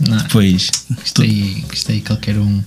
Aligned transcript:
Não. 0.00 0.16
Depois. 0.18 0.70
Gostei, 0.90 1.64
gostei 1.68 2.00
qualquer 2.00 2.38
um. 2.38 2.62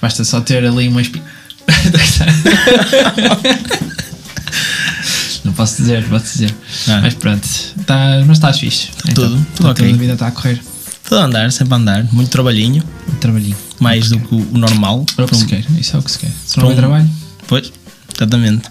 Basta 0.00 0.24
só 0.24 0.40
ter 0.40 0.64
ali 0.64 0.88
uma 0.88 1.02
espinha. 1.02 1.24
não 5.44 5.52
posso 5.52 5.76
dizer, 5.82 6.04
posso 6.08 6.24
dizer. 6.32 6.54
Ah. 6.88 7.00
Mas 7.02 7.14
pronto, 7.14 7.46
tá, 7.86 8.22
mas 8.26 8.38
estás 8.38 8.58
fixe. 8.58 8.88
tudo, 9.14 9.36
tudo 9.56 9.64
tá 9.66 9.70
ok. 9.70 9.92
A 9.92 9.96
vida 9.96 10.12
está 10.14 10.28
a 10.28 10.30
correr. 10.30 10.60
Tudo 11.04 11.20
a 11.20 11.24
andar, 11.24 11.52
sempre 11.52 11.74
a 11.74 11.76
andar. 11.76 12.04
Muito 12.12 12.30
trabalhinho. 12.30 12.82
Um 13.08 13.14
trabalhinho. 13.16 13.56
Mais 13.80 14.08
do 14.08 14.18
que 14.20 14.34
o 14.34 14.58
normal. 14.58 15.04
É 15.18 15.22
o 15.22 15.26
que 15.28 15.36
se 15.36 15.46
quer, 15.46 15.64
isso 15.78 15.96
é 15.96 15.98
o 15.98 16.02
que 16.02 16.10
se 16.10 16.18
quer. 16.20 16.30
Se 16.46 16.58
não 16.58 16.70
é 16.70 16.72
um- 16.72 16.76
trabalho. 16.76 17.10
Pois, 17.46 17.72
exatamente. 18.14 18.68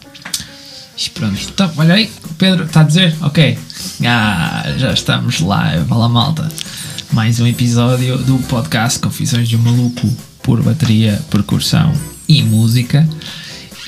E 1.04 1.10
pronto. 1.10 1.40
Então, 1.50 1.72
olha 1.78 1.96
aí, 1.96 2.12
Pedro 2.38 2.66
está 2.66 2.82
a 2.82 2.84
dizer, 2.84 3.16
ok. 3.22 3.58
Ah, 4.06 4.64
já 4.78 4.94
estamos 4.94 5.40
live, 5.40 5.86
fala 5.86 6.08
malta. 6.08 6.48
Mais 7.12 7.40
um 7.40 7.48
episódio 7.48 8.18
do 8.20 8.38
podcast 8.48 9.00
Confissões 9.00 9.48
de 9.50 9.56
um 9.56 9.60
Maluco 9.62 10.08
por 10.42 10.62
bateria, 10.64 11.22
percussão 11.30 11.94
e 12.28 12.42
música. 12.44 13.08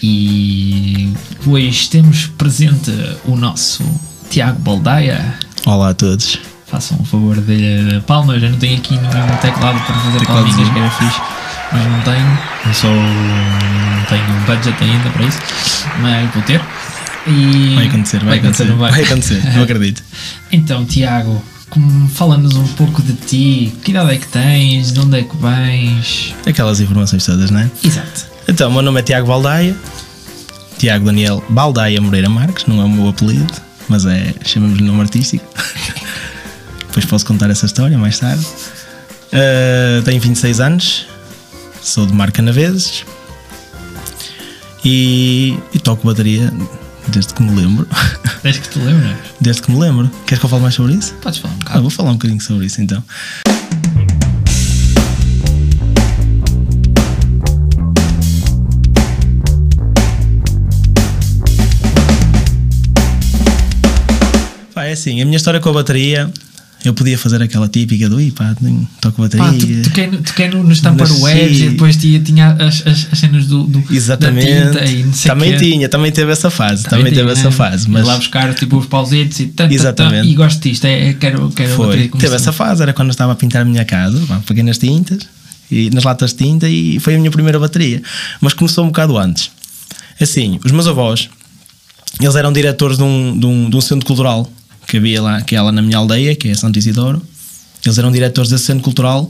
E 0.02 1.12
hoje 1.46 1.90
temos 1.90 2.28
presente 2.38 2.92
o 3.26 3.36
nosso 3.36 3.84
Tiago 4.30 4.60
Baldaia. 4.60 5.36
Olá 5.66 5.90
a 5.90 5.94
todos. 5.94 6.40
Façam 6.68 6.98
um 7.00 7.06
favor 7.06 7.38
de 7.40 8.02
palmas. 8.06 8.42
Eu 8.44 8.50
não 8.50 8.58
tenho 8.60 8.78
aqui 8.78 8.96
nenhum 8.96 9.38
teclado 9.42 9.80
para 9.86 9.96
fazer 9.96 10.26
palminhas, 10.26 10.70
que 10.70 10.80
era 10.80 10.90
fixe, 10.92 11.22
mas 11.72 11.86
não 11.86 12.02
tenho. 12.02 12.40
Eu 12.66 12.74
só 12.74 12.88
não 12.88 14.06
tenho 14.10 14.40
budget 14.46 14.84
ainda 14.84 15.10
para 15.12 15.26
isso, 15.26 15.40
mas 16.02 16.34
vou 16.34 16.44
ter. 16.44 16.62
E 17.26 17.76
Vai 17.76 17.88
acontecer, 17.88 18.24
vai, 18.26 18.38
acontecer. 18.40 18.66
não 18.66 18.78
vai? 18.78 18.92
Vai 18.92 19.04
acontecer, 19.04 19.42
não 19.56 19.64
acredito. 19.64 20.04
Então, 20.52 20.86
Tiago, 20.86 21.42
fala-nos 22.14 22.56
um 22.56 22.68
pouco 22.70 23.02
de 23.02 23.14
ti. 23.14 23.74
Que 23.84 23.92
idade 23.92 24.14
é 24.14 24.18
que 24.18 24.28
tens? 24.28 24.92
De 24.92 25.00
onde 25.00 25.20
é 25.20 25.24
que 25.24 25.36
vens? 25.38 26.36
Aquelas 26.46 26.80
informações 26.80 27.26
todas, 27.26 27.52
não 27.52 27.60
é? 27.60 27.72
Exato. 27.84 28.26
Então, 28.48 28.70
o 28.70 28.74
meu 28.74 28.82
nome 28.82 29.00
é 29.00 29.04
Tiago 29.04 29.28
Baldaia. 29.28 29.76
Tiago 30.78 31.06
Daniel 31.06 31.44
Baldaia 31.50 32.02
Moreira 32.02 32.30
Marques, 32.30 32.66
não 32.66 32.82
é 32.82 32.84
o 32.84 32.90
meu 32.90 33.08
apelido, 33.08 33.54
mas 33.88 34.06
é, 34.06 34.34
chamamos-lhe 34.44 34.84
nome 34.84 35.02
artístico. 35.02 35.46
Depois 36.88 37.06
posso 37.06 37.26
contar 37.26 37.50
essa 37.50 37.66
história 37.66 37.98
mais 37.98 38.20
tarde. 38.20 38.46
Ah, 39.34 40.02
tenho 40.06 40.22
26 40.22 40.60
anos, 40.60 41.08
sou 41.82 42.06
de 42.06 42.14
Marca 42.14 42.42
Naveses 42.42 43.04
e, 44.86 45.58
e 45.74 45.80
toco 45.80 46.06
bateria 46.06 46.54
desde 47.10 47.34
que 47.34 47.44
me 47.44 47.52
lembro. 47.62 47.88
Desde 48.44 48.62
que 48.62 48.70
te 48.70 48.80
lembras? 48.80 49.16
Desde 49.40 49.62
que 49.62 49.72
me 49.72 49.80
lembro. 49.80 50.10
Queres 50.26 50.40
que 50.40 50.46
eu 50.46 50.50
fale 50.50 50.62
mais 50.62 50.76
sobre 50.76 50.94
isso? 50.94 51.14
Podes 51.16 51.40
falar 51.40 51.54
um 51.54 51.58
Ah, 51.58 51.64
bocado. 51.64 51.82
vou 51.82 51.90
falar 51.92 52.10
um 52.12 52.14
bocadinho 52.14 52.42
sobre 52.42 52.66
isso 52.66 52.82
então. 52.82 53.04
Pá, 64.74 64.86
é 64.86 64.92
assim, 64.94 65.22
a 65.22 65.26
minha 65.26 65.38
história 65.38 65.60
com 65.60 65.70
a 65.70 65.74
bateria, 65.74 66.32
eu 66.84 66.94
podia 66.94 67.18
fazer 67.18 67.42
aquela 67.42 67.68
típica 67.68 68.10
do, 68.10 68.20
"Ih, 68.20 68.32
pá, 68.32 68.56
toco 69.02 69.22
bateria. 69.22 69.46
Pá, 69.46 69.54
tu, 69.54 69.82
toquei, 69.90 70.08
no- 70.08 70.18
toquei 70.18 70.48
no, 70.50 70.64
nos 70.64 70.82
Nasci- 70.82 71.64
e 71.64 71.70
depois 71.70 71.96
tinha, 71.98 72.20
tinha 72.20 72.52
as, 72.54 72.86
as, 72.86 73.08
as 73.12 73.20
cenas 73.20 73.46
do, 73.48 73.64
do 73.64 73.84
Exatamente. 73.90 74.48
e 74.48 75.28
também 75.28 75.58
tinha, 75.58 75.88
também 75.90 76.12
teve 76.12 76.32
essa 76.32 76.50
fase, 76.50 76.84
também, 76.84 77.06
teve 77.14 77.22
tinha, 77.22 77.32
essa 77.32 77.46
né? 77.50 77.52
fase, 77.52 77.90
mas 77.90 78.06
lá 78.06 78.18
buscar 78.18 78.54
tipo 78.54 78.78
os 78.78 78.86
pausitos 78.86 79.40
e 79.40 79.48
tanto, 79.48 79.74
Exatamente. 79.74 80.28
e 80.28 80.34
gosto 80.34 80.62
disto, 80.62 80.86
é, 80.86 81.10
é, 81.10 81.14
quero, 81.14 81.50
quero 81.52 81.76
Foi. 81.76 82.08
Teve 82.10 82.36
essa 82.36 82.52
fase, 82.52 82.82
era 82.82 82.94
quando 82.94 83.08
eu 83.10 83.14
estava 83.14 83.32
a 83.32 83.36
pintar 83.36 83.62
a 83.62 83.66
minha 83.66 83.86
casa, 83.86 84.20
pá, 84.28 84.42
peguei 84.46 84.64
nas 84.64 84.78
tintas, 84.78 85.20
e 85.72 85.90
nas 85.90 86.04
latas 86.04 86.32
de 86.32 86.38
tinta 86.38 86.70
e 86.70 87.00
foi 87.00 87.16
a 87.16 87.18
minha 87.18 87.32
primeira 87.32 87.60
bateria. 87.60 88.02
Mas 88.42 88.54
começou 88.54 88.84
um 88.84 88.88
bocado 88.88 89.18
antes. 89.18 89.50
Assim, 90.22 90.60
os 90.64 90.72
meus 90.72 90.86
avós, 90.88 91.30
eles 92.22 92.36
eram 92.36 92.54
diretores 92.54 92.98
de 92.98 93.04
um, 93.04 93.38
de 93.40 93.46
um, 93.46 93.70
de 93.70 93.76
um 93.76 93.82
centro 93.82 94.06
cultural 94.06 94.52
que 94.88 94.98
havia 94.98 95.22
lá, 95.22 95.42
que 95.42 95.56
é 95.56 95.62
lá 95.62 95.72
na 95.72 95.82
minha 95.82 95.98
aldeia, 95.98 96.36
que 96.36 96.50
é 96.50 96.56
Santo 96.56 96.78
Isidoro. 96.78 97.22
Eles 97.86 97.98
eram 97.98 98.12
diretores 98.12 98.50
desse 98.50 98.66
centro 98.66 98.84
cultural 98.84 99.30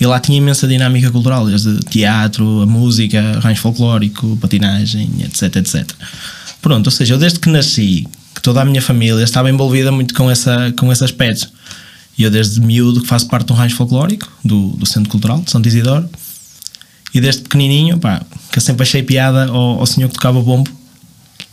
e 0.00 0.06
lá 0.06 0.18
tinha 0.18 0.38
imensa 0.38 0.66
dinâmica 0.66 1.10
cultural, 1.10 1.46
desde 1.46 1.78
teatro, 1.80 2.62
a 2.62 2.66
música, 2.66 3.38
rancho 3.40 3.60
folclórico, 3.60 4.36
patinagem, 4.40 5.10
etc, 5.24 5.56
etc. 5.56 5.90
Pronto, 6.62 6.86
ou 6.86 6.90
seja, 6.90 7.14
eu 7.14 7.18
desde 7.18 7.38
que 7.38 7.50
nasci, 7.50 8.06
que 8.34 8.40
toda 8.40 8.62
a 8.62 8.64
minha 8.64 8.80
família 8.80 9.22
estava 9.22 9.50
envolvida 9.50 9.92
muito 9.92 10.14
com, 10.14 10.30
essa, 10.30 10.72
com 10.78 10.90
esse 10.90 11.04
aspecto. 11.04 11.50
E 12.16 12.22
eu 12.22 12.30
desde 12.30 12.60
miúdo 12.60 13.02
que 13.02 13.06
faço 13.06 13.26
parte 13.28 13.46
de 13.46 13.52
um 13.52 13.70
folclórico, 13.70 14.26
do, 14.44 14.68
do 14.70 14.86
Centro 14.86 15.10
Cultural 15.10 15.40
de 15.42 15.50
Santo 15.50 15.68
Isidoro. 15.68 16.08
E 17.12 17.20
desde 17.20 17.42
pequenininho, 17.42 17.98
pá, 17.98 18.22
que 18.50 18.58
eu 18.58 18.62
sempre 18.62 18.82
achei 18.82 19.02
piada 19.02 19.46
ao, 19.46 19.80
ao 19.80 19.86
senhor 19.86 20.08
que 20.08 20.14
tocava 20.14 20.40
bombo. 20.40 20.70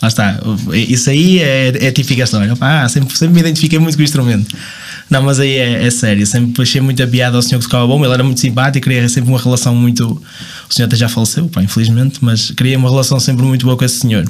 Lá 0.02 0.08
está, 0.08 0.40
isso 0.74 1.10
aí 1.10 1.40
é, 1.40 1.88
é 1.88 1.92
típica 1.92 2.24
história. 2.24 2.56
Pá, 2.56 2.88
sempre, 2.88 3.18
sempre 3.18 3.34
me 3.34 3.40
identifiquei 3.40 3.80
muito 3.80 3.96
com 3.96 4.02
o 4.02 4.04
instrumento. 4.04 4.56
Não, 5.10 5.22
mas 5.24 5.40
aí 5.40 5.54
é, 5.58 5.86
é 5.86 5.90
sério, 5.90 6.26
sempre 6.28 6.62
achei 6.62 6.82
muita 6.82 7.08
piada 7.08 7.36
ao 7.38 7.42
senhor 7.42 7.60
que 7.60 7.66
tocava 7.66 7.88
bombo. 7.88 8.06
Ele 8.06 8.14
era 8.14 8.24
muito 8.24 8.40
simpático, 8.40 8.84
queria 8.84 9.08
sempre 9.10 9.30
uma 9.30 9.40
relação 9.40 9.74
muito. 9.74 10.22
O 10.70 10.74
senhor 10.74 10.88
até 10.88 10.96
já 10.96 11.10
faleceu, 11.10 11.48
pá, 11.48 11.64
infelizmente, 11.64 12.20
mas 12.22 12.52
queria 12.52 12.78
uma 12.78 12.90
relação 12.90 13.20
sempre 13.20 13.44
muito 13.44 13.66
boa 13.66 13.78
com 13.78 13.86
esse 13.86 14.00
senhor. 14.00 14.26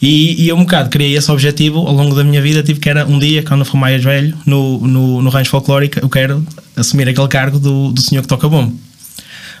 E, 0.00 0.42
e 0.42 0.48
eu 0.48 0.56
um 0.56 0.60
bocado 0.60 0.90
criei 0.90 1.16
esse 1.16 1.30
objetivo 1.30 1.78
ao 1.78 1.94
longo 1.94 2.14
da 2.14 2.22
minha 2.24 2.40
vida, 2.42 2.62
tipo 2.62 2.80
que 2.80 2.88
era 2.88 3.06
um 3.06 3.18
dia, 3.18 3.42
quando 3.42 3.64
for 3.64 3.78
mais 3.78 4.02
velho, 4.02 4.36
no, 4.44 4.86
no, 4.86 5.22
no 5.22 5.30
rancho 5.30 5.50
folclórico, 5.50 5.98
eu 6.00 6.08
quero 6.08 6.46
assumir 6.76 7.08
aquele 7.08 7.28
cargo 7.28 7.58
do, 7.58 7.92
do 7.92 8.00
senhor 8.00 8.22
que 8.22 8.28
toca 8.28 8.48
bombo. 8.48 8.78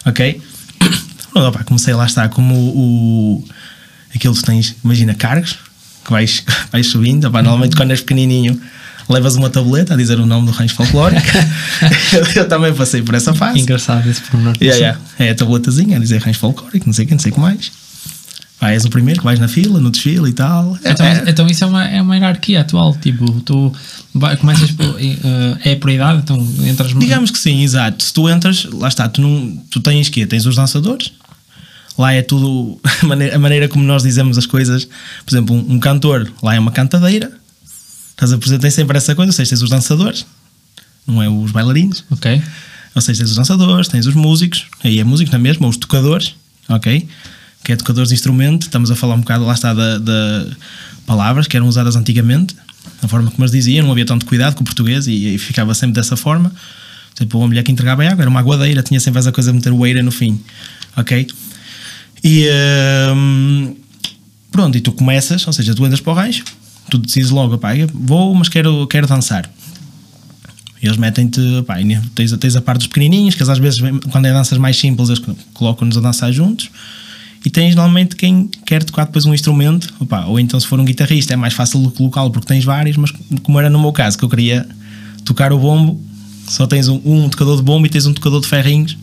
Ok? 0.04 0.40
Pronto, 1.32 1.48
opá, 1.48 1.64
comecei 1.64 1.94
lá 1.94 2.06
está 2.06 2.28
como 2.28 2.54
o, 2.54 3.44
aquilo 4.14 4.34
que 4.34 4.40
tu 4.40 4.46
tens, 4.46 4.74
imagina, 4.84 5.14
cargos, 5.14 5.56
que 6.04 6.10
vais, 6.10 6.42
vais 6.72 6.86
subindo, 6.86 7.30
normalmente 7.30 7.76
quando 7.76 7.90
és 7.90 8.00
pequenininho 8.00 8.60
levas 9.08 9.36
uma 9.36 9.48
tableta 9.48 9.94
a 9.94 9.96
dizer 9.96 10.18
o 10.18 10.26
nome 10.26 10.46
do 10.46 10.52
rancho 10.52 10.74
folclórico. 10.74 11.22
eu, 12.12 12.26
eu 12.42 12.48
também 12.48 12.74
passei 12.74 13.02
por 13.02 13.14
essa 13.14 13.32
fase. 13.32 13.60
Engraçado 13.60 14.08
esse 14.10 14.20
pormenor. 14.22 14.54
Yeah, 14.60 14.78
yeah. 14.78 15.00
É 15.18 15.30
a 15.30 15.34
tabletazinha 15.34 15.96
a 15.96 16.00
dizer 16.00 16.20
rancho 16.20 16.40
folclórico, 16.40 16.86
não 16.86 16.92
sei 16.92 17.04
o 17.04 17.08
que, 17.08 17.14
não 17.14 17.20
sei 17.20 17.30
o 17.30 17.34
que 17.34 17.40
mais. 17.40 17.70
Pá, 18.58 18.70
és 18.70 18.84
o 18.86 18.90
primeiro 18.90 19.20
que 19.20 19.24
vais 19.24 19.38
na 19.38 19.48
fila, 19.48 19.78
no 19.78 19.90
desfile 19.90 20.30
e 20.30 20.32
tal. 20.32 20.78
É- 20.82 20.90
Então, 20.90 21.06
é- 21.06 21.24
então 21.28 21.46
isso 21.46 21.62
é 21.62 21.66
uma, 21.66 21.84
é 21.84 22.00
uma 22.02 22.16
hierarquia 22.16 22.62
atual, 22.62 22.96
tipo, 22.96 23.40
tu 23.42 23.70
vai- 24.14 24.34
começas 24.38 24.70
por, 24.70 24.96
eh, 24.98 25.16
é 25.72 25.74
por 25.76 25.90
idade, 25.90 26.20
então 26.24 26.36
entras 26.64 26.92
Digamos 26.98 27.30
que 27.30 27.38
sim, 27.38 27.62
exato. 27.62 28.02
Se 28.02 28.12
tu 28.14 28.28
entras, 28.30 28.64
lá 28.72 28.88
está, 28.88 29.08
tu, 29.10 29.20
não, 29.20 29.56
tu 29.70 29.78
tens 29.78 30.08
quê? 30.08 30.24
Tens 30.26 30.46
os 30.46 30.56
dançadores. 30.56 31.12
Lá 31.98 32.12
é 32.12 32.22
tudo 32.22 32.78
a 33.02 33.06
maneira, 33.06 33.36
a 33.36 33.38
maneira 33.38 33.68
como 33.68 33.84
nós 33.84 34.02
dizemos 34.02 34.36
as 34.36 34.46
coisas. 34.46 34.84
Por 35.24 35.32
exemplo, 35.32 35.54
um, 35.54 35.74
um 35.74 35.80
cantor, 35.80 36.30
lá 36.42 36.54
é 36.54 36.58
uma 36.58 36.72
cantadeira. 36.72 37.32
Estás 38.10 38.32
a? 38.32 38.38
Tens 38.58 38.74
sempre 38.74 38.96
essa 38.96 39.14
coisa, 39.14 39.30
ou 39.30 39.32
seja, 39.32 39.50
tens 39.50 39.62
os 39.62 39.68
dançadores, 39.68 40.24
não 41.06 41.22
é 41.22 41.28
os 41.28 41.52
bailarinos. 41.52 42.04
Ok. 42.10 42.42
Ou 42.94 43.02
seja, 43.02 43.20
tens 43.20 43.30
os 43.30 43.36
dançadores, 43.36 43.88
tens 43.88 44.06
os 44.06 44.14
músicos, 44.14 44.66
aí 44.82 44.98
é 44.98 45.04
músico 45.04 45.30
na 45.30 45.38
mesma, 45.38 45.66
ou 45.66 45.70
os 45.70 45.76
tocadores, 45.76 46.34
ok? 46.66 47.06
Que 47.62 47.72
é 47.72 47.76
tocadores 47.76 48.08
de 48.08 48.14
instrumento, 48.14 48.62
estamos 48.62 48.90
a 48.90 48.96
falar 48.96 49.16
um 49.16 49.20
bocado, 49.20 49.44
lá 49.44 49.52
está, 49.52 49.74
da, 49.74 49.98
da 49.98 50.46
palavras 51.04 51.46
que 51.46 51.56
eram 51.58 51.68
usadas 51.68 51.94
antigamente, 51.94 52.56
a 53.02 53.08
forma 53.08 53.30
como 53.30 53.42
eles 53.42 53.52
diziam, 53.52 53.84
não 53.84 53.92
havia 53.92 54.06
tanto 54.06 54.24
cuidado 54.24 54.54
com 54.54 54.62
o 54.62 54.64
português 54.64 55.06
e, 55.06 55.34
e 55.34 55.38
ficava 55.38 55.74
sempre 55.74 55.94
dessa 55.94 56.16
forma. 56.16 56.50
Tipo, 57.14 57.38
uma 57.38 57.48
mulher 57.48 57.62
que 57.62 57.70
entregava 57.70 58.02
água 58.04 58.22
era 58.22 58.30
uma 58.30 58.40
aguadeira, 58.40 58.82
tinha 58.82 58.98
sempre 58.98 59.18
essa 59.18 59.30
coisa 59.30 59.50
de 59.50 59.56
meter 59.56 59.72
o 59.72 59.86
eira 59.86 60.02
no 60.02 60.10
fim, 60.10 60.40
ok? 60.96 61.26
E 62.28 62.48
hum, 63.14 63.76
pronto, 64.50 64.76
e 64.76 64.80
tu 64.80 64.90
começas, 64.90 65.46
ou 65.46 65.52
seja, 65.52 65.72
tu 65.76 65.86
entras 65.86 66.00
para 66.00 66.12
o 66.12 66.16
rancho, 66.16 66.44
tu 66.90 66.98
decides 66.98 67.30
logo, 67.30 67.56
pá, 67.56 67.68
vou, 67.94 68.34
mas 68.34 68.48
quero, 68.48 68.84
quero 68.88 69.06
dançar. 69.06 69.48
E 70.82 70.86
eles 70.86 70.96
metem-te, 70.96 71.40
pá, 71.64 71.76
tens, 72.16 72.32
tens 72.32 72.56
a 72.56 72.60
parte 72.60 72.78
dos 72.78 72.88
pequenininhos, 72.88 73.36
que 73.36 73.44
às 73.44 73.58
vezes, 73.58 73.78
quando 74.10 74.26
é 74.26 74.32
danças 74.32 74.58
mais 74.58 74.76
simples, 74.76 75.08
eles 75.08 75.22
colocam-nos 75.54 75.96
a 75.96 76.00
dançar 76.00 76.32
juntos. 76.32 76.68
E 77.44 77.48
tens 77.48 77.76
normalmente 77.76 78.16
quem 78.16 78.50
quer 78.64 78.82
tocar 78.82 79.04
depois 79.04 79.24
um 79.24 79.32
instrumento, 79.32 79.94
opá, 80.00 80.24
ou 80.24 80.40
então 80.40 80.58
se 80.58 80.66
for 80.66 80.80
um 80.80 80.84
guitarrista 80.84 81.32
é 81.32 81.36
mais 81.36 81.54
fácil 81.54 81.80
colocá-lo 81.92 82.32
porque 82.32 82.48
tens 82.48 82.64
vários, 82.64 82.96
mas 82.96 83.12
como 83.44 83.60
era 83.60 83.70
no 83.70 83.78
meu 83.78 83.92
caso, 83.92 84.18
que 84.18 84.24
eu 84.24 84.28
queria 84.28 84.66
tocar 85.24 85.52
o 85.52 85.58
bombo, 85.60 86.00
só 86.48 86.66
tens 86.66 86.88
um, 86.88 87.00
um 87.04 87.28
tocador 87.28 87.56
de 87.56 87.62
bombo 87.62 87.86
e 87.86 87.90
tens 87.90 88.06
um 88.06 88.12
tocador 88.12 88.40
de 88.40 88.46
ferrinhos. 88.46 88.96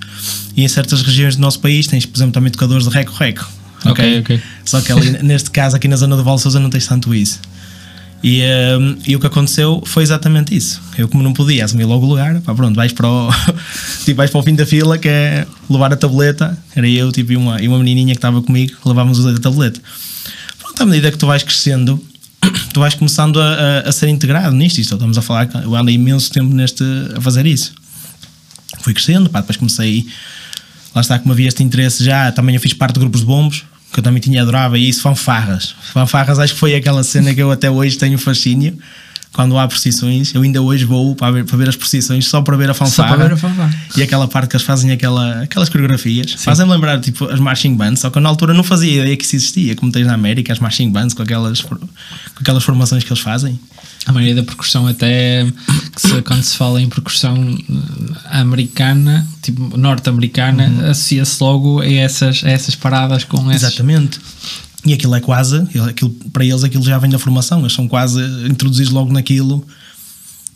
E 0.56 0.64
em 0.64 0.68
certas 0.68 1.02
regiões 1.02 1.36
do 1.36 1.42
nosso 1.42 1.60
país 1.60 1.88
tens, 1.88 2.06
por 2.06 2.18
exemplo, 2.18 2.34
também 2.34 2.52
tocadores 2.52 2.88
de 2.88 2.94
reco-reco. 2.94 3.50
Ok, 3.86 4.20
ok. 4.20 4.42
Só 4.64 4.82
que 4.82 4.92
ali, 4.92 5.12
neste 5.24 5.52
caso, 5.52 5.76
aqui 5.76 5.88
na 5.88 5.96
zona 5.96 6.16
de 6.16 6.24
Valsousa, 6.24 6.60
não 6.60 6.70
tens 6.70 6.88
tanto 6.88 7.14
isso. 7.14 7.40
E, 8.24 8.42
hum, 8.80 8.98
e 9.06 9.16
o 9.18 9.20
que 9.20 9.28
aconteceu 9.28 9.84
foi 9.86 10.02
exatamente 10.02 10.56
isso. 10.56 10.82
Eu, 10.98 11.10
como 11.10 11.22
não 11.22 11.34
podia 11.34 11.66
assumir 11.66 11.84
logo 11.84 12.06
o 12.06 12.10
lugar, 12.10 12.40
pá, 12.40 12.56
pronto, 12.56 12.74
vais 12.74 12.94
para, 12.94 13.08
o, 13.08 13.30
tipo, 14.06 14.16
vais 14.16 14.32
para 14.32 14.40
o 14.40 14.44
fim 14.44 14.56
da 14.56 14.66
fila, 14.66 14.98
que 14.98 15.10
é 15.10 15.46
levar 15.70 15.92
a 15.92 15.98
tableta. 15.98 16.58
Era 16.74 16.88
eu 16.88 17.12
tipo, 17.12 17.34
e, 17.34 17.36
uma, 17.36 17.62
e 17.62 17.68
uma 17.68 17.78
menininha 17.78 18.14
que 18.14 18.20
estava 18.20 18.42
comigo, 18.42 18.78
que 18.82 18.88
levávamos 18.88 19.26
a 19.26 19.38
tableta. 19.40 19.82
Pronto, 20.58 20.82
à 20.82 20.86
medida 20.86 21.12
que 21.12 21.18
tu 21.18 21.28
vais 21.28 21.44
crescendo, 21.44 22.02
tu 22.74 22.80
vais 22.80 22.94
começando 22.96 23.40
a, 23.40 23.54
a, 23.54 23.90
a 23.90 23.92
ser 23.92 24.08
integrado 24.08 24.56
nisto. 24.56 24.80
Isto, 24.80 24.96
estamos 24.96 25.18
a 25.18 25.22
falar 25.22 25.50
eu 25.64 25.76
ando 25.76 25.90
imenso 25.92 26.32
tempo 26.32 26.54
neste, 26.54 26.84
a 27.16 27.22
fazer 27.22 27.46
isso. 27.46 27.74
fui 28.82 28.94
crescendo, 28.94 29.30
pá, 29.30 29.42
depois 29.42 29.58
comecei, 29.58 30.06
lá 30.94 31.02
está, 31.02 31.20
como 31.20 31.34
havia 31.34 31.48
este 31.48 31.64
interesse 31.64 32.04
já, 32.04 32.32
também 32.32 32.56
eu 32.56 32.62
fiz 32.62 32.74
parte 32.74 32.96
de 32.96 33.00
grupos 33.00 33.22
de 33.22 33.28
bombos, 33.28 33.64
que 33.92 34.00
eu 34.00 34.04
também 34.04 34.22
tinha 34.22 34.42
adorava, 34.42 34.78
e 34.78 34.90
isso, 34.90 35.02
fanfarras. 35.02 35.76
Fanfarras 35.94 36.40
acho 36.40 36.54
que 36.54 36.60
foi 36.60 36.76
aquela 36.76 37.04
cena 37.04 37.34
que 37.34 37.42
eu 37.42 37.52
até 37.52 37.70
hoje 37.70 37.98
tenho 37.98 38.18
fascínio. 38.18 38.78
Quando 39.34 39.58
há 39.58 39.68
procissões, 39.68 40.34
eu 40.36 40.44
ainda 40.44 40.62
hoje 40.62 40.86
vou 40.86 41.16
para 41.16 41.32
ver, 41.32 41.44
para 41.46 41.58
ver 41.58 41.68
as 41.68 41.76
procissões 41.76 42.28
só 42.28 42.42
para 42.44 42.56
ver 42.56 42.70
a 42.70 42.74
fanfarra. 42.76 43.10
Só 43.10 43.16
para 43.16 43.28
ver 43.28 43.34
a 43.34 43.38
fanfarra. 43.38 43.76
E 43.98 44.04
aquela 44.04 44.28
parte 44.28 44.50
que 44.50 44.56
eles 44.56 44.66
fazem 44.66 44.92
aquela, 44.92 45.42
aquelas 45.42 45.70
coreografias. 45.70 46.34
Fazem-me 46.38 46.72
lembrar 46.72 47.00
tipo 47.02 47.26
as 47.26 47.40
marching 47.40 47.76
bands, 47.76 48.02
só 48.02 48.12
que 48.12 48.18
eu 48.20 48.22
na 48.22 48.30
altura 48.30 48.54
não 48.54 48.64
fazia 48.64 49.02
ideia 49.02 49.18
que 49.18 49.26
isso 49.26 49.36
existia, 49.36 49.76
como 49.76 49.92
tens 49.92 50.06
na 50.06 50.14
América, 50.14 50.54
as 50.54 50.60
marching 50.60 50.92
bands 50.92 51.16
com 51.16 51.24
aquelas, 51.24 51.62
com 51.62 51.78
aquelas 52.40 52.64
formações 52.64 53.04
que 53.04 53.12
eles 53.12 53.24
fazem. 53.24 53.60
A 54.06 54.12
maioria 54.12 54.36
da 54.36 54.44
percussão 54.44 54.86
até 54.86 55.46
que 55.96 56.02
se- 56.02 56.22
quando 56.22 56.44
se 56.44 56.56
fala 56.58 56.80
em 56.82 56.88
percussão 56.90 57.58
eh, 57.70 58.40
americana, 58.40 59.26
tipo 59.42 59.76
norte-americana, 59.78 60.90
associa-se 60.92 61.42
logo 61.44 61.80
a 61.82 61.88
essas, 61.92 62.44
a 62.44 62.50
essas 62.50 62.76
paradas 62.76 63.24
com 63.24 63.38
esses. 63.52 63.64
E 64.86 64.94
aquilo 64.94 65.16
é 65.16 65.22
quase, 65.22 65.58
aquilo, 65.90 66.10
para 66.34 66.44
eles 66.44 66.64
aquilo 66.64 66.84
já 66.84 66.98
vem 66.98 67.10
da 67.10 67.18
formação, 67.18 67.62
eles 67.62 67.74
são 67.74 67.88
quase 67.88 68.20
introduzidos 68.50 68.92
logo 68.92 69.14
naquilo 69.14 69.66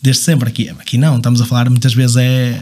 desde 0.01 0.21
sempre. 0.21 0.49
Aqui, 0.49 0.69
aqui 0.69 0.97
não, 0.97 1.15
estamos 1.17 1.39
a 1.41 1.45
falar 1.45 1.69
muitas 1.69 1.93
vezes 1.93 2.17
é 2.17 2.61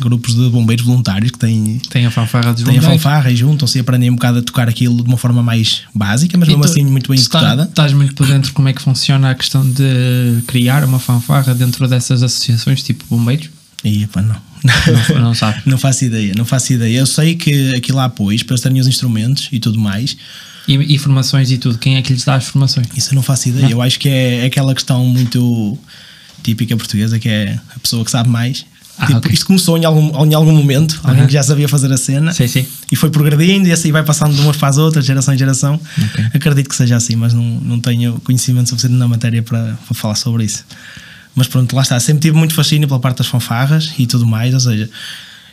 grupos 0.00 0.34
de 0.34 0.48
bombeiros 0.48 0.84
voluntários 0.84 1.30
que 1.30 1.38
têm, 1.38 1.78
Tem 1.90 2.06
a 2.06 2.10
fanfarra 2.10 2.52
dos 2.54 2.64
têm 2.64 2.78
a 2.78 2.82
fanfarra 2.82 3.30
e 3.30 3.36
juntam-se 3.36 3.78
e 3.78 3.80
aprendem 3.82 4.10
um 4.10 4.14
bocado 4.14 4.38
a 4.38 4.42
tocar 4.42 4.68
aquilo 4.68 4.96
de 4.96 5.02
uma 5.08 5.16
forma 5.18 5.42
mais 5.42 5.82
básica, 5.94 6.36
mas 6.38 6.48
E 6.48 6.52
mesmo 6.52 6.64
tu- 6.64 6.70
assim 6.70 6.84
muito 6.84 7.08
bem 7.08 7.18
executada. 7.18 7.64
Estás 7.64 7.92
muito 7.92 8.14
por 8.14 8.26
dentro 8.26 8.48
de 8.48 8.52
como 8.54 8.66
é 8.66 8.72
que 8.72 8.80
funciona 8.82 9.30
a 9.30 9.34
questão 9.34 9.68
de 9.70 10.42
criar 10.46 10.84
uma 10.84 10.98
fanfarra 10.98 11.54
dentro 11.54 11.86
dessas 11.86 12.22
associações, 12.22 12.82
tipo 12.82 13.04
bombeiros? 13.08 13.50
E 13.84 14.06
pá, 14.08 14.22
não. 14.22 14.36
Não, 14.64 15.20
não 15.20 15.34
sabe. 15.36 15.60
Não 15.66 15.76
faço 15.78 16.04
ideia, 16.06 16.32
não 16.36 16.44
faço 16.44 16.72
ideia. 16.72 16.98
Eu 16.98 17.06
sei 17.06 17.34
que 17.36 17.74
aquilo 17.76 17.98
há 18.00 18.06
apoios 18.06 18.42
para 18.42 18.54
eles 18.54 18.62
terem 18.62 18.80
os 18.80 18.88
instrumentos 18.88 19.48
e 19.52 19.60
tudo 19.60 19.78
mais. 19.78 20.16
E, 20.66 20.94
e 20.94 20.98
formações 20.98 21.50
e 21.50 21.58
tudo, 21.58 21.76
quem 21.78 21.96
é 21.96 22.02
que 22.02 22.12
lhes 22.12 22.24
dá 22.24 22.36
as 22.36 22.46
formações? 22.46 22.86
Isso 22.96 23.10
eu 23.10 23.14
não 23.16 23.22
faço 23.22 23.50
ideia. 23.50 23.70
Eu 23.70 23.82
acho 23.82 23.98
que 24.00 24.08
é, 24.08 24.40
é 24.40 24.44
aquela 24.46 24.74
questão 24.74 25.04
muito 25.06 25.78
típica 26.42 26.76
portuguesa 26.76 27.18
que 27.18 27.28
é 27.28 27.58
a 27.76 27.78
pessoa 27.78 28.04
que 28.04 28.10
sabe 28.10 28.28
mais. 28.30 28.64
Ah, 28.96 29.06
Tipo, 29.06 29.18
ok. 29.18 29.32
Isto 29.32 29.46
começou 29.46 29.76
em 29.76 29.84
algum, 29.84 30.24
em 30.24 30.34
algum 30.34 30.52
momento, 30.52 31.00
alguém 31.02 31.18
Aham. 31.22 31.26
que 31.26 31.32
já 31.32 31.42
sabia 31.42 31.68
fazer 31.68 31.92
a 31.92 31.96
cena 31.96 32.32
Sim, 32.32 32.46
sim. 32.46 32.64
e 32.92 32.94
foi 32.94 33.10
progredindo 33.10 33.66
e 33.66 33.72
assim 33.72 33.90
vai 33.90 34.04
passando 34.04 34.34
de 34.36 34.40
umas 34.40 34.56
para 34.56 34.68
as 34.68 34.78
outras, 34.78 35.04
geração 35.04 35.34
em 35.34 35.38
geração. 35.38 35.80
Ok. 35.98 36.24
Acredito 36.32 36.68
que 36.68 36.76
seja 36.76 36.94
assim, 36.96 37.16
mas 37.16 37.34
não, 37.34 37.42
não 37.42 37.80
tenho 37.80 38.20
conhecimento 38.20 38.68
suficiente 38.68 38.94
na 38.96 39.08
matéria 39.08 39.42
para, 39.42 39.76
para 39.86 39.94
falar 39.94 40.14
sobre 40.14 40.44
isso. 40.44 40.64
Mas 41.34 41.48
pronto, 41.48 41.74
lá 41.74 41.82
está. 41.82 41.98
Sempre 41.98 42.22
tive 42.22 42.36
muito 42.36 42.54
fascínio 42.54 42.86
pela 42.86 43.00
parte 43.00 43.18
das 43.18 43.26
fanfarras 43.26 43.92
e 43.98 44.06
tudo 44.06 44.26
mais, 44.26 44.54
ou 44.54 44.60
seja, 44.60 44.88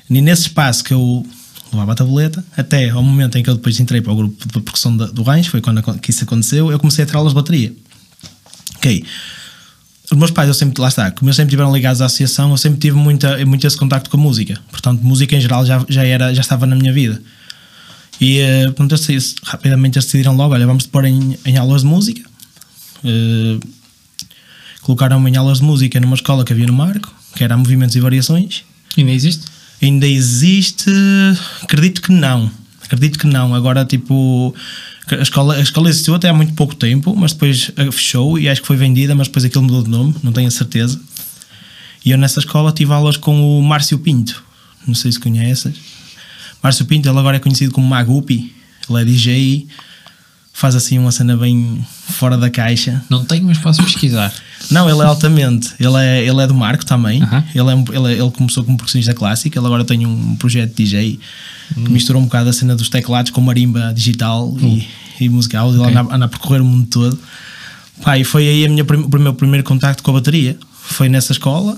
nesse 0.10 0.44
espaço 0.44 0.84
que 0.84 0.94
eu 0.94 1.26
levava 1.72 1.94
a 1.94 1.96
tabuleta, 1.96 2.44
até 2.56 2.90
ao 2.90 3.02
momento 3.02 3.38
em 3.38 3.44
que 3.44 3.50
eu 3.50 3.56
depois 3.56 3.80
entrei 3.80 4.02
para 4.02 4.12
o 4.12 4.16
grupo 4.16 4.46
de 4.46 4.62
percussão 4.62 4.96
do 4.96 5.24
rancho, 5.24 5.50
foi 5.50 5.62
quando 5.62 5.82
que 6.00 6.12
isso 6.12 6.24
aconteceu, 6.24 6.72
eu 6.72 6.78
comecei 6.78 7.04
a 7.04 7.08
tirar 7.08 7.20
aulas 7.20 7.32
de 7.32 7.36
bateria. 7.36 7.74
Ok. 8.76 9.06
Os 10.12 10.18
meus 10.18 10.32
pais, 10.32 10.50
eu 10.50 10.54
sempre, 10.54 10.82
lá 10.82 10.90
está, 10.90 11.10
como 11.12 11.30
eles 11.30 11.38
sempre 11.38 11.50
estiveram 11.50 11.74
ligados 11.74 12.02
à 12.02 12.06
associação, 12.06 12.52
eu 12.52 12.58
sempre 12.58 12.80
tive 12.80 12.98
muita, 12.98 13.44
muito 13.46 13.66
esse 13.66 13.78
contacto 13.78 14.10
com 14.10 14.18
a 14.18 14.20
música. 14.20 14.60
Portanto, 14.70 15.02
música 15.02 15.36
em 15.36 15.40
geral 15.40 15.66
já, 15.66 15.86
já, 15.88 16.06
era, 16.06 16.34
já 16.34 16.42
estava 16.42 16.66
na 16.66 16.76
minha 16.76 16.92
vida. 16.92 17.22
E, 18.20 18.40
eh, 18.40 18.66
portanto, 18.66 19.02
eles, 19.10 19.36
rapidamente 19.42 19.98
eles 19.98 20.06
decidiram 20.06 20.36
logo: 20.36 20.54
olha, 20.54 20.68
vamos 20.68 20.84
te 20.84 20.90
pôr 20.90 21.06
em, 21.06 21.38
em 21.46 21.58
aulas 21.58 21.82
de 21.82 21.88
música. 21.88 22.22
Eh, 23.06 23.58
Colocaram-me 24.82 25.30
em 25.30 25.38
aulas 25.38 25.60
de 25.60 25.64
música 25.64 26.00
numa 26.00 26.16
escola 26.16 26.44
que 26.44 26.54
havia 26.54 26.66
no 26.66 26.74
Marco, 26.74 27.14
que 27.36 27.44
era 27.44 27.56
Movimentos 27.56 27.96
e 27.96 28.00
Variações. 28.00 28.64
Ainda 28.98 29.12
existe? 29.12 29.46
Ainda 29.82 30.08
existe, 30.08 30.92
acredito 31.62 32.02
que 32.02 32.12
não. 32.12 32.52
Acredito 32.84 33.18
que 33.18 33.28
não. 33.28 33.56
Agora, 33.56 33.86
tipo, 33.86 34.54
a 35.08 35.22
escola, 35.22 35.56
a 35.56 35.62
escola 35.62 35.90
existiu 35.90 36.16
até 36.16 36.30
há 36.30 36.34
muito 36.34 36.54
pouco 36.54 36.76
tempo, 36.76 37.16
mas 37.16 37.34
depois 37.34 37.72
eh, 37.76 37.92
fechou 37.92 38.38
e 38.38 38.48
acho 38.50 38.62
que 38.62 38.68
foi 38.68 38.78
vendida, 38.78 39.16
mas 39.16 39.28
depois 39.28 39.46
aquilo 39.46 39.64
mudou 39.64 39.84
de 39.84 39.90
nome, 39.90 40.16
não 40.24 40.32
tenho 40.32 40.48
a 40.48 40.52
certeza. 40.52 41.00
E 42.04 42.12
eu 42.12 42.18
nessa 42.18 42.40
escola 42.40 42.72
tive 42.72 42.92
aulas 42.94 43.18
com 43.18 43.60
o 43.60 43.62
Márcio 43.62 44.00
Pinto, 44.00 44.44
não 44.88 44.96
sei 44.96 45.12
se 45.12 45.20
conheces. 45.20 45.74
Márcio 46.62 46.86
Pinto, 46.86 47.10
ele 47.10 47.18
agora 47.18 47.38
é 47.38 47.40
conhecido 47.40 47.72
como 47.72 47.88
Magupi, 47.88 48.54
ele 48.90 49.02
é 49.02 49.06
DJ, 49.06 49.68
faz 50.54 50.76
assim 50.76 51.00
uma 51.00 51.12
cena 51.12 51.36
bem 51.36 51.86
fora 52.10 52.38
da 52.38 52.50
caixa. 52.50 53.04
Não 53.10 53.26
tenho, 53.26 53.46
mas 53.46 53.58
posso 53.58 53.84
pesquisar. 53.84 54.34
Não, 54.70 54.90
ele 54.90 55.00
é 55.02 55.06
altamente. 55.06 55.72
Ele 55.80 55.96
é, 55.98 56.24
ele 56.28 56.42
é 56.42 56.48
do 56.48 56.54
Marco 56.54 56.86
também. 56.86 57.22
Aham. 57.24 57.44
Ele, 57.56 57.70
é, 57.70 57.98
ele, 57.98 58.14
é- 58.14 58.20
ele 58.22 58.32
começou 58.32 58.64
como 58.64 58.78
percussionista 58.78 59.14
clássico. 59.14 59.58
Ele 59.58 59.66
agora 59.66 59.84
tem 59.84 60.06
um 60.06 60.36
projeto 60.36 60.70
de 60.76 60.84
DJ 60.84 61.20
que 61.74 61.90
misturou 61.90 62.22
um 62.22 62.26
bocado 62.26 62.50
a 62.50 62.54
cena 62.54 62.76
dos 62.76 62.90
teclados 62.90 63.32
com 63.32 63.40
marimba 63.42 63.94
digital 63.94 64.56
e, 64.62 64.88
e 65.20 65.30
musical. 65.30 65.70
Ele 65.70 65.80
Ok. 65.80 65.96
anda, 65.96 66.16
anda 66.16 66.26
a 66.26 66.28
percorrer 66.28 66.62
o 66.62 66.66
mundo 66.66 66.88
todo. 66.88 67.18
Pá, 68.04 68.18
e 68.18 68.24
foi 68.24 68.48
aí 68.48 68.66
a 68.66 68.70
minha, 68.70 68.84
o 68.84 69.20
meu 69.20 69.34
primeiro 69.34 69.64
contacto 69.64 70.04
com 70.04 70.12
a 70.12 70.16
bateria. 70.16 70.58
Foi 70.84 71.08
nessa 71.10 71.32
escola. 71.32 71.78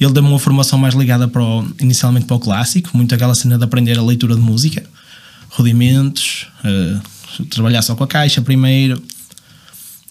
Ele 0.00 0.12
deu-me 0.12 0.28
uma 0.28 0.38
formação 0.38 0.78
mais 0.78 0.94
ligada 0.94 1.26
para 1.28 1.42
o- 1.42 1.66
inicialmente 1.80 2.26
para 2.26 2.36
o 2.36 2.38
clássico, 2.40 2.90
muito 2.94 3.14
aquela 3.14 3.34
cena 3.34 3.56
de 3.58 3.64
aprender 3.64 3.98
a 3.98 4.02
leitura 4.02 4.34
de 4.34 4.40
música, 4.40 4.82
rudimentos, 5.50 6.46
eh, 6.64 6.96
trabalhar 7.50 7.82
só 7.82 7.94
com 7.94 8.04
a 8.04 8.06
caixa 8.06 8.40
primeiro. 8.42 9.02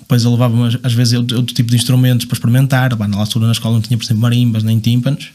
Depois 0.06 0.24
eu 0.24 0.32
levava 0.32 0.56
às 0.84 0.94
vezes 0.94 1.14
outro, 1.16 1.38
outro 1.38 1.56
tipo 1.56 1.72
de 1.72 1.76
instrumentos 1.76 2.28
para 2.28 2.36
experimentar. 2.36 2.96
Bah, 2.96 3.08
na 3.08 3.18
altura 3.18 3.48
na 3.48 3.52
escola 3.54 3.74
não 3.74 3.82
tinha, 3.82 3.98
por 3.98 4.04
exemplo, 4.04 4.22
marimbas 4.22 4.62
nem 4.64 4.80
tímpanos. 4.80 5.30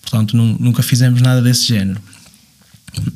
Portanto, 0.00 0.34
nun- 0.34 0.56
nunca 0.58 0.82
fizemos 0.82 1.20
nada 1.20 1.42
desse 1.42 1.66
género. 1.66 2.00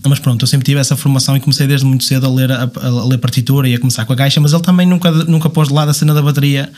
Mas 0.06 0.18
pronto, 0.18 0.42
eu 0.42 0.46
sempre 0.46 0.66
tive 0.66 0.78
essa 0.78 0.94
formação 0.94 1.34
e 1.34 1.40
comecei 1.40 1.66
desde 1.66 1.86
muito 1.86 2.04
cedo 2.04 2.26
a 2.26 2.30
ler, 2.30 2.52
a, 2.52 2.70
a 2.82 3.04
ler 3.06 3.16
partitura 3.16 3.66
e 3.66 3.74
a 3.74 3.78
começar 3.78 4.04
com 4.04 4.12
a 4.12 4.16
caixa, 4.16 4.38
mas 4.42 4.52
ele 4.52 4.62
também 4.62 4.86
nunca, 4.86 5.10
nunca 5.10 5.48
pôs 5.48 5.68
de 5.68 5.74
lado 5.74 5.90
a 5.90 5.94
cena 5.94 6.12
da 6.12 6.20
bateria 6.20 6.70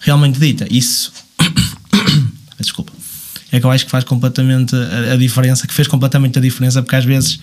realmente 0.00 0.38
dita. 0.38 0.64
Isso. 0.70 1.12
Desculpa. 2.58 2.92
É 3.50 3.58
que 3.58 3.66
eu 3.66 3.70
acho 3.70 3.84
que 3.84 3.90
faz 3.90 4.04
completamente 4.04 4.76
a, 4.76 5.14
a 5.14 5.16
diferença, 5.16 5.66
que 5.66 5.74
fez 5.74 5.88
completamente 5.88 6.38
a 6.38 6.40
diferença, 6.42 6.80
porque 6.82 6.94
às 6.96 7.04
vezes 7.04 7.40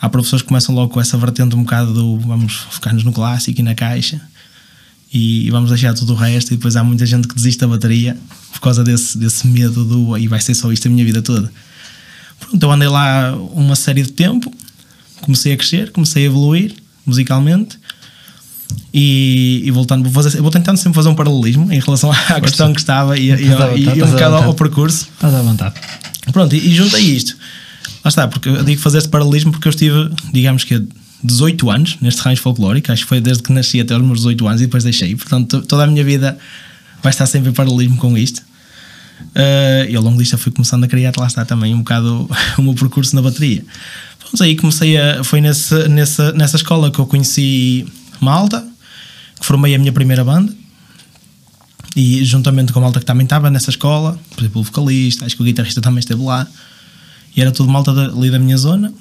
há 0.00 0.08
professores 0.08 0.42
que 0.42 0.48
começam 0.48 0.74
logo 0.74 0.92
com 0.92 1.00
essa 1.00 1.16
vertente 1.16 1.54
um 1.54 1.62
bocado 1.62 1.92
do 1.94 2.18
vamos 2.18 2.54
focar-nos 2.70 3.04
no 3.04 3.12
clássico 3.12 3.60
e 3.60 3.62
na 3.62 3.74
caixa 3.76 4.20
e 5.12 5.50
vamos 5.50 5.70
deixar 5.70 5.94
tudo 5.94 6.12
o 6.12 6.16
resto. 6.16 6.52
E 6.52 6.56
depois 6.56 6.76
há 6.76 6.84
muita 6.84 7.06
gente 7.06 7.26
que 7.26 7.34
desiste 7.34 7.60
da 7.60 7.68
bateria 7.68 8.16
por 8.52 8.60
causa 8.60 8.84
desse, 8.84 9.16
desse 9.16 9.46
medo 9.46 9.84
do 9.84 10.18
e 10.18 10.28
vai 10.28 10.40
ser 10.40 10.54
só 10.54 10.70
isto 10.72 10.88
a 10.88 10.90
minha 10.90 11.04
vida 11.04 11.22
toda. 11.22 11.50
Pronto, 12.38 12.62
eu 12.62 12.70
andei 12.70 12.88
lá 12.88 13.34
uma 13.52 13.74
série 13.74 14.02
de 14.02 14.12
tempo, 14.12 14.52
comecei 15.20 15.52
a 15.52 15.56
crescer, 15.56 15.90
comecei 15.90 16.24
a 16.24 16.26
evoluir 16.26 16.74
musicalmente. 17.04 17.78
E, 18.92 19.62
e 19.64 19.70
voltando, 19.70 20.04
vou, 20.04 20.22
fazer, 20.22 20.40
vou 20.42 20.50
tentando 20.50 20.76
sempre 20.76 20.94
fazer 20.94 21.08
um 21.08 21.14
paralelismo 21.14 21.72
em 21.72 21.80
relação 21.80 22.10
à 22.28 22.40
questão 22.40 22.72
que 22.72 22.80
estava 22.80 23.18
e, 23.18 23.30
e, 23.30 23.32
e- 23.32 23.48
vontade, 23.48 23.80
e 23.80 24.02
um 24.02 24.10
bocado 24.10 24.34
ao, 24.36 24.54
percurso. 24.54 25.08
Estás 25.14 25.34
à 25.34 25.40
vontade. 25.42 25.74
Pronto, 26.32 26.54
e, 26.54 26.58
e 26.58 26.74
juntei 26.74 27.00
isto. 27.00 27.36
Lá 28.04 28.08
está, 28.10 28.28
porque 28.28 28.48
eu 28.48 28.62
digo 28.62 28.80
fazer 28.80 28.98
esse 28.98 29.08
paralelismo 29.08 29.52
porque 29.52 29.68
eu 29.68 29.70
estive, 29.70 30.10
digamos 30.32 30.64
que 30.64 30.86
18 31.22 31.70
anos 31.70 31.96
neste 32.00 32.20
rancho 32.22 32.42
folclórico, 32.42 32.92
acho 32.92 33.02
que 33.02 33.08
foi 33.08 33.20
desde 33.20 33.42
que 33.42 33.52
nasci 33.52 33.80
até 33.80 33.96
os 33.96 34.02
meus 34.02 34.18
18 34.18 34.46
anos 34.48 34.60
e 34.60 34.66
depois 34.66 34.84
deixei. 34.84 35.14
Portanto, 35.16 35.60
to- 35.60 35.66
toda 35.66 35.84
a 35.84 35.86
minha 35.86 36.04
vida 36.04 36.38
vai 37.02 37.10
estar 37.10 37.26
sempre 37.26 37.50
em 37.50 37.52
paralelismo 37.52 37.96
com 37.96 38.16
isto. 38.16 38.42
Eh, 39.34 39.88
e 39.90 39.96
ao 39.96 40.02
longo 40.02 40.16
disto 40.18 40.34
eu 40.34 40.38
fui 40.38 40.52
começando 40.52 40.84
a 40.84 40.88
criar, 40.88 41.12
lá 41.18 41.26
está 41.26 41.44
também 41.44 41.74
um 41.74 41.78
bocado 41.78 42.28
o 42.58 42.62
meu 42.62 42.74
percurso 42.74 43.14
na 43.16 43.22
bateria. 43.22 43.64
Pronto, 44.20 44.42
aí 44.44 44.54
comecei 44.56 44.96
a. 44.96 45.24
Foi 45.24 45.40
nesse, 45.40 45.88
nessa, 45.88 46.32
nessa 46.32 46.56
escola 46.56 46.90
que 46.90 46.98
eu 47.00 47.06
conheci 47.06 47.84
Malta, 48.20 48.64
que 49.40 49.44
formei 49.46 49.74
a 49.74 49.78
minha 49.78 49.92
primeira 49.92 50.24
banda. 50.24 50.52
E 51.96 52.24
juntamente 52.24 52.72
com 52.72 52.78
a 52.78 52.82
malta 52.82 53.00
que 53.00 53.06
também 53.06 53.24
estava 53.24 53.50
nessa 53.50 53.70
escola, 53.70 54.16
por 54.34 54.40
exemplo, 54.42 54.60
o 54.60 54.64
vocalista, 54.64 55.24
acho 55.26 55.34
que 55.34 55.42
o 55.42 55.44
guitarrista 55.44 55.80
também 55.80 55.98
esteve 55.98 56.22
lá. 56.22 56.46
E 57.34 57.40
era 57.40 57.50
tudo 57.50 57.70
malta 57.70 57.92
da- 57.92 58.06
ali 58.06 58.30
da 58.30 58.38
minha 58.38 58.56
zona. 58.56 58.92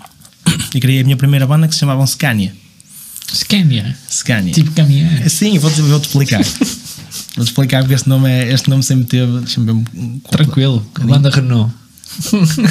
E 0.74 0.80
criei 0.80 1.02
a 1.02 1.04
minha 1.04 1.18
primeira 1.18 1.46
banda 1.48 1.68
que 1.68 1.74
se 1.74 1.80
chamava 1.80 2.06
Scania. 2.06 2.54
Scania. 3.34 3.98
Scania. 4.10 4.54
Tipo 4.54 4.72
caminhão. 4.72 5.10
É, 5.24 5.30
Sim, 5.30 5.58
vou-te 5.60 5.82
vou 5.82 6.00
explicar. 6.00 6.42
Vou-te 7.36 7.50
explicar 7.50 7.80
porque 7.82 7.94
este 7.94 8.10
nome, 8.10 8.28
é, 8.30 8.52
este 8.52 8.68
nome 8.70 8.82
sempre 8.84 9.06
teve. 9.06 9.32
Um- 9.32 9.86
um- 9.96 10.20
Tranquilo. 10.32 10.86
Banda 11.04 11.30
Renault. 11.30 11.72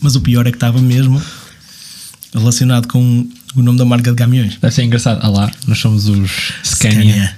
Mas 0.00 0.16
o 0.16 0.20
pior 0.20 0.46
é 0.46 0.50
que 0.50 0.56
estava 0.56 0.80
mesmo 0.80 1.20
relacionado 2.32 2.86
com 2.88 3.28
o 3.56 3.62
nome 3.62 3.78
da 3.78 3.84
marca 3.84 4.10
de 4.10 4.16
caminhões. 4.16 4.56
Deve 4.60 4.74
ser 4.74 4.84
engraçado. 4.84 5.20
Ah 5.22 5.28
lá, 5.28 5.50
nós 5.66 5.78
somos 5.78 6.06
os 6.08 6.30
Scania. 6.64 7.02
Scania. 7.02 7.36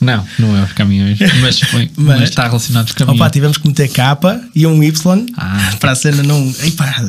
Não, 0.00 0.24
não 0.38 0.56
é 0.56 0.62
os 0.62 0.72
caminhões. 0.72 1.18
Mas, 1.40 1.58
foi, 1.60 1.90
Mas- 1.96 2.20
mas, 2.20 2.28
está 2.28 2.46
relacionado 2.46 2.84
com 2.86 2.90
os 2.90 2.94
caminhões. 2.94 3.20
Opa, 3.20 3.30
tivemos 3.30 3.58
que 3.58 3.66
meter 3.66 3.88
capa 3.88 4.40
e 4.54 4.66
um 4.66 4.82
Y 4.82 5.26
Ah. 5.36 5.74
para 5.80 5.92
a 5.92 5.94
cena 5.94 6.22
não. 6.22 6.54
Epá, 6.62 7.04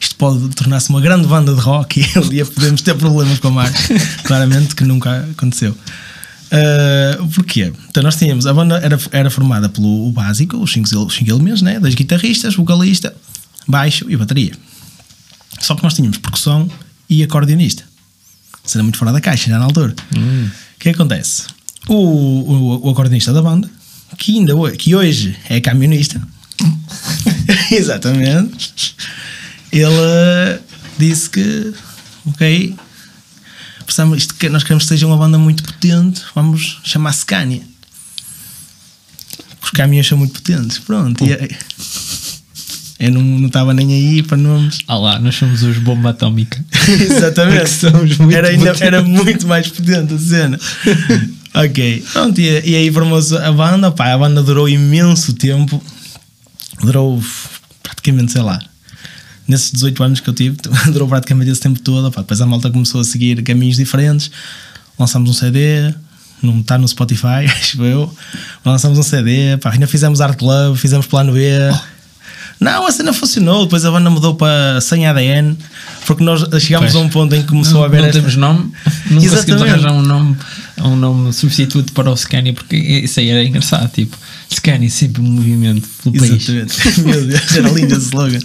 isto 0.00 0.14
pode 0.16 0.48
tornar-se 0.54 0.88
uma 0.90 1.00
grande 1.00 1.26
banda 1.26 1.54
de 1.54 1.60
rock 1.60 2.00
e 2.00 2.18
um 2.18 2.28
dia 2.28 2.46
podemos 2.46 2.80
ter 2.80 2.94
problemas 2.94 3.38
com 3.38 3.48
a 3.48 3.50
marca. 3.50 3.78
Claramente 4.24 4.74
que 4.74 4.84
nunca 4.84 5.28
aconteceu. 5.32 5.76
Uh, 6.50 7.26
porquê? 7.28 7.72
Então 7.90 8.02
nós 8.02 8.16
tínhamos, 8.16 8.46
a 8.46 8.54
banda 8.54 8.78
era, 8.78 8.98
era 9.12 9.30
formada 9.30 9.68
pelo 9.68 10.08
o 10.08 10.12
básico, 10.12 10.56
os 10.56 10.72
5 10.72 10.88
elementos, 11.28 11.60
né? 11.60 11.78
dois 11.78 11.94
guitarristas, 11.94 12.54
vocalista, 12.54 13.14
baixo 13.66 14.06
e 14.08 14.16
bateria. 14.16 14.52
Só 15.60 15.74
que 15.74 15.82
nós 15.82 15.92
tínhamos 15.92 16.16
percussão 16.16 16.70
e 17.10 17.22
acordeonista. 17.22 17.82
Sendo 18.64 18.84
muito 18.84 18.96
fora 18.98 19.12
da 19.12 19.20
caixa 19.20 19.50
já 19.50 19.58
na 19.58 19.64
altura. 19.66 19.94
Hum. 20.16 20.48
O 20.76 20.78
que 20.80 20.88
acontece? 20.90 21.44
O, 21.86 21.94
o, 21.94 22.86
o 22.86 22.90
acordeonista 22.90 23.32
da 23.32 23.40
banda, 23.42 23.70
que, 24.18 24.38
ainda 24.38 24.54
hoje, 24.54 24.76
que 24.76 24.94
hoje 24.94 25.36
é 25.48 25.60
camionista, 25.60 26.20
exatamente, 27.70 28.94
ele 29.72 30.58
disse 30.98 31.30
que, 31.30 31.72
ok, 32.26 32.74
precisamos, 33.84 34.18
isto, 34.18 34.34
nós 34.50 34.62
queremos 34.62 34.84
que 34.84 34.88
seja 34.88 35.06
uma 35.06 35.16
banda 35.16 35.38
muito 35.38 35.62
potente, 35.62 36.22
vamos 36.34 36.78
chamar 36.84 37.12
Scania. 37.12 37.62
Os 39.62 39.70
caminhões 39.70 40.06
são 40.06 40.16
muito 40.18 40.32
potentes, 40.40 40.78
pronto. 40.78 41.24
E, 41.24 41.32
aí- 41.32 41.56
eu 43.00 43.12
não 43.12 43.46
estava 43.46 43.72
nem 43.72 43.92
aí 43.92 44.22
para 44.24 44.36
nomes. 44.36 44.78
Ah 44.88 44.96
lá, 44.96 45.18
nós 45.20 45.36
somos 45.36 45.62
os 45.62 45.78
bomba 45.78 46.10
atómica. 46.10 46.62
Exatamente. 46.88 47.68
Somos 47.78 48.18
muito 48.18 48.36
era, 48.36 48.48
ainda, 48.48 48.60
potentes. 48.72 48.82
era 48.82 49.02
muito 49.04 49.46
mais 49.46 49.68
potente 49.68 50.14
a 50.14 50.18
cena. 50.18 50.58
Ok. 51.54 52.04
Pronto, 52.12 52.40
e, 52.40 52.70
e 52.70 52.76
aí 52.76 52.92
formou-se 52.92 53.36
a 53.36 53.52
banda. 53.52 53.90
Pá, 53.90 54.12
a 54.12 54.18
banda 54.18 54.42
durou 54.42 54.68
imenso 54.68 55.32
tempo. 55.34 55.82
Durou 56.82 57.22
praticamente, 57.82 58.32
sei 58.32 58.42
lá. 58.42 58.60
Nesses 59.46 59.72
18 59.72 60.02
anos 60.02 60.20
que 60.20 60.28
eu 60.28 60.34
tive, 60.34 60.56
durou 60.92 61.08
praticamente 61.08 61.50
esse 61.50 61.60
tempo 61.60 61.80
todo. 61.80 62.10
Pá, 62.10 62.20
depois 62.20 62.40
a 62.40 62.46
malta 62.46 62.70
começou 62.70 63.00
a 63.00 63.04
seguir 63.04 63.42
caminhos 63.42 63.76
diferentes. 63.76 64.30
Lançámos 64.98 65.30
um 65.30 65.32
CD. 65.32 65.94
Não 66.40 66.60
está 66.60 66.78
no 66.78 66.86
Spotify, 66.86 67.46
acho 67.50 67.82
eu. 67.82 68.14
Lançámos 68.64 68.98
um 68.98 69.02
CD. 69.02 69.56
Pá, 69.58 69.72
ainda 69.72 69.86
fizemos 69.86 70.20
Art 70.20 70.38
Club, 70.38 70.76
fizemos 70.76 71.06
Plano 71.06 71.32
B. 71.32 71.50
Não, 72.60 72.86
a 72.86 72.90
cena 72.92 73.12
funcionou. 73.12 73.64
Depois 73.64 73.84
a 73.84 73.90
banda 73.90 74.10
mudou 74.10 74.34
para 74.34 74.80
sem 74.80 75.06
ADN. 75.06 75.56
Porque 76.06 76.24
nós 76.24 76.40
chegámos 76.62 76.92
Pois. 76.92 76.96
a 76.96 77.06
um 77.06 77.08
ponto 77.08 77.34
em 77.34 77.42
que 77.42 77.48
começou 77.48 77.74
não, 77.74 77.82
a 77.82 77.86
haver 77.86 78.00
não 78.00 78.06
esta- 78.08 78.18
temos 78.20 78.36
nome, 78.36 78.72
não 79.10 79.20
conseguimos 79.22 79.62
arranjar 79.62 79.92
um 79.92 80.02
nome, 80.02 80.36
um 80.78 80.96
nome 80.96 81.32
substituto 81.34 81.92
para 81.92 82.10
o 82.10 82.16
Scania, 82.16 82.52
porque 82.54 82.76
isso 82.76 83.20
aí 83.20 83.28
era 83.28 83.44
engraçado. 83.44 83.90
Tipo, 83.92 84.16
Scania 84.52 84.88
sempre 84.90 85.20
um 85.22 85.26
movimento 85.26 85.86
pelo 86.02 86.18
país. 86.18 86.48
Exatamente. 86.48 87.00
Meu 87.02 87.26
Deus, 87.26 87.56
era 87.56 87.68
lindo 87.68 87.94
esse 87.94 88.06
slogan. 88.06 88.38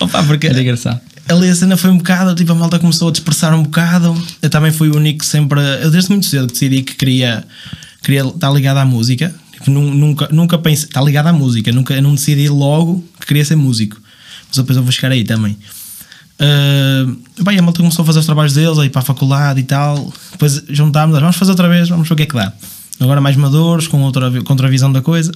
Opa, 0.00 0.22
porque 0.24 0.46
Era 0.48 0.60
engraçado. 0.60 1.00
ali 1.28 1.48
a 1.48 1.54
cena 1.54 1.76
foi 1.76 1.90
um 1.90 1.98
bocado, 1.98 2.34
tipo, 2.34 2.50
a 2.52 2.54
malta 2.54 2.78
começou 2.78 3.08
a 3.08 3.12
dispersar 3.12 3.54
um 3.54 3.62
bocado. 3.62 4.20
Eu 4.40 4.50
também 4.50 4.72
fui 4.72 4.88
o 4.88 4.96
único 4.96 5.24
sempre. 5.24 5.60
Eu 5.82 5.90
desde 5.90 6.10
muito 6.10 6.26
cedo 6.26 6.46
que 6.46 6.54
decidi 6.54 6.82
que 6.82 6.94
queria, 6.94 7.44
queria 8.02 8.22
estar 8.26 8.50
ligado 8.50 8.78
à 8.78 8.84
música. 8.84 9.32
Tipo, 9.62 9.70
nu- 9.70 9.94
nunca, 9.94 10.28
nunca 10.30 10.58
pensei. 10.58 10.86
Está 10.86 11.00
ligado 11.00 11.28
à 11.28 11.32
música. 11.32 11.70
Nunca, 11.72 11.94
eu 11.94 12.02
não 12.02 12.14
decidi 12.14 12.48
logo 12.48 13.04
que 13.20 13.26
queria 13.26 13.44
ser 13.44 13.56
músico. 13.56 14.00
Mas 14.48 14.56
depois 14.56 14.76
eu 14.76 14.82
vou 14.82 14.92
chegar 14.92 15.10
aí 15.12 15.24
também. 15.24 15.56
Uh, 16.40 17.16
bem, 17.44 17.58
a 17.58 17.62
malta 17.62 17.78
começou 17.80 18.02
a 18.02 18.06
fazer 18.06 18.18
os 18.18 18.26
trabalhos 18.26 18.52
deles, 18.52 18.78
a 18.78 18.84
ir 18.84 18.90
para 18.90 19.00
a 19.00 19.04
faculdade 19.04 19.60
e 19.60 19.62
tal. 19.62 20.12
Depois 20.32 20.62
juntámos, 20.68 21.18
vamos 21.18 21.36
fazer 21.36 21.50
outra 21.52 21.68
vez, 21.68 21.88
vamos 21.88 22.08
ver 22.08 22.14
o 22.14 22.16
que 22.16 22.22
é 22.24 22.26
que 22.26 22.34
dá. 22.34 22.52
Agora 23.00 23.20
mais 23.20 23.36
maduros, 23.36 23.86
com 23.86 24.00
outra, 24.02 24.30
com 24.42 24.52
outra 24.52 24.68
visão 24.68 24.92
da 24.92 25.00
coisa 25.00 25.32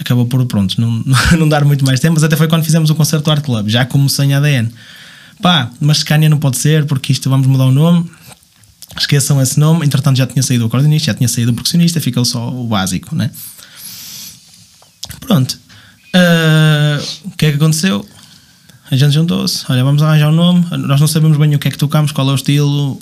acabou 0.00 0.26
por, 0.26 0.44
pronto, 0.46 0.80
não, 0.80 1.02
não 1.38 1.48
dar 1.48 1.64
muito 1.64 1.84
mais 1.84 2.00
tempo, 2.00 2.14
mas 2.14 2.22
até 2.24 2.36
foi 2.36 2.48
quando 2.48 2.64
fizemos 2.64 2.88
o 2.90 2.94
concerto 2.94 3.24
do 3.24 3.30
Art 3.30 3.44
Club, 3.44 3.68
já 3.68 3.84
como 3.84 4.08
sem 4.08 4.32
ADN. 4.34 4.70
Pá, 5.42 5.70
mas 5.80 5.98
Scania 5.98 6.28
não 6.28 6.38
pode 6.38 6.56
ser, 6.56 6.84
porque 6.86 7.12
isto 7.12 7.28
vamos 7.30 7.46
mudar 7.46 7.66
o 7.66 7.72
nome. 7.72 8.08
Esqueçam 8.96 9.40
esse 9.40 9.58
nome, 9.58 9.84
entretanto 9.84 10.16
já 10.16 10.26
tinha 10.26 10.42
saído 10.42 10.64
o 10.64 10.66
acordeonista, 10.66 11.06
já 11.06 11.14
tinha 11.14 11.28
saído 11.28 11.52
o 11.52 11.54
percussionista, 11.54 12.00
ficou 12.00 12.24
só 12.24 12.48
o 12.48 12.66
básico, 12.66 13.14
né? 13.14 13.30
Pronto. 15.20 15.58
Ah, 16.14 17.00
o 17.24 17.30
que 17.32 17.46
é 17.46 17.50
que 17.50 17.56
aconteceu? 17.56 18.06
A 18.90 18.96
gente 18.96 19.12
juntou-se, 19.12 19.64
olha, 19.68 19.84
vamos 19.84 20.02
arranjar 20.02 20.30
um 20.30 20.34
nome, 20.34 20.64
nós 20.70 20.98
não 20.98 21.06
sabemos 21.06 21.36
bem 21.36 21.54
o 21.54 21.58
que 21.58 21.68
é 21.68 21.70
que 21.70 21.76
tocamos, 21.76 22.10
qual 22.10 22.26
é 22.30 22.32
o 22.32 22.34
estilo, 22.34 22.98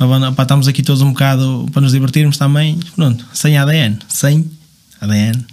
a 0.00 0.06
banda, 0.06 0.32
pá, 0.32 0.42
estamos 0.42 0.66
aqui 0.66 0.82
todos 0.82 1.00
um 1.00 1.10
bocado 1.10 1.68
para 1.72 1.80
nos 1.80 1.92
divertirmos 1.92 2.36
também, 2.36 2.78
pronto, 2.96 3.24
sem 3.32 3.56
ADN, 3.56 3.98
sem 4.08 4.50
ADN, 5.00 5.46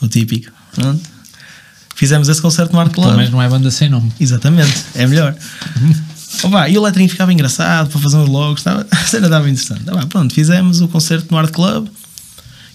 o 0.00 0.06
típico, 0.06 0.52
pronto. 0.72 1.16
Fizemos 1.96 2.28
esse 2.28 2.40
concerto 2.40 2.74
no 2.74 2.78
Art 2.78 2.92
Club. 2.92 3.06
Pelo 3.06 3.16
menos 3.16 3.32
não 3.32 3.40
é 3.42 3.48
banda 3.48 3.70
sem 3.70 3.88
nome. 3.88 4.12
Exatamente, 4.20 4.84
é 4.94 5.06
melhor. 5.06 5.34
Opa, 6.42 6.68
e 6.68 6.76
o 6.76 6.82
letrinho 6.82 7.08
ficava 7.08 7.32
engraçado 7.32 7.88
para 7.90 8.00
fazer 8.00 8.16
uns 8.16 8.28
logos, 8.28 8.60
estava, 8.60 8.86
a 8.90 8.96
cena 9.04 9.26
estava 9.26 9.48
interessante. 9.48 9.84
Pá, 9.84 10.06
pronto, 10.06 10.34
fizemos 10.34 10.80
o 10.80 10.88
concerto 10.88 11.28
no 11.30 11.38
Art 11.38 11.50
Club, 11.52 11.88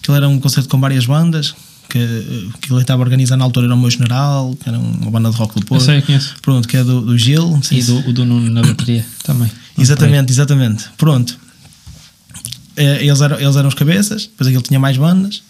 aquilo 0.01 0.17
era 0.17 0.27
um 0.27 0.39
concerto 0.39 0.69
com 0.69 0.79
várias 0.79 1.05
bandas, 1.05 1.53
que, 1.89 2.49
que 2.61 2.71
ele 2.71 2.81
estava 2.81 3.01
a 3.01 3.05
organizar 3.05 3.35
na 3.35 3.43
altura 3.43 3.65
era 3.67 3.75
o 3.75 3.77
meu 3.77 3.89
general, 3.89 4.55
que 4.55 4.69
era 4.69 4.79
uma 4.79 5.11
banda 5.11 5.29
de 5.29 5.35
rock 5.35 5.55
do 5.55 5.61
Eu 5.61 5.65
Porto. 5.65 5.83
sei, 5.83 5.97
eu 5.97 6.01
conheço. 6.03 6.35
Pronto, 6.41 6.67
que 6.67 6.77
é 6.77 6.83
do, 6.83 7.01
do 7.01 7.17
Gil. 7.17 7.59
sei 7.61 7.79
E 7.79 7.83
do, 7.83 7.97
o 8.09 8.13
do 8.13 8.23
Nuno 8.25 8.49
na 8.49 8.61
bateria 8.61 9.05
também. 9.23 9.51
Exatamente, 9.77 10.31
exatamente. 10.31 10.85
Pronto. 10.97 11.37
Eh, 12.77 13.05
Eles 13.05 13.19
eram, 13.21 13.39
eles 13.39 13.55
eram 13.57 13.67
os 13.67 13.75
cabeças, 13.75 14.23
depois 14.23 14.47
aquilo 14.47 14.63
tinha 14.63 14.79
mais 14.79 14.95
bandas. 14.97 15.43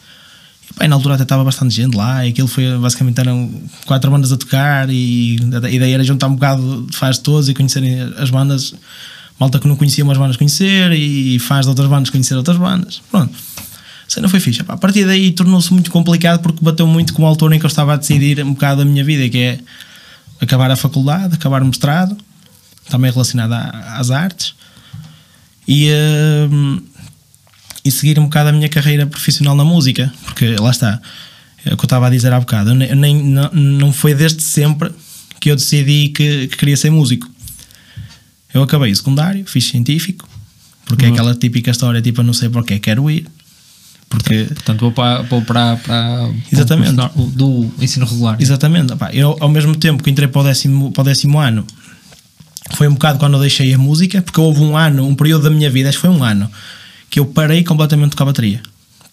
E 0.80 0.88
na 0.88 0.96
altura 0.96 1.16
até 1.16 1.24
estava 1.24 1.44
bastante 1.44 1.76
gente 1.76 1.96
lá. 1.96 2.26
E 2.26 2.30
aquilo 2.30 2.48
foi 2.48 2.78
basicamente 2.78 3.20
eram 3.20 3.52
quatro 3.86 4.10
bandas 4.10 4.32
a 4.32 4.38
tocar. 4.38 4.90
E 4.90 5.38
a 5.64 5.70
ideia 5.70 5.96
era 5.96 6.04
juntar 6.04 6.28
um 6.28 6.36
bocado 6.36 6.88
de 6.90 6.96
fãs 6.96 7.18
de 7.18 7.24
todos 7.24 7.50
e 7.50 7.54
conhecerem 7.54 8.02
as 8.18 8.30
bandas. 8.30 8.74
Malta 9.40 9.60
que 9.60 9.68
não 9.68 9.76
conhecia 9.76 10.04
umas 10.04 10.18
bandas 10.18 10.38
conhecer 10.38 10.92
e 10.92 11.40
fãs 11.40 11.66
de 11.66 11.70
outras 11.70 11.90
bandas 11.90 12.10
conhecer 12.10 12.36
outras 12.36 12.58
bandas. 12.58 13.02
Pronto. 13.10 13.34
A 13.36 14.14
cena 14.14 14.30
foi 14.30 14.40
fixe. 14.40 14.64
A 14.68 14.78
partir 14.78 15.06
daí 15.06 15.32
tornou-se 15.32 15.74
muito 15.74 15.90
complicado 15.90 16.42
porque 16.42 16.64
bateu 16.64 16.86
muito 16.86 17.14
com 17.14 17.26
a 17.26 17.30
altura 17.30 17.56
em 17.56 17.60
que 17.60 17.66
eu 17.66 17.70
estava 17.70 17.94
a 17.94 17.98
decidir 17.98 18.44
um 18.44 18.54
bocado 18.54 18.84
da 18.84 18.86
minha 18.86 19.04
vida, 19.04 19.28
que 19.30 19.38
é 19.38 19.60
acabar 20.40 20.70
a 20.70 20.76
faculdade, 20.76 21.36
acabar 21.36 21.64
o 21.64 21.66
mestrado, 21.66 22.18
também 22.90 23.12
relacionado 23.12 23.54
às 23.54 24.12
artes, 24.12 24.54
e, 25.68 25.90
hum, 26.52 26.82
e 27.84 27.92
seguir 27.92 28.20
um 28.20 28.24
bocado 28.24 28.50
a 28.50 28.52
minha 28.52 28.70
carreira 28.70 29.06
profissional 29.06 29.56
na 29.56 29.64
música, 29.66 30.14
porque 30.26 30.56
lá 30.56 30.72
está, 30.72 31.00
é 31.66 31.74
o 31.74 31.78
que 31.78 31.84
eu 31.84 31.88
estava 31.88 32.08
a 32.08 32.10
dizer 32.10 32.32
há 32.34 32.40
bocado, 32.40 32.74
nem, 32.76 32.94
nem- 32.96 33.24
não, 33.24 33.50
não 33.54 33.94
foi 33.94 34.14
desde 34.14 34.44
sempre 34.44 34.92
que 35.40 35.50
eu 35.50 35.56
decidi 35.56 36.10
que, 36.10 36.48
que 36.48 36.58
queria 36.58 36.78
ser 36.78 36.90
músico. 36.92 37.30
Eu 38.54 38.62
acabei 38.64 38.92
o 38.92 38.96
secundário, 38.96 39.44
fiz 39.48 39.66
científico, 39.66 40.28
porque 40.86 41.06
é 41.06 41.08
Uhum. 41.08 41.14
aquela 41.14 41.34
típica 41.36 41.72
história, 41.72 42.02
tipo, 42.02 42.20
eu 42.22 42.26
não 42.26 42.34
sei 42.34 42.50
para 42.50 42.64
que 42.64 42.78
quero 42.80 43.10
ir, 43.10 43.26
porque 44.10 44.44
Portanto, 44.44 44.82
vou 44.82 44.92
para, 44.92 45.22
vou 45.24 45.42
para, 45.42 45.78
para 45.78 46.30
Exatamente. 46.52 46.94
do 47.34 47.72
ensino 47.80 48.06
regular. 48.06 48.36
Exatamente. 48.42 48.94
eu, 49.14 49.38
ao 49.40 49.48
mesmo 49.50 49.74
tempo 49.76 50.04
que 50.04 50.10
entrei 50.12 50.28
para 50.28 50.42
o, 50.42 50.44
décimo, 50.44 50.92
para 50.92 51.02
o 51.02 51.06
décimo 51.06 51.40
ano, 51.40 51.66
foi 52.76 52.88
um 52.90 52.94
bocado 52.94 53.18
quando 53.20 53.36
eu 53.36 53.40
deixei 53.40 53.74
a 53.74 53.78
música, 53.78 54.22
porque 54.22 54.40
houve 54.40 54.60
um 54.62 54.76
ano, 54.78 55.08
um 55.08 55.16
período 55.16 55.44
da 55.44 55.50
minha 55.50 55.70
vida, 55.72 55.88
acho 55.90 55.98
que 55.98 56.02
foi 56.02 56.10
um 56.10 56.24
ano, 56.24 56.52
que 57.12 57.20
eu 57.20 57.26
parei 57.28 57.64
completamente 57.64 58.06
de 58.08 58.12
tocar 58.16 58.26
bateria. 58.26 58.62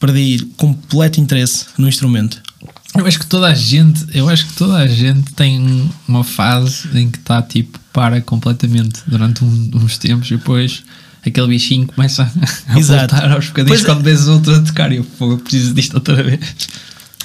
Perdi 0.00 0.46
completo 0.56 1.20
interesse 1.20 1.66
no 1.76 1.86
instrumento. 1.88 2.40
Eu 2.96 3.04
acho 3.06 3.18
que 3.18 3.26
toda 3.26 3.48
a 3.48 3.54
gente, 3.54 4.06
eu 4.14 4.28
acho 4.28 4.46
que 4.46 4.52
toda 4.54 4.76
a 4.78 4.86
gente 4.86 5.32
tem 5.34 5.90
uma 6.08 6.24
fase 6.24 6.88
em 6.98 7.10
que 7.10 7.18
está 7.18 7.42
tipo 7.42 7.78
para 7.92 8.20
completamente 8.22 9.00
durante 9.06 9.44
um- 9.44 9.70
uns 9.74 9.98
tempos 9.98 10.28
e 10.30 10.36
depois 10.36 10.82
aquele 11.26 11.48
bichinho 11.48 11.86
começa 11.86 12.22
a 12.68 12.78
Exato. 12.78 13.12
voltar 13.14 13.32
aos 13.32 13.46
bocadinhos 13.48 13.80
Pois 13.80 13.82
é. 13.82 13.84
quando 13.94 14.02
vês 14.04 14.26
outro 14.28 14.54
a 14.54 14.60
tocar 14.62 14.90
e 14.92 14.96
eu, 14.96 15.06
eu 15.20 15.38
preciso 15.38 15.74
disto 15.74 15.94
outra 15.94 16.22
vez. 16.22 16.40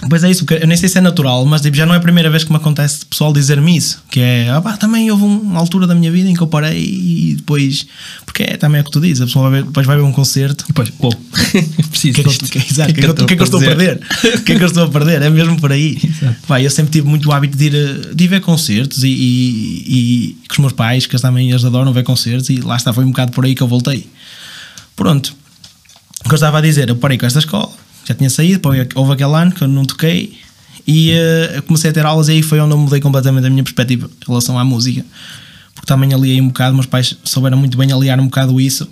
Pois 0.09 0.23
é 0.23 0.29
isso, 0.31 0.45
eu 0.59 0.67
nem 0.67 0.75
sei 0.77 0.89
se 0.89 0.97
é 0.97 1.01
natural, 1.01 1.45
mas 1.45 1.61
tipo, 1.61 1.75
já 1.77 1.85
não 1.85 1.93
é 1.93 1.97
a 1.97 2.01
primeira 2.01 2.29
vez 2.29 2.43
que 2.43 2.49
me 2.51 2.57
acontece 2.57 2.99
de 2.99 3.05
pessoal 3.05 3.31
dizer-me 3.31 3.75
isso. 3.77 4.03
Que 4.09 4.19
é, 4.19 4.49
ah 4.49 4.61
pá, 4.61 4.75
também 4.77 5.09
houve 5.09 5.23
uma 5.23 5.59
altura 5.59 5.87
da 5.87 5.95
minha 5.95 6.11
vida 6.11 6.29
em 6.29 6.33
que 6.33 6.41
eu 6.41 6.47
parei 6.47 6.77
e 6.83 7.35
depois. 7.35 7.85
Porque 8.25 8.43
é 8.43 8.57
também 8.57 8.79
é 8.79 8.81
o 8.81 8.85
que 8.85 8.91
tu 8.91 8.99
dizes, 8.99 9.21
a 9.21 9.25
pessoa 9.25 9.49
vai 9.49 9.59
ver, 9.61 9.67
depois 9.67 9.85
vai 9.87 9.95
ver 9.95 10.01
um 10.03 10.11
concerto 10.11 10.65
Depois, 10.67 10.89
pô, 10.89 11.09
eu 11.53 11.83
preciso 11.89 12.21
O 12.21 12.23
que 12.23 12.29
é 12.29 12.33
que 12.33 12.37
que- 12.37 12.45
o 12.45 12.49
que 12.49 12.57
é 12.59 12.61
que 12.61 12.79
eu- 13.05 13.25
é 13.25 13.35
que 13.37 13.43
estou 13.43 13.59
a 13.59 13.63
perder? 13.63 13.99
O 14.35 14.41
que 14.43 14.51
é 14.51 14.55
que 14.57 14.63
eu 14.63 14.67
estou 14.67 14.83
a 14.83 14.89
perder? 14.89 15.21
É 15.21 15.29
mesmo 15.29 15.59
por 15.59 15.71
aí. 15.71 15.97
Exato. 16.03 16.35
Pá, 16.47 16.61
eu 16.61 16.69
sempre 16.69 16.91
tive 16.91 17.07
muito 17.07 17.29
o 17.29 17.31
hábito 17.31 17.57
de 17.57 17.65
ir, 17.65 17.75
a- 17.75 18.13
de 18.13 18.23
ir 18.23 18.27
ver 18.27 18.41
concertos 18.41 19.03
e, 19.03 19.07
e, 19.07 19.83
e 19.87 20.37
com 20.47 20.53
os 20.53 20.59
meus 20.59 20.73
pais, 20.73 21.05
que 21.05 21.17
também 21.19 21.49
eles 21.51 21.63
adoram 21.63 21.93
ver 21.93 22.03
concertos, 22.03 22.49
e 22.49 22.57
lá 22.57 22.75
está, 22.75 22.91
foi 22.91 23.03
um 23.05 23.09
bocado 23.09 23.31
por 23.31 23.45
aí 23.45 23.55
que 23.55 23.61
eu 23.63 23.67
voltei. 23.67 24.07
Pronto. 24.95 25.33
O 26.25 26.29
que 26.29 26.33
eu 26.33 26.35
estava 26.35 26.57
a 26.57 26.61
dizer, 26.61 26.89
eu 26.89 26.95
parei 26.95 27.17
com 27.17 27.25
esta 27.25 27.39
escola, 27.39 27.69
já 28.05 28.13
tinha 28.13 28.29
saído, 28.29 28.55
depois 28.55 28.87
houve 28.95 29.13
aquele 29.13 29.33
ano 29.35 29.51
que 29.51 29.63
eu 29.63 29.67
não 29.67 29.85
toquei 29.85 30.37
e 30.85 31.11
eu 31.55 31.63
comecei 31.63 31.89
a 31.89 31.93
ter 31.93 32.05
aulas 32.05 32.27
e 32.27 32.33
aí 32.33 32.43
foi 32.43 32.59
onde 32.59 32.73
eu 32.73 32.77
mudei 32.77 32.99
completamente 32.99 33.47
a 33.47 33.49
minha 33.49 33.63
perspectiva 33.63 34.09
em 34.21 34.25
relação 34.27 34.59
à 34.59 34.63
música. 34.63 35.05
Porque 35.73 35.87
também 35.87 36.13
aliei 36.13 36.39
um 36.41 36.47
bocado, 36.47 36.73
meus 36.73 36.85
pais 36.85 37.17
souberam 37.23 37.57
muito 37.57 37.77
bem 37.77 37.91
aliar 37.91 38.19
um 38.19 38.25
bocado 38.25 38.59
isso 38.59 38.87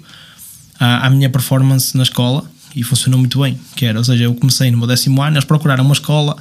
à, 0.79 1.07
à 1.07 1.09
minha 1.09 1.29
performance 1.29 1.95
na 1.95 2.03
escola 2.03 2.49
e 2.75 2.83
funcionou 2.83 3.19
muito 3.19 3.41
bem. 3.41 3.59
Que 3.75 3.85
era, 3.85 3.99
ou 3.99 4.03
seja, 4.03 4.23
eu 4.23 4.33
comecei 4.33 4.71
no 4.71 4.77
meu 4.77 4.87
décimo 4.87 5.21
ano, 5.21 5.35
eles 5.35 5.45
procuraram 5.45 5.83
uma 5.83 5.93
escola 5.93 6.35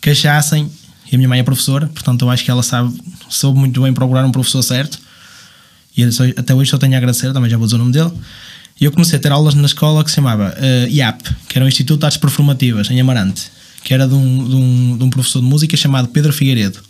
que 0.00 0.10
achassem, 0.10 0.70
e 1.10 1.14
a 1.14 1.18
minha 1.18 1.28
mãe 1.28 1.40
é 1.40 1.42
professora, 1.42 1.86
portanto 1.86 2.22
eu 2.22 2.30
acho 2.30 2.44
que 2.44 2.50
ela 2.50 2.62
sabe, 2.62 2.94
soube 3.28 3.58
muito 3.58 3.80
bem 3.80 3.92
procurar 3.92 4.24
um 4.24 4.30
professor 4.30 4.62
certo, 4.62 4.98
e 5.96 6.04
até 6.36 6.54
hoje 6.54 6.70
só 6.70 6.76
tenho 6.76 6.92
a 6.94 6.98
agradecer, 6.98 7.32
também 7.32 7.48
já 7.48 7.56
vou 7.56 7.66
dizer 7.66 7.76
o 7.76 7.78
nome 7.78 7.92
dele, 7.92 8.12
E 8.80 8.84
eu 8.84 8.92
comecei 8.92 9.18
a 9.18 9.22
ter 9.22 9.30
aulas 9.30 9.54
na 9.54 9.66
escola 9.66 10.02
que 10.02 10.10
se 10.10 10.16
chamava 10.16 10.54
uh, 10.56 10.88
IAP, 10.88 11.22
que 11.48 11.58
era 11.58 11.64
o 11.64 11.68
Instituto 11.68 12.00
de 12.00 12.06
Artes 12.06 12.18
Performativas, 12.18 12.90
em 12.90 13.00
Amarante, 13.00 13.42
que 13.84 13.94
era 13.94 14.06
de 14.06 14.14
um, 14.14 14.48
de 14.48 14.54
um, 14.54 14.98
de 14.98 15.04
um 15.04 15.10
professor 15.10 15.40
de 15.40 15.46
música 15.46 15.76
chamado 15.76 16.08
Pedro 16.08 16.32
Figueiredo. 16.32 16.80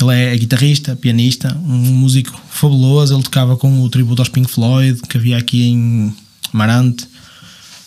Ele 0.00 0.14
é 0.14 0.36
guitarrista, 0.36 0.96
pianista, 0.96 1.56
um 1.64 1.94
músico 1.94 2.38
fabuloso. 2.50 3.14
Ele 3.14 3.22
tocava 3.22 3.56
com 3.56 3.82
o 3.82 3.88
tributo 3.88 4.20
aos 4.20 4.28
Pink 4.28 4.50
Floyd, 4.50 5.00
que 5.08 5.16
havia 5.16 5.38
aqui 5.38 5.68
em 5.68 6.14
Amarante. 6.52 7.06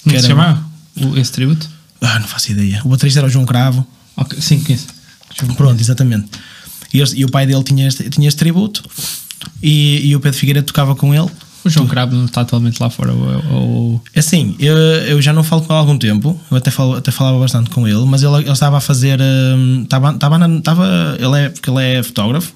Como 0.04 0.20
se 0.20 0.28
chamava 0.28 0.66
esse 1.18 1.32
tributo? 1.32 1.70
Ah, 2.02 2.20
não 2.20 2.28
faço 2.28 2.52
ideia. 2.52 2.82
O 2.86 2.90
baterista 2.90 3.20
era 3.20 3.28
o 3.28 3.30
João 3.30 3.46
Cravo. 3.46 3.86
Okay, 4.16 4.40
sim, 4.42 4.62
conheço. 4.62 4.88
Pronto, 5.58 5.80
exatamente. 5.82 6.30
E, 6.94 7.00
e, 7.00 7.26
o 7.26 7.30
pai 7.30 7.46
dele 7.46 7.64
tinha 7.64 7.88
este, 7.88 8.10
tinha 8.10 8.28
este 8.28 8.38
tributo 8.38 8.82
e, 9.62 10.08
e 10.08 10.16
o 10.16 10.20
Pedro 10.20 10.40
Figueiredo 10.40 10.68
tocava 10.68 10.96
com 10.96 11.14
ele. 11.14 11.30
O 11.66 11.70
João 11.70 11.88
Cravo 11.88 12.16
não 12.16 12.26
está 12.26 12.42
atualmente 12.42 12.80
lá 12.80 12.92
fora? 12.92 13.12
Ou, 13.12 13.56
ou... 13.56 14.02
É 14.14 14.20
assim, 14.20 14.56
eu, 14.60 14.78
eu 14.78 15.20
já 15.20 15.34
não 15.34 15.44
falo 15.44 15.64
com 15.64 15.74
ele 15.74 15.78
há 15.78 15.80
algum 15.80 15.98
tempo, 15.98 16.40
eu 16.52 16.58
até, 16.58 16.70
falo, 16.70 16.94
até 16.94 17.10
falava 17.10 17.40
bastante 17.40 17.72
com 17.72 17.88
ele, 17.88 18.06
mas 18.06 18.22
ele, 18.22 18.36
ele 18.36 18.52
estava 18.52 18.78
a 18.78 18.80
fazer. 18.80 19.20
Hum, 19.20 19.82
estava, 19.82 20.12
estava, 20.12 20.48
estava, 20.48 21.18
ele 21.20 21.40
é, 21.40 21.50
porque 21.50 21.68
ele 21.68 21.82
é 21.82 22.04
fotógrafo, 22.04 22.54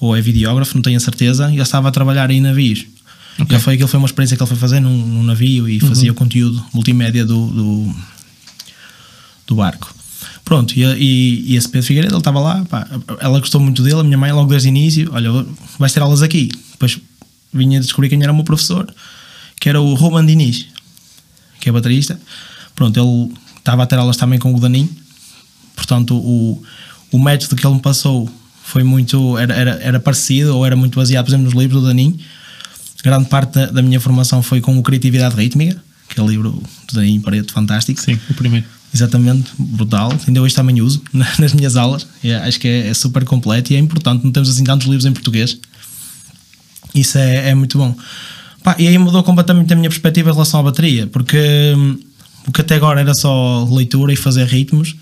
ou 0.00 0.16
é 0.16 0.20
videógrafo, 0.20 0.74
não 0.74 0.82
tenho 0.82 0.96
a 0.96 1.00
certeza, 1.00 1.48
e 1.48 1.54
ele 1.54 1.62
estava 1.62 1.88
a 1.88 1.92
trabalhar 1.92 2.28
em 2.32 2.40
navios. 2.40 2.86
Okay. 3.38 3.56
Ele 3.56 3.62
foi, 3.62 3.74
aquilo 3.74 3.88
foi 3.88 3.98
uma 3.98 4.06
experiência 4.06 4.36
que 4.36 4.42
ele 4.42 4.48
foi 4.48 4.58
fazer 4.58 4.80
num, 4.80 5.06
num 5.06 5.22
navio 5.22 5.68
e 5.68 5.78
fazia 5.78 6.10
uhum. 6.10 6.16
o 6.16 6.18
conteúdo 6.18 6.64
multimédia 6.74 7.24
do, 7.24 7.46
do, 7.46 7.94
do 9.46 9.54
barco. 9.54 9.94
Pronto, 10.44 10.74
e, 10.76 10.82
e, 10.82 11.52
e, 11.52 11.56
esse 11.56 11.68
Pedro 11.68 11.86
Figueiredo, 11.86 12.14
ele 12.14 12.20
estava 12.20 12.40
lá, 12.40 12.64
pá, 12.68 12.84
ela 13.20 13.38
gostou 13.38 13.60
muito 13.60 13.80
dele, 13.84 14.00
a 14.00 14.02
minha 14.02 14.18
mãe 14.18 14.32
logo 14.32 14.50
desde 14.50 14.66
o 14.66 14.70
início, 14.70 15.08
olha, 15.12 15.30
vais 15.78 15.92
ter 15.92 16.02
aulas 16.02 16.22
aqui. 16.22 16.50
Depois 16.72 16.98
vinha 17.52 17.80
descobrir 17.80 18.08
quem 18.08 18.22
era 18.22 18.32
o 18.32 18.34
meu 18.34 18.44
professor, 18.44 18.92
que 19.60 19.68
era 19.68 19.80
o 19.80 19.94
Roman 19.94 20.24
Diniz, 20.24 20.66
que 21.60 21.68
é 21.68 21.72
baterista. 21.72 22.20
Pronto, 22.74 22.98
ele 22.98 23.34
estava 23.58 23.82
a 23.82 23.86
ter 23.86 23.96
aulas 23.96 24.16
também 24.16 24.38
com 24.38 24.54
o 24.54 24.60
Danin, 24.60 24.88
portanto, 25.76 26.16
o, 26.16 26.62
o 27.12 27.18
método 27.18 27.56
que 27.56 27.66
ele 27.66 27.74
me 27.74 27.80
passou 27.80 28.30
foi 28.62 28.82
muito, 28.82 29.36
era, 29.36 29.54
era, 29.54 29.70
era 29.82 30.00
parecido 30.00 30.56
ou 30.56 30.64
era 30.64 30.76
muito 30.76 30.96
baseado, 30.96 31.24
por 31.24 31.30
exemplo, 31.30 31.46
nos 31.46 31.54
livros 31.54 31.82
do 31.82 31.88
Danin. 31.88 32.18
Grande 33.02 33.28
parte 33.28 33.54
da, 33.54 33.66
da 33.66 33.82
minha 33.82 33.98
formação 33.98 34.42
foi 34.42 34.60
com 34.60 34.78
o 34.78 34.82
Criatividade 34.82 35.34
Rítmica, 35.34 35.82
que 36.08 36.20
é 36.20 36.22
o 36.22 36.28
livro 36.28 36.62
do 36.88 36.94
Danin 36.94 37.20
Pareto, 37.20 37.52
fantástico. 37.52 38.00
Sim, 38.00 38.18
o 38.28 38.34
primeiro. 38.34 38.66
Exatamente, 38.92 39.50
brutal. 39.58 40.12
Ainda 40.26 40.42
hoje 40.42 40.54
também 40.54 40.80
uso 40.80 41.02
nas 41.12 41.52
minhas 41.52 41.76
aulas. 41.76 42.06
É, 42.22 42.34
acho 42.36 42.58
que 42.58 42.68
é, 42.68 42.88
é, 42.88 42.94
super 42.94 43.24
completo 43.24 43.72
e 43.72 43.76
é 43.76 43.78
importante. 43.78 44.24
Não 44.24 44.32
temos 44.32 44.48
assim 44.48 44.64
tantos 44.64 44.86
livros 44.86 45.06
em 45.06 45.12
português. 45.12 45.58
Isso 46.94 47.18
é, 47.18 47.50
é 47.50 47.54
muito 47.54 47.78
bom. 47.78 47.94
Pá, 48.62 48.76
e 48.78 48.86
aí 48.86 48.98
mudou 48.98 49.22
completamente 49.22 49.72
a 49.72 49.76
minha 49.76 49.88
perspectiva 49.88 50.30
em 50.30 50.32
relação 50.32 50.60
à 50.60 50.62
bateria, 50.62 51.06
porque 51.06 51.38
hum, 51.76 51.98
o 52.46 52.52
que 52.52 52.60
até 52.60 52.74
agora 52.74 53.00
era 53.00 53.14
só 53.14 53.64
leitura 53.64 54.12
e 54.12 54.16
fazer 54.16 54.46
ritmos, 54.46 54.94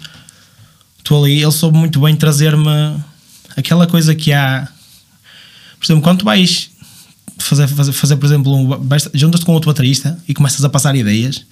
estou 0.98 1.24
ali, 1.24 1.42
ele 1.42 1.52
soube 1.52 1.76
muito 1.76 2.00
bem 2.00 2.14
trazer-me 2.14 2.96
aquela 3.56 3.86
coisa 3.86 4.14
que 4.14 4.32
há. 4.32 4.68
Por 5.78 5.86
exemplo, 5.86 6.02
quando 6.02 6.18
tu 6.18 6.24
vais 6.24 6.70
fazer, 7.38 7.66
fazer, 7.68 7.92
fazer 7.92 8.16
por 8.16 8.26
exemplo, 8.26 8.54
um, 8.54 8.68
juntas-te 9.14 9.46
com 9.46 9.52
outro 9.52 9.70
baterista 9.70 10.18
e 10.28 10.34
começas 10.34 10.64
a 10.64 10.68
passar 10.68 10.94
ideias 10.94 11.44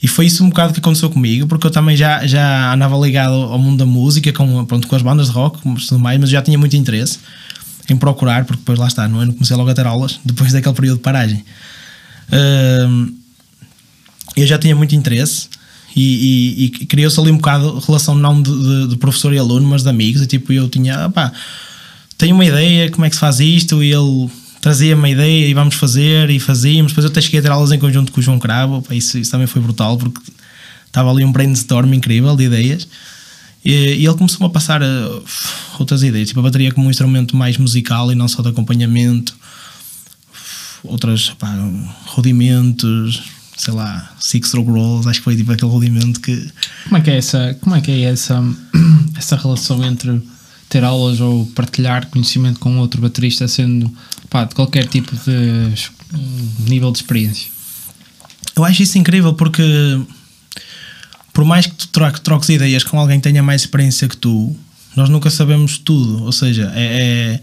e 0.00 0.06
foi 0.06 0.26
isso 0.26 0.44
um 0.44 0.48
bocado 0.48 0.72
que 0.72 0.78
aconteceu 0.78 1.10
comigo, 1.10 1.46
porque 1.48 1.66
eu 1.66 1.70
também 1.70 1.96
já, 1.96 2.24
já 2.24 2.72
andava 2.72 2.96
ligado 2.96 3.34
ao 3.34 3.58
mundo 3.58 3.78
da 3.78 3.86
música, 3.86 4.32
com, 4.32 4.64
pronto, 4.64 4.86
com 4.86 4.94
as 4.94 5.02
bandas 5.02 5.26
de 5.26 5.32
rock 5.32 5.60
mais, 5.98 6.20
mas 6.20 6.30
já 6.30 6.40
tinha 6.40 6.56
muito 6.56 6.76
interesse 6.76 7.18
em 7.88 7.96
procurar, 7.96 8.44
porque 8.44 8.60
depois 8.60 8.78
lá 8.78 8.86
está, 8.86 9.08
não 9.08 9.22
é? 9.22 9.26
comecei 9.26 9.56
logo 9.56 9.70
a 9.70 9.74
ter 9.74 9.86
aulas, 9.86 10.20
depois 10.24 10.52
daquele 10.52 10.74
período 10.74 10.98
de 10.98 11.02
paragem. 11.02 11.44
Uh, 12.28 13.12
eu 14.36 14.46
já 14.46 14.58
tinha 14.58 14.76
muito 14.76 14.94
interesse 14.94 15.48
e, 15.96 16.02
e, 16.02 16.64
e 16.64 16.68
criou-se 16.86 17.18
ali 17.18 17.30
um 17.30 17.36
bocado 17.36 17.78
relação 17.80 18.14
não 18.14 18.40
de, 18.40 18.50
de, 18.50 18.88
de, 18.88 18.96
professor 18.96 19.32
e 19.32 19.38
aluno, 19.38 19.66
mas 19.68 19.82
de 19.82 19.88
amigos, 19.88 20.22
e 20.22 20.26
tipo, 20.26 20.52
eu 20.52 20.68
tinha, 20.68 21.08
pá, 21.10 21.32
tenho 22.16 22.34
uma 22.34 22.44
ideia, 22.44 22.90
como 22.90 23.04
é 23.04 23.08
que 23.08 23.16
se 23.16 23.20
faz 23.20 23.40
isto, 23.40 23.82
e 23.82 23.92
ele 23.92 24.30
trazia-me 24.60 25.00
uma 25.00 25.08
ideia 25.08 25.48
e 25.48 25.54
vamos 25.54 25.74
fazer 25.74 26.30
e 26.30 26.38
fazíamos. 26.38 26.92
Depois 26.92 27.04
eu 27.04 27.10
até 27.10 27.20
cheguei 27.20 27.40
a 27.40 27.42
ter 27.42 27.50
aulas 27.50 27.72
em 27.72 27.78
conjunto 27.78 28.12
com 28.12 28.20
o 28.20 28.22
João 28.22 28.38
Cravo, 28.38 28.84
isso, 28.90 29.18
isso 29.18 29.30
também 29.30 29.46
foi 29.46 29.62
brutal 29.62 29.96
porque 29.96 30.20
estava 30.86 31.10
ali 31.10 31.24
um 31.24 31.32
brainstorm 31.32 31.92
incrível 31.94 32.36
de 32.36 32.44
ideias. 32.44 32.88
E, 33.64 33.72
e 33.72 34.06
ele 34.06 34.14
começou 34.14 34.46
a 34.46 34.50
passar 34.50 34.82
uh, 34.82 35.24
outras 35.78 36.02
ideias, 36.02 36.28
tipo 36.28 36.40
a 36.40 36.42
bateria 36.42 36.72
como 36.72 36.86
um 36.86 36.90
instrumento 36.90 37.36
mais 37.36 37.56
musical 37.56 38.10
e 38.12 38.14
não 38.14 38.28
só 38.28 38.42
de 38.42 38.48
acompanhamento, 38.48 39.36
outras 40.84 41.30
pá, 41.30 41.52
rudimentos, 42.06 43.22
sei 43.56 43.74
lá, 43.74 44.12
six 44.20 44.48
stroke 44.48 44.70
rolls, 44.70 45.08
acho 45.08 45.20
que 45.20 45.24
foi 45.24 45.36
tipo 45.36 45.52
aquele 45.52 45.70
rudimento 45.70 46.20
que. 46.20 46.50
Como 46.84 46.96
é 46.96 47.00
que 47.00 47.10
é 47.10 47.16
essa, 47.16 47.56
como 47.60 47.76
é 47.76 47.80
que 47.80 47.90
é 47.90 48.00
essa, 48.02 48.42
essa 49.16 49.36
relação 49.36 49.84
entre 49.84 50.22
ter 50.68 50.84
aulas 50.84 51.20
ou 51.20 51.46
partilhar 51.46 52.06
conhecimento 52.08 52.60
com 52.60 52.78
outro 52.78 53.00
baterista, 53.00 53.48
sendo 53.48 53.92
pá, 54.30 54.44
de 54.44 54.54
qualquer 54.54 54.86
tipo 54.86 55.14
de 55.16 56.68
nível 56.68 56.92
de 56.92 56.98
experiência. 56.98 57.50
Eu 58.54 58.64
acho 58.64 58.82
isso 58.82 58.98
incrível 58.98 59.34
porque 59.34 59.62
por 61.38 61.44
mais 61.44 61.66
que 61.66 61.74
tu 61.76 61.86
troques 62.24 62.48
ideias 62.48 62.82
com 62.82 62.98
alguém 62.98 63.20
que 63.20 63.28
tenha 63.28 63.44
mais 63.44 63.62
experiência 63.62 64.08
que 64.08 64.16
tu, 64.16 64.56
nós 64.96 65.08
nunca 65.08 65.30
sabemos 65.30 65.78
tudo. 65.78 66.24
Ou 66.24 66.32
seja, 66.32 66.72
é. 66.74 67.36
é 67.36 67.40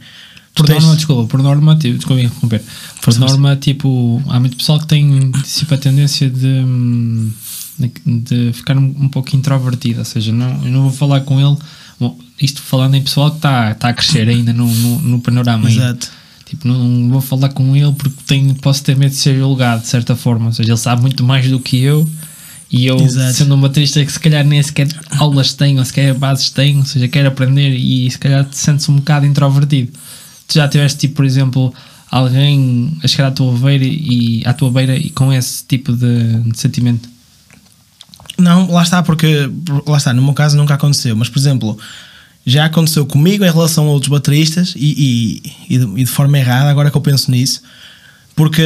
por 0.53 0.67
norma, 0.67 0.87
tens... 0.89 0.97
desculpa, 0.97 1.27
por 1.29 1.41
norma, 1.41 1.75
tipo, 1.77 1.95
desculpa 1.95 2.21
interromper. 2.21 2.61
Por 3.01 3.17
norma, 3.17 3.55
tipo, 3.55 4.21
há 4.27 4.37
muito 4.37 4.57
pessoal 4.57 4.81
que 4.81 4.87
tem 4.87 5.31
tipo, 5.31 5.73
a 5.73 5.77
tendência 5.77 6.29
de, 6.29 6.65
de 8.05 8.51
ficar 8.51 8.77
um, 8.77 8.83
um 8.83 9.07
pouco 9.07 9.33
introvertido, 9.33 9.99
ou 9.99 10.05
seja, 10.05 10.33
não, 10.33 10.65
eu 10.65 10.71
não 10.73 10.81
vou 10.81 10.91
falar 10.91 11.21
com 11.21 11.39
ele 11.39 11.57
Bom, 11.97 12.19
isto 12.41 12.61
falando 12.61 12.95
em 12.95 13.01
pessoal 13.01 13.31
que 13.31 13.37
está 13.37 13.73
tá 13.75 13.87
a 13.87 13.93
crescer 13.93 14.27
ainda 14.27 14.51
no, 14.51 14.67
no, 14.67 15.01
no 15.03 15.19
panorama. 15.21 15.71
Exato. 15.71 16.11
Tipo, 16.45 16.67
não 16.67 17.09
vou 17.09 17.21
falar 17.21 17.47
com 17.47 17.73
ele 17.73 17.93
porque 17.93 18.17
tenho, 18.27 18.53
posso 18.55 18.83
ter 18.83 18.97
medo 18.97 19.11
de 19.11 19.17
ser 19.17 19.37
julgado 19.37 19.83
de 19.83 19.87
certa 19.87 20.17
forma. 20.17 20.47
Ou 20.47 20.51
seja, 20.51 20.71
ele 20.71 20.77
sabe 20.77 21.01
muito 21.01 21.23
mais 21.23 21.49
do 21.49 21.61
que 21.61 21.81
eu. 21.81 22.05
E 22.75 22.87
eu, 22.87 22.99
Exato. 22.99 23.33
sendo 23.33 23.55
um 23.55 23.61
baterista 23.61 24.03
que 24.03 24.11
se 24.11 24.19
calhar 24.19 24.43
nem 24.43 24.61
sequer 24.61 24.89
aulas 25.17 25.53
tem, 25.53 25.79
ou 25.79 25.85
sequer 25.85 26.13
bases 26.13 26.49
tem, 26.49 26.77
ou 26.77 26.83
seja, 26.83 27.07
quer 27.07 27.25
aprender 27.25 27.69
e 27.69 28.11
se 28.11 28.19
calhar 28.19 28.43
te 28.43 28.57
sentes 28.57 28.89
um 28.89 28.97
bocado 28.97 29.25
introvertido. 29.25 29.93
Tu 30.45 30.55
já 30.55 30.67
tiveste, 30.67 30.99
tipo, 30.99 31.15
por 31.15 31.23
exemplo, 31.23 31.73
alguém 32.11 32.97
a 33.01 33.07
chegar 33.07 33.29
à 33.29 33.31
tua 33.31 33.57
beira 33.57 33.85
e, 33.85 34.43
à 34.45 34.51
tua 34.51 34.69
beira 34.69 34.93
e 34.97 35.09
com 35.09 35.31
esse 35.31 35.63
tipo 35.65 35.93
de, 35.93 36.41
de 36.51 36.59
sentimento? 36.59 37.07
Não, 38.37 38.69
lá 38.69 38.83
está, 38.83 39.01
porque 39.01 39.49
lá 39.87 39.95
está, 39.95 40.13
no 40.13 40.21
meu 40.21 40.33
caso 40.33 40.57
nunca 40.57 40.73
aconteceu, 40.73 41.15
mas 41.15 41.29
por 41.29 41.39
exemplo, 41.39 41.77
já 42.45 42.65
aconteceu 42.65 43.05
comigo 43.05 43.45
em 43.45 43.51
relação 43.51 43.87
a 43.87 43.91
outros 43.91 44.09
bateristas 44.09 44.73
e, 44.75 45.41
e, 45.69 45.75
e, 45.75 45.77
de, 45.77 45.85
e 46.01 46.03
de, 46.03 46.11
forma 46.11 46.37
errada, 46.37 46.69
agora 46.69 46.91
que 46.91 46.97
eu 46.97 47.01
penso 47.01 47.31
nisso, 47.31 47.61
porque 48.35 48.61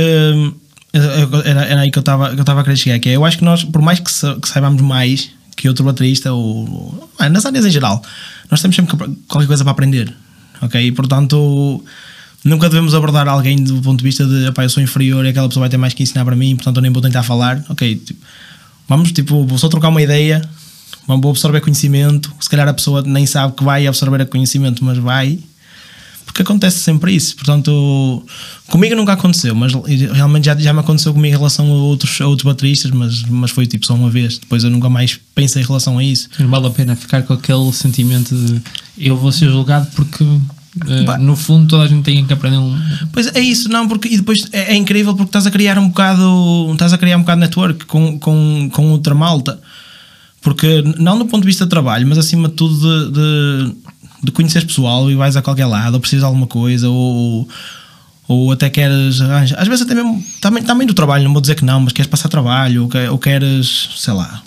era, 0.93 1.65
era 1.65 1.81
aí 1.81 1.91
que 1.91 1.99
eu 1.99 2.01
estava 2.01 2.31
a 2.33 2.63
querer 2.63 2.77
chegar, 2.77 2.99
que 2.99 3.09
é, 3.09 3.15
eu 3.15 3.25
acho 3.25 3.37
que 3.37 3.43
nós, 3.43 3.63
por 3.63 3.81
mais 3.81 3.99
que, 3.99 4.11
sa, 4.11 4.35
que 4.35 4.47
saibamos 4.47 4.81
mais 4.81 5.29
que 5.55 5.67
outro 5.67 5.83
baterista, 5.83 6.31
ou, 6.31 7.09
ou 7.19 7.29
nas 7.29 7.45
áreas 7.45 7.65
em 7.65 7.71
geral, 7.71 8.01
nós 8.49 8.61
temos 8.61 8.75
sempre 8.75 8.97
qualquer 9.27 9.47
coisa 9.47 9.63
para 9.63 9.71
aprender, 9.71 10.13
ok? 10.61 10.81
E 10.81 10.91
portanto, 10.91 11.83
nunca 12.43 12.69
devemos 12.69 12.95
abordar 12.95 13.27
alguém 13.27 13.61
do 13.61 13.81
ponto 13.81 13.99
de 13.99 14.03
vista 14.05 14.25
de, 14.25 14.51
eu 14.55 14.69
sou 14.69 14.81
inferior 14.81 15.25
e 15.25 15.29
aquela 15.29 15.47
pessoa 15.47 15.63
vai 15.63 15.69
ter 15.69 15.77
mais 15.77 15.93
que 15.93 16.01
ensinar 16.01 16.23
para 16.23 16.35
mim, 16.35 16.55
portanto 16.55 16.77
eu 16.77 16.81
nem 16.81 16.91
vou 16.91 17.01
tentar 17.01 17.23
falar, 17.23 17.63
ok? 17.69 17.95
Tipo, 17.95 18.19
Vamos, 18.89 19.11
tipo, 19.11 19.45
vou 19.45 19.57
só 19.59 19.69
trocar 19.69 19.89
uma 19.89 20.01
ideia, 20.01 20.41
vou 21.05 21.29
absorver 21.29 21.61
conhecimento. 21.61 22.33
Se 22.39 22.49
calhar 22.49 22.67
a 22.67 22.73
pessoa 22.73 23.03
nem 23.03 23.23
sabe 23.23 23.53
que 23.53 23.63
vai 23.63 23.85
absorver 23.85 24.25
conhecimento, 24.25 24.83
mas 24.83 24.97
vai. 24.97 25.37
Porque 26.29 26.43
acontece 26.43 26.77
sempre 26.77 27.15
isso. 27.15 27.35
Portanto, 27.35 28.23
comigo 28.67 28.95
nunca 28.95 29.13
aconteceu, 29.13 29.55
mas 29.55 29.73
realmente 30.13 30.45
já, 30.45 30.55
já 30.55 30.71
me 30.71 30.79
aconteceu 30.79 31.11
comigo 31.11 31.33
em 31.33 31.37
relação 31.37 31.65
a 31.65 31.73
outros, 31.73 32.21
a 32.21 32.27
outros 32.27 32.45
bateristas, 32.45 32.91
mas, 32.91 33.23
mas 33.23 33.49
foi 33.49 33.65
tipo 33.65 33.83
só 33.83 33.95
uma 33.95 34.11
vez. 34.11 34.37
Depois 34.37 34.63
eu 34.63 34.69
nunca 34.69 34.89
mais 34.89 35.19
pensei 35.33 35.63
em 35.63 35.65
relação 35.65 35.97
a 35.97 36.03
isso. 36.03 36.29
Não 36.37 36.47
vale 36.47 36.67
a 36.67 36.69
pena 36.69 36.95
ficar 36.95 37.23
com 37.23 37.33
aquele 37.33 37.73
sentimento 37.73 38.35
de 38.35 38.61
eu 38.95 39.17
vou 39.17 39.31
ser 39.31 39.49
julgado 39.49 39.87
porque 39.95 40.23
Uh, 40.85 41.17
no 41.19 41.35
fundo 41.35 41.67
toda 41.67 41.83
a 41.83 41.87
gente 41.87 42.03
tem 42.03 42.23
que 42.23 42.31
aprender 42.31 42.57
um... 42.57 42.79
Pois 43.11 43.35
é 43.35 43.39
isso, 43.39 43.67
não, 43.67 43.87
porque 43.87 44.07
e 44.07 44.17
depois 44.17 44.47
é, 44.53 44.73
é, 44.73 44.75
incrível 44.75 45.15
porque 45.15 45.29
estás 45.29 45.47
a 45.47 45.51
criar 45.51 45.79
um 45.79 45.89
bocado 45.89 46.69
estás 46.71 46.93
a 46.93 46.97
criar 46.97 47.17
um 47.17 47.21
bocado 47.21 47.41
network 47.41 47.85
com, 47.85 48.19
com, 48.19 48.69
com 48.71 48.91
outra 48.91 49.15
malta 49.15 49.59
porque 50.41 50.83
não 50.97 51.17
do 51.17 51.25
ponto 51.25 51.41
de 51.41 51.47
vista 51.47 51.65
de 51.65 51.69
trabalho, 51.69 52.07
mas 52.07 52.17
acima 52.17 52.47
de 52.47 52.55
tudo 52.55 52.77
de, 52.77 53.11
de, 53.11 53.75
de 54.23 54.31
conheceres 54.31 54.67
pessoal 54.67 55.09
e 55.09 55.15
vais 55.15 55.35
a 55.35 55.41
qualquer 55.41 55.65
lado 55.65 55.93
ou 55.93 55.99
precisas 55.99 56.21
de 56.21 56.25
alguma 56.25 56.47
coisa 56.47 56.89
ou, 56.89 57.47
ou 58.27 58.51
até 58.51 58.69
queres 58.69 59.21
às 59.21 59.67
vezes 59.67 59.81
até 59.81 59.95
mesmo 59.95 60.23
também, 60.41 60.63
também 60.63 60.87
do 60.87 60.93
trabalho, 60.93 61.23
não 61.23 61.33
vou 61.33 61.41
dizer 61.41 61.55
que 61.55 61.65
não, 61.65 61.81
mas 61.81 61.93
queres 61.93 62.09
passar 62.09 62.29
trabalho 62.29 62.83
ou, 62.83 63.11
ou 63.11 63.17
queres, 63.17 63.89
sei 63.95 64.13
lá 64.13 64.43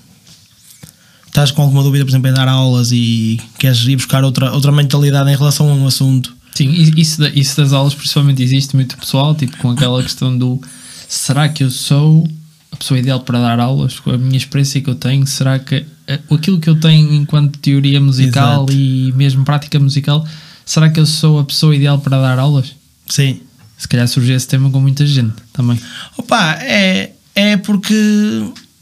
estás 1.32 1.50
com 1.50 1.62
alguma 1.62 1.82
dúvida, 1.82 2.04
por 2.04 2.10
exemplo, 2.10 2.28
em 2.28 2.34
dar 2.34 2.46
aulas 2.46 2.92
e 2.92 3.40
queres 3.58 3.80
ir 3.86 3.96
buscar 3.96 4.22
outra, 4.22 4.52
outra 4.52 4.70
mentalidade 4.70 5.30
em 5.30 5.36
relação 5.36 5.70
a 5.70 5.74
um 5.74 5.86
assunto. 5.86 6.36
Sim, 6.54 6.70
isso, 6.70 7.24
isso 7.34 7.56
das 7.56 7.72
aulas 7.72 7.94
principalmente 7.94 8.42
existe 8.42 8.76
muito 8.76 8.98
pessoal, 8.98 9.34
tipo 9.34 9.56
com 9.56 9.70
aquela 9.70 10.02
questão 10.02 10.36
do 10.36 10.60
será 11.08 11.48
que 11.48 11.64
eu 11.64 11.70
sou 11.70 12.28
a 12.72 12.76
pessoa 12.76 12.98
ideal 12.98 13.20
para 13.20 13.38
dar 13.38 13.60
aulas? 13.60 14.00
Com 14.00 14.10
a 14.10 14.18
minha 14.18 14.36
experiência 14.36 14.80
que 14.80 14.90
eu 14.90 14.94
tenho, 14.94 15.26
será 15.26 15.58
que 15.58 15.84
eh, 16.06 16.20
aquilo 16.30 16.58
que 16.58 16.68
eu 16.68 16.80
tenho 16.80 17.12
enquanto 17.14 17.58
teoria 17.58 18.00
musical 18.00 18.64
Exato. 18.64 18.72
e 18.72 19.12
mesmo 19.12 19.44
prática 19.44 19.78
musical, 19.78 20.26
será 20.64 20.90
que 20.90 20.98
eu 20.98 21.06
sou 21.06 21.38
a 21.38 21.44
pessoa 21.44 21.74
ideal 21.76 21.98
para 21.98 22.20
dar 22.20 22.38
aulas? 22.38 22.74
Sim. 23.08 23.40
Se 23.76 23.88
calhar 23.88 24.06
surgiu 24.06 24.36
esse 24.36 24.46
tema 24.46 24.70
com 24.70 24.80
muita 24.80 25.04
gente 25.04 25.34
também. 25.52 25.78
Opa, 26.16 26.58
é, 26.60 27.12
é 27.34 27.56
porque. 27.56 27.94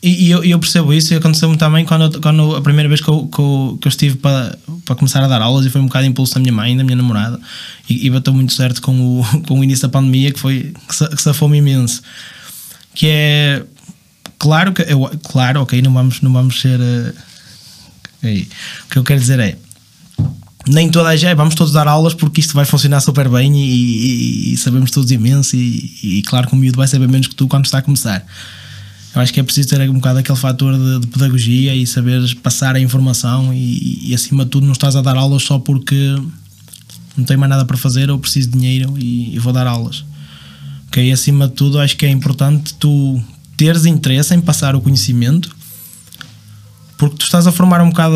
E, 0.03 0.27
e 0.27 0.31
eu, 0.31 0.45
eu 0.45 0.59
percebo 0.59 0.93
isso, 0.93 1.13
e 1.13 1.17
aconteceu-me 1.17 1.57
também 1.57 1.85
quando, 1.85 2.21
quando 2.21 2.57
a 2.57 2.61
primeira 2.63 2.89
vez 2.89 3.01
que 3.01 3.09
eu, 3.09 3.27
que 3.27 3.39
eu, 3.39 3.79
que 3.81 3.87
eu 3.87 3.91
estive 3.91 4.17
para, 4.17 4.59
para 4.85 4.95
começar 4.95 5.23
a 5.23 5.29
dar 5.29 5.43
aulas, 5.43 5.67
e 5.67 5.71
foi 5.71 5.81
um 5.81 5.87
bocado 5.87 6.07
impulso 6.07 6.35
da 6.35 6.41
minha 6.41 6.53
mãe, 6.53 6.77
da 6.77 6.85
minha 6.85 6.97
namorada, 6.97 7.39
e, 7.89 8.07
e 8.07 8.11
bateu 8.11 8.33
muito 8.33 8.53
certo 8.53 8.81
com 8.81 9.21
o, 9.21 9.25
com 9.47 9.61
o 9.61 9.65
início 9.65 9.83
da 9.83 9.89
pandemia, 9.89 10.33
que 10.33 10.41
foi 10.41 10.75
que, 10.89 11.17
que 11.17 11.23
safou-me 11.23 11.59
imenso. 11.59 12.03
Que 12.95 13.07
é. 13.09 13.63
Claro 14.41 14.73
que. 14.73 14.83
Eu, 14.83 15.09
claro, 15.23 15.61
ok, 15.63 15.81
não 15.83 15.93
vamos, 15.93 16.21
não 16.23 16.33
vamos 16.33 16.61
ser. 16.61 16.81
eh, 16.81 17.13
ok. 18.19 18.49
O 18.87 18.89
que 18.89 18.99
eu 18.99 19.05
quero 19.05 19.21
dizer 19.21 19.39
é 19.39 19.57
nem 20.67 20.91
toda 20.91 21.09
a 21.11 21.17
gente, 21.17 21.35
vamos 21.35 21.55
todos 21.55 21.73
dar 21.73 21.87
aulas 21.89 22.13
porque 22.15 22.41
isto 22.41 22.53
vai 22.55 22.65
funcionar 22.65 23.01
super 23.01 23.29
bem 23.29 23.55
e, 23.57 23.65
e- 23.65 24.53
e 24.53 24.57
sabemos 24.57 24.91
todos 24.91 25.11
imenso 25.11 25.57
e, 25.57 25.99
e 26.03 26.23
claro 26.23 26.47
que 26.49 26.53
o 26.55 26.57
miúdo 26.57 26.77
vai 26.77 26.87
saber 26.87 27.09
menos 27.09 27.27
que 27.29 27.35
tu 27.35 27.47
quando 27.49 27.65
está 27.67 27.79
a 27.79 27.83
começar. 27.83 28.25
Eu 29.15 29.21
acho 29.21 29.33
que 29.33 29.41
é 29.41 29.43
preciso 29.43 29.69
ter 29.71 29.89
um 29.91 29.95
bocado 29.95 30.19
aquele 30.21 30.39
fator 30.39 30.73
de, 30.77 31.01
de 31.01 31.07
pedagogia 31.09 31.75
e 31.75 31.87
saberes 31.87 32.33
passar 32.35 32.77
a 32.77 32.81
informação 32.81 33.53
e, 33.53 34.15
acima 34.15 34.45
de 34.45 34.51
tudo 34.51 34.65
não 34.67 34.73
estás 34.73 34.95
a 34.97 35.03
dar 35.03 35.17
aulas 35.17 35.43
só 35.43 35.59
porque 35.59 36.17
não 37.17 37.25
tenho 37.25 37.41
mais 37.41 37.51
nada 37.51 37.65
para 37.65 37.77
fazer 37.77 38.11
ou 38.11 38.19
preciso 38.19 38.51
de 38.51 38.59
dinheiro 38.59 38.95
e 38.99 39.37
vou 39.39 39.53
dar 39.53 39.67
aulas. 39.67 40.05
Ok, 40.89 41.11
acima 41.11 41.49
de 41.49 41.55
tudo 41.55 41.81
acho 41.81 41.97
que 41.97 42.07
é 42.07 42.11
importante 42.11 42.75
tu 42.75 43.21
teres 43.61 43.85
interesse 43.85 44.35
em 44.35 44.41
passar 44.41 44.75
o 44.75 44.81
conhecimento 44.81 45.55
porque 46.97 47.17
tu 47.17 47.25
estás 47.25 47.47
a 47.47 47.53
formar 47.53 47.83
um 47.83 47.91
bocado 47.91 48.15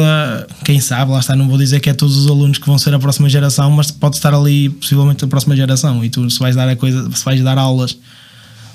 quem 0.65 0.81
sabe, 0.81 1.11
lá 1.11 1.21
está, 1.21 1.37
não 1.37 1.47
vou 1.47 1.59
dizer 1.59 1.81
que 1.81 1.91
é 1.91 1.93
todos 1.93 2.17
os 2.17 2.27
alunos 2.27 2.57
que 2.57 2.67
vão 2.67 2.79
ser 2.79 2.95
a 2.95 2.99
próxima 2.99 3.29
geração, 3.29 3.71
mas 3.71 3.91
pode 3.91 4.17
estar 4.17 4.33
ali 4.33 4.71
possivelmente 4.71 5.23
a 5.23 5.29
próxima 5.29 5.55
geração 5.55 6.03
e 6.03 6.09
tu 6.09 6.31
se 6.31 6.39
vais 6.39 6.57
dar 6.57 6.67
a 6.67 6.75
coisa, 6.75 7.11
se 7.15 7.23
vais 7.23 7.43
dar 7.43 7.59
aulas 7.59 7.95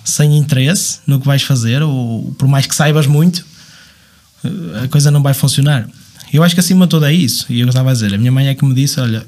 sem 0.04 0.38
interesse 0.38 1.00
no 1.08 1.20
que 1.20 1.26
vais 1.26 1.42
fazer, 1.42 1.82
ou 1.82 2.32
por 2.38 2.48
mais 2.48 2.68
que 2.68 2.76
saibas 2.76 3.08
muito, 3.08 3.44
a 4.84 4.88
coisa 4.90 5.10
não 5.10 5.24
vai 5.24 5.34
funcionar. 5.34 5.90
Eu 6.32 6.44
acho 6.44 6.54
que 6.54 6.60
acima 6.60 6.86
de 6.86 6.92
tudo 6.92 7.06
é 7.06 7.14
isso. 7.14 7.48
E 7.50 7.62
eu 7.62 7.68
estava 7.68 7.90
a 7.90 7.94
dizer, 7.94 8.14
a 8.14 8.18
minha 8.18 8.32
mãe 8.32 8.48
é 8.48 8.54
que 8.54 8.64
me 8.64 8.76
disse: 8.76 9.00
olha, 9.00 9.26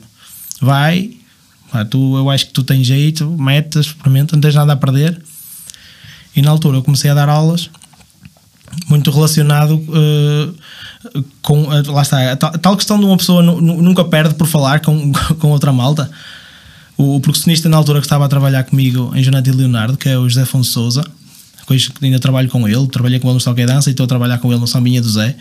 vai, 0.62 1.12
pá, 1.72 1.86
tu, 1.86 2.18
eu 2.18 2.30
acho 2.30 2.48
que 2.48 2.54
tu 2.54 2.64
tens 2.64 2.86
jeito, 2.86 3.28
metes, 3.30 3.88
experimenta, 3.88 4.36
não 4.36 4.42
tens 4.42 4.54
nada 4.54 4.74
a 4.74 4.78
perder. 4.78 5.20
E 6.36 6.42
na 6.42 6.50
altura 6.52 6.78
eu 6.78 6.84
comecei 6.84 7.10
a 7.10 7.14
dar 7.14 7.30
aulas 7.30 7.70
muito 8.88 9.12
relacionado 9.12 9.84
eh, 9.94 11.20
com 11.42 11.74
eh, 11.74 11.82
lá 11.88 12.02
está, 12.02 12.32
a 12.32 12.36
tal, 12.38 12.50
a 12.54 12.58
tal 12.58 12.78
questão 12.78 12.98
de 12.98 13.04
uma 13.06 13.18
pessoa 13.18 13.44
nu- 13.44 13.60
nu- 13.60 13.82
nunca 13.82 14.04
perde 14.06 14.34
por 14.36 14.48
falar 14.48 14.80
com, 14.80 15.12
com 15.40 15.50
outra 15.50 15.72
malta. 15.74 16.10
O, 16.98 17.16
o 17.18 17.20
percussionista 17.22 17.68
na 17.68 17.76
altura 17.78 18.00
que 18.00 18.06
estava 18.06 18.26
a 18.26 18.30
trabalhar 18.30 18.64
comigo 18.64 19.12
em 19.16 19.22
Jonathan 19.24 19.52
Leonardo, 19.56 19.98
que 19.98 20.08
é 20.08 20.18
o 20.18 20.28
José 20.30 20.44
Afonso 20.44 20.72
Souza, 20.72 21.04
que 21.68 22.06
ainda 22.06 22.20
trabalho 22.20 22.50
com 22.50 22.68
ele, 22.68 22.88
trabalhei 22.88 23.20
com 23.20 23.28
ele 23.30 23.36
no 23.38 23.44
Toque 23.44 23.66
Dança 23.66 23.90
e 23.90 23.92
estou 23.92 24.04
a 24.06 24.08
trabalhar 24.08 24.38
com 24.38 24.52
ele 24.52 24.60
no 24.60 24.68
Sambinha 24.68 25.02
do 25.02 25.10
Zé. 25.10 25.36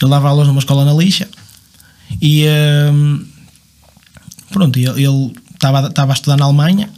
Ele 0.00 0.10
dava 0.10 0.28
aulas 0.28 0.46
numa 0.46 0.58
escola 0.58 0.84
na 0.84 0.92
lixa 0.92 1.28
e 2.20 2.44
ehm, 2.44 3.20
pronto, 4.52 4.76
ele 4.78 5.32
estava 5.54 6.12
a 6.12 6.14
estudar 6.14 6.36
na 6.36 6.44
Alemanha 6.44 6.90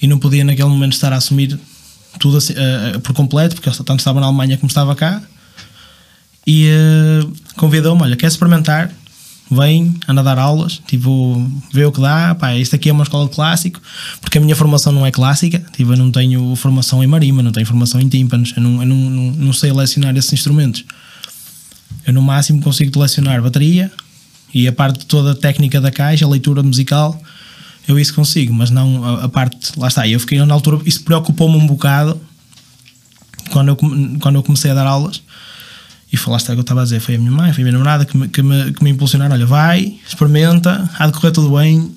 e 0.00 0.06
não 0.06 0.18
podia 0.18 0.44
naquele 0.44 0.68
momento 0.68 0.92
estar 0.92 1.12
a 1.12 1.16
assumir 1.16 1.58
tudo 2.18 2.38
assim, 2.38 2.54
eh, 2.56 2.98
por 3.02 3.12
completo, 3.12 3.54
porque 3.54 3.68
ele 3.68 3.76
tanto 3.76 3.98
estava 3.98 4.20
na 4.20 4.26
Alemanha 4.26 4.56
como 4.56 4.68
estava 4.68 4.94
cá. 4.94 5.22
E 6.46 6.68
eh, 6.68 7.26
convidou-me: 7.56 8.02
olha, 8.02 8.16
quer 8.16 8.26
experimentar? 8.26 8.90
Vem, 9.50 9.94
anda 10.08 10.22
a 10.22 10.24
dar 10.24 10.38
aulas, 10.38 10.80
tipo, 10.86 11.50
vê 11.72 11.84
o 11.84 11.92
que 11.92 12.00
dá. 12.00 12.34
Pá, 12.34 12.56
isto 12.56 12.74
aqui 12.74 12.88
é 12.88 12.92
uma 12.92 13.04
escola 13.04 13.28
de 13.28 13.34
clássico, 13.34 13.80
porque 14.20 14.38
a 14.38 14.40
minha 14.40 14.56
formação 14.56 14.90
não 14.92 15.04
é 15.04 15.10
clássica. 15.10 15.58
Tipo, 15.76 15.92
eu 15.92 15.96
não 15.96 16.10
tenho 16.10 16.56
formação 16.56 17.04
em 17.04 17.06
marima, 17.06 17.42
não 17.42 17.52
tenho 17.52 17.66
formação 17.66 18.00
em 18.00 18.08
tímpanos, 18.08 18.54
eu 18.56 18.62
não, 18.62 18.80
eu 18.80 18.86
não, 18.86 18.96
não, 18.96 19.52
sei 19.52 19.70
lecionar 19.70 20.16
esses 20.16 20.32
instrumentos. 20.32 20.84
Eu 22.06 22.14
no 22.14 22.22
máximo 22.22 22.62
consigo 22.62 22.98
lecionar 22.98 23.42
bateria 23.42 23.92
e 24.52 24.66
a 24.66 24.72
parte 24.72 25.04
toda 25.04 25.34
técnica 25.34 25.80
da 25.80 25.90
caixa, 25.90 26.24
a 26.24 26.28
leitura 26.28 26.62
musical, 26.62 27.20
eu 27.86 27.98
isso 27.98 28.14
consigo, 28.14 28.52
mas 28.52 28.70
não 28.70 29.04
a, 29.04 29.24
a 29.24 29.28
parte, 29.28 29.78
lá 29.78 29.88
está, 29.88 30.06
eu 30.08 30.18
fiquei 30.20 30.38
na 30.44 30.54
altura, 30.54 30.80
isso 30.86 31.02
preocupou-me 31.02 31.56
um 31.56 31.66
bocado 31.66 32.20
quando 33.50 33.68
eu, 33.68 33.76
quando 33.76 34.36
eu 34.36 34.42
comecei 34.42 34.70
a 34.70 34.74
dar 34.74 34.86
aulas 34.86 35.22
e 36.12 36.16
o 36.16 36.20
que 36.20 36.28
eu 36.52 36.60
estava 36.60 36.80
a 36.82 36.84
dizer, 36.84 37.00
foi 37.00 37.16
a 37.16 37.18
minha 37.18 37.32
mãe, 37.32 37.52
foi 37.52 37.62
a 37.62 37.64
minha 37.64 37.72
namorada 37.72 38.04
que 38.04 38.16
me, 38.16 38.28
que 38.28 38.40
me, 38.40 38.72
que 38.72 38.84
me 38.84 38.90
impulsionaram, 38.90 39.34
olha, 39.34 39.46
vai, 39.46 39.98
experimenta, 40.06 40.88
há 40.96 41.06
de 41.08 41.12
correr 41.12 41.32
tudo 41.32 41.56
bem, 41.56 41.92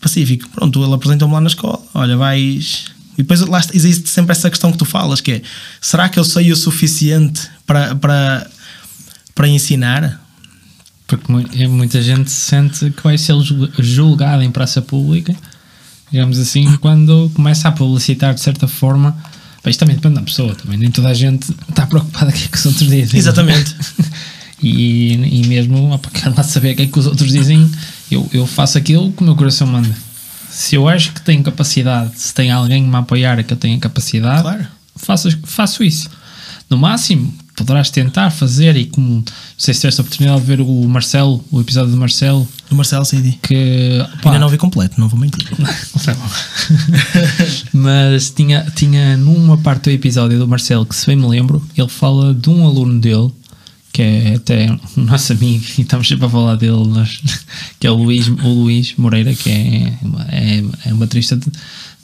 pacífico, 0.00 0.48
pronto, 0.48 0.82
ele 0.82 0.94
apresentou-me 0.94 1.34
lá 1.34 1.40
na 1.40 1.48
escola, 1.48 1.80
olha, 1.92 2.16
vais... 2.16 2.86
E 3.16 3.18
depois 3.18 3.40
lá 3.42 3.60
está- 3.60 3.74
existe 3.76 4.08
sempre 4.08 4.32
essa 4.32 4.48
questão 4.50 4.72
que 4.72 4.78
tu 4.78 4.84
falas, 4.86 5.20
que 5.20 5.32
é, 5.32 5.42
será 5.80 6.08
que 6.08 6.18
eu 6.18 6.24
sei 6.24 6.50
o 6.50 6.56
suficiente 6.56 7.48
para, 7.66 7.94
para, 7.94 8.50
para 9.34 9.46
ensinar? 9.46 10.23
Porque 11.06 11.24
eh, 11.62 11.68
muita 11.68 12.00
gente 12.02 12.30
sente 12.30 12.90
que 12.90 13.02
vai 13.02 13.18
ser 13.18 13.38
jul- 13.40 13.68
julgado 13.78 14.42
em 14.42 14.50
praça 14.50 14.80
pública, 14.80 15.34
digamos 16.10 16.38
assim, 16.38 16.76
quando 16.78 17.30
começa 17.34 17.68
a 17.68 17.72
publicitar 17.72 18.34
de 18.34 18.40
certa 18.40 18.66
forma. 18.66 19.16
Bem, 19.62 19.70
isto 19.70 19.80
também 19.80 19.96
depende 19.96 20.14
da 20.16 20.22
pessoa, 20.22 20.54
também 20.54 20.78
nem 20.78 20.90
toda 20.90 21.08
a 21.08 21.14
gente 21.14 21.50
está 21.68 21.86
preocupada 21.86 22.30
com 22.32 22.38
o 22.38 22.48
que 22.48 22.56
os 22.58 22.66
outros 22.66 22.88
dizem. 22.88 23.18
Exatamente. 23.18 23.74
e, 24.62 25.12
e 25.42 25.46
mesmo, 25.46 25.90
opa, 25.90 26.10
quero 26.12 26.34
lá 26.36 26.42
saber 26.42 26.72
o 26.72 26.76
que 26.76 26.82
é 26.82 26.86
que 26.86 26.98
os 26.98 27.06
outros 27.06 27.30
dizem, 27.32 27.70
eu, 28.10 28.28
eu 28.32 28.46
faço 28.46 28.78
aquilo 28.78 29.12
que 29.12 29.22
o 29.22 29.24
meu 29.24 29.34
coração 29.36 29.66
manda. 29.66 29.94
Se 30.50 30.74
eu 30.76 30.88
acho 30.88 31.12
que 31.12 31.20
tenho 31.20 31.42
capacidade, 31.42 32.12
se 32.16 32.32
tem 32.32 32.50
alguém 32.50 32.82
que 32.84 32.88
me 32.88 32.96
apoiar 32.96 33.42
que 33.42 33.52
eu 33.52 33.56
tenha 33.56 33.78
capacidade, 33.78 34.42
Claro. 34.42 34.66
faço, 34.96 35.28
faço 35.44 35.82
isso. 35.82 36.08
No 36.70 36.76
máximo, 36.78 37.34
poderás 37.54 37.90
tentar 37.90 38.30
fazer, 38.30 38.76
e 38.76 38.86
como 38.86 39.16
não 39.16 39.24
sei 39.56 39.72
se 39.74 39.80
tiveste 39.80 40.00
a 40.00 40.02
oportunidade 40.02 40.40
de 40.40 40.46
ver 40.46 40.60
o 40.60 40.88
Marcelo, 40.88 41.44
o 41.50 41.60
episódio 41.60 41.90
do 41.90 41.96
Marcelo, 41.96 42.48
Do 42.68 42.76
Marcelo 42.76 43.04
Cid. 43.04 43.38
que 43.42 43.98
pá, 44.22 44.30
Ainda 44.30 44.40
não 44.40 44.48
vi 44.48 44.58
completo, 44.58 44.98
não 44.98 45.08
vou 45.08 45.18
mentir. 45.18 45.46
Mas 47.72 48.30
tinha, 48.30 48.66
tinha 48.74 49.16
numa 49.16 49.56
parte 49.58 49.84
do 49.84 49.90
episódio 49.90 50.38
do 50.38 50.48
Marcelo 50.48 50.84
que, 50.84 50.94
se 50.94 51.06
bem 51.06 51.16
me 51.16 51.26
lembro, 51.26 51.62
ele 51.76 51.88
fala 51.88 52.34
de 52.34 52.50
um 52.50 52.66
aluno 52.66 53.00
dele, 53.00 53.30
que 53.92 54.02
é 54.02 54.34
até 54.34 54.76
um 54.96 55.02
nosso 55.02 55.32
amigo, 55.32 55.64
e 55.78 55.82
estamos 55.82 56.08
sempre 56.08 56.26
a 56.26 56.28
falar 56.28 56.56
dele, 56.56 56.84
mas, 56.88 57.20
que 57.78 57.86
é 57.86 57.90
o 57.90 57.94
Luís, 57.94 58.26
o 58.28 58.48
Luís 58.48 58.94
Moreira, 58.96 59.32
que 59.32 59.50
é, 59.50 59.98
é, 60.28 60.64
é 60.86 60.94
um 60.94 60.96
baterista 60.96 61.36
de, 61.36 61.46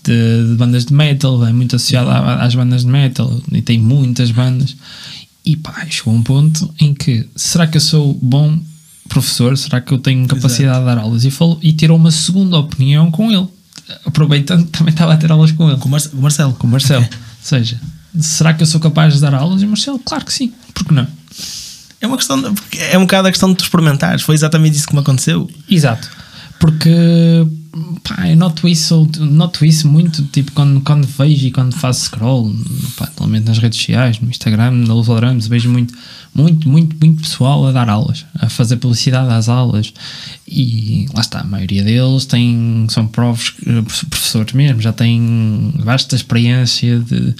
de, 0.04 0.50
de 0.50 0.54
bandas 0.56 0.84
de 0.84 0.94
metal, 0.94 1.44
é 1.44 1.52
muito 1.52 1.74
associado 1.74 2.08
às 2.10 2.54
bandas 2.54 2.82
de 2.82 2.88
metal 2.88 3.40
e 3.50 3.60
tem 3.60 3.78
muitas 3.78 4.30
bandas. 4.30 4.76
E 5.44 5.56
pá, 5.56 5.86
chegou 5.88 6.14
um 6.14 6.22
ponto 6.22 6.72
em 6.80 6.92
que 6.94 7.28
será 7.34 7.66
que 7.66 7.76
eu 7.76 7.80
sou 7.80 8.18
bom 8.22 8.58
professor? 9.08 9.56
Será 9.56 9.80
que 9.80 9.92
eu 9.92 9.98
tenho 9.98 10.26
capacidade 10.28 10.78
de 10.80 10.84
dar 10.84 10.98
aulas? 10.98 11.24
E, 11.24 11.30
falou, 11.30 11.58
e 11.62 11.72
tirou 11.72 11.96
uma 11.96 12.10
segunda 12.10 12.58
opinião 12.58 13.10
com 13.10 13.30
ele, 13.32 13.48
aproveitando 14.04 14.64
que 14.66 14.70
também 14.78 14.92
estava 14.92 15.14
a 15.14 15.16
ter 15.16 15.32
aulas 15.32 15.50
com 15.52 15.68
ele 15.68 15.78
Com 15.78 15.88
o 15.88 15.90
Mar- 15.90 16.00
Marcelo. 16.14 16.52
com 16.54 16.66
o 16.66 16.70
Marcelo. 16.70 17.02
Ou 17.10 17.10
seja, 17.42 17.80
será 18.20 18.52
que 18.54 18.62
eu 18.62 18.66
sou 18.66 18.80
capaz 18.80 19.14
de 19.14 19.20
dar 19.20 19.34
aulas? 19.34 19.62
E 19.62 19.64
o 19.64 19.68
Marcelo, 19.68 19.98
claro 19.98 20.24
que 20.24 20.32
sim. 20.32 20.52
Por 20.74 20.84
que 20.84 20.92
não? 20.94 21.06
É 22.00 22.06
uma 22.06 22.16
questão, 22.16 22.40
de- 22.40 22.50
porque 22.52 22.78
é 22.78 22.96
um 22.98 23.02
bocado 23.02 23.28
a 23.28 23.30
questão 23.30 23.50
de 23.50 23.56
tu 23.56 23.64
experimentares. 23.64 24.22
Foi 24.22 24.34
exatamente 24.34 24.76
isso 24.76 24.86
que 24.86 24.94
me 24.94 25.00
aconteceu. 25.00 25.50
Exato. 25.68 26.08
Porque 26.58 26.90
pá, 28.02 28.28
eu 28.28 28.36
noto 28.36 28.66
isso, 28.66 29.08
noto 29.18 29.64
isso 29.64 29.88
muito 29.88 30.22
tipo 30.24 30.52
quando, 30.52 30.80
quando 30.80 31.06
vejo 31.06 31.46
e 31.46 31.50
quando 31.50 31.74
faço 31.74 32.06
scroll, 32.06 32.54
pá, 32.96 33.06
normalmente 33.06 33.46
nas 33.46 33.58
redes 33.58 33.78
sociais, 33.78 34.18
no 34.20 34.28
Instagram, 34.28 34.72
na 34.72 34.94
Drums, 34.94 35.46
vejo 35.46 35.70
muito, 35.70 35.94
muito, 36.34 36.68
muito, 36.68 36.96
muito 37.00 37.22
pessoal 37.22 37.66
a 37.66 37.72
dar 37.72 37.88
aulas, 37.88 38.26
a 38.38 38.48
fazer 38.48 38.76
publicidade 38.76 39.32
às 39.32 39.48
aulas. 39.48 39.92
E 40.46 41.06
lá 41.14 41.20
está, 41.20 41.40
a 41.40 41.44
maioria 41.44 41.84
deles 41.84 42.24
tem, 42.26 42.86
são 42.88 43.06
profs, 43.06 43.54
eh, 43.66 43.82
professores 44.08 44.52
mesmo, 44.52 44.80
já 44.80 44.92
têm 44.92 45.72
vasta 45.78 46.16
experiência 46.16 46.98
de, 46.98 47.34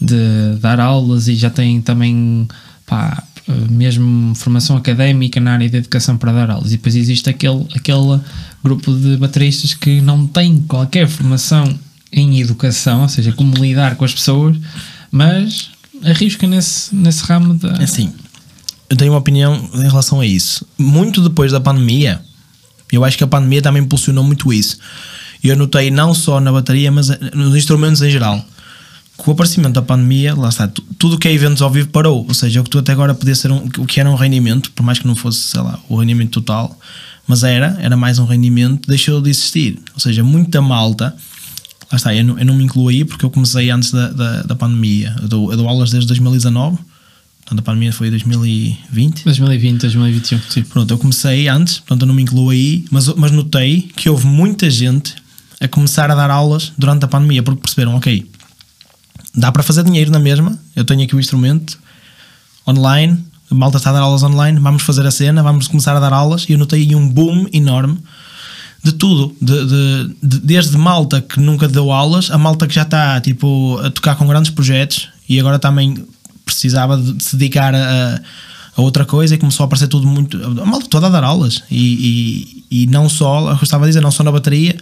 de 0.00 0.56
dar 0.60 0.80
aulas 0.80 1.28
e 1.28 1.34
já 1.34 1.50
têm 1.50 1.82
também 1.82 2.48
pá, 2.86 3.22
mesmo 3.70 4.34
formação 4.34 4.76
académica 4.76 5.38
na 5.40 5.52
área 5.52 5.68
de 5.68 5.76
educação 5.76 6.16
para 6.16 6.32
dar 6.32 6.50
aulas. 6.50 6.72
E 6.72 6.76
depois 6.76 6.96
existe 6.96 7.28
aquele, 7.28 7.66
aquele 7.74 8.20
grupo 8.64 8.92
de 8.94 9.16
bateristas 9.18 9.74
que 9.74 10.00
não 10.00 10.26
tem 10.26 10.58
qualquer 10.62 11.06
formação 11.06 11.78
em 12.12 12.40
educação, 12.40 13.02
ou 13.02 13.08
seja, 13.08 13.32
como 13.32 13.54
lidar 13.56 13.96
com 13.96 14.04
as 14.04 14.14
pessoas, 14.14 14.56
mas 15.10 15.70
arrisca 16.02 16.46
nesse, 16.46 16.94
nesse 16.94 17.22
ramo 17.24 17.54
da. 17.54 17.68
É 17.80 17.84
Assim, 17.84 18.12
eu 18.88 18.96
tenho 18.96 19.12
uma 19.12 19.18
opinião 19.18 19.68
em 19.74 19.82
relação 19.82 20.20
a 20.20 20.26
isso. 20.26 20.66
Muito 20.78 21.20
depois 21.22 21.52
da 21.52 21.60
pandemia, 21.60 22.20
eu 22.92 23.04
acho 23.04 23.16
que 23.18 23.24
a 23.24 23.26
pandemia 23.26 23.60
também 23.62 23.82
impulsionou 23.82 24.24
muito 24.24 24.52
isso. 24.52 24.78
Eu 25.42 25.56
notei 25.56 25.90
não 25.90 26.14
só 26.14 26.40
na 26.40 26.50
bateria, 26.50 26.90
mas 26.90 27.08
nos 27.34 27.54
instrumentos 27.54 28.00
em 28.02 28.10
geral. 28.10 28.42
com 29.16 29.30
o 29.30 29.34
aparecimento 29.34 29.74
da 29.74 29.82
pandemia, 29.82 30.34
lá 30.34 30.48
está, 30.48 30.66
tu- 30.66 30.82
tudo 30.98 31.18
que 31.18 31.28
é 31.28 31.32
eventos 31.32 31.62
ao 31.62 31.70
vivo 31.70 31.88
parou. 31.88 32.24
Ou 32.26 32.34
seja, 32.34 32.60
o 32.60 32.64
que 32.64 32.70
tu 32.70 32.78
até 32.78 32.92
agora 32.92 33.14
podia 33.14 33.34
ser 33.34 33.50
um, 33.52 33.68
o 33.78 33.86
que 33.86 34.00
era 34.00 34.10
um 34.10 34.14
rendimento, 34.16 34.70
por 34.72 34.82
mais 34.82 34.98
que 34.98 35.06
não 35.06 35.14
fosse, 35.14 35.38
sei 35.40 35.60
lá, 35.60 35.78
o 35.88 35.96
rendimento 35.96 36.30
total, 36.30 36.76
mas 37.26 37.42
era, 37.42 37.76
era 37.80 37.96
mais 37.96 38.18
um 38.18 38.24
rendimento, 38.24 38.88
deixou 38.88 39.20
de 39.20 39.30
existir. 39.30 39.78
Ou 39.94 40.00
seja, 40.00 40.22
muita 40.22 40.60
malta. 40.60 41.14
Lá 41.90 41.96
está, 41.96 42.14
eu 42.14 42.24
não, 42.24 42.38
eu 42.38 42.44
não 42.44 42.54
me 42.54 42.64
incluo 42.64 42.88
aí 42.88 43.04
porque 43.04 43.24
eu 43.24 43.30
comecei 43.30 43.70
antes 43.70 43.90
da, 43.92 44.08
da, 44.08 44.42
da 44.42 44.54
pandemia. 44.54 45.16
Eu 45.22 45.28
dou, 45.28 45.50
eu 45.50 45.56
dou 45.56 45.68
aulas 45.68 45.90
desde 45.90 46.06
2019, 46.08 46.78
portanto 47.40 47.58
a 47.58 47.62
pandemia 47.62 47.92
foi 47.92 48.08
em 48.08 48.10
2020. 48.10 49.24
2020, 49.24 49.80
2021, 49.80 50.38
tipo. 50.50 50.68
Pronto, 50.70 50.90
eu 50.92 50.98
comecei 50.98 51.48
antes, 51.48 51.78
portanto 51.78 52.02
eu 52.02 52.08
não 52.08 52.14
me 52.14 52.22
incluo 52.22 52.50
aí, 52.50 52.84
mas, 52.90 53.08
mas 53.14 53.30
notei 53.30 53.90
que 53.96 54.08
houve 54.08 54.26
muita 54.26 54.68
gente 54.68 55.14
a 55.60 55.68
começar 55.68 56.10
a 56.10 56.14
dar 56.14 56.30
aulas 56.30 56.72
durante 56.76 57.04
a 57.04 57.08
pandemia, 57.08 57.42
porque 57.42 57.60
perceberam, 57.60 57.94
ok, 57.94 58.28
dá 59.34 59.50
para 59.50 59.62
fazer 59.62 59.82
dinheiro 59.84 60.10
na 60.10 60.18
mesma, 60.18 60.58
eu 60.76 60.84
tenho 60.84 61.02
aqui 61.02 61.16
o 61.16 61.20
instrumento 61.20 61.78
online, 62.66 63.18
malta 63.54 63.78
está 63.78 63.90
a 63.90 63.92
dar 63.94 64.00
aulas 64.00 64.22
online, 64.22 64.58
vamos 64.60 64.82
fazer 64.82 65.06
a 65.06 65.10
cena, 65.10 65.42
vamos 65.42 65.68
começar 65.68 65.96
a 65.96 66.00
dar 66.00 66.12
aulas, 66.12 66.44
e 66.48 66.52
eu 66.52 66.58
notei 66.58 66.94
um 66.94 67.08
boom 67.08 67.46
enorme 67.52 67.98
de 68.82 68.92
tudo, 68.92 69.34
de, 69.40 69.64
de- 69.66 70.14
de- 70.22 70.38
desde 70.40 70.76
malta 70.76 71.20
que 71.22 71.40
nunca 71.40 71.66
deu 71.66 71.90
aulas, 71.90 72.30
a 72.30 72.36
malta 72.36 72.66
que 72.66 72.74
já 72.74 72.82
está 72.82 73.20
tipo, 73.20 73.78
a 73.82 73.90
tocar 73.90 74.14
com 74.16 74.26
grandes 74.26 74.50
projetos 74.50 75.08
e 75.28 75.40
agora 75.40 75.58
também 75.58 76.04
precisava 76.44 76.98
de 76.98 77.22
se 77.24 77.34
dedicar 77.36 77.74
a, 77.74 78.20
a 78.76 78.82
outra 78.82 79.06
coisa 79.06 79.34
e 79.34 79.38
começou 79.38 79.64
a 79.64 79.66
aparecer 79.66 79.88
tudo 79.88 80.06
muito. 80.06 80.36
A 80.60 80.66
malta 80.66 80.86
toda 80.86 81.06
a 81.06 81.10
dar 81.10 81.24
aulas 81.24 81.62
e, 81.70 82.64
e, 82.70 82.82
e 82.82 82.86
não 82.88 83.08
só, 83.08 83.50
eu 83.52 83.58
estava 83.62 83.84
a 83.84 83.88
dizer, 83.88 84.02
não 84.02 84.10
só 84.10 84.22
na 84.22 84.30
bateria, 84.30 84.76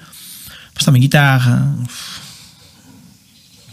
mas 0.75 0.85
também 0.85 1.01
guitarra, 1.01 1.73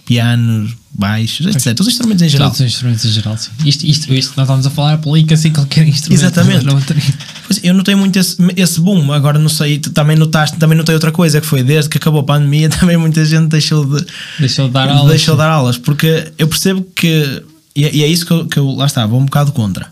pianos, 0.10 0.72
baixos, 0.92 1.46
etc. 1.46 1.80
Os 1.80 1.88
instrumentos 1.88 2.24
em 2.24 2.30
geral. 2.30 2.48
Todos 2.48 2.62
os 2.62 2.66
instrumentos 2.66 3.06
em 3.06 3.12
geral, 3.12 3.38
sim. 3.38 3.52
Isto, 3.64 3.86
isto, 3.86 4.12
isto 4.12 4.34
nós 4.36 4.48
estamos 4.48 4.66
a 4.66 4.72
falar, 4.72 4.94
aplica-se 4.94 5.50
em 5.50 5.54
qualquer 5.54 5.88
instrumento. 5.88 6.20
Exatamente. 6.20 6.66
Bateria. 6.66 7.04
Pois, 7.46 7.64
eu 7.64 7.76
notei 7.76 7.94
muito 7.94 8.18
esse, 8.18 8.36
esse 8.58 8.82
boom, 8.82 9.14
agora 9.14 9.38
não 9.38 9.50
sei, 9.50 9.78
também 9.78 10.18
notaste, 10.18 10.58
também 10.58 10.76
notei 10.76 10.96
outra 10.96 11.12
coisa 11.12 11.40
que 11.40 11.46
foi 11.46 11.62
desde 11.62 11.92
que 11.92 11.98
acabou 12.00 12.22
a 12.22 12.24
pandemia, 12.24 12.70
também 12.74 12.98
muita 12.98 13.24
gente 13.24 13.50
deixou 13.50 13.86
de, 13.86 14.04
Deixou 14.40 14.66
de 14.66 14.74
dar 14.74 14.90
aulas. 14.90 15.10
deixou 15.10 15.36
de 15.36 15.38
dar 15.38 15.50
aulas, 15.52 15.78
porque 15.78 16.32
eu 16.40 16.48
percebo 16.48 16.84
que, 16.96 17.44
e 17.76 17.86
é, 17.86 17.94
e 17.94 18.04
é 18.04 18.08
isso 18.08 18.26
que 18.26 18.32
eu, 18.32 18.48
que 18.48 18.58
eu 18.58 18.72
lá 18.72 18.88
está, 18.88 19.06
vou 19.06 19.20
um 19.20 19.26
bocado 19.26 19.52
contra, 19.52 19.92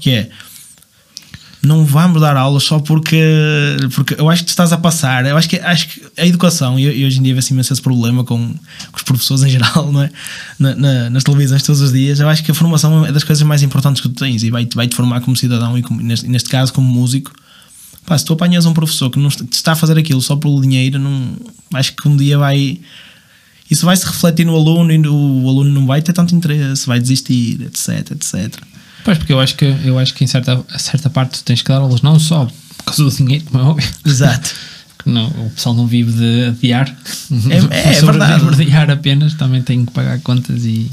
que 0.00 0.08
é 0.12 0.30
não 1.62 1.84
vamos 1.84 2.20
dar 2.20 2.36
aulas 2.36 2.62
só 2.64 2.78
porque, 2.78 3.20
porque 3.94 4.14
eu 4.18 4.28
acho 4.30 4.42
que 4.42 4.46
tu 4.46 4.50
estás 4.50 4.72
a 4.72 4.78
passar, 4.78 5.26
eu 5.26 5.36
acho 5.36 5.48
que, 5.48 5.56
acho 5.58 5.88
que 5.88 6.02
a 6.16 6.24
educação, 6.26 6.78
e, 6.78 6.84
e 6.84 7.04
hoje 7.04 7.18
em 7.18 7.22
dia 7.22 7.34
vê-se 7.34 7.52
imenso 7.52 7.72
esse 7.72 7.82
problema 7.82 8.22
com, 8.24 8.36
com 8.54 8.96
os 8.96 9.02
professores 9.02 9.42
em 9.42 9.48
geral, 9.50 9.90
não 9.90 10.02
é? 10.02 10.10
Na- 10.58 10.74
na- 10.76 11.10
nas 11.10 11.24
televisões 11.24 11.62
todos 11.62 11.80
os 11.80 11.92
dias, 11.92 12.20
eu 12.20 12.28
acho 12.28 12.44
que 12.44 12.50
a 12.50 12.54
formação 12.54 13.04
é 13.04 13.10
das 13.12 13.24
coisas 13.24 13.42
mais 13.46 13.62
importantes 13.62 14.00
que 14.00 14.08
tu 14.08 14.14
tens 14.14 14.42
e 14.42 14.50
vai-te 14.50 14.76
vai 14.76 14.86
-te 14.86 14.94
formar 14.94 15.20
como 15.20 15.36
cidadão 15.36 15.76
e 15.76 15.82
como- 15.82 16.00
neste, 16.00 16.28
neste 16.28 16.48
caso 16.48 16.72
como 16.72 16.88
músico. 16.88 17.32
Pá, 18.06 18.16
se 18.16 18.24
tu 18.24 18.32
apanhas 18.32 18.64
um 18.64 18.72
professor 18.72 19.10
que 19.10 19.18
não 19.18 19.28
est- 19.28 19.42
que 19.44 19.54
está 19.56 19.72
a 19.72 19.76
fazer 19.76 19.98
aquilo 19.98 20.22
só 20.22 20.36
pelo 20.36 20.60
dinheiro, 20.62 20.98
não, 20.98 21.32
acho 21.74 21.92
que 21.94 22.08
um 22.08 22.16
dia 22.16 22.38
vai. 22.38 22.80
Isso 23.70 23.84
vai 23.84 23.94
se 23.96 24.06
refletir 24.06 24.46
no 24.46 24.54
aluno 24.56 24.90
e 24.90 24.98
o 25.06 25.46
aluno 25.48 25.68
não 25.70 25.86
vai 25.86 26.00
ter 26.00 26.14
tanto 26.14 26.34
interesse, 26.34 26.86
vai 26.86 26.98
desistir, 26.98 27.60
etc, 27.62 28.12
etc. 28.12 28.54
Pois, 29.08 29.16
porque 29.16 29.32
eu 29.32 29.40
acho 29.40 29.54
que, 29.56 29.64
eu 29.84 29.98
acho 29.98 30.12
que 30.12 30.22
em 30.22 30.26
certa, 30.26 30.62
certa 30.78 31.08
parte 31.08 31.38
tu 31.38 31.44
tens 31.44 31.62
que 31.62 31.68
dar 31.68 31.78
aulas 31.78 32.02
não 32.02 32.18
só 32.20 32.44
por 32.44 32.84
causa 32.84 33.04
do 33.04 33.10
dinheiro, 33.10 33.42
como 33.46 33.64
é 33.64 33.66
óbvio. 33.66 33.88
Exato. 34.04 34.50
Não, 35.06 35.28
o 35.28 35.50
pessoal 35.50 35.74
não 35.74 35.86
vive 35.86 36.12
de 36.12 36.44
adiar. 36.48 36.94
É- 37.48 37.90
é 37.90 37.94
Só 37.94 38.06
verdade. 38.06 38.44
vive 38.44 38.56
de 38.56 38.62
adiar 38.64 38.90
apenas, 38.90 39.32
também 39.32 39.62
tem 39.62 39.86
que 39.86 39.92
pagar 39.92 40.20
contas 40.20 40.64
e. 40.66 40.90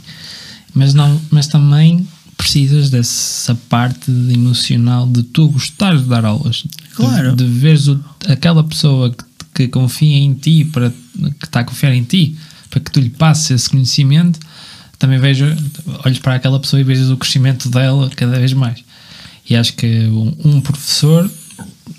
Mas, 0.74 0.94
não, 0.94 1.20
mas 1.30 1.48
também 1.48 2.08
precisas 2.38 2.90
dessa 2.90 3.54
parte 3.68 4.10
emocional 4.10 5.06
de 5.08 5.22
tu 5.24 5.50
gostares 5.50 6.04
de 6.04 6.08
dar 6.08 6.24
aulas. 6.24 6.58
De- 6.58 6.86
Claro. 6.96 7.36
De, 7.36 7.44
veres 7.46 7.88
o- 7.88 8.00
aquela 8.30 8.64
pessoa 8.64 9.10
que, 9.12 9.26
que 9.54 9.68
confia 9.68 10.16
em 10.18 10.34
ti, 10.34 10.64
para, 10.64 10.92
que 10.92 11.46
está 11.46 11.60
a 11.62 11.64
confiar 11.66 11.94
em 11.94 12.04
ti, 12.04 12.38
para 12.70 12.80
que 12.80 12.92
tu 12.92 13.02
lhe 13.02 13.10
passes 13.10 13.52
esse 13.52 13.70
conhecimento. 13.70 14.40
Também 14.98 15.20
vejo, 15.20 15.46
olhas 16.06 16.20
para 16.20 16.36
aquela 16.36 16.60
pessoa 16.60 16.80
e 16.80 16.84
vejas 16.84 17.10
o 17.10 17.18
crescimento 17.18 17.70
dela 17.70 18.10
cada 18.16 18.38
vez 18.38 18.54
mais. 18.54 18.84
E 19.50 19.56
acho 19.56 19.74
que 19.74 20.08
um, 20.08 20.34
um 20.46 20.62
professor 20.62 21.30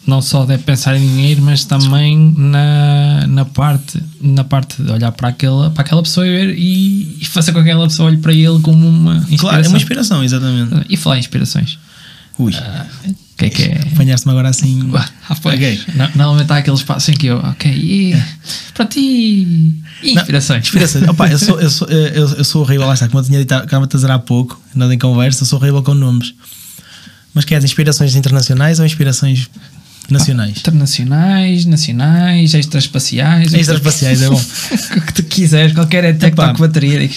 não 0.06 0.22
só 0.22 0.44
deve 0.44 0.62
pensar 0.62 0.96
em 0.96 1.00
dinheiro, 1.00 1.42
mas 1.42 1.64
também 1.64 2.34
na, 2.36 3.26
na, 3.26 3.44
parte, 3.44 4.02
na 4.20 4.44
parte 4.44 4.82
de 4.82 4.90
olhar 4.90 5.12
para 5.12 5.28
aquela, 5.28 5.70
para 5.70 5.82
aquela 5.82 6.02
pessoa 6.02 6.26
e, 6.26 7.18
e, 7.20 7.24
fazer 7.26 7.52
com 7.52 7.62
que 7.62 7.68
aquela 7.70 7.86
pessoa 7.86 8.08
olhe 8.08 8.18
para 8.18 8.32
ele 8.32 8.60
como 8.60 8.86
uma 8.86 9.16
inspiração. 9.16 9.38
Claro, 9.38 9.64
é 9.64 9.68
uma 9.68 9.76
inspiração, 9.76 10.24
exatamente. 10.24 10.86
E 10.88 10.96
falar 10.96 11.16
em 11.16 11.20
inspirações. 11.20 11.78
Ui, 12.38 12.52
O 12.52 13.25
que 13.36 13.44
é 13.44 13.50
que 13.50 13.62
é? 13.64 13.80
apanhaste-me 13.92 14.32
agora 14.32 14.48
assim. 14.48 14.90
Ah, 15.28 15.36
pois. 15.42 15.54
Ok. 15.56 15.80
No- 15.94 16.08
Normalmente 16.14 16.52
há 16.52 16.56
aquele 16.56 16.76
espaço 16.76 17.10
em 17.10 17.14
que 17.14 17.26
eu, 17.26 17.36
ok, 17.38 17.70
e 17.70 18.22
para 18.74 18.86
ti, 18.86 19.74
Não, 20.02 20.12
inspirações. 20.12 20.64
Inspirações. 20.64 21.08
Opa, 21.08 21.28
eu, 21.28 21.38
sou, 21.38 21.60
eu, 21.60 21.70
sou, 21.70 21.88
eu, 21.88 22.28
eu 22.28 22.44
sou 22.44 22.62
horrível, 22.62 22.86
lá 22.86 22.94
está, 22.94 23.08
como 23.08 23.20
eu 23.20 23.24
tinha 23.26 23.38
dito, 23.38 23.52
acaba 23.52 23.86
de 23.86 23.92
dizer 23.92 24.10
há 24.10 24.18
pouco, 24.18 24.60
nada 24.74 24.94
em 24.94 24.98
conversa, 24.98 25.42
eu 25.42 25.46
sou 25.46 25.58
horrível 25.58 25.82
com 25.82 25.94
nomes. 25.94 26.34
Mas 27.34 27.44
queres 27.44 27.64
inspirações 27.64 28.14
internacionais 28.14 28.78
ou 28.80 28.86
inspirações 28.86 29.50
nacionais? 30.08 30.56
Internacionais, 30.58 31.66
nacionais, 31.66 32.54
extraespaciais. 32.54 33.52
Extraespaciais, 33.52 34.22
é 34.22 34.30
bom. 34.30 34.40
o 34.96 35.00
que 35.02 35.12
tu 35.12 35.22
quiseres, 35.24 35.72
qualquer 35.74 36.04
ET 36.04 36.18
que 36.20 36.30
bateria. 36.30 37.10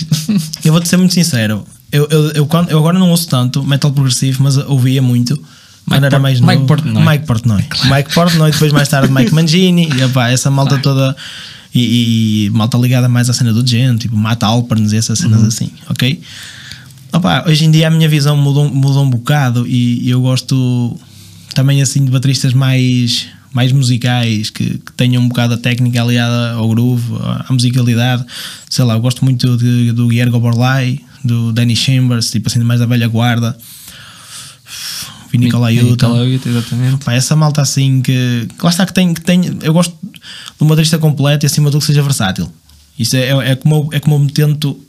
Eu 0.66 0.74
vou-te 0.74 0.88
ser 0.90 0.98
muito 0.98 1.14
sincero. 1.14 1.66
Eu, 1.92 2.08
eu, 2.12 2.32
eu, 2.32 2.46
quando, 2.46 2.70
eu 2.70 2.78
agora 2.78 3.00
não 3.00 3.10
ouço 3.10 3.28
tanto 3.28 3.64
metal 3.64 3.92
progressivo, 3.92 4.44
mas 4.44 4.58
ouvia 4.58 5.02
muito. 5.02 5.42
Quando 5.90 6.04
era 6.06 6.20
mais 6.20 6.40
Mike 6.40 6.54
novo. 6.56 6.66
Portnoy. 6.68 7.06
Mike 7.06 7.26
Portnoy. 7.26 7.64
Mike 7.92 8.14
Portnoy, 8.14 8.52
depois 8.52 8.72
mais 8.72 8.88
tarde 8.88 9.12
Mike 9.12 9.34
Mangini, 9.36 9.90
e 9.98 10.02
epá, 10.04 10.30
essa 10.30 10.50
malta 10.50 10.78
toda. 10.78 11.16
E, 11.74 12.46
e 12.46 12.50
malta 12.50 12.78
ligada 12.78 13.08
mais 13.08 13.30
à 13.30 13.34
cena 13.34 13.54
do 13.54 13.66
gente, 13.68 14.02
tipo 14.02 14.16
Matt 14.18 14.42
Alperns 14.42 14.92
e 14.92 14.98
essas 14.98 15.20
cenas 15.20 15.44
assim, 15.44 15.70
ok? 15.88 16.20
Opa, 17.14 17.44
hoje 17.48 17.66
em 17.66 17.72
dia 17.72 17.88
a 17.88 17.92
minha 17.92 18.10
visão 18.10 18.36
mudou, 18.38 18.68
mudou 18.74 19.04
um 19.04 19.10
bocado 19.10 19.68
e, 19.68 20.00
e 20.04 20.10
eu 20.10 20.20
gosto 20.22 21.00
também 21.54 21.80
assim 21.82 22.04
de 22.06 22.10
bateristas 22.12 22.54
mais, 22.54 23.28
mais 23.54 23.72
musicais 23.72 24.50
que, 24.50 24.80
que 24.80 24.92
tenham 24.94 25.22
um 25.22 25.28
bocado 25.28 25.54
a 25.56 25.58
técnica 25.58 26.02
aliada 26.02 26.54
ao 26.54 26.68
groove, 26.70 27.04
à 27.22 27.46
à 27.50 27.54
musicalidade. 27.54 28.26
Sei 28.70 28.84
lá, 28.84 28.96
eu 28.96 29.00
gosto 29.00 29.24
muito 29.24 29.56
de- 29.58 29.92
do 29.92 30.08
Guilherme 30.08 30.40
Borlai, 30.40 31.00
do 31.24 31.52
Danny 31.52 31.76
Chambers, 31.76 32.32
tipo 32.32 32.48
assim, 32.50 32.60
mais 32.60 32.80
da 32.80 32.86
velha 32.88 33.08
guarda. 33.08 33.56
Vini 35.32 35.50
Colaiuta. 35.50 36.50
Exatamente. 36.50 37.06
Pá, 37.06 37.14
essa 37.14 37.36
malta 37.36 37.62
assim 37.62 38.02
que, 38.02 38.48
que 38.58 38.64
lá 38.64 38.70
está 38.70 38.86
que 38.86 38.94
tem, 38.94 39.14
que 39.14 39.22
tem 39.22 39.42
eu 39.62 39.74
gosto 39.74 39.96
de 40.02 40.64
um 40.64 40.68
baterista 40.68 40.98
completo 40.98 41.46
e 41.46 41.48
acima 41.48 41.70
de 41.70 41.74
tudo 41.74 41.82
que 41.82 41.88
seja 41.88 42.02
versátil 42.02 42.52
isso 42.98 43.16
é, 43.16 43.30
é, 43.30 43.52
é 43.52 43.56
como 43.56 43.76
eu, 43.76 43.90
é 43.94 44.00
como 44.00 44.16
eu 44.16 44.20
me 44.20 44.32
tento 44.32 44.80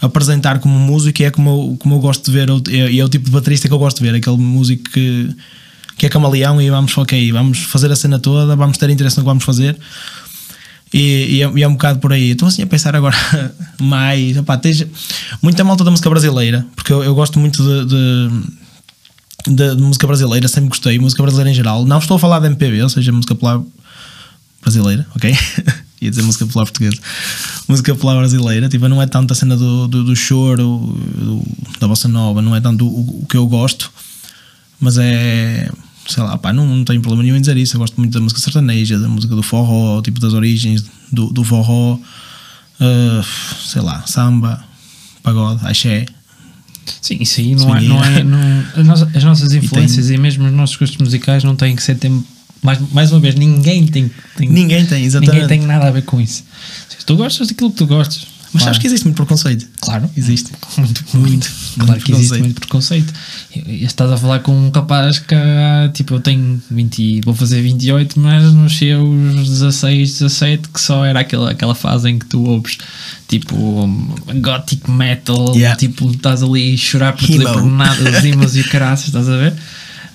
apresentar 0.00 0.58
como 0.58 0.78
músico 0.78 1.22
e 1.22 1.24
é 1.24 1.30
como 1.30 1.50
eu, 1.50 1.76
como 1.78 1.94
eu 1.94 1.98
gosto 2.00 2.24
de 2.24 2.32
ver 2.32 2.48
é, 2.48 2.76
é, 2.76 2.96
é 2.96 3.04
o 3.04 3.08
tipo 3.08 3.24
de 3.26 3.30
baterista 3.30 3.68
que 3.68 3.74
eu 3.74 3.78
gosto 3.78 4.02
de 4.02 4.10
ver 4.10 4.16
aquele 4.16 4.36
músico 4.36 4.90
que, 4.90 5.34
que 5.96 6.06
é 6.06 6.08
camaleão 6.08 6.60
e 6.60 6.70
vamos 6.70 6.96
ok, 6.96 7.32
vamos 7.32 7.58
fazer 7.58 7.90
a 7.90 7.96
cena 7.96 8.18
toda 8.18 8.56
vamos 8.56 8.78
ter 8.78 8.88
interesse 8.90 9.16
no 9.16 9.22
que 9.22 9.28
vamos 9.28 9.44
fazer 9.44 9.76
e, 10.92 11.36
e, 11.36 11.42
é, 11.42 11.50
e 11.54 11.62
é 11.62 11.68
um 11.68 11.72
bocado 11.72 11.98
por 12.00 12.12
aí. 12.12 12.30
Estou 12.30 12.48
assim 12.48 12.62
a 12.62 12.66
pensar 12.66 12.94
agora 12.94 13.16
mais. 13.80 14.36
Opá, 14.36 14.58
tens 14.58 14.86
muita 15.40 15.64
malta 15.64 15.82
da 15.84 15.90
música 15.90 16.10
brasileira, 16.10 16.66
porque 16.76 16.92
eu, 16.92 17.02
eu 17.02 17.14
gosto 17.14 17.38
muito 17.38 17.62
de, 17.62 17.86
de, 17.86 18.30
de- 19.46 19.76
de 19.76 19.82
música 19.82 20.06
brasileira, 20.06 20.46
sempre 20.48 20.68
gostei, 20.70 20.98
música 20.98 21.22
brasileira 21.22 21.50
em 21.50 21.54
geral. 21.54 21.84
Não 21.84 21.98
estou 21.98 22.16
a 22.16 22.20
falar 22.20 22.38
de 22.40 22.46
MPB, 22.46 22.82
ou 22.82 22.88
seja, 22.88 23.12
música 23.12 23.34
popular 23.34 23.60
brasileira, 24.62 25.06
ok? 25.14 25.34
Ia 26.00 26.10
dizer 26.10 26.22
música 26.22 26.44
popular 26.46 26.64
portuguesa. 26.64 26.96
Música 27.68 27.94
popular 27.94 28.16
brasileira, 28.18 28.68
tipo, 28.68 28.88
não 28.88 29.00
é 29.00 29.06
tanto 29.06 29.32
a 29.32 29.34
cena 29.36 29.56
do, 29.56 29.86
do, 29.86 30.04
do 30.04 30.16
choro, 30.16 30.64
do- 31.16 31.42
da 31.78 31.86
bossa 31.88 32.08
nova, 32.08 32.42
não 32.42 32.54
é 32.56 32.60
tanto 32.60 32.86
o, 32.86 33.22
o 33.22 33.26
que 33.26 33.36
eu 33.36 33.46
gosto, 33.46 33.90
mas 34.80 34.98
é. 34.98 35.70
Sei 36.08 36.20
lá, 36.20 36.36
pá, 36.36 36.52
não, 36.52 36.66
não 36.66 36.84
tenho 36.84 37.00
problema 37.00 37.22
nenhum 37.22 37.36
em 37.36 37.40
dizer 37.40 37.56
isso. 37.56 37.76
Eu 37.76 37.80
gosto 37.80 37.94
muito 37.96 38.12
da 38.12 38.20
música 38.20 38.40
sertaneja, 38.40 38.98
da 38.98 39.08
música 39.08 39.36
do 39.36 39.42
forró, 39.42 40.02
tipo 40.02 40.18
das 40.18 40.32
origens 40.34 40.84
do, 41.12 41.28
do 41.32 41.44
forró, 41.44 41.94
uh, 41.94 43.24
sei 43.64 43.80
lá, 43.80 44.02
samba, 44.04 44.64
pagode, 45.22 45.64
axé. 45.64 46.04
Sim, 47.00 47.18
isso 47.20 47.40
aí 47.40 47.54
não 47.54 47.76
é. 47.76 47.80
Não 47.80 48.04
é. 48.04 48.24
não- 48.24 48.64
as, 48.76 48.86
nossas, 48.86 49.16
as 49.16 49.24
nossas 49.24 49.52
influências 49.52 50.10
e, 50.10 50.16
mesmo 50.16 50.46
os 50.46 50.52
nossos 50.52 50.76
gostos 50.76 50.98
musicais 50.98 51.44
não 51.44 51.54
têm 51.56 51.76
que 51.76 51.82
ser. 51.82 51.96
Tem, 51.96 52.22
mais, 52.62 52.78
mais 52.92 53.12
uma 53.12 53.20
vez, 53.20 53.34
ninguém 53.34 53.86
tem. 53.86 54.10
tem 54.36 54.48
Ninguém 54.48 54.86
tem, 54.86 55.04
exatamente. 55.04 55.42
Ninguém 55.42 55.58
tem 55.58 55.66
nada 55.66 55.88
a 55.88 55.90
ver 55.90 56.02
com 56.02 56.20
isso. 56.20 56.44
Se 56.88 57.04
tu 57.04 57.16
gostas 57.16 57.48
daquilo 57.48 57.70
que 57.70 57.76
tu 57.76 57.86
gostas, 57.86 58.26
Mas 58.54 58.62
Claro. 58.62 58.64
sabes 58.74 58.78
que 58.80 58.86
existe 58.86 59.04
muito 59.04 59.16
preconceito. 59.16 59.66
Claro, 59.80 60.10
Existe. 60.16 60.50
Muito, 60.76 61.04
muito. 61.16 61.50
Claro 61.74 61.90
muito 61.92 62.04
que 62.04 62.12
existe 62.12 62.38
muito 62.38 62.60
preconceito. 62.60 63.12
Estás 63.66 64.10
a 64.10 64.16
falar 64.18 64.40
com 64.40 64.52
um 64.54 64.70
rapaz 64.70 65.18
que, 65.18 65.34
tipo, 65.94 66.14
eu 66.14 66.20
tenho 66.20 66.60
20, 66.70 66.98
e- 67.02 67.20
vou 67.22 67.34
fazer 67.34 67.62
28, 67.62 68.20
mas 68.20 68.52
nos 68.52 68.76
seus 68.76 69.48
16, 69.48 70.12
17, 70.18 70.68
que 70.68 70.80
só 70.80 71.04
era 71.04 71.20
aquela, 71.20 71.50
aquela 71.50 71.74
fase 71.74 72.10
em 72.10 72.18
que 72.18 72.26
tu 72.26 72.44
ouves, 72.44 72.76
tipo, 73.26 73.56
gothic 74.40 74.90
metal, 74.90 75.54
Yeah. 75.56 75.76
tipo, 75.76 76.10
estás 76.10 76.42
ali 76.42 76.74
a 76.74 76.76
chorar 76.76 77.12
por 77.14 77.26
por 77.26 77.64
nada, 77.64 78.10
os 78.18 78.24
imos 78.24 78.54
e 78.56 78.64
caraças, 78.64 79.06
estás 79.06 79.28
a 79.28 79.36
ver? 79.36 79.54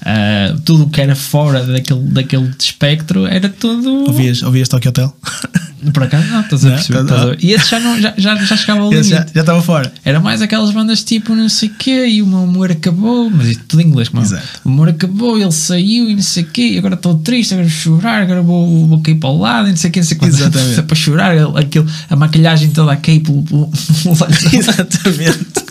Ah, 0.09 0.55
tudo 0.63 0.85
o 0.85 0.89
que 0.89 1.01
era 1.01 1.15
fora 1.15 1.61
daquele, 1.65 1.99
daquele 1.99 2.49
espectro 2.57 3.27
era 3.27 3.49
tudo. 3.49 4.05
Ouvias, 4.07 4.41
ouvias 4.41 4.69
Tokyo 4.69 4.87
Hotel? 4.89 5.13
Por 5.93 6.03
acaso 6.03 6.27
não, 6.29 6.41
estás 6.41 6.65
a 6.65 6.69
Não, 6.69 6.75
perceber? 6.75 7.03
ver? 7.03 7.37
E 7.43 7.51
esse 7.51 7.69
já, 7.69 7.79
não, 7.79 8.01
já, 8.01 8.13
já, 8.17 8.35
já 8.35 8.57
chegava 8.57 8.81
ao 8.81 8.89
limite. 8.89 9.09
já 9.09 9.25
já 9.33 9.41
estava 9.41 9.61
fora. 9.61 9.91
Era 10.03 10.19
mais 10.19 10.41
aquelas 10.41 10.71
bandas 10.71 11.03
tipo 11.03 11.35
não 11.35 11.47
sei 11.49 11.69
o 11.69 11.73
quê 11.75 12.07
e 12.07 12.21
o 12.21 12.27
meu 12.27 12.39
amor 12.39 12.71
acabou, 12.71 13.29
mas 13.29 13.47
isto 13.47 13.63
tudo 13.67 13.81
em 13.81 13.85
inglês, 13.85 14.09
é? 14.13 14.19
Exato. 14.19 14.43
o 14.63 14.69
amor 14.69 14.89
acabou, 14.89 15.37
ele 15.37 15.51
saiu 15.51 16.09
e 16.09 16.15
não 16.15 16.21
sei 16.23 16.43
o 16.43 16.47
quê, 16.47 16.69
e 16.69 16.77
agora 16.77 16.95
estou 16.95 17.15
triste, 17.19 17.53
agora 17.53 17.67
vou 17.67 17.77
chorar, 17.77 18.21
agora 18.23 18.41
vou, 18.41 18.87
vou 18.87 19.01
cair 19.01 19.15
para 19.15 19.29
o 19.29 19.37
lado, 19.37 19.67
e 19.67 19.71
não 19.71 19.77
sei 19.77 19.89
o 19.89 19.93
quê, 19.93 19.99
não 19.99 20.07
sei 20.07 20.17
quanto. 20.17 20.33
Exatamente. 20.35 20.81
para 20.83 20.95
chorar, 20.95 21.37
aquilo, 21.57 21.85
a 22.09 22.15
maquilhagem 22.15 22.69
toda 22.71 22.93
a 22.93 22.95
cair 22.97 23.19
pelo, 23.19 23.43
pelo, 23.43 23.67
pelo 24.03 24.15
olho. 24.19 24.57
Exatamente. 24.57 25.67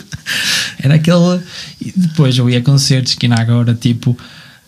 Era 0.87 0.95
aquele. 0.95 1.39
E 1.81 1.93
depois 1.95 2.37
eu 2.37 2.49
ia 2.49 2.59
a 2.59 2.61
concertos 2.61 3.13
que 3.15 3.25
ainda 3.25 3.39
agora, 3.41 3.73
tipo, 3.73 4.17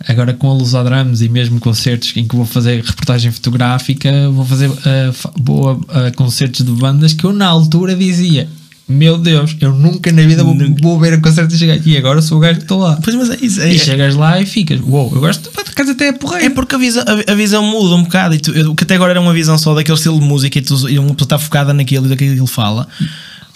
agora 0.08 0.34
com 0.34 0.49
a 0.49 0.53
luz 0.53 0.75
a 0.75 0.84
drums 0.84 1.21
e 1.21 1.29
mesmo 1.29 1.60
concertos 1.60 2.12
em 2.15 2.27
que 2.27 2.36
vou 2.36 2.45
fazer 2.45 2.84
reportagem 2.84 3.32
fotográfica, 3.32 4.29
vou 4.32 4.45
fazer 4.45 4.69
uh, 4.69 5.13
fa- 5.13 5.32
vou 5.38 5.86
a, 5.89 6.08
a 6.08 6.12
concertos 6.12 6.65
de 6.65 6.71
bandas 6.71 7.13
que 7.13 7.23
eu 7.23 7.34
na 7.34 7.47
altura 7.47 7.95
dizia. 7.95 8.47
Meu 8.91 9.19
Deus, 9.19 9.55
eu 9.62 9.71
nunca 9.71 10.12
na 10.12 10.23
vida 10.23 10.43
vou, 10.43 10.55
Nunca. 10.55 10.82
vou 10.82 10.99
ver 10.99 11.13
a 11.13 11.19
concerto 11.21 11.53
e 11.53 11.58
chegar. 11.60 11.77
E 11.86 11.95
agora 11.95 12.23
sou 12.23 12.39
o 12.39 12.41
gajo 12.41 12.55
que 12.58 12.63
estou 12.63 12.79
lá. 12.79 12.97
Pois, 13.03 13.15
mas 13.15 13.29
é 13.29 13.38
isso. 13.39 13.62
É, 13.62 13.71
E 13.71 13.77
chegas 13.77 14.15
lá 14.15 14.41
e 14.41 14.47
ficas, 14.47 14.79
uou, 14.82 15.12
eu 15.13 15.19
gosto 15.21 15.47
de 15.63 15.71
casa 15.75 15.91
até 15.91 16.08
é 16.08 16.12
porreiro. 16.12 16.45
É 16.47 16.49
porque 16.49 16.73
a 16.73 16.77
visão, 16.79 17.03
a, 17.05 17.32
a 17.32 17.36
visão 17.36 17.63
muda 17.63 17.93
um 17.93 18.01
bocado. 18.03 18.34
E 18.34 18.39
tu, 18.39 18.49
eu- 18.51 18.71
o 18.71 18.75
que 18.75 18.84
até 18.86 18.95
agora 18.95 19.12
era 19.12 19.21
uma 19.21 19.32
visão 19.32 19.60
só 19.60 19.75
daquele 19.75 19.95
estilo 19.95 20.19
de 20.19 20.25
música 20.25 20.58
e, 20.58 20.62
tu, 20.63 20.89
e 20.89 20.97
uma 20.97 21.10
pessoa 21.13 21.25
está 21.27 21.38
focada 21.38 21.71
naquilo 21.71 22.08
e 22.08 22.10
daquilo 22.10 22.34
que 22.34 22.39
ele 22.41 22.47
fala. 22.47 22.88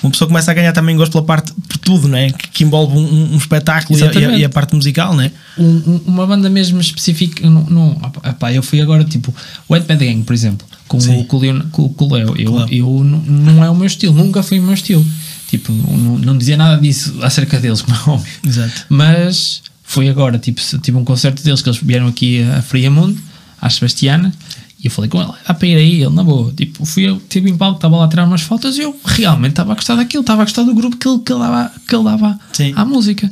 Uma 0.03 0.11
pessoa 0.11 0.27
começa 0.27 0.51
a 0.51 0.53
ganhar 0.53 0.73
também 0.73 0.95
gosto 0.97 1.13
pela 1.13 1.23
parte, 1.23 1.53
por 1.53 1.77
tudo, 1.77 2.07
né? 2.09 2.29
que, 2.31 2.47
que 2.49 2.63
envolve 2.65 2.95
um, 2.97 3.33
um 3.33 3.37
espetáculo 3.37 3.97
e 3.97 4.03
a, 4.03 4.11
e, 4.13 4.25
a, 4.25 4.37
e 4.39 4.49
parte 4.49 4.75
musical, 4.75 5.15
né? 5.15 5.31
um- 5.57 5.63
um- 5.65 6.01
uma 6.05 6.27
banda 6.27 6.49
mesmo 6.49 6.79
específica. 6.81 7.49
Não, 7.49 7.63
não, 7.63 7.91
opá, 7.93 8.29
opá, 8.29 8.53
eu 8.53 8.61
fui 8.61 8.81
agora 8.81 9.03
tipo 9.05 9.33
Ed 9.71 9.85
Bad 9.87 10.05
Gang, 10.05 10.23
por 10.23 10.33
exemplo, 10.33 10.67
com 10.87 10.99
Sim. 10.99 11.21
o, 11.21 11.23
com 11.25 11.37
o 11.37 11.89
com, 11.89 12.05
o 12.05 12.13
Leo. 12.13 12.35
Eu, 12.37 12.51
Claro. 12.51 12.73
eu 12.73 13.03
não, 13.03 13.19
não 13.19 13.63
é 13.63 13.69
o 13.69 13.75
meu 13.75 13.87
estilo, 13.87 14.13
nunca 14.13 14.43
foi 14.43 14.59
o 14.59 14.63
meu 14.63 14.73
estilo. 14.73 15.05
Tipo, 15.49 15.71
não, 15.71 15.97
não- 15.97 16.17
não 16.19 16.37
dizia 16.37 16.57
nada 16.57 16.81
disso 16.81 17.15
acerca 17.21 17.59
deles, 17.59 17.81
como 17.83 17.95
é 17.95 18.09
óbvio. 18.09 18.33
Exato. 18.45 18.85
Mas 18.89 19.61
foi 19.83 20.09
agora, 20.09 20.37
tipo, 20.37 20.59
tive 20.81 20.97
um 20.97 21.03
concerto 21.05 21.41
deles 21.43 21.61
que 21.61 21.69
eles 21.69 21.79
vieram 21.81 22.07
aqui 22.07 22.43
a 22.43 22.61
Friamundo, 22.61 23.17
à 23.61 23.69
Sebastiana, 23.69 24.33
e 24.83 24.87
eu 24.87 24.91
falei 24.91 25.09
com 25.09 25.21
ele, 25.21 25.31
dá 25.47 25.53
para 25.53 25.67
ir 25.67 25.75
aí, 25.77 26.01
ele 26.01 26.13
na 26.13 26.23
boa. 26.23 26.51
Tipo, 26.51 26.83
fui 26.85 27.03
eu, 27.07 27.21
tive 27.29 27.49
em 27.49 27.55
palco, 27.55 27.77
estava 27.77 27.95
lá 27.95 28.03
a 28.05 28.07
tirar 28.09 28.25
umas 28.25 28.41
fotos 28.41 28.77
e 28.77 28.81
eu 28.81 28.93
realmente 29.05 29.51
estava 29.51 29.71
a 29.71 29.75
gostar 29.75 29.95
daquilo, 29.95 30.21
estava 30.21 30.41
a 30.41 30.45
gostar 30.45 30.63
do 30.63 30.73
grupo 30.75 30.97
que 30.97 31.07
ele, 31.07 31.19
que 31.19 31.31
ele 31.31 31.39
dava, 31.39 31.71
que 31.87 31.95
ele 31.95 32.03
dava 32.03 32.39
Sim. 32.51 32.73
à 32.75 32.83
música. 32.83 33.31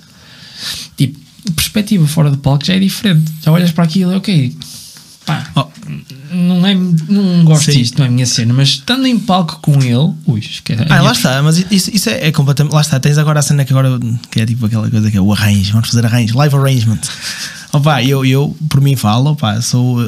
Tipo, 0.95 1.19
perspectiva 1.53 2.07
fora 2.07 2.31
do 2.31 2.37
palco 2.37 2.65
já 2.65 2.75
é 2.75 2.79
diferente. 2.79 3.29
Já 3.43 3.51
olhas 3.51 3.71
para 3.71 3.83
aquilo 3.83 4.15
ok, 4.15 4.55
pá, 5.25 5.51
Oh. 5.55 5.67
não, 6.33 6.65
é, 6.65 6.73
não 6.73 7.43
gosto 7.43 7.71
Sim. 7.71 7.79
disto, 7.79 7.97
não 7.97 8.05
é 8.05 8.07
a 8.07 8.11
minha 8.11 8.25
cena, 8.25 8.53
mas 8.53 8.69
estando 8.69 9.05
em 9.05 9.19
palco 9.19 9.59
com 9.61 9.81
ele, 9.81 10.13
ui, 10.25 10.39
esquece. 10.39 10.83
Ah, 10.83 10.85
minha 10.85 11.01
lá 11.01 11.11
está, 11.11 11.43
mas 11.43 11.65
isso, 11.69 11.91
isso 11.93 12.09
é, 12.09 12.27
é 12.27 12.31
completamente. 12.31 12.73
Lá 12.73 12.79
está, 12.81 12.97
tens 12.97 13.17
agora 13.17 13.39
a 13.39 13.43
cena 13.43 13.65
que 13.65 13.73
agora 13.73 13.99
que 14.29 14.39
é 14.39 14.45
tipo 14.45 14.65
aquela 14.65 14.89
coisa 14.89 15.11
que 15.11 15.17
é 15.17 15.21
o 15.21 15.33
arranjo, 15.33 15.73
vamos 15.73 15.89
fazer 15.89 16.05
arranjo, 16.05 16.37
live 16.37 16.55
arrangement. 16.55 16.99
Opa, 17.73 18.03
eu, 18.03 18.25
eu 18.25 18.55
por 18.69 18.81
mim 18.81 18.97
falo, 18.97 19.31
opa, 19.31 19.61
sou, 19.61 20.03
eh, 20.03 20.07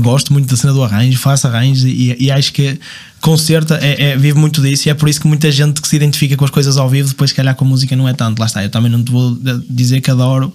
gosto 0.00 0.32
muito 0.32 0.48
da 0.48 0.56
cena 0.56 0.72
do 0.72 0.82
arranjo, 0.82 1.16
faço 1.18 1.46
arranjos 1.46 1.84
e, 1.84 2.16
e 2.18 2.30
acho 2.30 2.52
que 2.52 2.78
concerto 3.20 3.74
é, 3.74 4.10
é, 4.10 4.16
vive 4.16 4.36
muito 4.36 4.60
disso 4.60 4.88
e 4.88 4.90
é 4.90 4.94
por 4.94 5.08
isso 5.08 5.20
que 5.20 5.28
muita 5.28 5.50
gente 5.52 5.80
que 5.80 5.86
se 5.86 5.94
identifica 5.94 6.36
com 6.36 6.44
as 6.44 6.50
coisas 6.50 6.76
ao 6.76 6.88
vivo, 6.88 7.08
depois 7.08 7.30
se 7.30 7.36
calhar 7.36 7.54
com 7.54 7.64
a 7.64 7.68
música 7.68 7.94
não 7.94 8.08
é 8.08 8.14
tanto. 8.14 8.40
Lá 8.40 8.46
está, 8.46 8.64
eu 8.64 8.70
também 8.70 8.90
não 8.90 9.02
te 9.02 9.12
vou 9.12 9.38
dizer 9.70 10.00
que 10.00 10.10
adoro. 10.10 10.52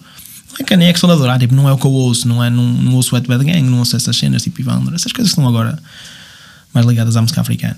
Não 0.49 0.57
é 0.59 0.63
que 0.63 0.75
nem 0.75 0.87
é 0.89 0.91
questão 0.91 1.07
de 1.09 1.15
adorar, 1.15 1.39
tipo, 1.39 1.55
não 1.55 1.67
é 1.67 1.71
o 1.71 1.77
que 1.77 1.85
eu 1.85 1.91
ouço, 1.91 2.27
não, 2.27 2.43
é, 2.43 2.49
não, 2.49 2.63
não 2.63 2.93
ouço 2.93 3.15
Wet 3.15 3.27
Bad 3.27 3.43
Gang, 3.43 3.63
não 3.63 3.79
ouço 3.79 3.95
essas 3.95 4.15
cenas 4.15 4.43
tipo 4.43 4.61
Ivandro, 4.61 4.93
essas 4.93 5.11
coisas 5.11 5.33
que 5.33 5.39
estão 5.39 5.47
agora 5.47 5.79
mais 6.73 6.85
ligadas 6.85 7.15
à 7.15 7.21
música 7.21 7.41
africana. 7.41 7.77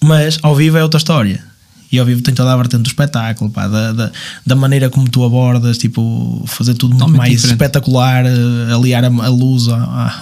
Mas 0.00 0.38
ao 0.42 0.54
vivo 0.54 0.76
é 0.76 0.82
outra 0.82 0.98
história. 0.98 1.42
E 1.90 1.98
ao 1.98 2.04
vivo 2.04 2.20
tem 2.22 2.34
toda 2.34 2.52
a 2.52 2.56
vertente 2.56 2.82
do 2.82 2.86
espetáculo, 2.88 3.50
pá, 3.50 3.66
da, 3.66 3.92
da, 3.92 4.12
da 4.46 4.54
maneira 4.54 4.90
como 4.90 5.08
tu 5.08 5.24
abordas, 5.24 5.78
tipo, 5.78 6.42
fazer 6.46 6.74
tudo 6.74 6.90
muito 6.90 6.98
Totalmente 7.00 7.18
mais 7.18 7.32
diferente. 7.32 7.54
espetacular, 7.54 8.26
eh, 8.26 8.72
aliar 8.74 9.04
a, 9.04 9.08
a 9.08 9.28
luz 9.28 9.68
à, 9.68 9.76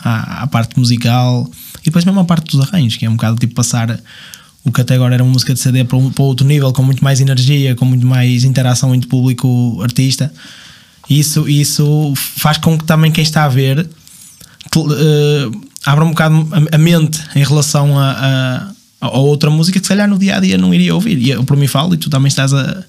à, 0.04 0.42
à 0.42 0.46
parte 0.46 0.78
musical 0.78 1.50
e 1.82 1.86
depois 1.86 2.04
mesmo 2.04 2.20
a 2.20 2.24
parte 2.24 2.56
dos 2.56 2.60
arranjos, 2.66 2.96
que 2.96 3.04
é 3.04 3.10
um 3.10 3.16
bocado 3.16 3.36
tipo 3.38 3.54
passar 3.54 3.98
o 4.64 4.70
que 4.72 4.80
até 4.80 4.94
agora 4.94 5.14
era 5.14 5.22
uma 5.24 5.32
música 5.32 5.54
de 5.54 5.60
CD 5.60 5.84
para, 5.84 5.96
um, 5.96 6.10
para 6.10 6.24
outro 6.24 6.46
nível, 6.46 6.72
com 6.72 6.82
muito 6.82 7.02
mais 7.02 7.20
energia, 7.20 7.74
com 7.74 7.84
muito 7.84 8.06
mais 8.06 8.44
interação 8.44 8.94
entre 8.94 9.08
público-artista. 9.08 10.32
Isso, 11.08 11.48
isso 11.48 12.12
faz 12.16 12.58
com 12.58 12.76
que 12.76 12.84
também 12.84 13.10
quem 13.12 13.22
está 13.22 13.44
a 13.44 13.48
ver 13.48 13.84
te- 14.70 14.78
eh, 14.98 15.50
abra 15.84 16.04
um 16.04 16.08
bocado 16.10 16.48
a, 16.72 16.74
a 16.74 16.78
mente 16.78 17.20
em 17.36 17.44
relação 17.44 17.96
a, 17.98 18.10
a, 18.10 18.70
a 19.00 19.08
outra 19.18 19.50
música 19.50 19.78
que 19.78 19.84
se 19.84 19.88
calhar 19.88 20.08
no 20.08 20.18
dia 20.18 20.36
a 20.36 20.40
dia 20.40 20.56
não 20.58 20.72
iria 20.72 20.94
ouvir. 20.94 21.18
E 21.18 21.30
eu 21.30 21.44
por 21.44 21.56
mim 21.56 21.66
falo 21.66 21.94
e 21.94 21.96
tu 21.96 22.08
também 22.10 22.28
estás 22.28 22.52
a, 22.54 22.82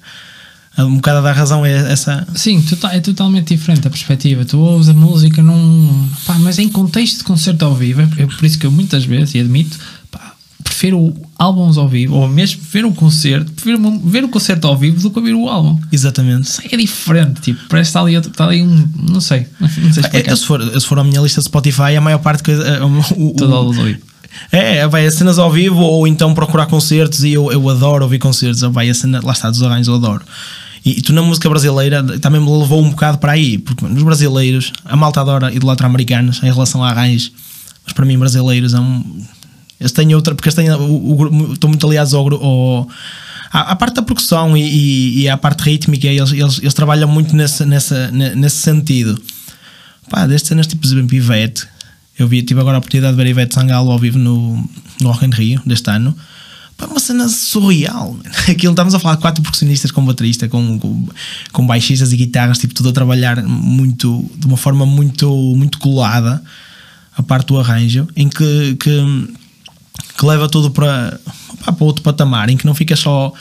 a 0.78 0.86
um 0.86 0.96
bocado 0.96 1.20
a 1.20 1.22
dar 1.22 1.34
razão 1.34 1.64
a 1.64 1.68
essa. 1.70 2.26
Sim, 2.36 2.64
é 2.92 3.00
totalmente 3.00 3.56
diferente 3.56 3.86
a 3.88 3.90
perspectiva. 3.90 4.46
Tu 4.46 4.58
ouves 4.58 4.90
a 4.90 4.94
música 4.94 5.42
num. 5.44 6.08
Pá, 6.26 6.36
mas 6.40 6.60
em 6.60 6.70
contexto 6.70 7.18
de 7.20 7.24
concerto 7.24 7.66
ao 7.66 7.76
vivo, 7.76 8.02
é 8.02 8.26
por 8.26 8.46
isso 8.46 8.58
que 8.58 8.66
eu 8.66 8.72
muitas 8.72 9.04
vezes, 9.06 9.36
e 9.36 9.40
admito, 9.40 9.78
pá, 10.12 10.34
prefiro 10.64 11.14
álbuns 11.38 11.78
ao 11.78 11.90
vivo, 11.90 12.16
ou 12.16 12.28
mesmo 12.28 12.62
ver 12.72 12.86
um 12.86 12.94
concerto, 12.94 13.52
prefiro 13.52 14.00
ver 14.04 14.24
o 14.24 14.30
concerto 14.30 14.68
ao 14.68 14.78
vivo 14.78 15.00
do 15.02 15.10
que 15.12 15.20
ouvir 15.20 15.34
o 15.34 15.50
álbum. 15.50 15.80
Exatamente. 15.92 16.44
Isso 16.48 16.62
é 16.72 16.78
diferente, 16.78 17.42
tipo, 17.42 17.60
parece 17.68 17.88
que 17.92 17.98
está 17.98 18.02
ali, 18.02 18.16
está 18.16 18.46
ali 18.46 18.62
um. 18.64 18.88
Não 19.10 19.20
sei, 19.22 19.46
não 19.60 19.68
sei 19.94 20.04
É, 20.14 20.36
se, 20.36 20.46
for, 20.46 20.62
se 20.80 20.86
for 20.88 21.00
a 21.00 21.04
minha 21.04 21.20
lista 21.22 21.42
de 21.42 21.46
Spotify, 21.46 21.96
a 21.98 22.02
maior 22.02 22.20
parte 22.20 22.44
que. 22.44 22.52
o- 22.52 23.30
o- 23.30 23.34
Todo 23.36 23.72
vivo. 23.74 24.00
É, 24.52 24.88
vai 24.88 25.06
a 25.06 25.12
cenas 25.12 25.38
ao 25.38 25.52
vivo 25.52 25.80
ou 25.80 26.08
então 26.08 26.34
procurar 26.34 26.66
concertos 26.68 27.24
e 27.24 27.34
eu, 27.34 27.52
eu 27.52 27.70
adoro 27.70 28.04
ouvir 28.04 28.20
concertos. 28.20 28.62
Vai 28.62 28.90
a 28.90 28.94
cena, 28.94 29.20
lá 29.24 29.34
está, 29.34 29.50
dos 29.50 29.62
arranjos 29.64 29.88
eu 29.88 29.96
adoro. 29.96 30.24
E, 30.86 31.00
e 31.00 31.02
tu 31.02 31.12
na 31.12 31.22
música 31.22 31.50
brasileira 31.50 32.02
também 32.20 32.40
me 32.40 32.50
levou 32.50 32.82
um 32.82 32.90
bocado 32.90 33.18
para 33.18 33.34
aí, 33.34 33.58
porque 33.58 33.86
nos 33.86 34.04
brasileiros, 34.04 34.72
a 34.86 34.96
malta 34.96 35.20
adora 35.22 35.54
idolatra 35.54 35.86
americanos 35.86 36.42
em 36.44 36.52
relação 36.52 36.84
a 36.84 36.90
arranjos, 36.90 37.32
mas 37.84 37.94
para 37.94 38.06
mim, 38.06 38.18
brasileiros 38.18 38.74
é 38.74 38.80
um. 38.80 39.22
Eles 39.80 39.92
têm 39.92 40.16
outra, 40.16 40.34
porque 40.34 40.48
eles 40.50 40.56
têm, 40.56 40.72
o, 40.72 41.22
o 41.22 41.54
estão 41.54 41.70
muito 41.70 41.86
aliados 41.86 42.14
ao, 42.14 42.34
ao 42.34 42.88
à 43.52 43.76
parte 43.76 43.96
da 43.96 44.02
percussão 44.02 44.58
e, 44.58 44.62
e, 44.62 45.22
e 45.22 45.30
à 45.30 45.38
parte 45.38 45.62
rítmica, 45.64 46.08
eles, 46.08 46.32
eles, 46.32 46.60
eles 46.60 46.74
trabalham 46.74 47.08
muito 47.08 47.36
nesse, 47.36 47.66
nessa, 47.66 48.12
ne- 48.12 48.36
nesse 48.36 48.58
sentido. 48.58 49.22
Pá, 50.10 50.26
desde 50.26 50.48
cenas 50.48 50.68
tipo, 50.68 50.82
por 50.82 50.88
exemplo, 50.88 51.16
Ivete, 51.16 51.68
eu 52.18 52.28
vi, 52.28 52.42
tive 52.42 52.60
agora 52.60 52.78
a 52.78 52.80
oportunidade 52.80 53.16
de 53.16 53.24
ver 53.24 53.30
Ivete 53.30 53.54
Sangalo 53.54 53.92
ao 53.92 54.00
vivo 54.00 54.18
no, 54.18 54.56
no 55.00 55.12
Rock 55.12 55.26
in 55.26 55.30
Rio 55.30 55.62
deste 55.66 55.90
ano. 55.90 56.16
Pá, 56.76 56.86
uma 56.86 57.00
cena 57.00 57.28
surreal. 57.28 58.18
Aquilo, 58.50 58.74
estamos 58.74 58.94
a 58.94 59.00
falar 59.00 59.16
de 59.16 59.22
quatro 59.22 59.42
percussionistas 59.42 59.92
com 59.92 60.06
baterista, 60.06 60.48
com, 60.48 60.80
com, 60.80 61.08
com 61.52 61.68
baixistas 61.68 62.12
e 62.12 62.18
guitarras, 62.18 62.58
tipo, 62.58 62.74
tudo 62.74 62.90
a 62.90 62.92
trabalhar 62.92 63.42
muito, 63.44 64.30
de 64.36 64.48
uma 64.48 64.58
forma 64.58 64.86
muito, 64.86 65.30
muito 65.56 65.78
colada, 65.80 66.42
a 67.16 67.24
parte 67.24 67.48
do 67.48 67.60
arranjo, 67.60 68.08
em 68.16 68.30
que, 68.30 68.76
que, 68.80 69.28
que 70.18 70.26
leva 70.26 70.48
tudo 70.48 70.72
para, 70.72 71.20
pá, 71.64 71.72
para 71.72 71.86
outro 71.86 72.04
patamar, 72.04 72.50
em 72.50 72.58
que 72.58 72.66
não 72.66 72.76
fica 72.76 72.96
só 72.96 73.34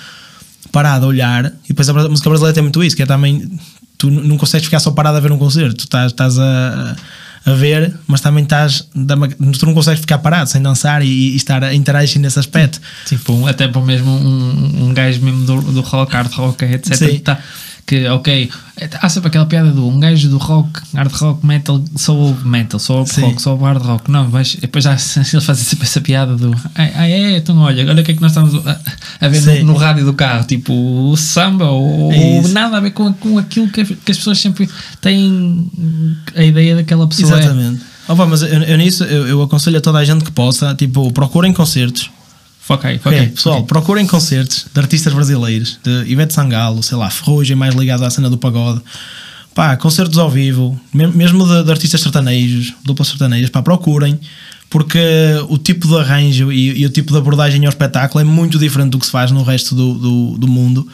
parado 0.70 1.06
a 1.06 1.08
olhar. 1.08 1.46
E 1.64 1.68
depois 1.68 1.88
a 1.88 1.92
a 1.92 2.08
música 2.08 2.28
brasileira 2.28 2.54
tem 2.54 2.62
muito 2.62 2.82
isso, 2.84 2.96
que 2.96 3.02
é 3.02 3.06
também 3.06 3.58
tu 3.98 4.10
não 4.10 4.36
consegues 4.36 4.66
ficar 4.66 4.80
só 4.80 4.90
parado 4.90 5.16
a 5.16 5.20
ver 5.20 5.32
um 5.32 5.38
concerto, 5.38 5.76
tu 5.76 5.84
estás, 5.84 6.12
estás 6.12 6.38
a, 6.38 6.96
a 7.46 7.52
ver, 7.52 7.94
mas 8.08 8.20
também 8.20 8.42
estás 8.42 8.88
tu 9.58 9.66
não 9.66 9.72
consegues 9.72 10.00
ficar 10.00 10.18
parado 10.18 10.50
sem 10.50 10.60
dançar 10.60 11.00
e, 11.00 11.06
e 11.06 11.36
estar 11.36 11.62
a 11.62 11.72
interagir 11.72 12.20
nesse 12.20 12.40
aspecto. 12.40 12.80
Tipo, 13.06 13.46
até 13.46 13.68
para 13.68 13.80
mesmo 13.80 14.10
um, 14.10 14.88
um 14.88 14.92
gajo 14.92 15.22
mesmo 15.22 15.46
do, 15.46 15.60
do 15.72 15.80
rock, 15.80 16.12
hard 16.12 16.32
rock, 16.32 16.64
etc. 16.64 16.94
Sim. 16.96 17.18
Tá, 17.20 17.38
que, 17.86 18.08
ok, 18.08 18.50
há 19.00 19.08
sempre 19.08 19.28
aquela 19.28 19.46
piada 19.46 19.70
do 19.70 19.86
um 19.86 20.00
gajo 20.00 20.28
do 20.28 20.38
rock, 20.38 20.80
hard 20.92 21.12
rock, 21.12 21.46
metal, 21.46 21.82
só 21.94 22.14
ouve 22.16 22.46
metal, 22.46 22.80
só 22.80 22.98
ouve 22.98 23.20
rock, 23.20 23.40
só 23.40 23.52
ouve 23.52 23.62
hard 23.62 23.82
rock. 23.82 24.10
Não, 24.10 24.28
mas 24.28 24.56
depois 24.56 24.82
já, 24.82 24.90
eles 25.16 25.44
fazem 25.44 25.64
sempre 25.64 25.86
essa 25.86 26.00
piada 26.00 26.36
do 26.36 26.52
ah, 26.74 27.08
é, 27.08 27.36
então 27.36 27.56
olha, 27.58 27.88
olha 27.88 28.02
o 28.02 28.04
que 28.04 28.10
é 28.10 28.14
que 28.14 28.20
nós 28.20 28.32
estamos 28.32 28.54
a, 28.66 28.80
a 29.20 29.28
ver 29.28 29.62
no, 29.62 29.72
no 29.72 29.78
rádio 29.78 30.04
do 30.04 30.12
carro, 30.14 30.44
tipo 30.44 30.72
o 30.72 31.16
samba 31.16 31.66
ou, 31.66 32.12
É 32.12 32.16
ou 32.16 32.48
nada 32.48 32.78
a 32.78 32.80
ver 32.80 32.90
com, 32.90 33.12
com 33.12 33.38
aquilo 33.38 33.68
que, 33.68 33.84
que 33.84 34.10
as 34.10 34.18
pessoas 34.18 34.40
sempre 34.40 34.68
têm 35.00 35.70
a 36.34 36.42
ideia 36.42 36.74
daquela 36.74 37.06
pessoa. 37.06 37.36
é. 37.36 37.44
Exatamente. 37.44 37.96
Opa, 38.08 38.26
mas 38.26 38.42
eu, 38.42 38.48
eu 38.48 38.78
nisso 38.78 39.04
eu, 39.04 39.26
eu 39.26 39.42
aconselho 39.42 39.78
a 39.78 39.80
toda 39.80 39.98
a 39.98 40.04
gente 40.04 40.24
que 40.24 40.30
possa, 40.30 40.74
tipo, 40.74 41.12
procurem 41.12 41.52
concertos, 41.52 42.10
Foca 42.66 42.88
aí, 42.88 42.98
foca 42.98 43.10
Ok, 43.10 43.20
aí. 43.20 43.28
pessoal, 43.28 43.62
procurem 43.64 44.06
concertos 44.06 44.66
de 44.74 44.80
artistas 44.80 45.12
brasileiros, 45.14 45.78
de 45.84 46.10
Ivete 46.10 46.34
Sangalo, 46.34 46.82
sei 46.82 46.96
lá, 46.98 47.08
Ferrugem, 47.08 47.54
mais 47.56 47.74
ligado 47.74 48.04
à 48.04 48.10
cena 48.10 48.28
do 48.28 48.36
pagode. 48.36 48.80
Pá, 49.54 49.76
concertos 49.76 50.18
ao 50.18 50.28
vivo, 50.28 50.78
me- 50.92 51.06
mesmo 51.06 51.46
de, 51.46 51.62
de 51.64 51.70
artistas 51.70 52.00
sertanejos, 52.00 52.74
duplas 52.84 53.08
sertanejas, 53.08 53.50
pá, 53.50 53.62
procurem, 53.62 54.18
porque 54.68 54.98
o 55.48 55.56
tipo 55.56 55.86
de 55.86 55.96
arranjo 55.96 56.50
e, 56.52 56.80
e 56.80 56.84
o 56.84 56.90
tipo 56.90 57.12
de 57.12 57.18
abordagem 57.18 57.64
ao 57.64 57.68
espetáculo 57.70 58.20
é 58.20 58.24
muito 58.24 58.58
diferente 58.58 58.90
do 58.90 58.98
que 58.98 59.06
se 59.06 59.12
faz 59.12 59.30
no 59.30 59.42
resto 59.44 59.74
do, 59.74 59.94
do, 59.94 60.38
do 60.38 60.48
mundo 60.48 60.86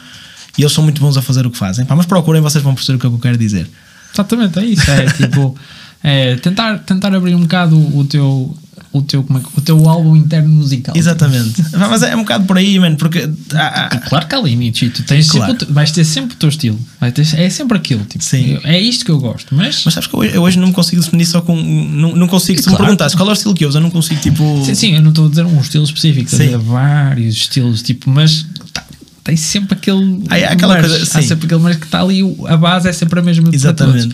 e 0.57 0.61
eles 0.61 0.71
são 0.71 0.83
muito 0.83 1.01
bons 1.01 1.17
a 1.17 1.21
fazer 1.23 1.45
o 1.47 1.49
que 1.49 1.57
fazem. 1.57 1.83
Pá, 1.85 1.95
mas 1.95 2.05
procurem, 2.05 2.39
vocês 2.41 2.63
vão 2.63 2.75
perceber 2.75 2.97
o 2.97 2.99
que 2.99 3.07
é 3.07 3.09
que 3.09 3.15
eu 3.15 3.19
quero 3.19 3.37
dizer. 3.37 3.67
Exatamente, 4.13 4.59
é 4.59 4.65
isso. 4.65 4.89
É 4.91 5.05
tipo, 5.07 5.57
é, 6.03 6.35
tentar, 6.35 6.77
tentar 6.79 7.13
abrir 7.15 7.33
um 7.33 7.41
bocado 7.41 7.75
o 7.97 8.05
teu, 8.05 8.55
o 8.93 9.01
teu, 9.01 9.23
como 9.23 9.39
é 9.39 9.41
o 9.57 9.61
teu 9.61 9.89
álbum 9.89 10.15
interno 10.15 10.49
musical. 10.53 10.95
Exatamente. 10.95 11.63
Mas 11.75 12.03
é 12.03 12.15
um 12.15 12.19
bocado 12.19 12.45
por 12.45 12.57
aí, 12.57 12.77
mano, 12.79 12.95
porque. 12.95 13.27
há- 13.53 13.85
há- 13.87 13.97
Claro 14.07 14.27
que 14.27 14.35
há 14.35 14.39
limites 14.41 14.83
e 14.83 14.89
tu 14.91 15.01
tens 15.03 15.27
Claro. 15.29 15.51
sempre 15.51 15.73
vais 15.73 15.91
ter 15.91 16.03
sempre 16.05 16.35
o 16.35 16.37
teu 16.37 16.47
estilo. 16.49 16.79
Ter- 17.13 17.27
é 17.39 17.49
sempre 17.49 17.77
aquilo. 17.77 18.05
Tipo, 18.05 18.23
Sim. 18.23 18.59
é 18.63 18.79
isto 18.79 19.03
que 19.03 19.11
eu 19.11 19.19
gosto. 19.19 19.53
Mas, 19.55 19.81
Mas 19.83 19.93
sabes 19.95 20.07
que 20.07 20.13
eu 20.15 20.19
hoje, 20.19 20.35
eu 20.35 20.41
hoje 20.43 20.59
não 20.59 20.67
me 20.67 20.73
consigo 20.73 21.01
definir 21.01 21.25
só 21.25 21.41
com. 21.41 21.55
Não, 21.55 22.15
não 22.15 22.27
consigo. 22.27 22.59
Se 22.61 22.67
me 22.69 22.75
Claro. 22.75 22.85
perguntasses 22.85 23.15
qual 23.17 23.27
é 23.27 23.31
o 23.31 23.33
estilo 23.33 23.53
que 23.55 23.65
eu 23.65 23.69
uso, 23.69 23.79
eu 23.79 23.81
não 23.81 23.89
consigo, 23.89 24.21
tipo. 24.21 24.63
sim, 24.65 24.75
sim, 24.75 24.93
eu 24.95 25.01
não 25.01 25.09
estou 25.09 25.25
a 25.25 25.29
dizer 25.29 25.45
um 25.45 25.59
estilo 25.59 25.83
específico, 25.83 26.25
estou 26.25 26.37
a 26.37 26.41
Sim. 26.43 26.45
dizer 26.45 26.57
vários 26.59 27.35
estilos, 27.35 27.81
tipo, 27.81 28.09
mas 28.11 28.45
tá- 28.71 28.83
tem 29.23 29.35
sempre 29.35 29.73
aquele. 29.75 30.23
Ah, 30.29 30.37
é 30.37 30.45
aquela 30.45 30.79
coisa, 30.79 30.95
Há 31.17 31.21
sim. 31.21 31.27
sempre 31.27 31.45
aquele 31.47 31.61
mas 31.61 31.77
que 31.77 31.85
está 31.85 32.01
ali, 32.01 32.21
a 32.47 32.57
base 32.57 32.87
é 32.87 32.93
sempre 32.93 33.19
a 33.19 33.23
mesma 33.23 33.49
Exatamente. 33.51 34.13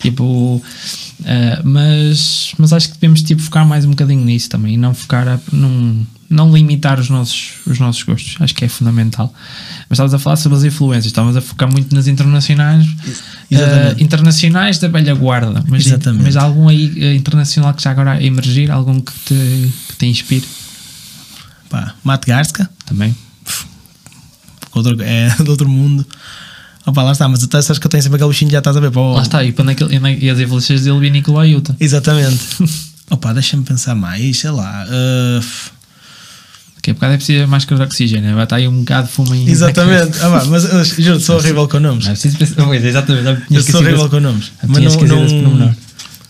Tipo, 0.00 0.62
ah, 1.24 1.60
mas, 1.64 2.52
mas 2.58 2.72
acho 2.72 2.88
que 2.88 2.94
devemos 2.94 3.22
tipo, 3.22 3.42
focar 3.42 3.66
mais 3.66 3.84
um 3.84 3.90
bocadinho 3.90 4.24
nisso 4.24 4.48
também 4.48 4.74
e 4.74 4.76
não 4.76 4.94
focar 4.94 5.26
a, 5.28 5.38
num, 5.52 6.04
não 6.28 6.52
limitar 6.52 6.98
os 7.00 7.10
nossos, 7.10 7.54
os 7.66 7.78
nossos 7.78 8.02
gostos. 8.02 8.36
Acho 8.40 8.54
que 8.54 8.64
é 8.64 8.68
fundamental. 8.68 9.32
Mas 9.88 9.96
estavas 9.96 10.14
a 10.14 10.18
falar 10.18 10.36
sobre 10.36 10.58
as 10.58 10.64
influências, 10.64 11.06
estavas 11.06 11.36
a 11.36 11.40
focar 11.40 11.70
muito 11.70 11.94
nas 11.94 12.06
internacionais, 12.06 12.86
ah, 13.52 13.94
internacionais 13.98 14.78
da 14.78 14.88
velha 14.88 15.14
guarda. 15.14 15.64
Mas, 15.68 15.86
Exatamente. 15.86 16.24
mas 16.24 16.36
há 16.36 16.42
algum 16.42 16.68
aí 16.68 16.92
ah, 17.00 17.14
internacional 17.14 17.74
que 17.74 17.82
já 17.82 17.90
agora 17.90 18.12
a 18.12 18.22
emergir, 18.22 18.70
algum 18.70 19.00
que 19.00 19.12
te, 19.12 19.72
que 19.88 19.96
te 19.96 20.06
inspire 20.06 20.46
Pá, 21.70 21.94
Matt 22.02 22.26
Garska, 22.26 22.68
também? 22.84 23.14
outro, 24.74 24.96
é 25.00 25.28
de 25.42 25.48
outro 25.48 25.68
mundo. 25.68 26.04
Opa, 26.86 27.02
lá 27.02 27.12
está, 27.12 27.28
mas 27.28 27.40
tu 27.46 27.62
sabes 27.62 27.78
que 27.78 27.86
eu 27.86 27.90
tenho 27.90 28.02
sempre 28.02 28.16
aquele 28.16 28.30
bichinho, 28.30 28.50
já 28.50 28.58
estás 28.58 28.76
a 28.76 28.80
ver? 28.80 28.90
Pô, 28.90 29.12
Lá 29.14 29.22
está, 29.22 29.44
e, 29.44 29.52
quando 29.52 29.68
aquele, 29.70 29.98
e 30.20 30.30
as 30.30 30.38
influências 30.38 30.82
dele 30.82 30.98
vi 30.98 31.10
Nicolau 31.10 31.44
Yuta. 31.44 31.76
Exatamente. 31.78 32.40
Opa, 33.10 33.32
deixa-me 33.32 33.64
pensar 33.64 33.94
mais, 33.94 34.38
sei 34.38 34.50
lá. 34.50 34.86
uh, 34.86 35.44
Daqui 36.80 36.92
a 36.92 36.94
bocado 36.94 37.12
é 37.12 37.16
preciso 37.18 37.46
mais 37.46 37.66
que 37.66 37.74
oxigênio, 37.74 38.34
vai 38.34 38.44
estar 38.44 38.56
aí 38.56 38.66
um 38.66 38.78
bocado 38.78 39.06
de 39.06 39.12
fumo 39.12 39.34
em. 39.34 39.46
exatamente. 39.48 40.16
Ah, 40.22 40.44
mas 40.46 40.64
eu 40.64 40.82
juro, 40.84 41.20
sou 41.20 41.36
horrível 41.36 41.68
com 41.68 41.78
nomes. 41.78 42.04
Não 42.04 42.12
é 42.12 42.14
preciso 42.14 42.38
pensar. 42.38 42.64
Pois, 42.64 42.82
exatamente. 42.84 43.42
Eu 43.50 43.62
sou 43.62 43.80
horrível 43.82 44.08
com 44.08 44.20
nomes. 44.20 44.50
esquecido 44.62 45.16
desse 45.20 45.34
pormenor. 45.42 45.74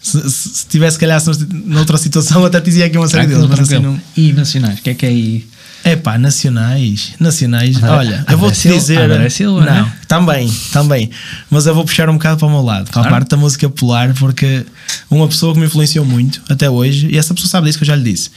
se, 0.03 0.31
se, 0.31 0.49
se 0.49 0.67
tivesse, 0.67 0.95
se 0.95 1.01
calhar, 1.01 1.21
se 1.21 1.31
noutra 1.67 1.97
situação, 1.97 2.43
até 2.47 2.61
dizia 2.61 2.87
aqui 2.87 2.99
uma 2.99 3.07
série 3.07 3.29
deles, 3.29 3.47
mas 3.49 3.61
assim 3.61 3.79
não. 3.79 4.01
E 4.17 4.33
nacionais, 4.33 4.81
o 4.81 4.83
que 4.83 4.91
é 4.91 4.95
que 4.95 5.07
é 5.07 5.09
aí? 5.11 5.47
É 5.83 5.97
pá, 5.97 6.19
nacionais. 6.19 7.13
Nacionais. 7.19 7.83
Olha, 7.83 8.25
eu 8.29 8.37
vou-te 8.37 8.69
dizer. 8.69 9.01
André 9.01 9.31
Silva, 9.31 9.65
não, 9.65 9.85
né? 9.87 9.93
também, 10.07 10.53
também. 10.73 11.11
Mas 11.51 11.67
eu 11.67 11.75
vou 11.75 11.85
puxar 11.85 12.09
um 12.11 12.15
bocado 12.15 12.39
para 12.39 12.47
o 12.47 12.51
meu 12.51 12.63
lado, 12.63 12.91
para 12.91 13.03
a 13.03 13.11
parte 13.11 13.29
da 13.29 13.37
música 13.37 13.69
popular, 13.69 14.13
porque 14.15 14.65
uma 15.11 15.27
pessoa 15.27 15.55
que 15.55 15.61
me 15.61 15.67
influenciou 15.67 16.05
muito 16.05 16.43
até 16.49 16.69
hoje, 16.69 17.09
e 17.11 17.17
essa 17.17 17.33
pessoa 17.33 17.49
sabe 17.49 17.67
disso 17.67 17.79
que 17.79 17.85
eu 17.85 17.89
já 17.89 17.97
lhe 17.97 18.05
disse, 18.05 18.31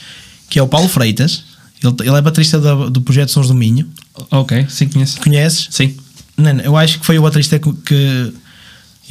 que 0.48 0.58
é 0.58 0.62
o 0.62 0.68
Paulo 0.68 0.88
Freitas. 0.88 1.44
Ele, 1.82 1.94
ele 2.00 2.16
é 2.16 2.22
baterista 2.22 2.58
do, 2.58 2.90
do 2.90 3.00
projeto 3.02 3.30
Sons 3.30 3.48
do 3.48 3.54
Minho. 3.54 3.86
Ok, 4.30 4.66
sim, 4.70 4.88
conheço. 4.88 5.20
Conheces? 5.20 5.68
Sim. 5.70 5.94
Não, 6.36 6.54
não, 6.54 6.64
eu 6.64 6.76
acho 6.76 6.98
que 6.98 7.04
foi 7.04 7.18
o 7.18 7.22
baterista 7.22 7.58
que, 7.58 7.72
que 7.72 8.32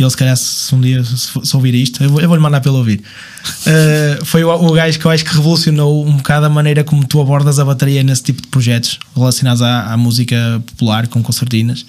ele 0.01 0.09
se 0.09 0.17
calhar 0.17 0.35
se 0.35 0.73
um 0.73 0.81
dia 0.81 1.03
se, 1.03 1.55
ouvir 1.55 1.75
isto, 1.75 2.03
eu 2.03 2.09
vou- 2.09 2.21
vou-lhe 2.27 2.41
mandar 2.41 2.59
para 2.61 2.69
ele 2.71 2.77
ouvir. 2.79 3.01
Uh, 3.67 4.25
foi 4.25 4.43
o, 4.43 4.49
o 4.51 4.71
gajo 4.73 4.97
que 4.99 5.05
eu 5.05 5.11
acho 5.11 5.23
que 5.23 5.33
revolucionou 5.35 6.05
um 6.07 6.17
bocado 6.17 6.45
a 6.45 6.49
maneira 6.49 6.83
como 6.83 7.05
tu 7.05 7.21
abordas 7.21 7.59
a 7.59 7.65
bateria 7.65 8.01
nesse 8.03 8.23
tipo 8.23 8.41
de 8.41 8.47
projetos 8.47 8.99
relacionados 9.15 9.61
à, 9.61 9.93
à 9.93 9.97
música 9.97 10.61
popular 10.65 11.07
com 11.07 11.21
concertinas. 11.21 11.85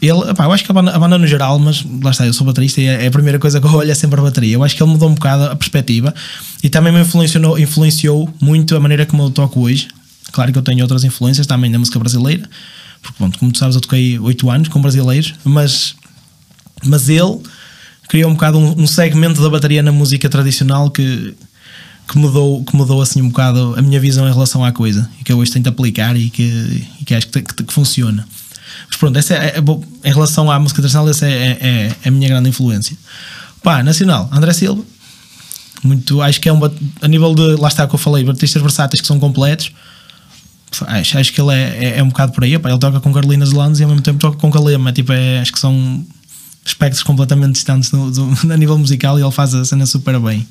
Ele, 0.00 0.10
eu 0.38 0.52
acho 0.52 0.64
que 0.64 0.70
a 0.70 0.74
banda, 0.74 0.90
a 0.94 0.98
banda 0.98 1.18
no 1.18 1.26
geral, 1.26 1.58
mas 1.58 1.84
lá 2.02 2.10
está, 2.10 2.26
eu 2.26 2.32
sou 2.32 2.46
baterista 2.46 2.80
e 2.80 2.86
é, 2.86 3.04
é 3.04 3.06
a 3.06 3.10
primeira 3.10 3.38
coisa 3.38 3.60
que 3.60 3.66
eu 3.66 3.72
olho 3.74 3.90
é 3.90 3.94
sempre 3.94 4.18
a 4.18 4.22
bateria. 4.22 4.54
Eu 4.54 4.64
acho 4.64 4.74
que 4.74 4.82
ele 4.82 4.90
mudou 4.90 5.08
um 5.08 5.14
bocado 5.14 5.44
a 5.44 5.54
perspectiva 5.56 6.14
e 6.62 6.68
também 6.68 6.92
me 6.92 7.00
influenciou, 7.00 7.58
influenciou 7.58 8.28
muito 8.40 8.74
a 8.74 8.80
maneira 8.80 9.06
como 9.06 9.22
eu 9.24 9.30
toco 9.30 9.60
hoje. 9.60 9.88
Claro 10.32 10.50
que 10.52 10.58
eu 10.58 10.62
tenho 10.62 10.82
outras 10.82 11.04
influências 11.04 11.46
também 11.46 11.70
da 11.70 11.78
música 11.78 11.98
brasileira, 11.98 12.48
porque, 13.02 13.38
como 13.38 13.52
tu 13.52 13.58
sabes, 13.58 13.74
eu 13.76 13.80
toquei 13.80 14.18
8 14.18 14.50
anos 14.50 14.68
com 14.68 14.80
brasileiros, 14.80 15.34
mas, 15.44 15.94
mas 16.86 17.08
ele 17.08 17.40
criou 18.08 18.30
um 18.30 18.34
bocado 18.34 18.58
um, 18.58 18.82
um 18.82 18.86
segmento 18.86 19.42
da 19.42 19.50
bateria 19.50 19.82
na 19.82 19.92
música 19.92 20.28
tradicional 20.28 20.90
que, 20.90 21.34
que, 22.08 22.18
mudou, 22.18 22.64
que 22.64 22.76
mudou 22.76 23.02
assim 23.02 23.20
um 23.22 23.28
bocado 23.28 23.74
a 23.76 23.82
minha 23.82 24.00
visão 24.00 24.28
em 24.28 24.32
relação 24.32 24.64
à 24.64 24.72
coisa 24.72 25.08
e 25.20 25.24
que 25.24 25.32
eu 25.32 25.38
hoje 25.38 25.50
tento 25.50 25.68
aplicar 25.68 26.16
e 26.16 26.30
que, 26.30 26.86
e 27.00 27.04
que 27.04 27.14
acho 27.14 27.28
que, 27.28 27.42
que, 27.42 27.64
que 27.64 27.72
funciona. 27.72 28.26
Mas 28.88 28.96
pronto, 28.96 29.18
essa 29.18 29.34
é, 29.34 29.56
é, 29.56 29.60
bom, 29.60 29.82
em 30.04 30.12
relação 30.12 30.50
à 30.50 30.58
música 30.58 30.80
tradicional, 30.80 31.08
essa 31.08 31.26
é, 31.26 31.58
é, 31.60 31.96
é 32.04 32.08
a 32.08 32.10
minha 32.10 32.28
grande 32.28 32.48
influência. 32.48 32.96
Pá, 33.62 33.82
nacional, 33.82 34.28
André 34.32 34.52
Silva, 34.52 34.82
muito, 35.82 36.20
acho 36.22 36.40
que 36.40 36.48
é 36.48 36.52
um 36.52 36.60
a 37.00 37.08
nível 37.08 37.34
de, 37.34 37.56
lá 37.56 37.68
está 37.68 37.86
que 37.86 37.94
eu 37.94 37.98
falei, 37.98 38.24
bateristas 38.24 38.60
versáteis 38.62 39.00
que 39.00 39.06
são 39.06 39.18
completos. 39.18 39.72
Acho, 40.86 41.18
acho 41.18 41.32
que 41.32 41.40
ele 41.40 41.54
é, 41.54 41.84
é, 41.84 41.98
é 41.98 42.02
um 42.02 42.08
bocado 42.08 42.32
por 42.32 42.44
aí. 42.44 42.54
Ele 42.54 42.78
toca 42.78 43.00
com 43.00 43.12
Carolinas 43.12 43.52
Landes 43.52 43.80
e 43.80 43.84
ao 43.84 43.88
mesmo 43.88 44.02
tempo 44.02 44.18
toca 44.18 44.36
com 44.36 44.50
Calema. 44.50 44.92
Tipo, 44.92 45.12
é, 45.12 45.40
acho 45.40 45.52
que 45.52 45.58
são 45.58 46.04
espectros 46.66 47.02
completamente 47.02 47.52
distantes 47.54 47.92
no, 47.92 48.10
do, 48.10 48.28
a 48.52 48.56
nível 48.56 48.76
musical 48.76 49.18
e 49.18 49.22
ele 49.22 49.30
faz 49.30 49.54
a 49.54 49.64
cena 49.64 49.86
super 49.86 50.18
bem. 50.20 50.46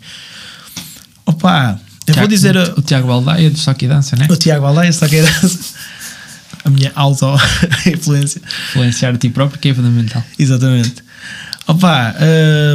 Opa, 1.25 1.79
eu 2.07 2.13
vou 2.13 2.23
Tiago- 2.23 2.27
dizer 2.27 2.55
uh, 2.57 2.73
O 2.77 2.81
Tiago 2.81 3.07
Baldaia 3.07 3.49
do 3.49 3.57
Só 3.59 3.73
que 3.73 3.87
Dança, 3.87 4.15
né? 4.15 4.27
o 4.29 4.35
Tiago 4.35 4.65
Aldeia, 4.65 4.93
só 4.93 5.07
que 5.07 5.15
era 5.17 5.29
a 6.63 6.69
minha 6.69 6.91
auto-influência. 6.95 8.41
Influenciar 8.69 9.13
a 9.13 9.17
ti 9.17 9.29
próprio, 9.29 9.59
que 9.59 9.69
é 9.69 9.73
fundamental. 9.73 10.23
Exatamente. 10.37 10.95
Opa, 11.67 12.15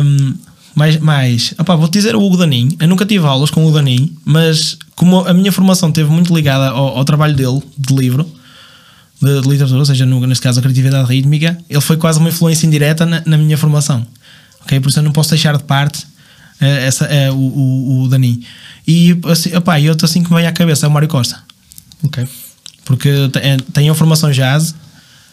hum, 0.05 0.35
mais, 0.75 0.99
mais 0.99 1.55
opa, 1.59 1.77
vou-te 1.77 1.93
dizer 1.93 2.17
o 2.17 2.23
Hugo 2.23 2.37
Danin. 2.37 2.77
Eu 2.81 2.89
nunca 2.89 3.07
tive 3.07 3.25
aulas 3.27 3.51
com 3.51 3.65
o 3.67 3.73
Danin, 3.73 4.17
mas 4.25 4.77
como 4.97 5.21
a 5.27 5.33
minha 5.33 5.53
formação 5.53 5.89
esteve 5.91 6.11
muito 6.11 6.35
ligada 6.35 6.71
ao, 6.71 6.99
ao 6.99 7.05
trabalho 7.05 7.35
dele, 7.37 7.63
de 7.79 7.95
livro, 7.95 8.29
de, 9.21 9.41
de 9.43 9.49
literatura, 9.49 9.79
ou 9.81 9.85
seja, 9.85 10.07
no, 10.07 10.27
neste 10.27 10.43
caso 10.43 10.59
a 10.59 10.63
criatividade 10.63 11.09
rítmica, 11.09 11.59
ele 11.69 11.81
foi 11.81 11.97
quase 11.97 12.19
uma 12.19 12.29
influência 12.29 12.67
indireta 12.67 13.05
na, 13.05 13.23
na 13.27 13.37
minha 13.39 13.57
formação. 13.59 14.07
Ok? 14.63 14.79
Por 14.81 14.89
isso 14.89 14.99
eu 14.99 15.03
não 15.03 15.13
posso 15.13 15.31
deixar 15.31 15.57
de 15.57 15.65
parte 15.65 16.07
eh, 16.61 16.87
essa, 16.87 17.05
eh, 17.07 17.31
o, 17.31 17.35
o, 17.37 18.03
o 18.03 18.09
Danin. 18.09 18.43
E 18.87 19.17
assim, 19.31 19.55
opa, 19.55 19.79
e 19.79 19.89
outro 19.89 20.07
assim 20.07 20.23
que 20.23 20.31
me 20.31 20.37
vem 20.37 20.47
à 20.47 20.53
cabeça 20.53 20.87
é 20.87 20.89
o 20.89 20.91
Mário 20.93 21.09
Costa. 21.09 21.39
Ok. 22.03 22.27
Porque 22.85 23.29
te- 23.29 23.39
eh, 23.39 23.57
tem 23.73 23.89
a 23.91 23.95
formação 23.95 24.31
jazz, 24.31 24.75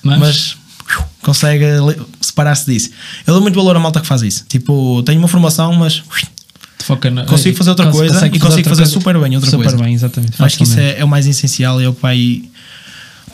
Mas, 0.03 0.19
mas 0.19 0.57
consegue 1.21 1.65
separar-se 2.21 2.71
disso. 2.71 2.89
Eu 3.25 3.33
dou 3.33 3.41
muito 3.41 3.55
valor 3.55 3.75
à 3.75 3.79
malta 3.79 3.99
que 3.99 4.07
faz 4.07 4.21
isso. 4.21 4.45
Tipo, 4.47 5.01
tenho 5.03 5.19
uma 5.19 5.27
formação, 5.27 5.73
mas 5.73 6.03
na, 7.09 7.25
consigo 7.25 7.57
fazer 7.57 7.69
outra 7.71 7.85
cons- 7.87 7.95
coisa 7.97 8.27
e 8.27 8.39
consigo 8.39 8.69
fazer 8.69 8.83
coisa 8.83 8.85
super 8.85 9.19
bem 9.19 9.35
outra 9.35 9.49
super 9.51 9.65
coisa. 9.69 9.83
bem, 9.83 9.93
exatamente. 9.93 10.41
acho 10.41 10.57
que 10.57 10.63
isso 10.63 10.79
é, 10.79 10.99
é 10.99 11.03
o 11.03 11.07
mais 11.07 11.25
essencial 11.27 11.81
e 11.81 11.85
é 11.85 11.89
o 11.89 11.93
que 11.93 12.01
vai. 12.01 12.43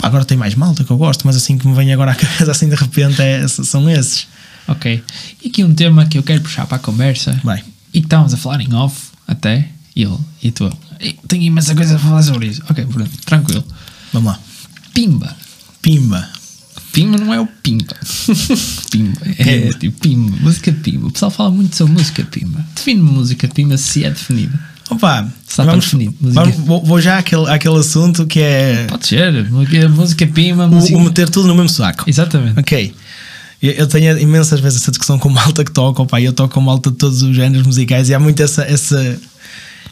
Agora 0.03 0.23
tem 0.25 0.37
mais 0.37 0.53
malta 0.53 0.83
que 0.83 0.91
eu 0.91 0.97
gosto, 0.97 1.25
mas 1.25 1.35
assim 1.35 1.57
que 1.57 1.65
me 1.67 1.73
vem 1.73 1.91
agora 1.93 2.11
à 2.11 2.15
cabeça, 2.15 2.51
assim 2.51 2.69
de 2.69 2.75
repente, 2.75 3.19
é- 3.21 3.47
são 3.47 3.89
esses. 3.89 4.27
Ok. 4.67 5.01
E 5.43 5.47
aqui 5.49 5.63
um 5.63 5.73
tema 5.73 6.05
que 6.05 6.17
eu 6.17 6.23
quero 6.23 6.41
puxar 6.41 6.65
para 6.67 6.75
a 6.77 6.79
conversa. 6.79 7.39
Vai. 7.43 7.63
E 7.93 7.99
que 8.01 8.05
estávamos 8.05 8.33
a 8.33 8.37
falar 8.37 8.61
em 8.61 8.73
off 8.73 8.95
até. 9.27 9.67
E 9.95 10.03
ele 10.03 10.17
e 10.41 10.51
tu. 10.51 10.71
"Ei, 10.99 11.17
Tenho 11.27 11.43
imensa 11.43 11.73
coisa 11.75 11.95
a 11.95 11.99
falar 11.99 12.21
sobre 12.23 12.47
isso. 12.47 12.61
Ok, 12.69 12.85
pronto, 12.85 13.09
tranquilo. 13.25 13.63
Vamos 14.11 14.31
lá. 14.33 14.39
Pimba. 14.93 15.35
Pimba. 15.81 16.29
Pimba 16.91 17.17
não 17.17 17.33
é 17.33 17.39
o 17.41 17.47
Pimba. 17.47 17.95
pimba. 18.91 19.21
É 19.37 19.69
tipo 19.73 19.99
Pimba. 19.99 20.37
Música 20.41 20.71
Pimba. 20.71 21.07
O 21.07 21.11
pessoal 21.11 21.31
fala 21.31 21.51
muito 21.51 21.75
sobre 21.75 21.93
música 21.93 22.23
Pimba. 22.23 22.65
Define 22.75 23.01
música 23.01 23.47
Pimba 23.47 23.77
se 23.77 24.03
é 24.03 24.09
definida. 24.09 24.59
Opa, 24.89 25.27
Está 25.47 25.65
definir, 25.75 26.11
música. 26.19 26.41
vamos- 26.43 26.55
vou, 26.57 26.83
vou 26.83 27.01
já 27.01 27.17
àquele, 27.17 27.49
àquele 27.49 27.77
assunto 27.77 28.25
que 28.27 28.39
é 28.41 28.85
Pode 28.89 29.07
ser. 29.07 29.49
Música- 29.49 29.89
Música 29.89 30.27
Pimba, 30.27 30.65
o, 30.65 30.69
música. 30.71 30.97
o 30.97 31.01
meter 31.01 31.29
tudo 31.29 31.47
no 31.47 31.55
mesmo 31.55 31.69
saco. 31.69 32.03
Exatamente. 32.07 32.59
Ok. 32.59 32.93
Eu, 33.61 33.87
tenho 33.87 34.19
imensas 34.19 34.59
vezes 34.59 34.81
essa 34.81 34.91
discussão 34.91 35.17
com 35.17 35.29
malta 35.31 35.63
que 35.63 35.71
toca, 35.71 36.01
opa, 36.01 36.19
eu 36.19 36.33
toco 36.33 36.53
com 36.53 36.59
malta 36.61 36.91
de 36.91 36.97
todos 36.97 37.21
os 37.21 37.33
géneros 37.35 37.65
musicais 37.65 38.09
e 38.09 38.13
há 38.13 38.19
muito 38.19 38.43
essa, 38.43 38.63
essa, 38.63 39.17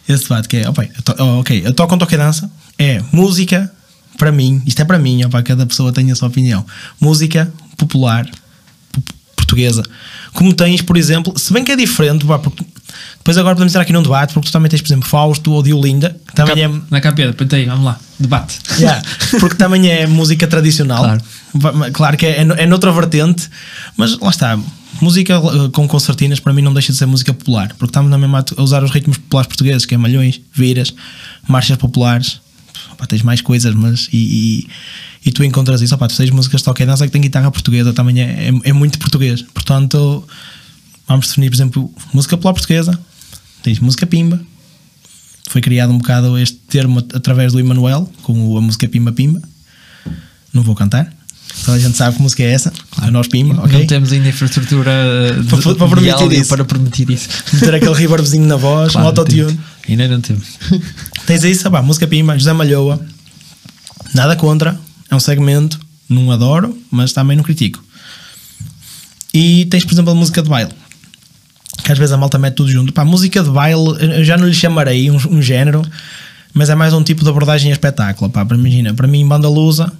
esse 0.09 0.23
debate 0.23 0.49
que 0.49 0.57
é, 0.57 0.69
opa, 0.69 0.83
eu 0.83 1.01
to, 1.03 1.15
oh, 1.19 1.39
ok, 1.39 1.61
eu 1.65 1.73
toco 1.73 1.89
com 1.89 1.97
toque 1.97 2.17
dança, 2.17 2.51
é 2.77 3.01
música, 3.13 3.71
para 4.17 4.29
mim, 4.31 4.61
isto 4.65 4.81
é 4.81 4.85
para 4.85 4.99
mim, 4.99 5.23
opa, 5.23 5.41
cada 5.41 5.65
pessoa 5.65 5.93
tem 5.93 6.11
a 6.11 6.15
sua 6.15 6.27
opinião, 6.27 6.65
música 6.99 7.49
popular, 7.77 8.29
po- 8.91 9.01
portuguesa, 9.37 9.83
como 10.33 10.53
tens, 10.53 10.81
por 10.81 10.97
exemplo, 10.97 11.33
se 11.39 11.53
bem 11.53 11.63
que 11.63 11.71
é 11.71 11.75
diferente, 11.77 12.25
pá, 12.25 12.37
porque 12.39 12.65
Depois 13.21 13.37
agora 13.37 13.53
podemos 13.55 13.71
entrar 13.71 13.83
aqui 13.83 13.93
num 13.93 14.01
debate, 14.01 14.33
porque 14.33 14.49
tu 14.49 14.51
também 14.51 14.67
tens, 14.67 14.81
por 14.81 14.87
exemplo, 14.87 15.07
Fausto 15.07 15.51
ou 15.51 15.61
Diolinda, 15.61 16.17
que 16.27 16.33
também 16.33 16.63
é. 16.63 16.71
Na 16.89 16.99
capeta, 16.99 17.33
põe 17.33 17.59
aí, 17.59 17.65
vamos 17.67 17.85
lá, 17.85 17.99
debate. 18.19 18.57
Yeah, 18.79 18.99
porque 19.39 19.55
também 19.55 19.87
é 19.89 20.07
música 20.07 20.47
tradicional. 20.47 21.03
Claro. 21.03 21.21
Claro 21.93 22.17
que 22.17 22.25
é, 22.25 22.41
é 22.41 22.65
noutra 22.65 22.91
vertente, 22.91 23.47
mas 23.95 24.17
lá 24.17 24.29
está. 24.31 24.59
Música 24.99 25.35
eh, 25.35 25.69
com 25.71 25.87
concertinas 25.87 26.39
para 26.39 26.51
mim 26.51 26.61
não 26.61 26.73
deixa 26.73 26.91
de 26.91 26.97
ser 26.97 27.05
música 27.05 27.33
popular, 27.33 27.69
porque 27.69 27.85
estamos 27.85 28.09
na 28.09 28.17
mesma 28.17 28.43
a 28.57 28.61
usar 28.61 28.83
os 28.83 28.91
ritmos 28.91 29.17
populares 29.17 29.47
portugueses, 29.47 29.85
que 29.85 29.93
é 29.93 29.97
malhões, 29.97 30.41
viras, 30.51 30.93
marchas 31.47 31.77
populares. 31.77 32.41
Tens 33.07 33.23
mais 33.23 33.41
coisas, 33.41 33.73
mas. 33.73 34.09
E, 34.11 34.17
e, 35.23 35.29
e 35.29 35.31
tu 35.31 35.43
encontras 35.43 35.81
isso. 35.81 35.93
Opá, 35.93 36.07
tu 36.07 36.15
tens 36.15 36.29
músicas 36.31 36.61
de 36.61 36.65
toque 36.65 36.85
dança 36.85 37.05
que 37.05 37.11
tem 37.11 37.21
guitarra 37.21 37.51
portuguesa, 37.51 37.93
também 37.93 38.21
é, 38.21 38.49
é, 38.49 38.69
é 38.69 38.73
muito 38.73 38.97
português. 38.99 39.41
Portanto, 39.41 40.23
vamos 41.07 41.27
definir, 41.27 41.49
por 41.49 41.55
exemplo, 41.55 41.93
música 42.13 42.37
popular 42.37 42.53
portuguesa, 42.53 42.99
tens 43.63 43.79
música 43.79 44.05
pimba, 44.05 44.39
foi 45.49 45.61
criado 45.61 45.91
um 45.91 45.97
bocado 45.97 46.37
este 46.37 46.57
termo 46.69 46.99
at- 46.99 47.15
através 47.15 47.51
do 47.53 47.59
Emanuel, 47.59 48.09
com 48.23 48.57
a 48.57 48.61
música 48.61 48.87
Pimba 48.87 49.11
Pimba. 49.11 49.41
Não 50.53 50.63
vou 50.63 50.75
cantar. 50.75 51.11
Toda 51.65 51.75
a 51.75 51.79
gente 51.79 51.97
sabe 51.97 52.15
que 52.15 52.21
música 52.21 52.41
é 52.43 52.51
essa. 52.53 52.71
A 52.97 53.11
nós 53.11 53.27
Pimba? 53.27 53.53
Não 53.67 53.85
temos 53.85 54.11
ainda 54.13 54.29
infraestrutura 54.29 54.91
de, 55.43 55.47
Para- 55.49 55.75
para 55.75 55.87
permitir 55.89 56.31
isso. 56.39 56.49
para 56.49 56.63
permitir 56.65 57.09
isso. 57.09 57.27
Meter 57.53 57.75
aquele 57.75 57.93
reverbzinho 57.93 58.45
na 58.45 58.55
voz, 58.55 58.93
Claro, 58.93 59.05
um 59.05 59.09
autotune. 59.09 59.59
Ainda 59.89 60.07
não 60.07 60.21
temos. 60.21 60.47
Tens 61.27 61.43
isso, 61.43 61.69
pá, 61.69 61.81
música 61.81 62.07
Pimba, 62.07 62.37
José 62.37 62.53
Malhoa. 62.53 63.05
Nada 64.13 64.35
contra. 64.37 64.79
É 65.09 65.15
um 65.15 65.19
segmento. 65.19 65.77
Não 66.07 66.31
adoro, 66.31 66.77
mas 66.89 67.11
também 67.11 67.35
não 67.35 67.43
critico. 67.43 67.83
E 69.33 69.65
tens, 69.65 69.83
por 69.85 69.93
exemplo, 69.93 70.11
a 70.11 70.15
música 70.15 70.41
de 70.41 70.49
baile. 70.49 70.71
Que 71.83 71.91
às 71.91 71.97
vezes 71.97 72.13
a 72.13 72.17
malta 72.17 72.37
mete 72.37 72.55
tudo 72.55 72.71
junto. 72.71 72.93
Pá, 72.93 73.03
música 73.03 73.41
de 73.43 73.49
baile, 73.49 73.81
eu 74.17 74.23
já 74.23 74.37
não 74.37 74.47
lhe 74.47 74.53
chamarei 74.53 75.09
um, 75.09 75.15
um 75.29 75.41
género, 75.41 75.81
mas 76.53 76.69
é 76.69 76.75
mais 76.75 76.93
um 76.93 77.03
tipo 77.03 77.23
de 77.23 77.29
abordagem 77.29 77.71
a 77.71 77.73
espetáculo. 77.73 78.29
Pá, 78.29 78.45
imagina, 78.51 78.93
para 78.93 79.07
mim, 79.07 79.27
banda 79.27 79.47
lusa 79.49 79.91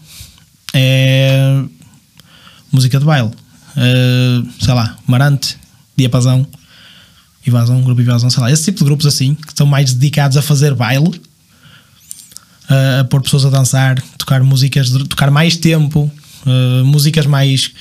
é 0.74 1.62
música 2.72 3.00
de 3.00 3.06
baile. 3.06 3.32
Eh, 3.78 4.42
sei 4.60 4.74
lá, 4.74 4.98
Marante, 5.08 5.58
Diapasão, 5.98 6.46
Invasão, 7.48 7.82
Grupo 7.82 8.02
Invasão, 8.02 8.30
sei 8.30 8.42
lá, 8.44 8.52
esse 8.52 8.66
tipo 8.66 8.80
de 8.80 8.86
grupos 8.86 9.06
assim, 9.06 9.34
que 9.34 9.48
estão 9.48 9.66
mais 9.66 9.94
dedicados 9.94 10.38
a 10.38 10.42
fazer 10.42 10.76
baile, 10.76 11.20
a- 12.70 13.00
a 13.00 13.04
pôr 13.06 13.22
pessoas 13.22 13.46
a 13.46 13.50
dançar, 13.50 14.00
tocar 14.18 14.44
músicas, 14.44 14.90
tocar 15.10 15.32
mais 15.32 15.56
tempo, 15.58 16.12
eh, 16.46 16.84
músicas 16.84 17.26
mais. 17.26 17.72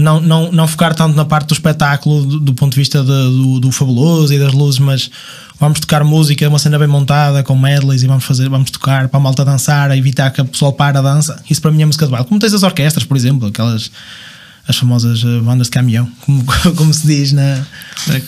Não, 0.00 0.20
não, 0.20 0.50
não 0.52 0.66
focar 0.68 0.94
tanto 0.94 1.14
na 1.16 1.24
parte 1.24 1.48
do 1.48 1.52
espetáculo 1.54 2.24
do, 2.24 2.40
do 2.40 2.54
ponto 2.54 2.72
de 2.72 2.78
vista 2.80 3.00
de- 3.02 3.06
do, 3.06 3.60
do 3.60 3.70
fabuloso 3.72 4.32
e 4.32 4.38
das 4.38 4.52
luzes, 4.52 4.78
mas 4.80 5.10
vamos 5.58 5.80
tocar 5.80 6.02
música, 6.04 6.48
uma 6.48 6.58
cena 6.58 6.78
bem 6.78 6.88
montada, 6.88 7.42
com 7.42 7.56
medleys 7.56 8.02
e 8.02 8.06
vamos 8.06 8.24
fazer, 8.24 8.48
vamos 8.48 8.70
tocar 8.70 9.08
para 9.08 9.18
a 9.18 9.22
malta 9.22 9.44
dançar, 9.44 9.90
a 9.90 9.96
evitar 9.96 10.30
que 10.30 10.40
o 10.40 10.44
pessoal 10.44 10.72
pare 10.72 10.96
a 10.98 11.02
dança. 11.02 11.42
Isso 11.50 11.60
para 11.60 11.70
mim 11.70 11.82
é 11.82 11.86
música 11.86 12.06
de 12.06 12.12
baile. 12.12 12.26
Como 12.26 12.40
tens 12.40 12.54
as 12.54 12.62
orquestras, 12.62 13.04
por 13.04 13.16
exemplo, 13.16 13.48
aquelas 13.48 13.90
as 14.70 14.76
famosas 14.78 15.22
eh, 15.24 15.40
bandas 15.40 15.66
de 15.66 15.70
caminhão, 15.72 16.08
como, 16.22 16.44
como 16.76 16.92
se 16.94 17.06
diz 17.06 17.32
na, 17.32 17.64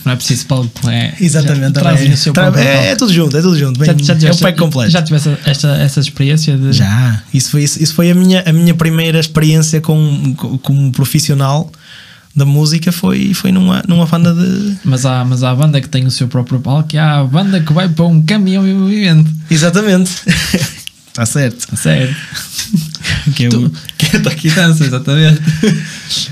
Não 0.05 0.13
é 0.13 0.17
preciso 0.17 0.47
palco, 0.47 0.71
é. 0.91 1.15
Exatamente, 1.21 1.75
já 1.77 1.81
trazem 1.81 2.11
é, 2.11 2.15
o 2.15 2.17
seu 2.17 2.33
tra- 2.33 2.43
é, 2.47 2.51
palco. 2.51 2.59
é 2.61 2.97
tudo 2.97 3.13
junto, 3.13 3.37
é 3.37 3.41
tudo 3.41 3.59
junto. 3.59 3.79
Bem, 3.81 3.89
Já, 3.89 3.95
já 3.97 4.13
é 4.13 4.17
o 4.17 4.19
tiveste, 4.19 4.43
pack 4.43 4.59
completo. 4.59 4.91
já 4.91 5.03
tiveste 5.03 5.37
esta, 5.47 5.69
essa 5.77 6.01
experiência 6.01 6.57
de. 6.57 6.73
Já, 6.73 7.23
isso 7.33 7.51
foi, 7.51 7.63
isso, 7.65 7.83
isso 7.83 7.95
foi 7.95 8.11
a, 8.11 8.15
minha, 8.15 8.43
a 8.47 8.53
minha 8.53 8.75
primeira 8.75 9.19
experiência 9.19 9.81
com, 9.81 10.35
com- 10.37 10.59
como 10.59 10.93
profissional 10.93 11.71
da 12.35 12.47
música 12.47 12.91
foi, 12.91 13.35
foi 13.35 13.53
numa, 13.53 13.83
numa 13.87 14.07
banda 14.07 14.33
de. 14.35 14.77
Mas 14.85 15.05
há, 15.07 15.25
mas 15.25 15.43
há 15.43 15.51
a 15.51 15.55
banda 15.55 15.81
que 15.81 15.89
tem 15.89 16.07
o 16.07 16.11
seu 16.11 16.29
próprio 16.29 16.61
palco 16.61 16.89
e 16.95 16.99
há 16.99 17.19
a 17.21 17.25
banda 17.25 17.61
que 17.61 17.73
vai 17.73 17.89
para 17.89 18.05
um 18.07 18.23
caminhão 18.23 18.67
em 18.67 18.75
movimento. 18.75 19.31
Exatamente. 19.51 20.11
Está 21.13 21.27
certo. 21.27 21.69
A 21.71 21.77
Sério. 21.77 22.17
Que 23.37 23.45
é 23.45 23.49
o- 23.49 23.51
Tu, 23.51 23.73
que 23.99 24.17
é 24.17 24.51
e 24.51 24.55
dança, 24.55 24.85
exatamente. 24.85 25.41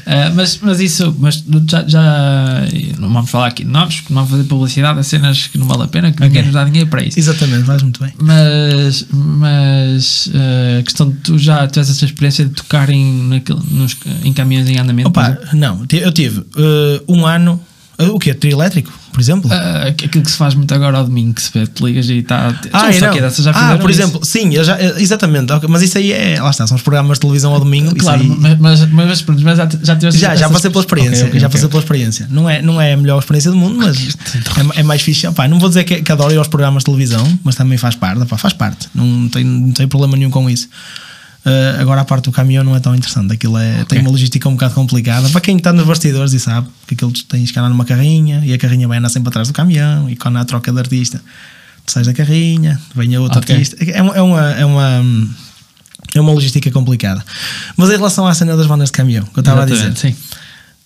Ah, 0.06 0.30
mas, 0.34 0.58
mas 0.62 0.80
isso, 0.80 1.14
mas 1.18 1.44
já, 1.68 1.86
já 1.86 2.64
não 2.98 3.12
vamos 3.12 3.30
falar 3.30 3.48
aqui 3.48 3.64
de 3.64 3.70
nomes, 3.70 4.02
não 4.08 4.16
vamos 4.16 4.30
fazer 4.30 4.44
publicidade 4.44 4.98
a 4.98 5.02
cenas 5.02 5.46
que 5.46 5.58
não 5.58 5.66
vale 5.66 5.84
a 5.84 5.88
pena, 5.88 6.10
que 6.10 6.20
ninguém 6.22 6.42
nos 6.44 6.54
dá 6.54 6.64
dinheiro 6.64 6.88
para 6.88 7.04
isso. 7.04 7.18
Exatamente, 7.18 7.64
faz 7.64 7.82
muito 7.82 8.02
bem. 8.02 8.12
Mas, 8.18 9.06
mas 9.12 10.30
ah, 10.34 10.78
a 10.80 10.82
questão 10.82 11.10
de 11.10 11.16
tu 11.18 11.38
já 11.38 11.66
tiveste 11.68 11.92
essa 11.92 12.04
experiência 12.04 12.44
de 12.46 12.52
tocar 12.52 12.88
em, 12.90 13.22
naquele, 13.28 13.60
nos, 13.70 13.96
em 14.24 14.32
caminhões 14.32 14.68
em 14.68 14.78
andamento. 14.78 15.08
Opa, 15.10 15.38
não, 15.52 15.84
eu 15.92 16.12
tive 16.12 16.44
eh, 16.56 17.02
um 17.06 17.26
ano. 17.26 17.60
Eh, 18.00 18.08
o 18.08 18.18
quê? 18.18 18.34
Trio 18.34 18.52
elétrico, 18.52 18.92
por 19.12 19.20
exemplo? 19.20 19.50
Ah, 19.52 19.88
aquilo 19.88 20.24
que 20.24 20.30
se 20.30 20.36
faz 20.36 20.54
muito 20.54 20.72
agora 20.74 20.98
ao 20.98 21.04
domingo, 21.04 21.34
que 21.34 21.42
se 21.42 21.50
vê, 21.52 21.66
te 21.66 21.84
ligas 21.84 22.08
e 22.08 22.18
está. 22.18 22.48
Ah, 22.72 22.90
não. 23.00 23.12
que 23.12 23.20
dessas 23.20 23.44
já 23.44 23.50
ah, 23.50 23.78
por 23.78 23.90
isso. 23.90 24.00
exemplo, 24.00 24.24
sim, 24.24 24.54
eu 24.54 24.64
já, 24.64 24.78
eh, 24.80 24.94
exatamente, 24.98 25.52
mas 25.68 25.82
isso 25.82 25.98
aí 25.98 26.12
é, 26.12 26.40
lá 26.40 26.50
está, 26.50 26.66
são 26.66 26.76
os 26.76 26.82
programas 26.82 27.16
de 27.18 27.20
televisão 27.20 27.52
ao 27.52 27.60
domingo. 27.60 27.94
Claro, 27.96 28.20
aí- 28.22 28.56
mas, 28.58 28.88
mas, 28.90 29.22
mas, 29.22 29.56
já, 29.56 29.68
já 29.82 29.96
tiveste 29.96 30.20
Já, 30.20 30.34
já 30.34 30.48
passei 30.48 30.70
pela 30.70 30.82
experiência, 30.82 31.24
Ok, 31.24 31.28
ok, 31.28 31.40
já 31.40 31.48
passei 31.50 31.68
pela 31.68 31.82
experiência. 31.82 32.28
Não 32.30 32.48
é, 32.48 32.62
não 32.62 32.80
é 32.80 32.92
a 32.92 32.96
melhor 32.96 33.18
experiência 33.18 33.50
do 33.50 33.56
mundo, 33.56 33.76
mas 33.76 33.96
é, 34.76 34.80
é 34.80 34.82
mais 34.82 35.02
fixe. 35.02 35.26
Opá, 35.26 35.46
não 35.48 35.58
vou 35.58 35.68
dizer 35.68 35.84
que, 35.84 36.02
que 36.02 36.12
adoro 36.12 36.32
ir 36.32 36.38
aos 36.38 36.48
programas 36.48 36.82
de 36.82 36.86
televisão, 36.86 37.38
mas 37.44 37.54
também 37.54 37.78
faz 37.78 37.94
parte, 37.94 38.22
opá, 38.22 38.36
faz 38.36 38.52
parte. 38.54 38.88
Não 38.94 39.28
tenho, 39.28 39.46
não 39.46 39.72
tenho 39.72 39.88
problema 39.88 40.16
nenhum 40.16 40.30
com 40.30 40.48
isso. 40.48 40.68
Uh, 41.44 41.80
agora 41.80 42.02
a 42.02 42.04
parte 42.04 42.24
do 42.24 42.32
caminhão 42.32 42.62
não 42.62 42.76
é 42.76 42.80
tão 42.80 42.94
interessante. 42.94 43.32
Aquilo 43.32 43.56
é, 43.56 43.84
tem 43.84 44.00
uma 44.00 44.10
logística 44.10 44.46
um 44.48 44.52
bocado 44.52 44.74
complicada. 44.74 45.28
Para 45.30 45.40
quem 45.40 45.56
está 45.56 45.72
nos 45.72 45.86
bastidores 45.86 46.32
e 46.34 46.38
sabe 46.40 46.68
que 46.86 46.94
aquilo 46.94 47.12
tens 47.28 47.50
que 47.50 47.58
andar 47.58 47.70
numa 47.70 47.84
carrinha 47.86 48.42
e 48.44 48.52
a 48.52 48.58
carrinha 48.58 48.86
vai 48.86 48.98
andar 48.98 49.08
sempre 49.08 49.30
atrás 49.30 49.48
do 49.48 49.54
caminhão 49.54 50.08
e 50.10 50.16
quando 50.16 50.36
há 50.36 50.44
troca 50.44 50.70
de 50.70 50.78
artista, 50.78 51.22
tu 51.86 51.92
sais 51.92 52.06
da 52.06 52.12
carrinha, 52.12 52.78
vem 52.94 53.14
a 53.14 53.20
outro 53.22 53.38
Ok. 53.38 53.54
artista. 53.54 53.76
É, 53.82 54.02
uma- 54.02 54.14
é 54.14 54.20
uma, 54.22 54.50
é 54.52 54.64
uma 54.66 55.04
é 56.14 56.20
uma 56.20 56.32
logística 56.32 56.70
complicada. 56.70 57.24
Mas 57.76 57.88
em 57.88 57.92
relação 57.96 58.26
à 58.26 58.34
cena 58.34 58.54
das 58.56 58.66
bandas 58.66 58.88
de 58.88 58.92
caminhão, 58.92 59.24
que 59.24 59.38
eu 59.38 59.40
estava 59.42 59.62
a 59.62 59.64
dizer, 59.66 59.96
Sim. 59.96 60.14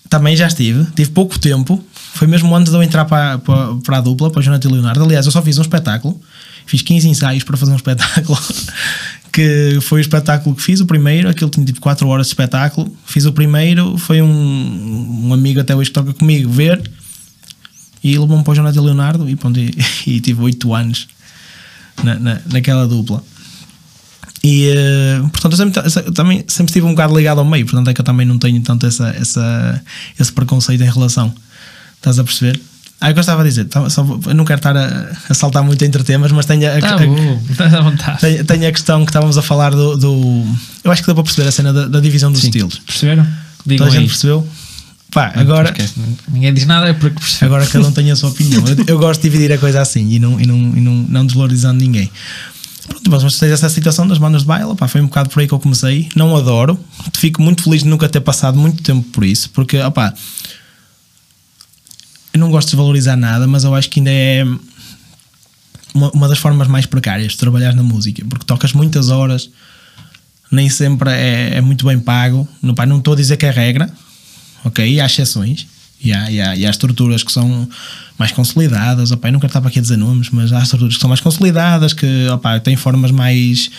também 0.08 0.36
já 0.36 0.46
estive, 0.46 0.84
tive 0.94 1.10
pouco 1.10 1.38
tempo, 1.38 1.82
foi 2.12 2.28
mesmo 2.28 2.54
antes 2.54 2.70
de 2.70 2.76
eu 2.78 2.82
entrar 2.82 3.06
para, 3.06 3.38
para, 3.38 3.74
para 3.76 3.98
a 3.98 4.00
dupla, 4.00 4.30
para 4.30 4.38
o 4.40 4.42
Jonathan 4.42 4.68
e 4.68 4.72
Leonardo. 4.72 5.02
Aliás, 5.02 5.24
eu 5.26 5.32
só 5.32 5.40
fiz 5.42 5.56
um 5.58 5.62
espetáculo, 5.62 6.20
fiz 6.66 6.82
15 6.82 7.08
ensaios 7.08 7.42
para 7.42 7.56
fazer 7.56 7.72
um 7.72 7.76
espetáculo, 7.76 8.38
que 9.34 9.80
foi 9.80 9.98
o 9.98 10.00
espetáculo 10.00 10.54
que 10.54 10.62
fiz, 10.62 10.80
o 10.80 10.86
primeiro, 10.86 11.28
aquilo 11.28 11.50
tinha 11.50 11.66
tipo 11.66 11.80
4 11.80 12.06
horas 12.06 12.28
de 12.28 12.30
espetáculo. 12.30 12.96
Fiz 13.04 13.26
o 13.26 13.32
primeiro, 13.32 13.98
foi 13.98 14.22
um, 14.22 15.26
um 15.26 15.34
amigo 15.34 15.58
até 15.58 15.74
hoje 15.74 15.90
que 15.90 15.94
toca 15.94 16.14
comigo 16.14 16.48
ver, 16.48 16.80
e 18.02 18.16
levou-me 18.16 18.44
para 18.44 18.52
o 18.52 18.54
Jonathan 18.54 18.80
e 18.80 18.84
Leonardo, 18.84 19.28
e, 19.28 19.34
pronto, 19.34 19.58
e, 19.58 19.74
e 20.06 20.20
tive 20.20 20.40
8 20.40 20.72
anos 20.72 21.08
na, 22.04 22.14
na, 22.14 22.40
naquela 22.46 22.86
dupla. 22.86 23.24
E 24.40 24.68
eh, 24.68 25.18
portanto, 25.32 25.52
eu 25.52 25.90
sempre, 25.90 26.12
também 26.12 26.44
sempre 26.46 26.70
estive 26.70 26.86
um 26.86 26.90
bocado 26.90 27.16
ligado 27.16 27.38
ao 27.38 27.44
meio, 27.44 27.66
portanto, 27.66 27.88
é 27.88 27.94
que 27.94 28.00
eu 28.00 28.04
também 28.04 28.24
não 28.24 28.38
tenho 28.38 28.62
tanto 28.62 28.86
essa, 28.86 29.08
essa, 29.08 29.82
esse 30.20 30.32
preconceito 30.32 30.82
em 30.82 30.90
relação. 30.90 31.34
Estás 31.96 32.20
a 32.20 32.24
perceber? 32.24 32.60
Ah, 33.04 33.10
eu 33.10 33.14
gostava 33.14 33.42
de 33.42 33.50
dizer, 33.50 33.64
tá- 33.66 33.88
só 33.90 34.00
eu 34.26 34.34
não 34.34 34.44
quero 34.46 34.58
estar 34.58 34.74
a, 34.76 35.06
a 35.28 35.34
saltar 35.34 35.62
muito 35.62 35.84
entre 35.84 36.02
temas, 36.02 36.32
mas 36.32 36.46
tenho 36.46 36.66
a, 36.66 36.80
Tá 36.80 36.96
a- 36.96 37.50
estás 37.50 37.74
à 37.74 37.80
vontade. 37.82 38.18
tenho, 38.20 38.44
tenho 38.44 38.68
a 38.68 38.72
questão 38.72 39.04
que 39.04 39.10
estávamos 39.10 39.36
a 39.36 39.42
falar 39.42 39.70
do. 39.74 39.96
do- 39.96 40.46
eu 40.82 40.90
acho 40.90 41.02
que 41.02 41.06
deu 41.06 41.14
para 41.14 41.24
perceber 41.24 41.48
a 41.48 41.52
cena 41.52 41.72
da, 41.72 41.86
da 41.86 42.00
divisão 42.00 42.32
dos 42.32 42.40
Sim. 42.40 42.46
estilos. 42.48 42.78
Perceberam? 42.86 43.26
Digam 43.66 43.86
Toda 43.86 43.90
a 43.90 44.00
aí. 44.00 44.00
gente 44.00 44.10
percebeu? 44.10 44.46
Pá, 45.10 45.32
agora, 45.36 45.68
Esquece, 45.70 45.92
ninguém 46.28 46.52
diz 46.54 46.66
nada 46.66 46.88
é 46.88 46.92
porque 46.92 47.20
percebeu. 47.20 47.54
agora 47.54 47.66
cada 47.70 47.86
um 47.86 47.92
tem 47.92 48.10
a 48.10 48.16
sua 48.16 48.30
opinião. 48.34 48.64
Eu, 48.66 48.84
eu 48.94 48.98
gosto 48.98 49.20
de 49.22 49.28
dividir 49.30 49.52
a 49.52 49.58
coisa 49.58 49.80
assim 49.80 50.08
e 50.10 50.18
não, 50.18 50.40
e 50.40 50.46
não, 50.46 50.56
e 50.76 50.80
não, 50.80 50.92
não 51.08 51.26
desvalorizando 51.26 51.78
ninguém. 51.84 52.10
Pronto, 52.88 53.10
mas 53.10 53.22
mas 53.22 53.38
tens 53.38 53.50
essa 53.52 53.68
situação 53.68 54.06
das 54.08 54.18
bandas 54.18 54.42
de 54.42 54.48
baile, 54.48 54.74
pá, 54.74 54.88
foi 54.88 55.00
um 55.00 55.06
bocado 55.06 55.30
por 55.30 55.40
aí 55.40 55.46
que 55.46 55.54
eu 55.54 55.60
comecei. 55.60 56.08
Não 56.16 56.36
adoro, 56.36 56.78
fico 57.16 57.40
muito 57.42 57.62
feliz 57.62 57.82
de 57.82 57.88
nunca 57.88 58.08
ter 58.08 58.20
passado 58.20 58.58
muito 58.58 58.82
tempo 58.82 59.02
por 59.10 59.24
isso, 59.24 59.48
porque, 59.50 59.78
opá, 59.80 60.12
eu 62.34 62.40
não 62.40 62.50
gosto 62.50 62.66
de 62.66 62.72
desvalorizar 62.72 63.16
nada, 63.16 63.46
mas 63.46 63.62
eu 63.62 63.72
acho 63.74 63.88
que 63.88 64.00
ainda 64.00 64.10
é 64.10 64.44
uma, 65.94 66.10
uma 66.10 66.28
das 66.28 66.38
formas 66.38 66.66
mais 66.66 66.84
precárias 66.84 67.32
de 67.32 67.38
trabalhar 67.38 67.72
na 67.74 67.82
música, 67.84 68.24
porque 68.28 68.44
tocas 68.44 68.72
muitas 68.72 69.08
horas, 69.08 69.48
nem 70.50 70.68
sempre 70.68 71.10
é, 71.10 71.54
é 71.56 71.60
muito 71.60 71.86
bem 71.86 71.98
pago. 71.98 72.46
Não, 72.60 72.74
não 72.86 72.98
estou 72.98 73.14
a 73.14 73.16
dizer 73.16 73.36
que 73.36 73.46
é 73.46 73.50
regra, 73.50 73.88
ok? 74.64 75.00
Há 75.00 75.06
exceções 75.06 75.68
e 76.02 76.12
há, 76.12 76.28
e 76.28 76.40
há, 76.40 76.56
e 76.56 76.66
há 76.66 76.70
estruturas 76.70 77.22
que 77.22 77.30
são 77.30 77.68
mais 78.18 78.32
consolidadas. 78.32 79.12
Opá, 79.12 79.28
eu 79.28 79.32
não 79.32 79.38
quero 79.38 79.50
estar 79.50 79.64
aqui 79.64 79.78
a 79.78 79.82
dizer 79.82 79.96
nomes, 79.96 80.30
mas 80.30 80.52
há 80.52 80.60
estruturas 80.60 80.94
que 80.94 81.00
são 81.00 81.08
mais 81.08 81.20
consolidadas, 81.20 81.92
que 81.92 82.28
opá, 82.30 82.58
têm 82.58 82.74
formas 82.74 83.12
mais 83.12 83.70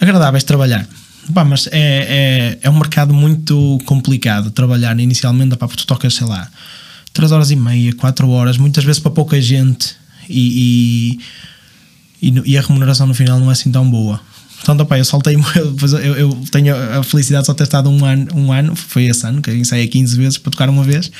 agradáveis 0.00 0.42
de 0.42 0.46
trabalhar. 0.46 0.88
Opá, 1.28 1.44
mas 1.44 1.66
é, 1.66 1.68
é, 1.72 2.58
é 2.62 2.70
um 2.70 2.78
mercado 2.78 3.12
muito 3.12 3.78
complicado 3.84 4.50
trabalhar 4.50 4.98
inicialmente, 4.98 5.52
opá, 5.52 5.68
porque 5.68 5.82
tu 5.82 5.86
tocas, 5.86 6.14
sei 6.14 6.26
lá, 6.26 6.48
3 7.12 7.32
horas 7.32 7.50
e 7.50 7.56
meia, 7.56 7.92
4 7.94 8.28
horas, 8.28 8.56
muitas 8.56 8.84
vezes 8.84 9.00
para 9.00 9.10
pouca 9.10 9.40
gente 9.40 9.94
e, 10.28 11.18
e, 12.22 12.28
e 12.28 12.30
no- 12.30 12.46
e 12.46 12.56
a 12.56 12.62
remuneração 12.62 13.06
no 13.06 13.14
final 13.14 13.38
não 13.40 13.48
é 13.48 13.52
assim 13.52 13.70
tão 13.70 13.88
boa. 13.90 14.20
Portanto, 14.56 14.80
opá, 14.82 14.98
eu 14.98 15.04
saltei, 15.04 15.34
eu, 15.56 16.16
eu 16.16 16.44
tenho 16.52 16.74
a 16.76 17.02
felicidade 17.02 17.42
de 17.44 17.46
só 17.46 17.54
ter 17.54 17.64
estado 17.64 17.88
um 17.88 18.04
ano, 18.04 18.28
um 18.34 18.52
ano, 18.52 18.76
foi 18.76 19.04
esse 19.06 19.26
ano, 19.26 19.40
que 19.40 19.50
ensaiei 19.52 19.88
15 19.88 20.16
vezes 20.16 20.38
para 20.38 20.50
tocar 20.52 20.68
uma 20.68 20.84
vez. 20.84 21.10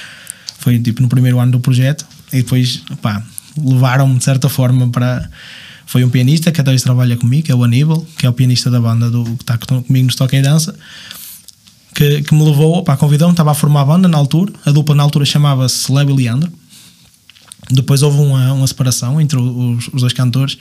Foi 0.59 0.79
tipo 0.79 1.01
no 1.01 1.09
primeiro 1.09 1.39
ano 1.41 1.53
do 1.53 1.61
projeto. 1.61 2.05
e 2.33 2.37
depois, 2.43 2.83
levaram-me 3.57 4.19
de 4.19 4.25
certa 4.25 4.49
forma 4.49 4.89
para. 4.91 5.29
Foi 5.87 6.05
um 6.05 6.11
pianista 6.11 6.53
que 6.53 6.61
até 6.61 6.71
hoje 6.71 6.85
trabalha 6.85 7.17
comigo, 7.17 7.45
que 7.47 7.51
é 7.51 7.55
o 7.55 7.65
Aníbal, 7.65 8.07
que 8.17 8.25
é 8.27 8.29
o 8.29 8.33
pianista 8.33 8.71
da 8.71 8.79
banda 8.81 9.11
do, 9.11 9.25
que 9.25 9.43
está 9.43 9.59
comigo 9.59 10.07
nos 10.07 10.15
Toque 10.15 10.37
e 10.37 10.43
Dança, 10.43 10.75
que, 12.01 12.23
que 12.23 12.35
me 12.35 12.43
levou, 12.43 12.83
pá, 12.83 12.97
convidou-me, 12.97 13.35
estava 13.35 13.51
a 13.51 13.55
formar 13.55 13.83
a 13.83 13.85
banda 13.85 14.09
na 14.09 14.17
altura, 14.17 14.55
a 14.65 14.71
dupla 14.71 14.95
na 14.95 15.03
altura 15.03 15.27
chamava-se 15.27 15.93
Leo 15.93 16.09
e 16.09 16.13
Leandro. 16.15 16.51
Depois 17.71 18.01
houve 18.01 18.19
uma, 18.19 18.55
uma 18.55 18.67
separação 18.67 19.21
entre 19.21 19.39
os, 19.39 19.87
os 19.93 20.01
dois 20.01 20.15
cantores 20.15 20.57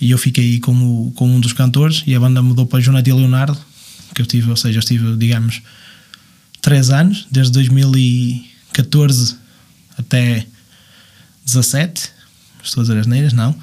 e 0.00 0.10
eu 0.10 0.16
fiquei 0.16 0.58
como, 0.58 1.12
como 1.14 1.34
um 1.34 1.40
dos 1.40 1.52
cantores 1.52 2.02
e 2.06 2.14
a 2.14 2.20
banda 2.20 2.40
mudou 2.40 2.64
para 2.64 2.80
Jonathan 2.80 3.16
Leonardo, 3.16 3.58
que 4.14 4.22
eu 4.22 4.26
tive, 4.26 4.48
ou 4.48 4.56
seja, 4.56 4.78
eu 4.78 4.80
estive, 4.80 5.14
digamos, 5.16 5.60
três 6.62 6.88
anos, 6.88 7.26
desde 7.30 7.52
2014 7.52 9.36
até 9.98 10.46
17, 11.44 12.10
estou 12.64 12.80
a 12.80 12.84
dizer 12.84 12.98
as 12.98 13.06
neiras, 13.06 13.34
não, 13.34 13.54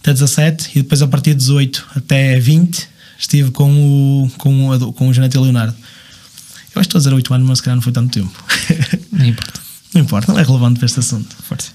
até 0.00 0.12
17 0.12 0.70
e 0.74 0.82
depois 0.82 1.00
a 1.00 1.06
partir 1.06 1.30
de 1.30 1.36
18 1.36 1.86
até 1.94 2.40
20 2.40 2.88
estive 3.16 3.52
com 3.52 3.70
o, 4.24 4.30
com 4.36 4.68
o, 4.68 4.92
com 4.92 5.08
o 5.08 5.14
Jonathan 5.14 5.42
Leonardo. 5.42 5.76
Eu 6.74 6.80
acho 6.80 6.88
que 6.88 6.96
estou 6.96 6.98
a 6.98 7.00
dizer 7.00 7.14
8 7.14 7.34
anos, 7.34 7.48
mas 7.48 7.58
se 7.58 7.64
calhar 7.64 7.76
não 7.76 7.82
foi 7.82 7.92
tanto 7.92 8.12
tempo. 8.12 8.44
Não 9.12 9.26
importa. 9.26 9.60
Não 9.92 10.00
importa, 10.02 10.32
não 10.32 10.38
é 10.38 10.42
relevante 10.44 10.78
para 10.78 10.86
este 10.86 11.00
assunto. 11.00 11.34
Força. 11.48 11.72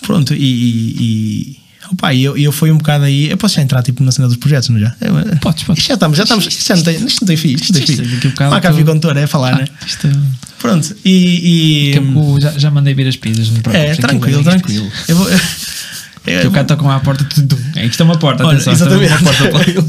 Pronto, 0.00 0.32
e, 0.32 0.38
e, 0.38 0.96
e 0.98 1.56
opa, 1.92 2.14
eu, 2.14 2.38
eu 2.38 2.50
fui 2.50 2.70
um 2.70 2.78
bocado 2.78 3.04
aí. 3.04 3.28
Eu 3.28 3.36
posso 3.36 3.54
já 3.56 3.60
entrar 3.62 3.82
tipo 3.82 4.02
na 4.02 4.10
cena 4.10 4.26
dos 4.28 4.38
projetos, 4.38 4.70
não 4.70 4.80
já? 4.80 4.94
Eu, 4.98 5.12
Podes, 5.38 5.62
podes. 5.64 5.82
Isto 5.82 5.88
já 5.88 5.94
estamos, 5.94 6.16
já 6.16 6.22
estamos. 6.22 6.46
Isto 6.46 6.66
já 6.68 6.76
não 6.76 6.82
tem, 6.82 6.94
isto 7.04 7.20
não 7.20 7.26
tem 7.26 7.36
fio. 7.36 7.54
Isto 7.56 7.72
não 7.74 7.80
tem 7.80 7.82
Isto- 7.94 8.02
fio. 8.02 8.14
daqui 8.14 8.26
a 8.26 8.30
bocado 8.30 8.50
Marca 8.50 8.68
a 8.70 8.72
tu- 8.72 8.84
contor, 8.86 9.16
é 9.18 9.26
falar, 9.26 9.56
né? 9.58 9.64
Ah, 9.70 9.84
isto, 9.86 10.08
Pronto, 10.58 10.96
e. 11.04 12.00
pouco 12.14 12.40
já, 12.40 12.50
já 12.58 12.70
mandei 12.70 12.94
vir 12.94 13.06
as 13.08 13.16
pizzas, 13.16 13.48
te 13.48 13.52
e 13.52 13.76
é, 13.76 13.90
aquilo 13.92 14.08
tranquilo, 14.08 14.40
é 14.40 14.44
tranquilo. 14.44 14.90
Eu 15.06 15.16
vou. 15.16 15.28
Eu, 15.30 16.40
Que 16.40 16.46
o 16.46 16.50
cara 16.50 16.62
está 16.62 16.76
com 16.76 16.90
a 16.90 17.00
porta. 17.00 17.26
É, 17.76 17.86
isto 17.86 18.00
é 18.02 18.04
uma 18.04 18.18
porta, 18.18 18.44
Olha, 18.46 18.58
atenção. 18.58 18.72
é 18.72 18.76
exatamente. 19.04 19.12
Uma 19.22 19.34
porta 19.34 19.82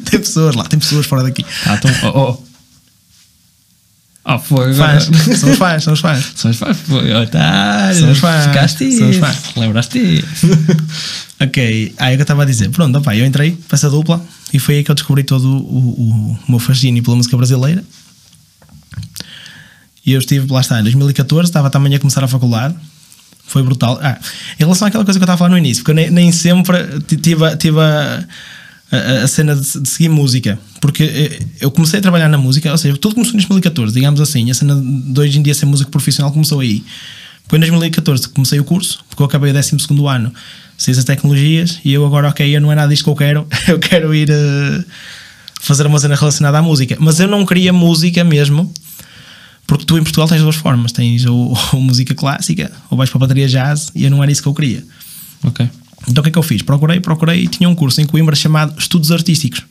tem 0.10 0.20
pessoas 0.20 0.54
lá, 0.54 0.64
tem 0.64 0.78
pessoas 0.78 1.04
fora 1.06 1.22
daqui. 1.22 1.44
Ah, 1.66 1.74
então, 1.74 1.90
oh, 2.14 2.20
oh. 2.42 2.46
Oh, 4.28 4.38
foi. 4.40 4.74
Fãs, 4.74 5.04
são 5.38 5.50
os 5.52 5.56
fãs, 5.58 5.84
são 5.84 5.92
os 5.92 6.00
fãs. 6.00 6.32
São 6.34 6.50
os 6.50 6.56
fãs, 6.56 6.76
foi, 6.80 7.14
otário. 7.14 7.96
São 8.00 8.10
os 8.10 8.18
fãs, 8.18 8.46
Ficaste 8.46 8.90
são 8.92 9.08
os 9.10 9.16
fãs. 9.18 9.36
Lembraste? 9.56 10.24
Ok, 11.38 11.94
aí 11.98 12.14
eu 12.14 12.20
estava 12.22 12.44
a 12.44 12.46
dizer, 12.46 12.70
pronto, 12.70 12.96
opa, 12.96 13.14
eu 13.14 13.26
entrei 13.26 13.58
para 13.68 13.76
essa 13.76 13.90
dupla 13.90 14.24
e 14.54 14.58
foi 14.58 14.76
aí 14.76 14.82
que 14.82 14.90
eu 14.90 14.94
descobri 14.94 15.22
todo 15.22 15.44
o, 15.46 15.58
o, 15.58 16.30
o 16.32 16.50
meu 16.50 16.58
fascínio 16.58 17.02
pela 17.02 17.14
música 17.14 17.36
brasileira. 17.36 17.84
E 20.04 20.12
eu 20.12 20.18
estive, 20.18 20.50
lá 20.50 20.60
está, 20.62 20.80
em 20.80 20.82
2014, 20.82 21.50
estava 21.50 21.68
também 21.68 21.94
a 21.94 21.98
começar 21.98 22.24
a 22.24 22.28
faculdade. 22.28 22.74
Foi 23.46 23.62
brutal. 23.62 23.98
Ah, 24.02 24.18
em 24.58 24.64
relação 24.64 24.88
àquela 24.88 25.04
coisa 25.04 25.18
que 25.18 25.22
eu 25.22 25.26
estava 25.26 25.34
a 25.34 25.38
falar 25.38 25.50
no 25.50 25.58
início, 25.58 25.82
porque 25.84 25.90
eu 25.90 25.94
nem, 25.94 26.10
nem 26.10 26.32
sempre 26.32 26.78
ti- 27.06 27.16
tive, 27.16 27.56
tive 27.56 27.80
a, 27.80 28.24
a, 28.90 29.24
a 29.24 29.26
cena 29.26 29.54
de, 29.54 29.80
de 29.80 29.88
seguir 29.88 30.08
música. 30.08 30.58
Porque 30.80 31.02
eh, 31.02 31.38
eu 31.60 31.70
comecei 31.70 31.98
a 31.98 32.02
trabalhar 32.02 32.28
na 32.28 32.38
música, 32.38 32.70
ou 32.70 32.78
seja, 32.78 32.96
tudo 32.96 33.14
começou 33.14 33.34
em 33.34 33.38
2014, 33.38 33.92
digamos 33.92 34.20
assim. 34.20 34.50
A 34.50 34.54
cena 34.54 34.74
de 34.76 35.20
hoje 35.20 35.38
em 35.38 35.42
dia 35.42 35.54
ser 35.54 35.66
músico 35.66 35.90
profissional 35.90 36.32
começou 36.32 36.60
aí. 36.60 36.84
Foi 37.48 37.58
em 37.58 37.60
2014 37.60 38.28
que 38.28 38.34
comecei 38.34 38.58
o 38.58 38.64
curso, 38.64 39.04
porque 39.08 39.22
eu 39.22 39.26
acabei 39.26 39.50
o 39.50 39.54
12 39.54 39.76
ano, 40.08 40.32
Ciências 40.76 41.04
Tecnologias, 41.04 41.78
e 41.84 41.92
eu 41.92 42.04
agora, 42.04 42.28
ok, 42.28 42.56
eu 42.56 42.60
não 42.60 42.72
é 42.72 42.74
nada 42.74 42.88
disto 42.88 43.04
que 43.04 43.10
eu 43.10 43.14
quero, 43.14 43.46
eu 43.68 43.78
quero 43.78 44.14
ir 44.14 44.28
eh, 44.30 44.84
fazer 45.60 45.86
uma 45.86 45.98
cena 45.98 46.14
relacionada 46.14 46.58
à 46.58 46.62
música. 46.62 46.96
Mas 47.00 47.20
eu 47.20 47.28
não 47.28 47.46
queria 47.46 47.72
música 47.72 48.24
mesmo, 48.24 48.72
porque 49.66 49.84
tu 49.84 49.98
em 49.98 50.02
Portugal 50.02 50.28
tens 50.28 50.42
duas 50.42 50.56
formas: 50.56 50.92
tens 50.92 51.24
ou, 51.26 51.56
ou 51.72 51.80
música 51.80 52.14
clássica, 52.14 52.70
ou 52.90 52.96
vais 52.96 53.10
para 53.10 53.18
a 53.18 53.20
bateria 53.20 53.48
jazz, 53.48 53.90
e 53.94 54.04
eu 54.04 54.10
não 54.10 54.22
era 54.22 54.30
isso 54.30 54.42
que 54.42 54.48
eu 54.48 54.54
queria. 54.54 54.84
Ok. 55.44 55.68
Então 56.08 56.20
o 56.20 56.22
que 56.22 56.28
é 56.28 56.32
que 56.32 56.38
eu 56.38 56.42
fiz? 56.42 56.62
Procurei, 56.62 57.00
procurei 57.00 57.44
e 57.44 57.48
tinha 57.48 57.68
um 57.68 57.74
curso 57.74 58.00
em 58.00 58.06
Coimbra 58.06 58.36
chamado 58.36 58.78
Estudos 58.78 59.10
Artísticos. 59.10 59.62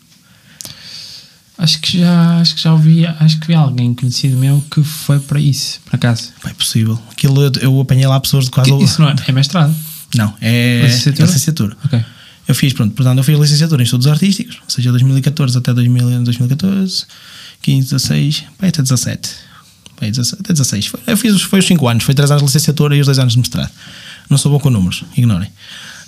Acho 1.58 1.80
que 1.80 2.00
já, 2.00 2.40
acho 2.42 2.56
que 2.56 2.62
já 2.62 2.74
ouvi, 2.74 3.06
acho 3.06 3.40
que 3.40 3.48
vi 3.48 3.54
alguém 3.54 3.94
conhecido 3.94 4.36
meu 4.36 4.62
que 4.70 4.84
foi 4.84 5.20
para 5.20 5.40
isso, 5.40 5.80
por 5.86 5.96
acaso. 5.96 6.34
É 6.44 6.50
possível. 6.50 7.00
Aquilo 7.10 7.42
eu, 7.42 7.52
eu 7.62 7.80
apanhei 7.80 8.06
lá 8.06 8.20
pessoas 8.20 8.46
de 8.46 8.52
quase. 8.52 8.70
Que 8.70 8.84
isso 8.84 9.02
não 9.02 9.10
é, 9.10 9.16
é 9.26 9.32
mestrado? 9.32 9.74
Não, 10.16 10.34
é 10.42 10.82
Licenciatura? 10.84 11.26
licenciatura. 11.26 11.78
Ok. 11.86 12.06
Eu 12.48 12.54
fiz, 12.54 12.74
pronto, 12.74 12.94
portanto, 12.94 13.18
eu 13.18 13.24
fiz 13.24 13.40
licenciatura 13.40 13.82
em 13.82 13.86
estudos 13.86 14.06
artísticos, 14.06 14.58
ou 14.58 14.70
seja, 14.70 14.92
2014 14.92 15.58
até 15.58 15.74
2000, 15.74 16.24
2014, 16.24 17.06
15, 17.62 17.90
16, 17.90 18.44
pá, 18.58 18.68
até 18.68 18.82
17. 18.82 19.30
Pá, 19.96 20.06
17 20.06 20.42
até 20.42 20.54
16. 20.54 20.88
Foi, 20.88 21.00
eu 21.08 21.18
fiz 21.18 21.42
foi 21.42 21.60
os 21.60 21.66
5 21.66 21.88
anos, 21.88 22.04
foi 22.04 22.14
3 22.14 22.32
anos 22.32 22.44
de 22.44 22.46
licenciatura 22.48 22.96
e 22.96 23.00
os 23.00 23.08
2 23.08 23.18
anos 23.18 23.34
de 23.34 23.40
mestrado. 23.40 23.72
Não 24.30 24.38
sou 24.38 24.52
bom 24.52 24.60
com 24.60 24.70
números, 24.70 25.04
ignorem. 25.18 25.50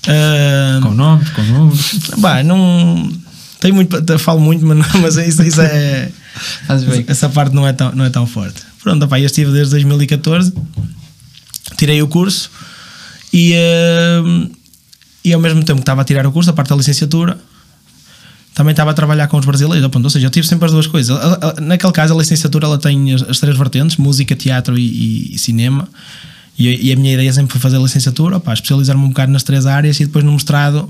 Ah, 0.07 0.79
Com 0.81 0.93
nomes, 0.93 1.29
com 1.29 1.41
números. 1.43 1.93
Bah, 2.17 2.43
não. 2.43 3.11
Tenho 3.59 3.73
muito, 3.75 4.19
falo 4.19 4.39
muito, 4.39 4.65
mas, 4.65 4.77
não- 4.77 5.01
mas 5.01 5.15
isso, 5.17 5.41
isso 5.43 5.61
é. 5.61 6.09
Bem. 6.89 7.05
Essa 7.07 7.27
parte 7.29 7.55
não 7.55 7.67
é 7.67 7.73
tão, 7.73 7.91
não 7.93 8.05
é 8.05 8.09
tão 8.09 8.27
forte. 8.27 8.61
Pronto, 8.83 9.03
opá, 9.05 9.19
eu 9.19 9.25
estive 9.25 9.51
desde 9.51 9.71
2014, 9.71 10.53
tirei 11.77 12.01
o 12.01 12.07
curso 12.07 12.49
e, 13.33 13.53
eh, 13.55 14.21
e 15.25 15.33
ao 15.33 15.39
mesmo 15.41 15.63
tempo 15.63 15.77
que 15.79 15.81
estava 15.81 16.01
a 16.01 16.05
tirar 16.05 16.25
o 16.27 16.31
curso, 16.31 16.49
a 16.51 16.53
parte 16.53 16.69
da 16.69 16.75
licenciatura, 16.75 17.37
também 18.53 18.71
estava 18.71 18.91
a 18.91 18.93
trabalhar 18.93 19.27
com 19.27 19.37
os 19.37 19.45
brasileiros. 19.45 19.87
Pronto, 19.89 20.05
ou 20.05 20.09
seja, 20.11 20.27
eu 20.27 20.31
tive 20.31 20.47
sempre 20.47 20.65
as 20.67 20.71
duas 20.71 20.85
coisas. 20.87 21.17
Naquele 21.61 21.91
caso, 21.91 22.13
a 22.13 22.17
licenciatura 22.17 22.65
ela 22.67 22.77
tem 22.77 23.13
as, 23.13 23.23
as 23.23 23.39
três 23.39 23.57
vertentes: 23.57 23.97
música, 23.97 24.35
teatro 24.35 24.77
e, 24.77 24.83
e- 25.31 25.35
e 25.35 25.37
cinema. 25.39 25.87
E, 26.57 26.67
a- 26.67 26.71
e 26.81 26.91
a 26.93 26.95
minha 26.95 27.13
ideia 27.13 27.31
sempre 27.31 27.51
foi 27.51 27.61
fazer 27.61 27.77
a 27.77 27.79
licenciatura, 27.79 28.41
especializar-me 28.53 29.03
um 29.03 29.09
bocado 29.09 29.31
nas 29.31 29.43
três 29.43 29.65
áreas 29.65 29.99
e 29.99 30.05
depois 30.05 30.23
no 30.25 30.31
mestrado 30.31 30.89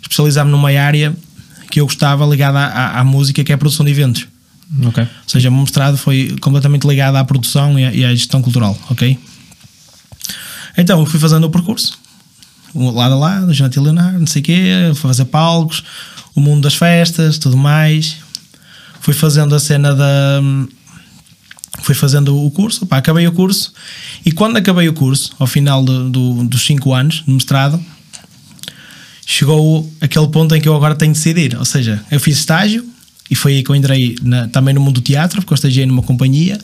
especializar-me 0.00 0.50
numa 0.50 0.70
área 0.70 1.14
que 1.70 1.80
eu 1.80 1.86
gostava 1.86 2.24
ligada 2.26 2.58
à, 2.58 2.66
à- 2.66 3.00
à 3.00 3.04
música, 3.04 3.42
que 3.42 3.50
é 3.50 3.54
a 3.54 3.58
produção 3.58 3.84
de 3.84 3.90
eventos. 3.92 4.26
Ok. 4.86 5.02
Ou 5.02 5.08
seja, 5.26 5.48
o 5.48 5.52
meu 5.52 5.62
mestrado 5.62 5.96
foi 5.98 6.34
completamente 6.40 6.86
ligado 6.86 7.16
à 7.16 7.24
produção 7.24 7.78
e 7.78 7.84
à, 7.84 7.92
e 7.92 8.04
à 8.04 8.14
gestão 8.14 8.40
cultural, 8.40 8.78
ok? 8.90 9.18
Então, 10.76 11.00
eu 11.00 11.06
fui 11.06 11.20
fazendo 11.20 11.44
o 11.44 11.50
percurso, 11.50 11.98
lado 12.74 13.14
a 13.14 13.18
lado, 13.18 13.52
Jonathan 13.52 13.82
Leonardo, 13.82 14.18
não 14.18 14.26
sei 14.26 14.40
o 14.40 14.44
quê, 14.44 14.72
fui 14.94 15.08
fazer 15.10 15.26
palcos, 15.26 15.82
o 16.34 16.40
mundo 16.40 16.62
das 16.62 16.74
festas, 16.74 17.36
tudo 17.38 17.56
mais. 17.56 18.16
Fui 19.00 19.12
fazendo 19.12 19.54
a 19.54 19.58
cena 19.58 19.94
da. 19.94 20.40
Fui 21.82 21.94
fazendo 21.94 22.36
o 22.44 22.50
curso, 22.50 22.86
pá, 22.86 22.98
acabei 22.98 23.26
o 23.26 23.32
curso, 23.32 23.72
e 24.24 24.30
quando 24.32 24.56
acabei 24.56 24.88
o 24.88 24.92
curso, 24.92 25.32
ao 25.38 25.46
final 25.46 25.84
do- 25.84 26.08
do- 26.10 26.44
dos 26.44 26.62
5 26.64 26.94
anos 26.94 27.22
de 27.26 27.32
mestrado, 27.32 27.82
chegou 29.26 29.90
aquele 30.00 30.28
ponto 30.28 30.54
em 30.54 30.60
que 30.60 30.68
eu 30.68 30.74
agora 30.74 30.94
tenho 30.94 31.12
de 31.12 31.18
decidir. 31.18 31.56
Ou 31.56 31.64
seja, 31.64 32.02
eu 32.10 32.20
fiz 32.20 32.38
estágio 32.38 32.84
e 33.30 33.34
foi 33.34 33.54
aí 33.56 33.62
que 33.62 33.70
eu 33.70 33.76
entrei 33.76 34.16
na- 34.22 34.48
também 34.48 34.74
no 34.74 34.80
mundo 34.80 34.96
do 34.96 35.00
teatro, 35.00 35.40
porque 35.40 35.52
eu 35.52 35.56
estagiei 35.56 35.86
numa 35.86 36.02
companhia 36.02 36.58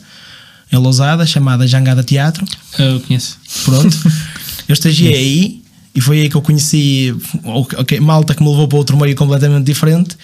em 0.71 0.77
Lousada 0.77 1.25
chamada 1.25 1.65
Jangada 1.67 2.03
Teatro. 2.03 2.45
Eu 2.77 2.99
conheço. 3.01 3.37
Pronto. 3.65 3.97
eu 4.67 4.73
estagiei 4.73 5.15
aí 5.15 5.61
e 5.95 6.01
foi 6.01 6.21
aí 6.21 6.29
que 6.29 6.35
eu 6.35 6.41
conheci 6.41 7.15
ok, 7.43 7.99
malta 7.99 8.35
que 8.35 8.43
me 8.43 8.49
levou 8.49 8.67
para 8.67 8.77
outro 8.77 8.97
meio 8.97 9.15
completamente 9.15 9.65
diferente. 9.65 10.15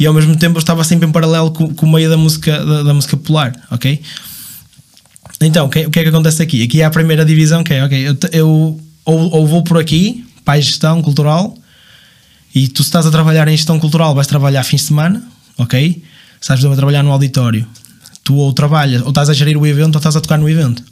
E 0.00 0.06
ao 0.06 0.14
mesmo 0.14 0.34
tempo 0.34 0.56
eu 0.56 0.60
estava 0.60 0.82
sempre 0.82 1.06
em 1.06 1.12
paralelo 1.12 1.50
com, 1.50 1.74
com 1.74 1.84
o 1.84 1.92
meio 1.92 2.08
da 2.08 2.16
música, 2.16 2.64
da, 2.64 2.82
da 2.84 2.94
música 2.94 3.18
popular, 3.18 3.54
ok? 3.70 4.00
Então, 5.42 5.66
o 5.66 5.68
que, 5.68 5.84
o 5.84 5.90
que 5.90 6.00
é 6.00 6.02
que 6.02 6.08
acontece 6.08 6.42
aqui? 6.42 6.62
Aqui 6.62 6.80
é 6.80 6.86
a 6.86 6.90
primeira 6.90 7.22
divisão 7.22 7.62
que 7.62 7.74
é, 7.74 7.84
ok, 7.84 8.08
eu, 8.08 8.16
eu 8.32 8.80
ou, 9.04 9.30
ou 9.30 9.46
vou 9.46 9.62
por 9.62 9.78
aqui, 9.78 10.26
para 10.42 10.54
a 10.54 10.60
gestão 10.60 11.02
cultural, 11.02 11.54
e 12.54 12.66
tu 12.66 12.82
se 12.82 12.88
estás 12.88 13.04
a 13.04 13.10
trabalhar 13.10 13.46
em 13.48 13.54
gestão 13.54 13.78
cultural, 13.78 14.14
vais 14.14 14.26
trabalhar 14.26 14.64
fins 14.64 14.80
de 14.80 14.86
semana, 14.86 15.22
ok? 15.58 16.02
Se 16.40 16.52
estás 16.52 16.64
a 16.64 16.76
trabalhar 16.76 17.02
no 17.02 17.12
auditório, 17.12 17.66
tu 18.24 18.36
ou 18.36 18.54
trabalhas, 18.54 19.02
ou 19.02 19.10
estás 19.10 19.28
a 19.28 19.34
gerir 19.34 19.58
o 19.58 19.66
evento, 19.66 19.96
ou 19.96 19.98
estás 19.98 20.16
a 20.16 20.20
tocar 20.22 20.38
no 20.38 20.48
evento. 20.48 20.82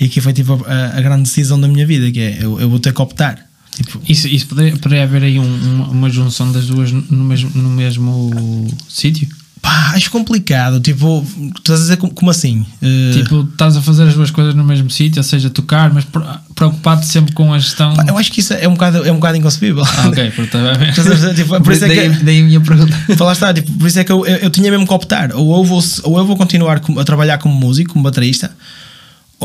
E 0.00 0.06
aqui 0.06 0.20
foi 0.20 0.32
tipo 0.32 0.64
a, 0.66 0.98
a 0.98 1.00
grande 1.00 1.22
decisão 1.22 1.60
da 1.60 1.68
minha 1.68 1.86
vida, 1.86 2.10
que 2.10 2.18
é, 2.18 2.38
eu, 2.40 2.60
eu 2.60 2.68
vou 2.68 2.80
ter 2.80 2.92
que 2.92 3.00
optar. 3.00 3.38
Tipo, 3.76 4.00
Isso, 4.08 4.28
isso 4.28 4.46
poderia, 4.46 4.76
poderia 4.76 5.04
haver 5.04 5.22
aí 5.22 5.38
um- 5.38 5.74
uma, 5.74 5.88
uma 5.88 6.10
junção 6.10 6.50
das 6.52 6.66
duas 6.66 6.90
no 6.92 7.24
mesmo, 7.24 7.50
no 7.54 7.70
mesmo 7.70 8.68
sítio? 8.88 9.28
pá, 9.60 9.92
acho 9.94 10.10
complicado, 10.10 10.78
tipo, 10.78 11.26
tu 11.54 11.58
estás 11.62 11.80
a 11.80 11.82
dizer 11.84 11.96
como, 11.96 12.12
como 12.12 12.30
assim? 12.30 12.66
Eh, 12.82 13.12
Tipo, 13.14 13.48
estás 13.50 13.74
a 13.74 13.80
fazer 13.80 14.02
as 14.02 14.12
duas 14.12 14.30
coisas 14.30 14.54
no 14.54 14.62
mesmo 14.62 14.90
sítio, 14.90 15.18
ou 15.20 15.24
seja, 15.24 15.48
tocar, 15.48 15.90
mas 15.90 16.04
pre- 16.04 16.22
preocupado 16.54 17.02
sempre 17.06 17.32
com 17.32 17.50
a 17.50 17.58
gestão. 17.58 17.94
pá, 17.94 18.04
eu 18.06 18.18
acho 18.18 18.30
que 18.30 18.40
isso 18.40 18.52
é 18.52 18.68
um 18.68 18.72
bocado, 18.74 19.02
é 19.06 19.10
um 19.10 19.14
bocado 19.14 19.38
inconcebível. 19.38 19.82
Ah, 19.82 20.08
ok, 20.08 20.30
portanto, 20.36 20.78
ver? 20.78 21.34
Tipo, 21.34 21.58
por 21.62 21.72
isso 21.72 21.84
é 21.86 21.88
que- 21.88 22.22
daí 22.24 22.40
a 22.42 22.44
minha 22.44 22.60
pergunta. 22.60 22.94
Está, 23.32 23.54
tipo, 23.54 23.72
por 23.72 23.86
isso 23.88 23.98
é 23.98 24.04
que 24.04 24.12
eu, 24.12 24.26
eu, 24.26 24.36
eu 24.36 24.50
tinha 24.50 24.70
mesmo 24.70 24.86
que 24.86 24.92
optar. 24.92 25.32
Ou 25.34 25.56
eu 25.56 25.64
vou, 25.64 25.82
ou 26.02 26.18
eu 26.18 26.26
vou 26.26 26.36
continuar 26.36 26.82
a 26.98 27.04
trabalhar 27.04 27.38
como 27.38 27.54
músico, 27.54 27.94
como 27.94 28.04
baterista, 28.04 28.54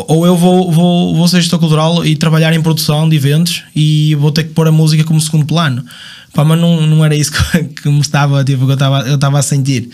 ou 0.07 0.25
eu 0.25 0.35
vou, 0.35 0.71
vou, 0.71 1.15
vou 1.15 1.27
ser 1.27 1.41
gestor 1.41 1.59
cultural 1.59 2.05
e 2.05 2.15
trabalhar 2.15 2.53
em 2.53 2.61
produção 2.61 3.07
de 3.07 3.15
eventos 3.15 3.63
e 3.75 4.15
vou 4.15 4.31
ter 4.31 4.43
que 4.43 4.53
pôr 4.53 4.67
a 4.67 4.71
música 4.71 5.03
como 5.03 5.19
segundo 5.19 5.45
plano. 5.45 5.83
Pá, 6.33 6.43
mas 6.43 6.59
não, 6.59 6.85
não 6.85 7.03
era 7.03 7.15
isso 7.15 7.31
que, 7.51 7.63
que 7.63 7.89
me 7.89 8.01
estava, 8.01 8.43
tipo, 8.43 8.65
que 8.65 8.71
eu 8.71 8.75
estava, 8.75 9.01
eu 9.01 9.15
estava 9.15 9.39
a 9.39 9.41
sentir. 9.41 9.89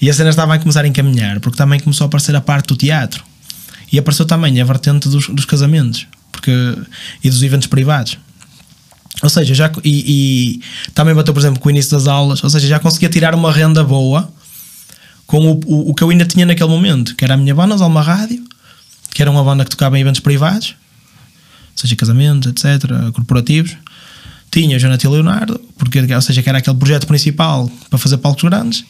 E 0.00 0.08
a 0.08 0.14
cena 0.14 0.30
estava 0.30 0.54
a 0.54 0.58
começar 0.58 0.84
a 0.84 0.88
encaminhar, 0.88 1.40
porque 1.40 1.56
também 1.56 1.78
começou 1.78 2.04
a 2.04 2.08
aparecer 2.08 2.34
a 2.34 2.40
parte 2.40 2.68
do 2.68 2.76
teatro. 2.76 3.22
E 3.92 3.98
apareceu 3.98 4.24
também 4.24 4.60
a 4.60 4.64
vertente 4.64 5.08
dos, 5.08 5.28
dos 5.28 5.44
casamentos. 5.44 6.06
porque, 6.30 6.52
e 7.22 7.28
dos 7.28 7.42
eventos 7.42 7.66
privados. 7.66 8.18
Ou 9.22 9.28
seja, 9.28 9.54
já, 9.54 9.70
e, 9.84 10.60
e 10.60 10.60
também 10.94 11.14
bateu, 11.14 11.34
por 11.34 11.40
exemplo, 11.40 11.60
com 11.60 11.68
o 11.68 11.70
início 11.70 11.90
das 11.90 12.06
aulas, 12.06 12.42
ou 12.42 12.48
seja, 12.48 12.66
já 12.66 12.78
conseguia 12.78 13.08
tirar 13.08 13.34
uma 13.34 13.52
renda 13.52 13.84
boa 13.84 14.32
com 15.26 15.38
o, 15.38 15.60
o, 15.66 15.90
o 15.90 15.94
que 15.94 16.02
eu 16.02 16.08
ainda 16.08 16.24
tinha 16.24 16.46
naquele 16.46 16.70
momento, 16.70 17.14
que 17.14 17.24
era 17.24 17.34
a 17.34 17.36
minha 17.36 17.54
banda, 17.54 17.74
Alma 17.74 18.00
Rádio, 18.00 18.42
que 19.10 19.22
era 19.22 19.30
uma 19.30 19.42
banda 19.42 19.64
que 19.64 19.70
tocava 19.70 19.98
em 19.98 20.00
eventos 20.00 20.20
privados, 20.20 20.74
seja 21.74 21.96
casamentos, 21.96 22.50
etc., 22.50 22.90
corporativos. 23.12 23.76
Tinha 24.50 24.76
o 24.76 24.80
Jonathan 24.80 25.10
Leonardo, 25.10 25.60
porque, 25.78 26.00
ou 26.00 26.22
seja, 26.22 26.42
que 26.42 26.48
era 26.48 26.58
aquele 26.58 26.76
projeto 26.76 27.06
principal 27.06 27.70
para 27.88 27.98
fazer 27.98 28.18
palcos 28.18 28.42
grandes. 28.42 28.84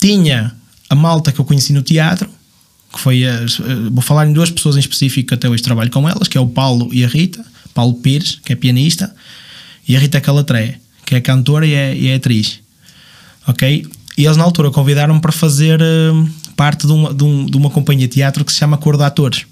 Tinha 0.00 0.54
a 0.88 0.94
malta 0.94 1.32
que 1.32 1.38
eu 1.38 1.44
conheci 1.44 1.72
no 1.72 1.82
teatro, 1.82 2.28
que 2.92 3.00
foi 3.00 3.26
a, 3.26 3.40
vou 3.90 4.00
falar 4.02 4.26
em 4.26 4.32
duas 4.32 4.50
pessoas 4.50 4.76
em 4.76 4.80
específico 4.80 5.28
que 5.28 5.34
até 5.34 5.48
hoje 5.48 5.62
trabalho 5.62 5.90
com 5.90 6.08
elas, 6.08 6.28
que 6.28 6.38
é 6.38 6.40
o 6.40 6.46
Paulo 6.46 6.88
e 6.92 7.04
a 7.04 7.08
Rita. 7.08 7.44
Paulo 7.74 7.94
Pires, 7.94 8.38
que 8.42 8.52
é 8.52 8.56
pianista, 8.56 9.14
e 9.86 9.96
a 9.96 9.98
Rita 9.98 10.20
Calatré, 10.20 10.78
que 11.04 11.14
é 11.16 11.20
cantora 11.20 11.66
e 11.66 11.74
é, 11.74 11.96
e 11.96 12.06
é 12.06 12.14
atriz. 12.14 12.60
Ok? 13.46 13.86
E 14.16 14.24
eles 14.24 14.36
na 14.36 14.44
altura 14.44 14.70
convidaram-me 14.70 15.20
para 15.20 15.32
fazer 15.32 15.82
uh, 15.82 16.30
parte 16.56 16.86
de 16.86 16.92
uma, 16.92 17.12
de, 17.12 17.24
um, 17.24 17.46
de 17.46 17.56
uma 17.56 17.70
companhia 17.70 18.06
de 18.06 18.14
teatro 18.14 18.44
que 18.44 18.52
se 18.52 18.58
chama 18.58 18.76
Cor 18.76 18.96
de 18.96 19.04
Atores. 19.04 19.46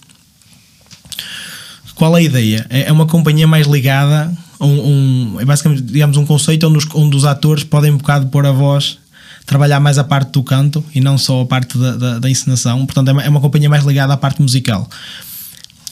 Qual 1.94 2.16
é 2.16 2.20
a 2.20 2.22
ideia? 2.22 2.66
É, 2.68 2.88
é 2.88 2.92
uma 2.92 3.06
companhia 3.06 3.46
mais 3.46 3.66
ligada 3.66 4.32
a 4.58 4.64
um, 4.64 5.34
um, 5.34 5.40
é 5.40 5.44
basicamente, 5.44 5.82
digamos, 5.82 6.16
um 6.16 6.24
conceito 6.24 6.66
onde 6.66 6.78
os, 6.78 6.86
onde 6.94 7.16
os 7.16 7.24
atores 7.24 7.64
podem 7.64 7.92
um 7.92 7.96
bocado 7.96 8.26
pôr 8.28 8.46
a 8.46 8.52
voz, 8.52 8.98
trabalhar 9.46 9.80
mais 9.80 9.98
a 9.98 10.04
parte 10.04 10.32
do 10.32 10.42
canto 10.42 10.84
e 10.94 11.00
não 11.00 11.18
só 11.18 11.42
a 11.42 11.46
parte 11.46 11.76
da, 11.76 11.96
da, 11.96 12.18
da 12.18 12.30
encenação. 12.30 12.84
Portanto, 12.86 13.08
é 13.08 13.12
uma, 13.12 13.22
é 13.22 13.28
uma 13.28 13.40
companhia 13.40 13.68
mais 13.68 13.84
ligada 13.84 14.12
à 14.12 14.16
parte 14.16 14.40
musical. 14.40 14.88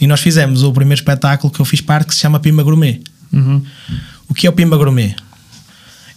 E 0.00 0.06
nós 0.06 0.20
fizemos 0.20 0.62
o 0.62 0.72
primeiro 0.72 0.98
espetáculo 1.00 1.52
que 1.52 1.60
eu 1.60 1.64
fiz 1.64 1.80
parte 1.80 2.08
que 2.08 2.14
se 2.14 2.20
chama 2.20 2.40
Pimba 2.40 2.62
Gourmet. 2.62 3.02
Uhum. 3.32 3.62
O 4.28 4.34
que 4.34 4.46
é 4.46 4.50
o 4.50 4.52
Pimba 4.52 4.76
Gourmet? 4.76 5.14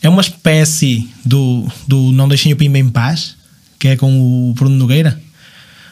É 0.01 0.07
uma 0.07 0.21
espécie 0.21 1.09
do, 1.25 1.67
do 1.87 2.11
Não 2.11 2.27
Deixem 2.27 2.53
o 2.53 2.55
Pimba 2.55 2.77
em 2.77 2.89
Paz, 2.89 3.35
que 3.83 3.89
é 3.89 3.97
com 3.97 4.49
o 4.49 4.53
Bruno 4.53 4.77
Nogueira. 4.77 5.19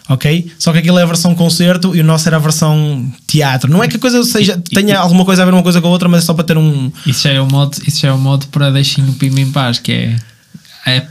Ok? 0.07 0.49
Só 0.57 0.71
que 0.71 0.77
aquilo 0.77 0.97
é 0.97 1.03
a 1.03 1.05
versão 1.05 1.35
concerto 1.35 1.93
e 1.93 1.99
o 1.99 2.05
nosso 2.05 2.25
era 2.29 2.37
a 2.37 2.39
versão 2.39 3.11
teatro. 3.27 3.69
Não 3.69 3.83
é 3.83 3.87
que 3.89 3.97
a 3.97 3.99
coisa 3.99 4.23
seja, 4.23 4.57
tenha 4.73 4.97
alguma 4.97 5.25
coisa 5.25 5.41
a 5.41 5.45
ver 5.45 5.53
uma 5.53 5.61
coisa 5.61 5.81
com 5.81 5.89
a 5.89 5.91
outra, 5.91 6.07
mas 6.07 6.23
é 6.23 6.25
só 6.25 6.33
para 6.33 6.45
ter 6.45 6.57
um. 6.57 6.89
Isso 7.05 7.23
já 7.23 7.33
é 7.33 7.41
o 7.41 7.47
modo, 7.51 7.77
isso 7.85 7.99
já 7.99 8.07
é 8.07 8.11
o 8.13 8.17
modo 8.17 8.47
para 8.47 8.71
deixem 8.71 9.03
o 9.09 9.13
Pimba 9.13 9.41
em 9.41 9.51
paz, 9.51 9.77
que 9.77 9.91
é 9.91 10.15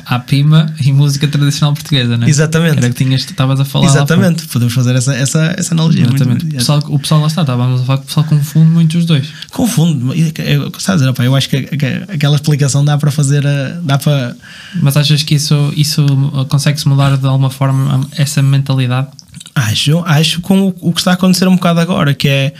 a 0.04 0.18
pima 0.18 0.74
e 0.84 0.92
música 0.92 1.28
tradicional 1.28 1.72
portuguesa, 1.74 2.16
não 2.16 2.26
é? 2.26 2.30
Exatamente. 2.30 2.78
Era 2.78 2.90
que 2.90 3.04
estavas 3.04 3.60
a 3.60 3.64
falar. 3.64 3.86
Exatamente, 3.86 4.46
podemos 4.48 4.74
fazer 4.74 4.96
essa, 4.96 5.14
essa, 5.14 5.54
essa 5.56 5.74
analogia. 5.74 6.04
Exatamente. 6.04 6.44
O 6.44 6.48
pessoal, 6.50 6.82
o 6.88 6.98
pessoal 6.98 7.20
lá 7.20 7.26
está, 7.28 7.42
estávamos 7.42 7.80
a 7.80 7.84
falar 7.84 7.98
que 7.98 8.04
o 8.04 8.06
pessoal 8.08 8.26
confunde 8.26 8.70
muito 8.70 8.98
os 8.98 9.04
dois. 9.04 9.28
Confunde, 9.50 10.32
eu, 10.38 10.72
sabes, 10.78 11.06
opa, 11.06 11.22
eu 11.22 11.36
acho 11.36 11.48
que, 11.48 11.62
que, 11.62 11.86
aquela 12.08 12.34
explicação 12.34 12.84
dá 12.84 12.98
para 12.98 13.12
fazer, 13.12 13.44
dá 13.82 13.96
para. 13.96 14.36
Mas 14.82 14.96
achas 14.96 15.22
que 15.22 15.36
isso, 15.36 15.72
isso 15.76 16.04
consegue-se 16.48 16.88
mudar 16.88 17.16
de 17.16 17.26
alguma 17.26 17.50
forma 17.50 18.08
essa 18.16 18.42
mentalidade? 18.42 19.06
Acho, 19.54 20.02
acho 20.04 20.40
com 20.40 20.62
o, 20.62 20.74
o 20.80 20.92
que 20.92 21.00
está 21.00 21.12
a 21.12 21.14
acontecer 21.14 21.46
um 21.46 21.54
bocado 21.54 21.78
agora, 21.78 22.12
que 22.12 22.28
é 22.28 22.54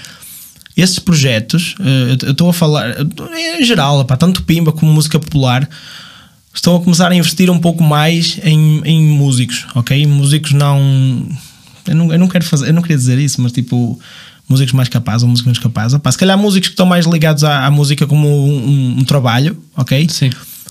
esses 0.76 1.00
projetos, 1.00 1.74
eh, 1.80 2.16
eu 2.22 2.30
estou 2.30 2.48
a 2.48 2.52
falar 2.52 2.94
em 3.58 3.64
geral, 3.64 3.98
opa, 3.98 4.16
tanto 4.16 4.44
Pimba 4.44 4.72
como 4.72 4.92
música 4.92 5.18
popular 5.18 5.68
estão 6.60 6.76
a 6.76 6.80
começar 6.80 7.10
a 7.10 7.14
investir 7.14 7.50
um 7.50 7.58
pouco 7.58 7.82
mais 7.82 8.38
em, 8.44 8.82
em 8.84 9.02
músicos, 9.06 9.66
ok? 9.74 10.06
Músicos 10.06 10.52
não 10.52 11.26
eu, 11.86 11.94
não. 11.94 12.12
eu 12.12 12.18
não 12.18 12.28
quero 12.28 12.44
fazer, 12.44 12.68
eu 12.68 12.74
não 12.74 12.82
queria 12.82 12.98
dizer 12.98 13.18
isso, 13.18 13.40
mas 13.40 13.50
tipo 13.50 13.98
músicos 14.46 14.74
mais 14.74 14.88
capazes 14.88 15.22
ou 15.22 15.28
músicos 15.28 15.46
menos 15.46 15.58
capazes. 15.58 15.98
Se 16.10 16.18
calhar 16.18 16.36
músicos 16.36 16.68
que 16.68 16.74
estão 16.74 16.84
mais 16.84 17.06
ligados 17.06 17.44
à, 17.44 17.64
à 17.64 17.70
música 17.70 18.06
como 18.06 18.28
um, 18.28 18.68
um, 18.68 18.96
um, 18.98 19.04
trabalho, 19.04 19.56
ok? 19.76 20.06
Sim 20.08 20.30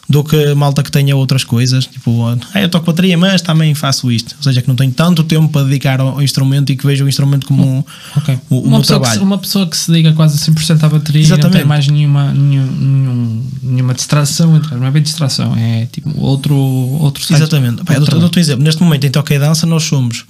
do 0.09 0.23
que 0.23 0.55
malta 0.55 0.81
que 0.81 0.91
tenha 0.91 1.15
outras 1.15 1.43
coisas, 1.43 1.85
tipo, 1.85 2.25
ah, 2.25 2.61
eu 2.61 2.67
toco 2.67 2.87
bateria, 2.87 3.15
mas 3.15 3.43
também 3.43 3.75
faço 3.75 4.11
isto. 4.11 4.35
Ou 4.37 4.43
seja, 4.43 4.59
que 4.59 4.67
não 4.67 4.75
tenho 4.75 4.91
tanto 4.91 5.23
tempo 5.23 5.47
para 5.49 5.63
dedicar 5.65 6.01
ao, 6.01 6.19
instrumento 6.19 6.71
e 6.71 6.75
que 6.75 6.83
vejo 6.83 7.05
o 7.05 7.07
instrumento 7.07 7.45
como 7.45 7.85
okay. 8.17 8.39
o, 8.49 8.55
o 8.55 8.61
uma 8.61 8.77
meu 8.77 8.81
trabalho. 8.81 9.19
Que, 9.19 9.23
uma 9.23 9.37
pessoa 9.37 9.67
que 9.67 9.77
se 9.77 9.91
dedica 9.91 10.11
quase 10.13 10.39
100% 10.51 10.83
à 10.83 10.89
bateria 10.89 11.21
Exatamente. 11.21 11.45
e 11.45 11.51
não 11.51 11.59
tem 11.59 11.67
mais 11.67 11.87
nenhuma, 11.87 12.33
nenhum, 12.33 13.45
nenhuma 13.61 13.93
distração, 13.93 14.59
não 14.71 14.87
é 14.87 14.89
bem 14.89 15.03
distração, 15.03 15.55
é 15.55 15.85
tipo 15.85 16.19
outro, 16.19 16.55
outro 16.55 17.23
site. 17.23 17.43
Exatamente. 17.43 17.81
Outro 17.81 18.15
eu 18.15 18.19
dou-te 18.19 18.39
um 18.39 18.41
exemplo. 18.41 18.63
Neste 18.63 18.81
momento 18.81 19.05
em 19.05 19.11
Toque 19.11 19.35
e 19.35 19.39
Dança 19.39 19.67
nós 19.67 19.83
somos 19.83 20.25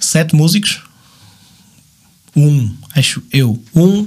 sete 0.00 0.34
músicos, 0.34 0.80
um, 2.34 2.74
acho 2.96 3.22
eu, 3.32 3.62
um 3.72 4.04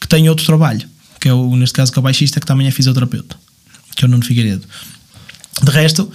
que 0.00 0.08
tem 0.08 0.28
outro 0.28 0.44
trabalho, 0.44 0.88
que 1.20 1.28
é 1.28 1.32
o, 1.32 1.54
neste 1.54 1.74
caso, 1.74 1.92
que 1.92 1.98
é 1.98 2.00
o 2.00 2.02
baixista, 2.02 2.40
que 2.40 2.46
também 2.46 2.66
é 2.66 2.72
fisioterapeuta 2.72 3.36
que 3.96 4.04
é 4.04 4.08
o 4.08 4.10
Nuno 4.10 4.24
Figueiredo. 4.24 4.66
De 5.62 5.70
resto, 5.70 6.10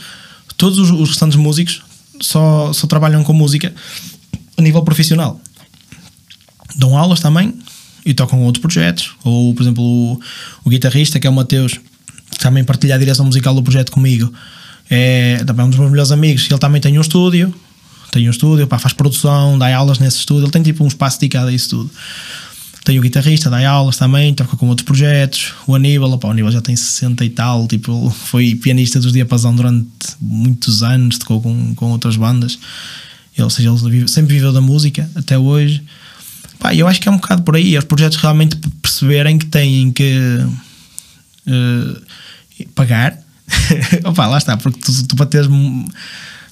todos 0.57 0.77
os, 0.77 0.91
os 0.91 1.09
restantes 1.09 1.37
músicos 1.37 1.81
só, 2.21 2.73
só 2.73 2.87
trabalham 2.87 3.23
com 3.23 3.33
música 3.33 3.73
a 4.57 4.61
nível 4.61 4.81
profissional. 4.83 5.39
Dão 6.75 6.97
aulas 6.97 7.19
também 7.19 7.53
e 8.05 8.13
tocam 8.13 8.41
outros 8.43 8.61
projetos. 8.61 9.11
Ou, 9.23 9.53
por 9.53 9.63
exemplo, 9.63 9.83
o, 9.83 10.19
o 10.63 10.69
guitarrista, 10.69 11.19
que 11.19 11.27
é 11.27 11.29
o 11.29 11.33
Mateus, 11.33 11.79
que 12.31 12.39
também 12.39 12.63
partilha 12.63 12.95
a 12.95 12.97
direção 12.97 13.25
musical 13.25 13.53
do 13.53 13.63
projeto 13.63 13.91
comigo, 13.91 14.31
é 14.89 15.43
também 15.45 15.65
um 15.65 15.69
dos 15.69 15.79
meus 15.79 15.91
melhores 15.91 16.11
amigos. 16.11 16.47
Ele 16.49 16.59
também 16.59 16.81
tem 16.81 16.97
um 16.97 17.01
estúdio, 17.01 17.53
tem 18.11 18.27
um 18.27 18.31
estúdio, 18.31 18.65
pá, 18.67 18.79
faz 18.79 18.93
produção, 18.93 19.57
dá 19.57 19.75
aulas 19.75 19.99
nesse 19.99 20.17
estúdio. 20.17 20.45
Ele 20.45 20.51
tem 20.51 20.63
tipo 20.63 20.83
um 20.83 20.87
espaço 20.87 21.19
dedicado 21.19 21.47
a 21.49 21.53
isso 21.53 21.69
tudo. 21.69 21.91
Tem 22.87 22.97
o 22.97 23.01
guitarrista, 23.01 23.49
dá 23.49 23.69
aulas 23.69 23.97
também, 23.97 24.33
toca 24.33 24.55
com 24.55 24.69
outros 24.69 24.85
projetos. 24.85 25.53
O 25.67 25.75
Aníbal, 25.75 26.09
opa, 26.09 26.29
o 26.29 26.31
Aníbal 26.31 26.53
já 26.53 26.61
tem 26.61 26.73
60 26.73 27.25
e 27.25 27.29
tal, 27.29 27.67
tipo, 27.67 28.09
foi 28.09 28.55
pianista 28.55 28.97
dos 28.97 29.11
Diapasão 29.11 29.53
durante 29.53 29.89
muitos 30.21 30.83
anos, 30.83 31.17
tocou 31.17 31.41
com, 31.41 31.75
com 31.75 31.91
outras 31.91 32.15
bandas. 32.15 32.57
Ele, 33.35 33.43
ou 33.43 33.49
seja, 33.49 33.69
ele 33.71 34.07
sempre 34.07 34.35
viveu 34.35 34.53
da 34.53 34.61
música 34.61 35.11
até 35.15 35.37
hoje. 35.37 35.83
Pá, 36.59 36.73
eu 36.73 36.87
acho 36.87 37.01
que 37.01 37.09
é 37.09 37.11
um 37.11 37.17
bocado 37.17 37.43
por 37.43 37.57
aí, 37.57 37.75
é 37.75 37.79
os 37.79 37.83
projetos 37.83 38.17
realmente 38.19 38.55
perceberem 38.81 39.37
que 39.37 39.47
têm 39.47 39.91
que 39.91 40.39
uh, 41.45 42.67
pagar. 42.73 43.19
Opa, 44.05 44.27
lá 44.27 44.37
está, 44.37 44.55
porque 44.55 44.79
tu, 44.79 45.07
tu 45.07 45.15
para 45.17 45.25
teres 45.25 45.49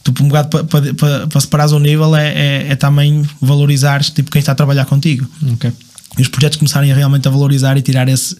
tu 0.04 0.14
um 0.22 0.28
bocado 0.28 0.50
para, 0.50 0.64
para, 0.66 0.94
para, 0.96 1.28
para 1.28 1.40
separares 1.40 1.72
o 1.72 1.80
nível 1.80 2.14
é, 2.14 2.28
é, 2.28 2.68
é, 2.72 2.76
também 2.76 3.26
valorizares 3.40 4.10
tipo, 4.10 4.30
quem 4.30 4.40
está 4.42 4.52
a 4.52 4.56
trabalhar 4.56 4.84
contigo. 4.84 5.26
Okay 5.54 5.72
e 6.18 6.22
os 6.22 6.28
projetos 6.28 6.58
começarem 6.58 6.94
realmente 6.94 7.28
a 7.28 7.32
valorizar 7.32 7.78
e 7.78 7.82
tirar 7.82 8.08
esse, 8.08 8.36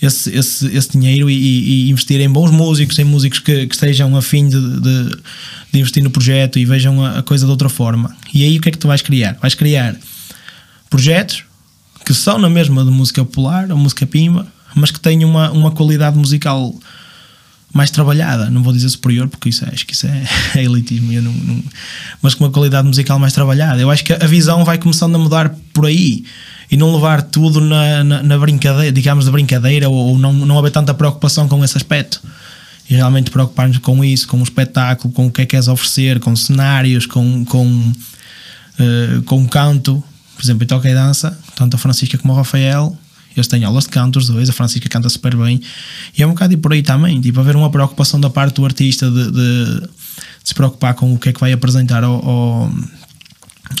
esse, 0.00 0.30
esse, 0.34 0.66
esse 0.66 0.92
dinheiro 0.92 1.28
e, 1.28 1.34
e, 1.34 1.90
investir 1.90 2.20
em 2.20 2.30
bons 2.30 2.50
músicos, 2.50 2.98
em 2.98 3.04
músicos 3.04 3.38
que, 3.38 3.66
que 3.66 3.74
estejam 3.74 4.16
a 4.16 4.22
fim 4.22 4.48
de, 4.48 4.80
de, 4.80 5.10
de, 5.72 5.78
investir 5.78 6.02
no 6.02 6.10
projeto 6.10 6.58
e 6.58 6.64
vejam 6.64 7.04
a, 7.04 7.18
a, 7.18 7.22
coisa 7.22 7.44
de 7.44 7.50
outra 7.50 7.68
forma. 7.68 8.14
E 8.32 8.44
aí 8.44 8.58
o 8.58 8.60
que 8.60 8.68
é 8.68 8.72
que 8.72 8.78
tu 8.78 8.88
vais 8.88 9.02
criar? 9.02 9.36
Vais 9.40 9.54
criar 9.54 9.96
projetos 10.88 11.44
que 12.04 12.14
são 12.14 12.38
na 12.38 12.48
mesma 12.48 12.84
de 12.84 12.90
música 12.90 13.24
popular 13.24 13.70
ou 13.70 13.76
música 13.76 14.06
pimba, 14.06 14.46
mas 14.74 14.90
que 14.90 14.98
têm 14.98 15.24
uma, 15.24 15.50
uma 15.50 15.70
qualidade 15.70 16.16
musical 16.16 16.74
mais 17.72 17.90
trabalhada, 17.90 18.50
não 18.50 18.64
vou 18.64 18.72
dizer 18.72 18.88
superior 18.88 19.28
porque 19.28 19.48
isso 19.48 19.64
é, 19.64 19.68
acho 19.68 19.86
que 19.86 19.92
isso 19.92 20.06
é, 20.06 20.24
é 20.58 20.64
elitismo, 20.64 21.12
não, 21.12 21.32
não, 21.32 21.62
mas 22.20 22.34
com 22.34 22.44
uma 22.44 22.50
qualidade 22.50 22.88
musical 22.88 23.18
mais 23.18 23.32
trabalhada. 23.32 23.80
Eu 23.80 23.90
acho 23.90 24.02
que 24.02 24.12
a 24.12 24.26
visão 24.26 24.64
vai 24.64 24.78
começando 24.78 25.14
a 25.14 25.18
mudar 25.18 25.54
por 25.72 25.86
aí 25.86 26.24
e 26.70 26.76
não 26.76 26.94
levar 26.94 27.22
tudo 27.22 27.60
na, 27.60 28.04
na, 28.04 28.22
na 28.22 28.38
brincadeira, 28.38 28.92
digamos, 28.92 29.24
de 29.24 29.30
brincadeira 29.30 29.88
ou, 29.88 29.94
ou, 29.94 30.18
não, 30.18 30.32
não 30.32 30.58
haver 30.58 30.70
tanta 30.70 30.94
preocupação 30.94 31.48
com 31.48 31.64
esse 31.64 31.76
aspecto. 31.76 32.22
E 32.88 32.94
realmente 32.94 33.30
preocupar-nos 33.30 33.78
com 33.78 34.04
isso, 34.04 34.26
com 34.28 34.38
o 34.38 34.42
espetáculo, 34.42 35.12
com 35.12 35.26
o 35.26 35.32
que 35.32 35.42
é 35.42 35.44
que 35.44 35.50
queres 35.50 35.68
oferecer, 35.68 36.20
com 36.20 36.34
cenários, 36.34 37.06
com, 37.06 37.44
com, 37.44 37.66
uh, 37.66 39.22
com 39.24 39.46
canto. 39.48 40.02
Por 40.36 40.42
exemplo, 40.42 40.64
em 40.64 40.66
Toca 40.66 40.88
e 40.88 40.94
Dança, 40.94 41.38
tanto 41.54 41.76
a 41.76 41.78
Francisca 41.78 42.16
como 42.18 42.32
o 42.32 42.36
Rafael, 42.36 42.96
eles 43.36 43.46
têm 43.46 43.64
aulas 43.64 43.84
de 43.84 43.90
canto, 43.90 44.18
os 44.18 44.26
dois. 44.26 44.48
A 44.48 44.52
Francisca 44.52 44.88
canta 44.88 45.08
super 45.08 45.36
bem. 45.36 45.60
E 46.16 46.22
é 46.22 46.26
um 46.26 46.30
bocado 46.30 46.56
por 46.58 46.72
aí 46.72 46.82
também, 46.82 47.20
tipo, 47.20 47.38
haver 47.40 47.54
uma 47.56 47.70
preocupação 47.70 48.20
da 48.20 48.30
parte 48.30 48.56
do 48.56 48.64
artista 48.64 49.10
de, 49.10 49.30
de, 49.30 49.80
de 49.80 49.88
se 50.44 50.54
preocupar 50.54 50.94
com 50.94 51.12
o 51.12 51.18
que 51.18 51.28
é 51.28 51.32
que 51.32 51.40
vai 51.40 51.52
apresentar 51.52 52.02
ao, 52.02 52.28
ao 52.28 52.72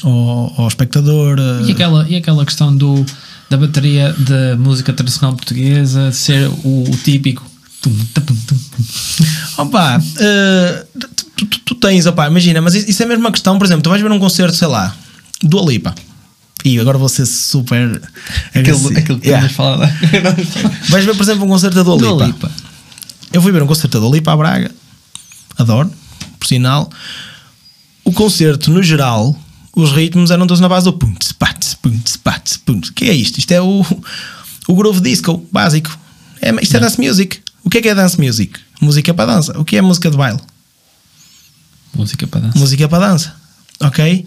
ao, 0.02 0.54
ao 0.56 0.68
espectador. 0.68 1.38
Eh, 1.38 1.68
e 1.68 1.72
aquela, 1.72 2.08
e 2.08 2.16
aquela 2.16 2.44
questão 2.44 2.74
do, 2.74 3.04
da 3.48 3.56
bateria 3.56 4.14
da 4.18 4.56
música 4.56 4.92
tradicional 4.92 5.34
portuguesa 5.34 6.12
ser 6.12 6.48
o, 6.48 6.84
o 6.88 6.96
típico. 6.96 7.44
Opa, 9.56 9.98
uh, 9.98 11.00
tu, 11.36 11.46
tu, 11.46 11.60
tu, 11.60 11.74
tens, 11.76 12.04
opa, 12.04 12.26
imagina, 12.26 12.60
mas 12.60 12.74
isso 12.74 13.02
é 13.02 13.06
a 13.06 13.08
mesma 13.08 13.32
questão, 13.32 13.58
por 13.58 13.64
exemplo, 13.64 13.82
tu 13.82 13.88
vais 13.88 14.02
ver 14.02 14.10
um 14.10 14.18
concerto, 14.18 14.54
sei 14.54 14.68
lá, 14.68 14.94
do 15.42 15.58
Alipa. 15.58 15.94
E 16.62 16.78
agora 16.78 16.98
vou 16.98 17.08
ser 17.08 17.24
super. 17.24 18.02
Aquele, 18.54 18.98
aquele 18.98 19.18
que 19.18 19.28
yeah. 19.28 19.48
falar. 19.48 19.90
vais 20.90 21.04
ver, 21.06 21.14
por 21.14 21.22
exemplo, 21.22 21.46
um 21.46 21.48
concerto 21.48 21.82
do 21.82 21.92
Alipa. 21.92 22.24
Alipa. 22.24 22.50
Eu 23.32 23.40
fui 23.40 23.50
ver 23.50 23.62
um 23.62 23.66
concerto 23.66 23.98
do 23.98 24.06
Alipa 24.06 24.32
à 24.32 24.36
Braga, 24.36 24.70
adoro, 25.56 25.90
por 26.38 26.46
sinal. 26.46 26.90
O 28.04 28.12
concerto, 28.12 28.70
no 28.70 28.82
geral, 28.82 29.38
os 29.80 29.92
ritmos 29.92 30.30
eram 30.30 30.46
todos 30.46 30.60
na 30.60 30.68
base 30.68 30.84
do 30.84 30.92
pum, 30.92 31.12
tss, 31.14 31.32
pum, 31.82 31.98
pum. 32.66 32.78
O 32.78 32.92
que 32.92 33.04
é 33.10 33.14
isto? 33.14 33.38
Isto 33.38 33.52
é 33.52 33.60
o, 33.60 33.84
o 34.68 34.74
groove 34.74 35.00
disco 35.00 35.46
básico. 35.52 35.96
É, 36.40 36.50
isto 36.62 36.76
é 36.76 36.80
dance 36.80 37.00
music. 37.00 37.38
O 37.64 37.70
que 37.70 37.78
é 37.78 37.82
que 37.82 37.88
é 37.88 37.94
dance 37.94 38.20
music? 38.20 38.58
Música 38.80 39.12
para 39.12 39.32
dança. 39.34 39.58
O 39.58 39.64
que 39.64 39.76
é 39.76 39.82
música 39.82 40.10
de 40.10 40.16
baile? 40.16 40.40
Música 41.94 42.26
para 42.26 42.40
dança. 42.40 42.58
música 42.58 42.88
para 42.88 43.08
dança, 43.08 43.34
ok? 43.80 44.26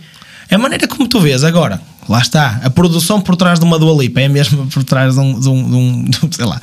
É 0.49 0.55
a 0.55 0.57
maneira 0.59 0.87
como 0.87 1.07
tu 1.07 1.19
vês 1.21 1.43
agora, 1.43 1.81
lá 2.09 2.19
está, 2.19 2.59
a 2.61 2.69
produção 2.69 3.21
por 3.21 3.35
trás 3.37 3.57
de 3.59 3.65
uma 3.65 3.79
Dua 3.79 4.03
Lipa 4.03 4.19
é 4.21 4.27
mesmo 4.27 4.67
por 4.69 4.83
trás 4.83 5.13
de 5.15 5.19
um, 5.19 5.39
de 5.39 5.47
um, 5.49 5.69
de 5.69 5.75
um- 5.75 6.03
de 6.03 6.25
um, 6.25 6.31
sei 6.31 6.45
lá, 6.45 6.61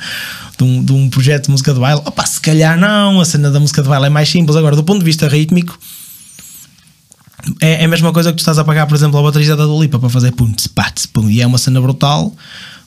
de 0.57 0.63
um, 0.63 0.83
de 0.83 0.91
um 0.93 1.09
projeto 1.09 1.45
de 1.45 1.51
música 1.51 1.73
de 1.73 1.79
baile. 1.79 2.01
Opa, 2.05 2.25
se 2.25 2.39
calhar 2.39 2.77
não, 2.79 3.19
a 3.19 3.25
cena 3.25 3.49
da 3.49 3.59
música 3.59 3.81
de 3.81 3.89
baile 3.89 4.05
é 4.05 4.09
mais 4.09 4.29
simples. 4.29 4.55
Agora, 4.55 4.75
do 4.75 4.83
ponto 4.83 4.99
de 4.99 5.05
vista 5.05 5.27
rítmico, 5.27 5.77
é, 7.59 7.81
é 7.81 7.85
a 7.85 7.87
mesma 7.87 8.11
coisa 8.11 8.31
que 8.31 8.37
tu 8.37 8.39
estás 8.39 8.57
a 8.57 8.63
pagar, 8.63 8.85
por 8.87 8.95
exemplo, 8.95 9.17
ao 9.17 9.23
baterista 9.23 9.55
da 9.55 9.65
Dua 9.65 9.81
Lipa 9.81 9.99
para 9.99 10.09
fazer 10.09 10.31
pum, 10.31 10.51
tss, 10.51 11.07
pum, 11.07 11.29
e 11.29 11.41
é 11.41 11.47
uma 11.47 11.57
cena 11.57 11.81
brutal. 11.81 12.35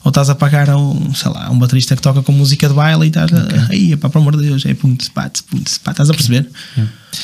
Ou 0.03 0.09
estás 0.09 0.29
a 0.29 0.35
pagar 0.35 0.69
a 0.69 0.77
um, 0.77 1.15
sei 1.15 1.31
lá, 1.31 1.47
a 1.47 1.49
um 1.49 1.57
baterista 1.57 1.95
que 1.95 2.01
toca 2.01 2.21
com 2.21 2.31
música 2.31 2.67
de 2.67 2.75
baile 2.75 3.05
e 3.05 3.07
estás 3.07 3.31
a, 3.33 3.71
aí, 3.71 3.97
pá, 3.97 4.07
pelo 4.07 4.21
amor 4.21 4.37
de 4.37 4.47
Deus, 4.47 4.63
é 4.65 4.73
pum, 4.75 4.95
tss, 4.95 5.09
pum, 5.09 5.63
pá, 5.83 5.91
estás 5.91 6.09
a 6.09 6.13
perceber 6.13 6.47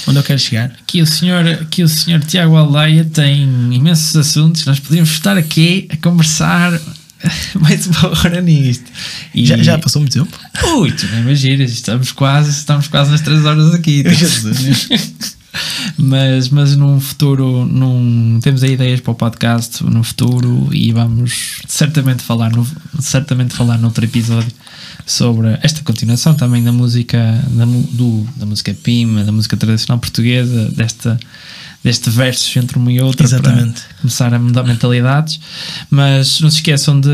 onde 0.07 0.17
eu 0.17 0.23
quero 0.23 0.39
chegar? 0.39 0.71
Aqui 0.81 1.01
o 1.01 1.05
senhor, 1.05 1.45
aqui 1.47 1.83
o 1.83 1.87
senhor 1.87 2.21
Tiago 2.21 2.55
Aldeia 2.55 3.05
tem 3.05 3.43
imensos 3.73 4.15
assuntos. 4.15 4.65
Nós 4.65 4.79
podíamos 4.79 5.11
estar 5.11 5.37
aqui 5.37 5.87
a 5.91 5.97
conversar 5.97 6.79
mais 7.59 7.87
uma 7.87 8.19
hora 8.19 8.41
nisto. 8.41 8.85
E, 9.33 9.45
Já, 9.45 9.57
já 9.57 9.77
passou 9.77 10.01
muito 10.01 10.13
tempo? 10.13 10.39
Ui, 10.77 10.91
tu 10.91 11.05
nem 11.07 11.21
imaginas, 11.21 11.71
estamos 11.71 12.11
quase, 12.11 12.49
estamos 12.49 12.87
quase 12.87 13.11
nas 13.11 13.21
3 13.21 13.45
horas 13.45 13.73
aqui. 13.73 14.03
Jesus. 14.13 15.35
mas, 15.97 16.49
mas 16.49 16.75
num 16.75 16.99
futuro, 16.99 17.65
num, 17.65 18.39
temos 18.41 18.63
aí 18.63 18.73
ideias 18.73 18.99
para 18.99 19.11
o 19.11 19.15
podcast 19.15 19.83
no 19.83 20.03
futuro 20.03 20.69
e 20.71 20.91
vamos 20.91 21.61
certamente 21.67 22.23
falar, 22.23 22.51
no, 22.51 22.67
certamente 22.99 23.53
falar 23.53 23.77
noutro 23.77 24.03
episódio 24.05 24.51
sobre 25.05 25.57
esta 25.61 25.81
continuação 25.81 26.33
também 26.33 26.63
da 26.63 26.71
música 26.71 27.17
da, 27.49 27.65
do, 27.65 28.25
da 28.35 28.45
música 28.45 28.73
Pima, 28.73 29.23
da 29.23 29.31
música 29.31 29.57
tradicional 29.57 29.99
portuguesa, 29.99 30.69
desta 30.71 31.19
deste 31.83 32.11
verso 32.11 32.59
entre 32.59 32.77
uma 32.77 32.91
e 32.91 33.01
outra 33.01 33.25
Exatamente. 33.25 33.81
para 33.81 33.95
começar 34.01 34.31
a 34.31 34.37
mudar 34.37 34.63
mentalidades 34.63 35.39
mas 35.89 36.39
não 36.39 36.47
se 36.47 36.57
esqueçam 36.57 36.99
de 36.99 37.09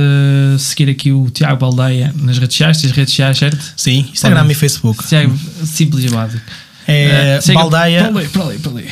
seguir 0.59 0.89
aqui 0.89 1.09
o 1.13 1.29
Tiago 1.29 1.57
Baldeia 1.57 2.13
nas 2.21 2.37
redes 2.37 2.57
sociais, 2.57 2.81
tens 2.81 2.91
redes 2.91 3.11
sociais, 3.11 3.37
certo? 3.37 3.73
Sim, 3.77 4.09
Instagram 4.11 4.51
e 4.51 4.53
Facebook. 4.53 5.07
Tiago, 5.07 5.39
simples 5.63 6.03
e 6.03 6.09
básico 6.09 6.66
É 6.87 7.39
siga- 7.41 7.59
Baldaia, 7.59 8.03
para 8.11 8.19
ali, 8.19 8.27
para 8.29 8.43
ali, 8.45 8.57
para 8.59 8.71
ali. 8.71 8.85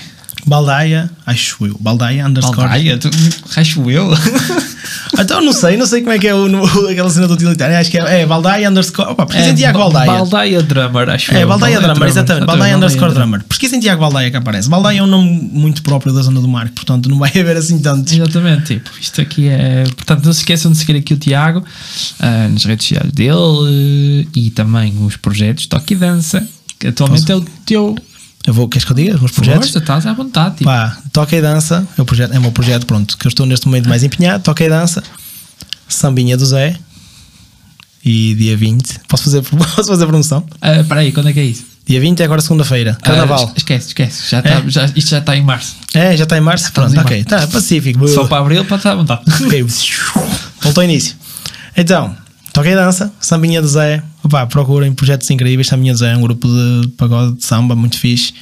Baldaia, 0.48 1.10
acho 1.26 1.66
eu, 1.66 1.76
Baldaia 1.80 2.24
underscore. 2.28 2.58
Baldaia, 2.58 2.98
tu, 3.00 3.10
acho 3.56 3.90
eu. 3.90 4.10
Então 5.18 5.42
não 5.42 5.54
sei, 5.54 5.78
não 5.78 5.86
sei 5.86 6.02
como 6.02 6.12
é 6.14 6.20
que 6.20 6.28
é 6.28 6.34
o, 6.36 6.48
no- 6.50 6.66
aquela 6.90 7.10
cena 7.10 7.28
do 7.28 7.34
utilitário. 7.36 7.76
Acho 7.78 7.90
que 7.90 7.98
é, 7.98 8.22
é 8.22 8.26
Baldaia 8.26 8.70
underscore. 8.70 9.12
Opa, 9.12 9.26
pesquisem 9.26 9.56
Tiago 9.56 9.78
Ba- 9.78 9.84
Baldaia. 9.86 10.12
Baldaia 10.12 10.64
Drummer, 10.64 11.10
acho 11.10 11.34
É, 11.34 11.44
eu. 11.44 11.48
Baldaia 11.48 11.80
Drummer, 11.80 12.10
exatamente. 12.10 12.46
Baldaia 12.46 12.76
underscore 12.76 13.12
Drummer. 13.14 13.28
Drummer. 13.40 13.44
Pesquisem 13.48 13.80
Tiago 13.80 14.02
Baldaia 14.02 14.30
que 14.30 14.36
aparece. 14.38 14.70
Baldaia 14.70 15.00
é 15.00 15.04
um 15.04 15.08
nome 15.08 15.30
muito 15.54 15.82
próprio 15.84 16.14
da 16.14 16.22
zona 16.22 16.42
do 16.42 16.48
Marco, 16.48 16.74
portanto 16.76 17.08
não 17.10 17.18
vai 17.18 17.30
haver 17.40 17.56
assim 17.56 17.80
tantos. 17.80 18.12
Exatamente, 18.14 18.76
tipo, 18.76 18.90
isto 19.00 19.22
aqui 19.22 19.48
é. 19.48 19.84
Portanto, 19.96 20.26
não 20.26 20.34
se 20.34 20.40
esqueçam 20.40 20.72
de 20.72 20.78
seguir 20.78 20.98
aqui 20.98 21.14
o 21.14 21.18
Tiago 21.18 21.64
ah, 22.20 22.50
nas 22.50 22.66
redes 22.66 22.86
sociais 22.88 23.12
dele 23.12 24.26
eh, 24.26 24.28
e 24.36 24.50
também 24.52 24.94
os 25.06 25.16
projetos 25.16 25.66
Toque 25.66 25.94
e 25.94 25.98
Dança, 25.98 26.46
que 26.80 26.88
atualmente 26.88 27.32
é 27.32 27.36
o 27.36 27.42
teu. 27.66 27.96
Eu 28.46 28.54
vou, 28.54 28.68
queres 28.70 28.86
que 28.86 28.92
eu 28.92 28.96
diga 28.96 29.16
os 29.24 29.32
projetos? 29.32 29.66
Força, 29.72 29.80
estás 29.80 30.06
à 30.06 30.14
vontade. 30.14 30.58
Tipo. 30.58 30.66
Pá, 30.66 30.98
Toca 31.12 31.36
e 31.36 31.42
Dança 31.42 31.88
é 31.98 32.02
o, 32.02 32.06
projeto, 32.06 32.34
é 32.34 32.38
o 32.38 32.42
meu 32.42 32.52
projeto, 32.52 32.86
pronto, 32.86 33.18
que 33.18 33.26
eu 33.26 33.30
estou 33.30 33.46
neste 33.46 33.66
momento 33.66 33.90
mais 33.90 34.04
empenhado. 34.04 34.44
Toca 34.44 34.64
e 34.64 34.70
Dança, 34.70 35.02
Sambinha 35.88 36.38
do 36.38 36.46
Zé 36.46 36.78
e 38.04 38.36
dia 38.36 38.56
20. 38.56 39.00
Posso 39.08 39.24
fazer, 39.24 39.42
posso 39.76 39.88
fazer 39.88 40.06
promoção? 40.06 40.46
Ah, 40.62 40.78
Espera 40.78 41.02
aí, 41.02 41.12
quando 41.12 41.30
é 41.30 41.34
que 41.34 41.40
é 41.40 41.44
isso? 41.46 41.66
Dia 41.88 42.00
20 42.00 42.20
é 42.20 42.24
agora 42.24 42.42
segunda-feira, 42.42 42.98
Carnaval. 43.04 43.48
Ah, 43.50 43.54
esquece, 43.58 43.88
esquece. 43.90 44.30
Já 44.30 44.40
É? 44.40 44.42
tá, 44.42 44.64
já, 44.68 44.86
isto 44.96 45.10
já 45.10 45.20
está 45.20 45.36
em 45.38 45.44
março. 45.44 45.76
É, 45.94 46.18
já 46.18 46.24
está 46.24 46.36
em 46.38 46.42
março? 46.42 46.72
Pronto, 46.72 46.96
em 46.96 47.00
ok. 47.00 47.24
Tá, 47.24 47.48
Pacífico. 47.48 48.08
Só 48.08 48.26
para 48.26 48.42
abril, 48.42 48.66
pode 48.66 48.80
estar 48.80 48.92
à 48.92 48.96
vontade. 48.96 49.22
Ok. 49.46 49.64
Voltou 50.62 50.82
ao 50.82 50.90
início. 50.90 51.16
Então, 51.78 52.16
toquei 52.56 52.74
dança, 52.74 53.12
Sambinha 53.20 53.62
do 53.62 53.68
Zé. 53.68 54.02
Opa, 54.24 54.48
procurem 54.48 54.94
projetos 54.94 55.30
incríveis. 55.30 55.68
Sambinha 55.68 55.92
do 55.92 56.00
Zé 56.00 56.14
é 56.14 56.18
um 56.18 56.22
grupo 56.22 56.48
de 56.48 56.88
pagode 56.98 57.36
de 57.36 57.46
samba 57.46 57.76
muito 57.76 58.00
fixe. 58.00 58.34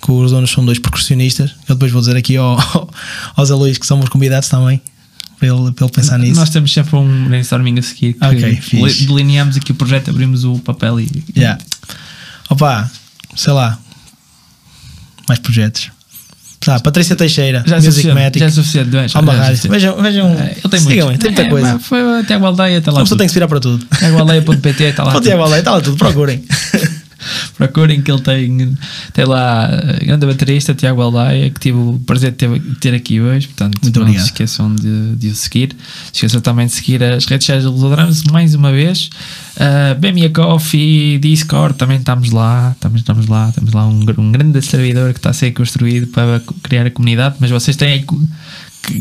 Que 0.00 0.10
os 0.10 0.30
donos 0.32 0.50
são 0.50 0.64
dois 0.64 0.78
percussionistas. 0.78 1.50
Eu 1.68 1.74
depois 1.74 1.92
vou 1.92 2.00
dizer 2.00 2.16
aqui 2.16 2.36
ao, 2.36 2.58
ao 3.36 3.44
Zé 3.44 3.54
Luís 3.54 3.76
que 3.76 3.86
somos 3.86 4.08
convidados 4.08 4.48
também. 4.48 4.80
Para 5.38 5.48
ele 5.48 5.90
pensar 5.92 6.18
nisso. 6.18 6.40
Nós 6.40 6.50
temos 6.50 6.72
sempre 6.72 6.96
um 6.96 7.26
brainstorming 7.26 7.78
a 7.78 7.82
seguir 7.82 8.14
que 8.14 8.24
Ok, 8.24 8.56
fixe. 8.56 9.06
delineamos 9.06 9.56
aqui 9.56 9.72
o 9.72 9.74
projeto, 9.74 10.08
abrimos 10.08 10.44
o 10.44 10.58
papel 10.60 11.00
e. 11.00 11.24
Yeah. 11.36 11.60
Opa, 12.48 12.90
sei 13.36 13.52
lá. 13.52 13.78
Mais 15.28 15.40
projetos. 15.40 15.90
Tá, 16.64 16.78
Patrícia 16.80 17.16
Teixeira, 17.16 17.64
Já 17.66 17.76
é 17.76 17.80
Music 17.80 18.06
Matic. 18.12 18.38
já 18.40 18.46
é 18.46 18.50
suficiente. 18.50 18.90
já- 18.92 19.06
já 19.08 19.18
Alma 19.18 19.32
é 19.32 19.36
Rádio. 19.36 19.56
suficiente. 19.56 19.72
Vejam, 19.72 19.96
vejam. 20.02 20.28
É, 20.38 20.52
ele 20.52 20.68
tem 20.70 20.80
sigam, 20.80 21.06
muito. 21.08 21.20
tem 21.20 21.30
muita 21.30 21.42
É, 21.42 21.48
coisa. 21.50 21.72
mas 21.74 21.86
Foi 21.86 22.02
o 22.20 22.24
Tiago 22.24 22.46
Aldeia, 22.46 22.78
está 22.78 22.90
lá. 22.92 22.98
Uma 22.98 23.04
pessoa 23.04 23.18
tem 23.18 23.26
que 23.26 23.32
se 23.32 23.34
virar 23.34 23.48
para 23.48 23.60
tudo. 23.60 23.84
Tiagoaldeia.pt 23.98 24.84
está 24.84 25.02
lá. 25.04 25.12
Pode 25.12 25.22
tudo. 25.24 25.28
Tiago 25.30 25.42
Aldeia, 25.42 25.58
está 25.58 25.70
lá 25.72 25.80
tudo, 25.80 25.96
procurem. 25.96 26.42
Procurem 27.56 28.02
que 28.02 28.10
ele 28.10 28.20
tem, 28.20 28.76
tem 29.12 29.24
lá 29.24 29.68
grande 30.02 30.26
baterista, 30.26 30.74
Tiago 30.74 31.00
Aldeia, 31.00 31.50
que 31.50 31.60
tive 31.60 31.78
o 31.78 32.00
prazer 32.06 32.30
de 32.32 32.36
ter, 32.36 32.58
de 32.58 32.74
ter 32.76 32.94
aqui 32.94 33.20
hoje. 33.20 33.48
Portanto, 33.48 33.78
Muito 33.82 33.98
não 33.98 34.06
obrigado. 34.06 34.24
se 34.24 34.30
esqueçam 34.30 34.74
de, 34.74 35.16
de 35.16 35.28
o 35.28 35.34
seguir. 35.34 35.76
Se 36.06 36.12
esqueçam 36.14 36.40
também 36.40 36.66
de 36.66 36.72
seguir 36.72 37.02
as 37.02 37.24
redes 37.26 37.46
sociais 37.46 37.64
do 37.64 37.70
Lusodramas 37.70 38.22
mais 38.24 38.54
uma 38.54 38.72
vez. 38.72 39.10
Uh, 39.56 39.98
Bemia 39.98 40.30
Coffee, 40.30 41.18
Discord, 41.18 41.76
também 41.76 41.98
estamos 41.98 42.30
lá. 42.30 42.72
Estamos, 42.74 43.00
estamos 43.00 43.26
lá. 43.26 43.52
Temos 43.52 43.72
lá 43.72 43.86
um, 43.86 44.04
um 44.18 44.32
grande 44.32 44.62
servidor 44.62 45.12
que 45.12 45.18
está 45.18 45.30
a 45.30 45.34
ser 45.34 45.52
construído 45.52 46.06
para 46.08 46.40
criar 46.62 46.86
a 46.86 46.90
comunidade. 46.90 47.36
Mas 47.38 47.50
vocês 47.50 47.76
têm 47.76 48.04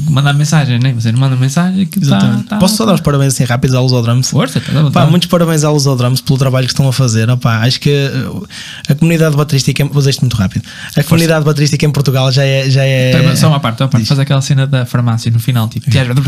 mandar 0.09 0.33
mensagem, 0.33 0.79
né? 0.79 0.93
Vocês 0.93 1.13
não 1.13 1.19
mandam 1.19 1.37
mensagem 1.37 1.85
que 1.85 1.99
está. 1.99 2.17
Exatamente. 2.17 2.47
Tá, 2.47 2.57
Posso 2.57 2.75
só 2.75 2.85
dar 2.85 2.93
os 2.93 3.01
parabéns 3.01 3.33
assim 3.33 3.43
rápidos 3.43 3.75
à 3.75 3.81
Lusodrams? 3.81 4.29
Força, 4.29 4.59
à 4.59 4.91
Pá, 4.91 5.05
muitos 5.05 5.27
parabéns 5.27 5.63
à 5.63 5.71
Lusodrams 5.71 6.21
pelo 6.21 6.37
trabalho 6.37 6.67
que 6.67 6.73
estão 6.73 6.87
a 6.87 6.93
fazer. 6.93 7.29
Opá, 7.29 7.59
acho 7.65 7.79
que 7.79 7.89
uh, 7.89 8.47
a 8.89 8.95
comunidade 8.95 9.35
baterística, 9.35 9.83
vou 9.85 9.97
dizer 9.97 10.11
isto 10.11 10.21
muito 10.21 10.35
rápido. 10.37 10.63
A 10.95 11.03
comunidade 11.03 11.43
baterística 11.45 11.85
em 11.85 11.91
Portugal 11.91 12.31
já 12.31 12.43
é. 12.43 12.69
Já 12.69 12.83
é 12.85 13.35
Só 13.35 13.47
uma 13.47 13.59
parte, 13.59 13.81
uma 13.81 13.89
parte. 13.89 14.05
Faz 14.05 14.19
aquela 14.19 14.41
cena 14.41 14.67
da 14.67 14.85
farmácia 14.85 15.31
no 15.31 15.39
final, 15.39 15.67
tipo. 15.67 15.89
Tiago- 15.89 16.13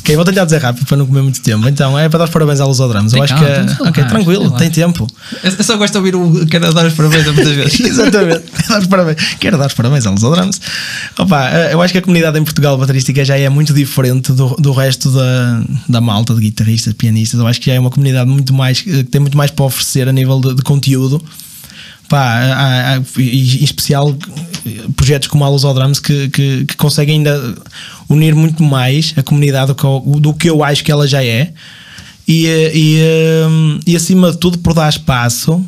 ok, 0.00 0.16
vou 0.16 0.24
tentar 0.24 0.44
dizer 0.44 0.58
rápido 0.62 0.86
para 0.86 0.96
não 0.96 1.06
comer 1.06 1.22
muito 1.22 1.40
tempo. 1.42 1.68
Então 1.68 1.98
é 1.98 2.08
para 2.08 2.18
dar 2.20 2.24
os 2.24 2.30
parabéns 2.30 2.60
à 2.60 2.66
Lusodrams. 2.66 3.12
Eu 3.12 3.22
acho 3.22 3.34
que. 3.34 3.44
tem 3.44 3.62
ok, 3.64 3.72
relaxa, 3.80 4.04
tranquilo, 4.08 4.50
tem 4.52 4.70
tempo. 4.70 5.06
Eu 5.42 5.64
só 5.64 5.76
gosto 5.76 5.92
de 5.92 5.98
ouvir 5.98 6.14
o 6.14 6.46
quero 6.46 6.72
dar 6.72 6.86
os 6.86 6.94
parabéns 6.94 7.26
a 7.26 7.32
muitas 7.32 7.52
vezes. 7.56 7.80
Exatamente. 7.80 8.44
Quero 9.40 9.58
dar 9.58 9.66
os 9.66 9.74
parabéns 9.74 10.06
aos 10.06 10.22
Odrams. 10.22 10.60
Opa, 11.18 11.48
eh, 11.50 11.70
eu 11.72 11.82
acho 11.82 11.92
que 11.92 11.95
a 11.98 12.02
comunidade 12.02 12.38
em 12.38 12.44
Portugal 12.44 12.76
baterística 12.78 13.24
já 13.24 13.38
é 13.38 13.48
muito 13.48 13.72
diferente 13.74 14.32
do, 14.32 14.48
do 14.56 14.72
resto 14.72 15.10
da, 15.10 15.62
da 15.88 16.00
malta 16.00 16.34
de 16.34 16.40
guitarristas, 16.40 16.92
pianistas. 16.94 17.38
Eu 17.40 17.46
acho 17.46 17.60
que 17.60 17.66
já 17.66 17.74
é 17.74 17.80
uma 17.80 17.90
comunidade 17.90 18.28
muito 18.30 18.52
mais 18.54 18.78
eh, 18.86 18.98
que 18.98 19.04
tem 19.04 19.20
muito 19.20 19.36
mais 19.36 19.50
para 19.50 19.64
oferecer 19.64 20.08
a 20.08 20.12
nível 20.12 20.40
de, 20.40 20.54
de 20.54 20.62
conteúdo. 20.62 21.22
Pá, 22.08 22.22
há, 22.38 22.94
há- 22.96 23.02
e- 23.20 23.60
em 23.60 23.64
especial 23.64 24.16
eh, 24.64 24.70
projetos 24.96 25.28
como 25.28 25.44
a 25.44 25.48
Luz 25.48 25.62
Drums 25.62 25.98
que, 25.98 26.28
que, 26.28 26.64
que 26.64 26.76
conseguem 26.76 27.16
ainda 27.18 27.54
unir 28.08 28.34
muito 28.34 28.62
mais 28.62 29.12
a 29.16 29.22
comunidade 29.22 29.68
do 29.68 29.74
que, 29.74 29.84
eu- 29.84 30.00
do 30.20 30.32
que 30.34 30.48
eu 30.50 30.62
acho 30.62 30.84
que 30.84 30.92
ela 30.92 31.06
já 31.08 31.24
é 31.24 31.52
e, 32.28 32.46
eh, 32.46 32.72
e, 32.74 33.00
e 33.86 33.96
acima 33.96 34.30
de 34.32 34.38
tudo 34.38 34.58
por 34.58 34.72
dar 34.74 34.88
espaço 34.88 35.64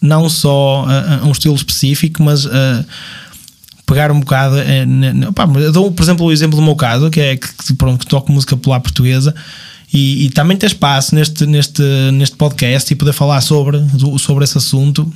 não 0.00 0.28
só 0.28 0.84
a, 0.86 1.16
a 1.22 1.24
um 1.26 1.32
estilo 1.32 1.54
específico, 1.54 2.22
mas 2.22 2.46
a 2.46 2.84
pegar 3.86 4.10
um 4.10 4.20
bocado. 4.20 4.58
eh, 4.58 4.84
eu 5.64 5.72
dou, 5.72 5.92
por 5.92 6.02
exemplo, 6.02 6.26
o 6.26 6.32
exemplo 6.32 6.56
do 6.56 6.62
meu 6.62 6.74
caso, 6.76 7.08
que 7.08 7.20
é 7.20 7.36
que, 7.36 7.74
pronto, 7.74 8.00
que 8.00 8.06
toco 8.06 8.32
música 8.32 8.56
popular 8.56 8.80
portuguesa. 8.80 9.34
E, 9.92 10.26
e 10.26 10.30
também 10.30 10.56
ter 10.56 10.66
espaço 10.66 11.14
neste, 11.14 11.46
neste, 11.46 11.82
neste 12.12 12.36
podcast 12.36 12.92
e 12.92 12.96
poder 12.96 13.12
falar 13.12 13.40
sobre, 13.40 13.80
sobre 14.18 14.44
esse 14.44 14.58
assunto 14.58 15.10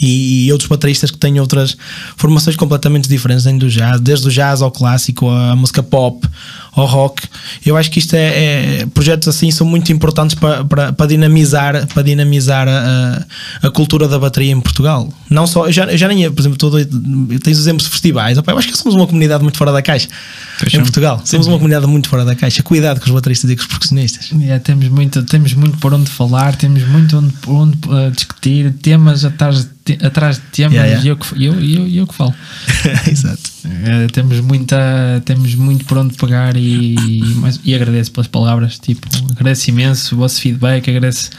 e, 0.00 0.46
e 0.46 0.52
outros 0.52 0.68
bateristas 0.68 1.10
que 1.10 1.18
têm 1.18 1.38
outras 1.40 1.76
formações 2.16 2.56
completamente 2.56 3.08
diferentes 3.08 3.44
dentro 3.44 3.60
do 3.60 3.68
jazz, 3.68 4.00
desde 4.00 4.28
o 4.28 4.30
jazz 4.30 4.62
ao 4.62 4.70
clássico, 4.70 5.28
à 5.28 5.54
música 5.54 5.82
pop, 5.82 6.26
ao 6.72 6.86
rock. 6.86 7.22
Eu 7.64 7.76
acho 7.76 7.90
que 7.90 7.98
isto 7.98 8.14
é, 8.14 8.80
é- 8.80 8.86
projetos 8.86 9.28
assim 9.28 9.50
são 9.50 9.66
muito 9.66 9.92
importantes 9.92 10.34
para, 10.34 10.64
para, 10.64 10.92
para 10.92 11.06
dinamizar, 11.06 11.86
para 11.88 12.02
dinamizar 12.02 12.66
a, 12.68 13.24
a, 13.62 13.70
cultura 13.70 14.08
da 14.08 14.18
bateria 14.18 14.52
em 14.52 14.60
Portugal. 14.60 15.12
Não 15.30 15.46
só, 15.46 15.66
eu 15.66 15.72
já, 15.72 15.84
eu 15.84 15.96
já 15.96 16.08
nem, 16.08 16.30
por 16.30 16.40
exemplo, 16.40 16.58
todo, 16.58 16.84
tens 17.40 17.58
exemplos 17.58 17.84
de 17.84 17.90
festivais. 17.90 18.38
Opa, 18.38 18.52
eu 18.52 18.58
acho 18.58 18.68
que 18.68 18.76
somos 18.76 18.94
uma 18.94 19.06
comunidade 19.06 19.42
muito 19.42 19.58
fora 19.58 19.72
da 19.72 19.82
caixa 19.82 20.08
em. 20.72 20.80
Portugal. 20.80 21.20
Somos 21.24 21.46
uma 21.46 21.56
comunidade 21.56 21.86
muito 21.86 22.08
fora 22.08 22.24
da 22.24 22.34
caixa. 22.34 22.62
Cuidado 22.62 23.00
com 23.00 23.06
os 23.06 23.12
bateristas 23.12 23.50
e 23.50 23.56
com 23.56 23.62
os 23.62 23.68
percussionistas. 23.68 24.30
Yeah, 24.32 24.62
temos, 24.62 24.88
muito, 24.88 25.22
temos 25.24 25.54
muito 25.54 25.78
por 25.78 25.94
onde 25.94 26.10
falar, 26.10 26.56
temos 26.56 26.86
muito 26.86 27.18
onde, 27.18 27.32
por 27.34 27.52
onde 27.52 27.78
uh, 27.88 28.10
discutir, 28.10 28.72
temas 28.82 29.24
a 29.24 29.28
estar 29.28 29.52
te- 29.84 29.98
atrás 30.04 30.36
de 30.36 30.42
temas 30.52 30.72
Yeah, 30.74 30.86
yeah. 30.88 31.04
e 31.04 31.08
eu 31.08 31.16
que, 31.16 31.44
eu, 31.44 31.60
eu, 31.60 31.88
eu 31.88 32.06
que 32.06 32.14
falo. 32.14 32.34
Exato. 33.10 33.42
Eh, 33.64 34.06
temos, 34.12 34.40
muita, 34.40 35.22
temos 35.24 35.54
muito 35.54 35.84
por 35.84 35.98
onde 35.98 36.14
pegar 36.16 36.56
e, 36.56 36.94
mas- 37.36 37.60
e 37.64 37.74
agradeço 37.74 38.10
pelas 38.12 38.26
palavras. 38.26 38.78
Tipo, 38.78 39.06
agradeço 39.32 39.70
imenso 39.70 40.14
o 40.14 40.18
vosso 40.18 40.40
feedback, 40.40 40.88
agradeço, 40.88 41.30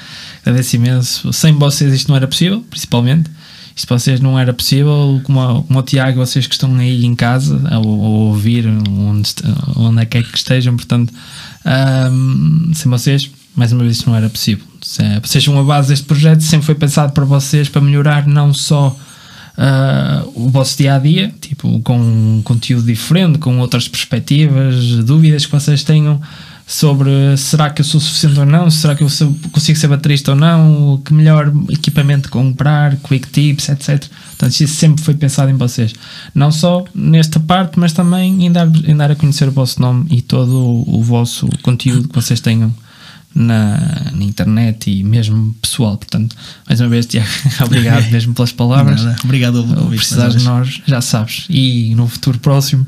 agradeço 0.43 0.75
imenso. 0.75 1.33
Sem 1.33 1.53
vocês 1.53 1.93
isto 1.93 2.07
não 2.09 2.15
era 2.15 2.27
possível, 2.27 2.63
principalmente. 2.69 3.29
Isto 3.75 3.87
para 3.87 3.99
vocês 3.99 4.19
não 4.21 4.39
era 4.39 4.53
possível, 4.53 5.19
como, 5.25 5.63
como 5.63 5.79
o 5.79 5.83
Tiago, 5.83 6.17
vocês 6.25 6.47
que 6.47 6.53
estão 6.53 6.73
aí 6.77 7.03
em 7.03 7.13
casa 7.13 7.61
a, 7.69 7.75
a 7.75 7.79
ouvir 7.79 8.65
onde, 8.67 9.33
onde 9.75 10.01
é 10.01 10.05
que 10.05 10.17
é 10.17 10.23
que 10.23 10.37
estejam, 10.37 10.77
portanto, 10.77 11.13
ahm, 11.65 12.71
sem 12.73 12.89
vocês, 12.89 13.29
mais 13.55 13.71
uma 13.71 13.83
vez, 13.83 13.97
isto 13.97 14.09
não 14.09 14.15
era 14.17 14.29
possível. 14.29 14.65
Se- 14.81 15.19
Vocês 15.23 15.43
são 15.43 15.59
a 15.59 15.63
base 15.63 15.89
deste 15.89 16.05
projeto, 16.05 16.41
sempre 16.41 16.65
foi 16.65 16.75
pensado 16.75 17.11
para 17.13 17.25
vocês, 17.25 17.69
para 17.69 17.81
melhorar 17.81 18.27
não 18.27 18.53
só 18.53 18.95
ah, 19.57 20.23
o 20.35 20.49
vosso 20.49 20.77
dia 20.77 20.95
a 20.95 20.99
dia, 20.99 21.33
tipo, 21.39 21.79
com 21.81 21.97
um 21.97 22.41
conteúdo 22.43 22.85
diferente, 22.85 23.37
com 23.39 23.57
outras 23.59 23.87
perspectivas, 23.87 24.75
dúvidas 25.05 25.45
que 25.45 25.51
vocês 25.51 25.83
tenham 25.83 26.19
sobre 26.67 27.09
será 27.37 27.69
que 27.69 27.79
eu 27.79 27.85
sou 27.85 28.01
suficiente 28.01 28.39
ou 28.39 28.45
não, 28.45 28.69
será 28.71 28.95
que 28.95 29.03
eu 29.03 29.07
sou- 29.09 29.33
consigo 29.51 29.77
ser 29.77 29.87
baterista 29.87 30.31
ou 30.31 30.37
não, 30.37 30.99
que 31.05 31.13
melhor 31.13 31.53
equipamento 31.69 32.27
comprar, 32.29 32.97
quick 32.97 33.27
tips, 33.29 33.69
etc. 33.69 34.03
Portanto, 34.29 34.51
isso 34.59 34.67
sempre 34.75 35.03
foi 35.03 35.13
pensado 35.13 35.49
em 35.51 35.55
vocês. 35.55 35.93
Não 36.33 36.51
só 36.51 36.83
nesta 36.93 37.39
parte, 37.39 37.79
mas 37.79 37.93
também 37.93 38.45
em 38.45 38.51
dar, 38.51 38.67
em 38.85 38.97
dar 38.97 39.11
a 39.11 39.15
conhecer 39.15 39.47
o 39.47 39.51
vosso 39.51 39.79
nome 39.79 40.07
e 40.09 40.21
todo 40.21 40.57
o, 40.57 40.97
o 40.99 41.03
vosso 41.03 41.47
conteúdo 41.61 42.09
que 42.09 42.15
vocês 42.15 42.39
tenham 42.41 42.73
na, 43.35 43.77
na 44.13 44.23
internet 44.23 44.89
e 44.89 45.03
mesmo 45.03 45.53
pessoal. 45.61 45.97
Portanto, 45.97 46.35
mais 46.67 46.79
uma 46.79 46.89
vez, 46.89 47.05
Tiago, 47.05 47.27
obrigado 47.65 48.09
mesmo 48.09 48.33
pelas 48.33 48.51
palavras. 48.53 49.03
Nada. 49.03 49.17
Obrigado 49.23 49.61
pelo 49.63 49.75
convite. 49.75 49.97
precisares 49.99 50.41
mais 50.41 50.43
de 50.43 50.47
nós, 50.77 50.81
já 50.87 51.01
sabes. 51.01 51.45
E 51.49 51.93
no 51.95 52.07
futuro 52.07 52.39
próximo 52.39 52.87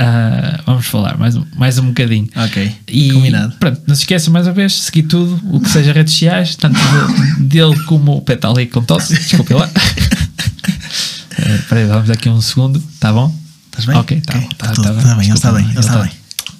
ah, 0.00 0.60
vamos 0.64 0.86
falar 0.86 1.18
mais, 1.18 1.34
um- 1.34 1.44
mais 1.56 1.76
um 1.78 1.86
bocadinho. 1.88 2.28
Ok, 2.36 2.72
E 2.86 3.10
combinado. 3.10 3.56
pronto, 3.58 3.80
não 3.86 3.96
se 3.96 4.02
esqueça 4.02 4.30
mais 4.30 4.46
uma 4.46 4.52
vez, 4.52 4.72
seguir 4.82 5.02
tudo 5.04 5.40
o 5.50 5.58
que 5.60 5.68
seja 5.68 5.92
redes 5.92 6.12
sociais, 6.12 6.54
tanto 6.54 6.78
de- 6.78 7.42
dele 7.44 7.76
como 7.84 8.16
o 8.16 8.20
pé 8.20 8.34
está 8.34 8.48
ali 8.48 8.66
com 8.66 8.80
tosse, 8.82 9.14
desculpe 9.14 9.54
lá. 9.54 9.68
Eh, 11.40 11.54
Espera 11.54 11.80
aí, 11.80 11.86
vamos 11.86 12.10
aqui 12.10 12.28
um 12.28 12.40
segundo, 12.40 12.82
tá 12.98 13.12
bom? 13.12 13.32
Estás 13.66 13.84
bem? 13.86 13.96
Ok, 13.96 14.20
tá, 14.22 14.34
Ok, 14.36 14.48
bom, 14.48 14.56
tá 14.56 14.72
tudo, 14.72 14.82
tá 14.84 15.14
bem, 15.14 15.24
ele 15.26 15.34
está 15.34 15.52
bem, 15.52 15.64
ele 15.70 15.78
está 15.78 15.98
bem. 16.02 16.10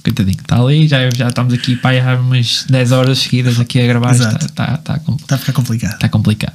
Coitadinho, 0.09 0.41
está 0.41 0.61
ali, 0.61 0.89
já, 0.89 1.09
já 1.15 1.29
estamos 1.29 1.53
aqui 1.53 1.77
pá, 1.77 1.91
há 1.93 2.17
umas 2.17 2.65
10 2.69 2.93
horas 2.93 3.19
seguidas 3.19 3.61
aqui 3.61 3.81
a 3.81 3.87
gravar, 3.87 4.13
está, 4.13 4.31
está, 4.41 4.75
está, 4.75 5.01
Está 5.21 5.35
a 5.35 5.39
ficar 5.39 5.53
complicado. 5.53 5.95
Está 5.95 6.09
complicado. 6.09 6.55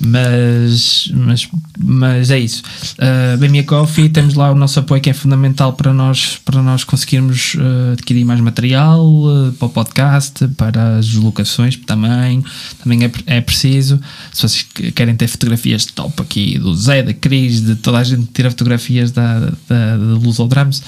Mas, 0.00 1.10
mas, 1.14 1.48
mas 1.78 2.30
é 2.30 2.38
isso. 2.38 2.62
Uh, 2.98 3.36
Bem 3.38 3.48
Minha 3.48 3.64
Coffee, 3.64 4.08
temos 4.08 4.34
lá 4.34 4.50
o 4.52 4.54
nosso 4.54 4.78
apoio 4.78 5.00
que 5.00 5.10
é 5.10 5.12
fundamental 5.12 5.72
para 5.72 5.92
nós, 5.92 6.38
para 6.44 6.62
nós 6.62 6.84
conseguirmos 6.84 7.54
uh, 7.54 7.92
adquirir 7.92 8.24
mais 8.24 8.40
material 8.40 9.04
uh, 9.04 9.52
para 9.52 9.66
o 9.66 9.70
podcast, 9.70 10.46
para 10.56 10.98
as 10.98 11.06
deslocações 11.06 11.76
também. 11.76 12.44
Também 12.82 13.04
é, 13.04 13.10
é 13.26 13.40
preciso. 13.40 14.00
Se 14.32 14.42
vocês 14.42 14.62
que- 14.62 14.92
querem 14.92 15.16
ter 15.16 15.28
fotografias 15.28 15.84
top 15.86 16.22
aqui 16.22 16.58
do 16.58 16.74
Zé, 16.74 17.02
da 17.02 17.14
Cris, 17.14 17.60
de 17.60 17.76
toda 17.76 17.98
a 17.98 18.04
gente 18.04 18.26
que 18.26 18.32
tira 18.32 18.50
fotografias 18.50 19.10
da, 19.10 19.40
da, 19.40 19.96
da 19.96 20.14
Luz 20.22 20.38
ao 20.38 20.46
Drums, 20.48 20.82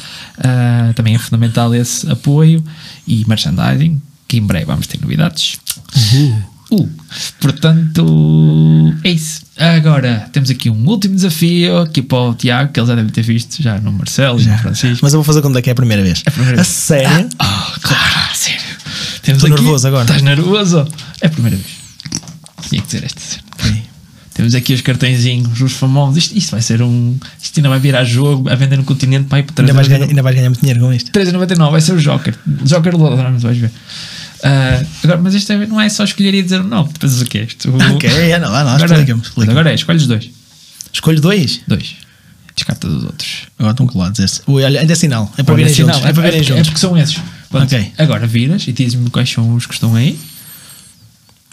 também 0.95 1.15
é 1.15 1.19
fundamental 1.19 1.75
esse 1.75 1.96
apoio 2.05 2.63
e 3.07 3.25
merchandising. 3.27 4.01
Que 4.29 4.39
em 4.39 4.43
breve 4.43 4.65
vamos 4.67 4.87
ter 4.89 5.01
novidades. 5.01 5.57
Uh, 6.69 6.91
portanto, 7.41 8.93
é 9.05 9.11
isso. 9.11 9.43
Agora 9.57 10.29
temos 10.33 10.51
aqui 10.51 10.69
um 10.69 10.87
último 10.89 11.15
desafio 11.15 11.79
aqui 11.79 12.03
para 12.03 12.19
o 12.19 12.35
Tiago, 12.35 12.73
que 12.73 12.81
ele 12.81 12.87
já 12.89 12.95
deve 12.97 13.11
ter 13.13 13.23
visto 13.23 13.63
já 13.63 13.79
no 13.79 13.93
Marcelo 13.93 14.41
e 14.41 14.45
no 14.45 14.59
Francisco. 14.59 14.99
Mas 15.03 15.13
eu 15.13 15.19
vou 15.19 15.25
fazer 15.25 15.43
quando 15.43 15.59
é 15.59 15.63
que 15.63 15.71
é 15.71 15.73
a 15.73 15.77
primeira 15.77 16.03
vez. 16.03 16.23
a 16.27 16.31
primeira 16.31 16.61
A 16.61 16.63
vez. 16.63 16.67
sério? 16.69 17.29
Ah, 17.39 17.75
claro, 17.81 18.19
a 18.31 18.35
sério. 18.35 18.61
Temos 19.23 19.43
Estou 19.43 19.57
nervoso 19.57 19.87
agora. 19.87 20.03
Estás 20.05 20.23
nervoso? 20.23 20.89
É 21.21 21.27
a 21.27 21.31
primeira 21.31 21.57
vez. 21.57 21.69
Tinha 22.69 22.81
que 22.81 22.87
dizer 22.87 23.05
esta 23.05 23.21
cena. 23.21 23.43
Ok. 24.37 24.43
Temos 24.43 24.55
aqui 24.55 24.75
os 24.75 24.81
cartõezinhos, 24.83 25.61
os 25.61 25.73
famosos. 25.73 26.19
Isto, 26.19 26.37
isto 26.37 26.51
vai 26.51 26.61
ser 26.63 26.83
um. 26.83 27.17
Isto 27.43 27.59
ainda 27.59 27.69
vai 27.71 27.81
virar 27.81 28.05
jogo 28.05 28.49
a 28.49 28.55
vender 28.55 28.77
no 28.77 28.85
continente 28.85 29.25
para 29.29 29.39
ir 29.39 29.43
para 29.45 29.63
Ainda 29.63 29.73
vais, 29.73 29.87
3,99. 29.89 29.91
ganhar, 29.91 30.09
ainda 30.11 30.23
vais 30.23 30.37
ganhar 30.37 30.49
muito 30.51 30.61
dinheiro 30.61 30.81
com 30.81 30.93
isto. 30.93 31.11
3,99 31.11 31.71
vai 31.71 31.81
ser 31.81 31.93
o 31.93 32.01
Joker. 32.01 32.35
Joker 32.65 32.93
do 32.97 33.39
vais 33.39 33.59
ver. 33.59 33.71
Ah, 34.43 34.83
agora, 35.03 35.21
mas 35.23 35.35
isto 35.35 35.51
é- 35.53 35.67
não 35.67 35.81
é 35.81 35.89
só 35.89 36.05
escolher 36.05 36.35
e 36.35 36.43
dizer 36.43 36.61
o 36.61 36.65
nome. 36.65 36.91
Depois 36.93 37.21
o 37.23 37.25
que 37.25 37.39
é 37.39 37.45
isto? 37.45 37.75
Ok, 37.95 38.33
anda 38.35 38.49
lá, 38.49 38.63
não, 38.65 38.71
Agora, 38.73 38.93
explica-me. 38.93 39.23
Explica 39.23 39.51
agora 39.51 39.71
é, 39.71 39.75
escolhes 39.75 40.07
dois. 40.07 40.31
Escolho 40.93 41.21
dois. 41.21 41.61
Dois. 41.67 41.97
Descarta 42.55 42.87
dos 42.89 43.05
outros. 43.05 43.43
Agora 43.59 43.73
estão 43.73 43.87
colados. 43.87 44.43
Ui, 44.47 44.63
olha, 44.63 44.81
ainda 44.81 44.93
é 44.93 44.97
sinal. 44.97 45.33
É 45.37 45.43
para 45.43 45.55
virem 45.55 45.73
juntos. 45.73 46.01
não, 46.01 46.09
É 46.09 46.13
para 46.13 46.23
virem 46.23 46.41
é 46.41 46.43
juntos. 46.43 46.67
porque 46.69 46.81
são 46.81 46.97
esses. 46.97 47.19
Pronto, 47.51 47.65
Ok. 47.65 47.93
Agora 47.99 48.27
viras 48.27 48.67
e 48.69 48.73
dizes-me 48.73 49.09
quais 49.11 49.31
são 49.31 49.55
os 49.55 49.67
que 49.67 49.75
estão 49.75 49.95
aí. 49.95 50.19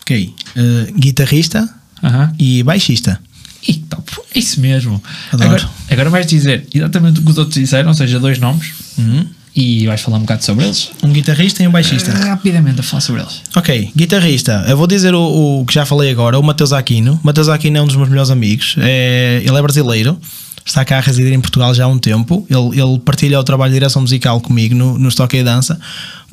Ok. 0.02 0.34
Eh, 0.56 0.92
guitarrista 0.98 1.70
Aham. 2.04 2.34
e 2.38 2.62
baixista. 2.64 3.20
E 3.68 3.76
top. 3.76 4.12
É 4.36 4.40
Isso 4.40 4.60
mesmo. 4.60 5.02
Adoro. 5.32 5.50
Agora, 5.50 5.70
agora 5.90 6.10
vais 6.10 6.26
dizer 6.28 6.68
exatamente 6.74 7.22
o 7.22 7.24
que 7.24 7.32
os 7.32 7.38
outros 7.38 7.56
disseram, 7.56 7.88
ou 7.90 7.94
seja, 7.96 8.20
dois 8.20 8.38
nomes, 8.38 8.74
Uhum. 8.98 9.26
e 9.56 9.86
vais 9.88 10.02
falar 10.02 10.18
um 10.18 10.22
bocado 10.22 10.44
sobre 10.44 10.66
eles. 10.66 10.90
Um 11.02 11.14
guitarrista 11.14 11.64
e 11.64 11.68
um 11.68 11.72
baixista. 11.72 12.12
Rapidamente 12.12 12.82
a 12.82 12.84
falar 12.84 13.00
sobre 13.02 13.22
eles. 13.22 13.42
Ok, 13.56 13.92
guitarrista. 13.96 14.66
Eu 14.68 14.76
vou 14.76 14.86
dizer 14.86 15.14
o, 15.16 15.62
o 15.62 15.66
que 15.66 15.74
já 15.74 15.86
falei 15.86 16.12
agora, 16.12 16.38
o 16.38 16.44
Matheus 16.44 16.74
Aquino. 16.74 17.18
Matheus 17.24 17.48
Aquino 17.48 17.78
é 17.78 17.82
um 17.82 17.88
dos 17.88 17.96
meus 17.96 18.10
melhores 18.10 18.30
amigos. 18.32 18.76
É, 18.80 19.42
ele 19.46 19.58
é 19.58 19.62
brasileiro. 19.62 20.20
Está 20.66 20.84
cá 20.86 20.98
a 20.98 21.02
residir 21.02 21.32
em 21.34 21.40
Portugal 21.42 21.74
já 21.74 21.86
há 21.86 21.88
um 21.88 21.98
tempo. 22.00 22.46
Ele, 22.50 22.82
ele 22.82 23.00
partilha 23.00 23.40
o 23.40 23.44
trabalho 23.44 23.72
de 23.72 23.80
direção 23.80 24.02
musical 24.02 24.40
comigo 24.42 24.74
no, 24.76 24.98
no 24.98 25.10
Stock 25.10 25.36
e 25.38 25.44
Dança. 25.44 25.80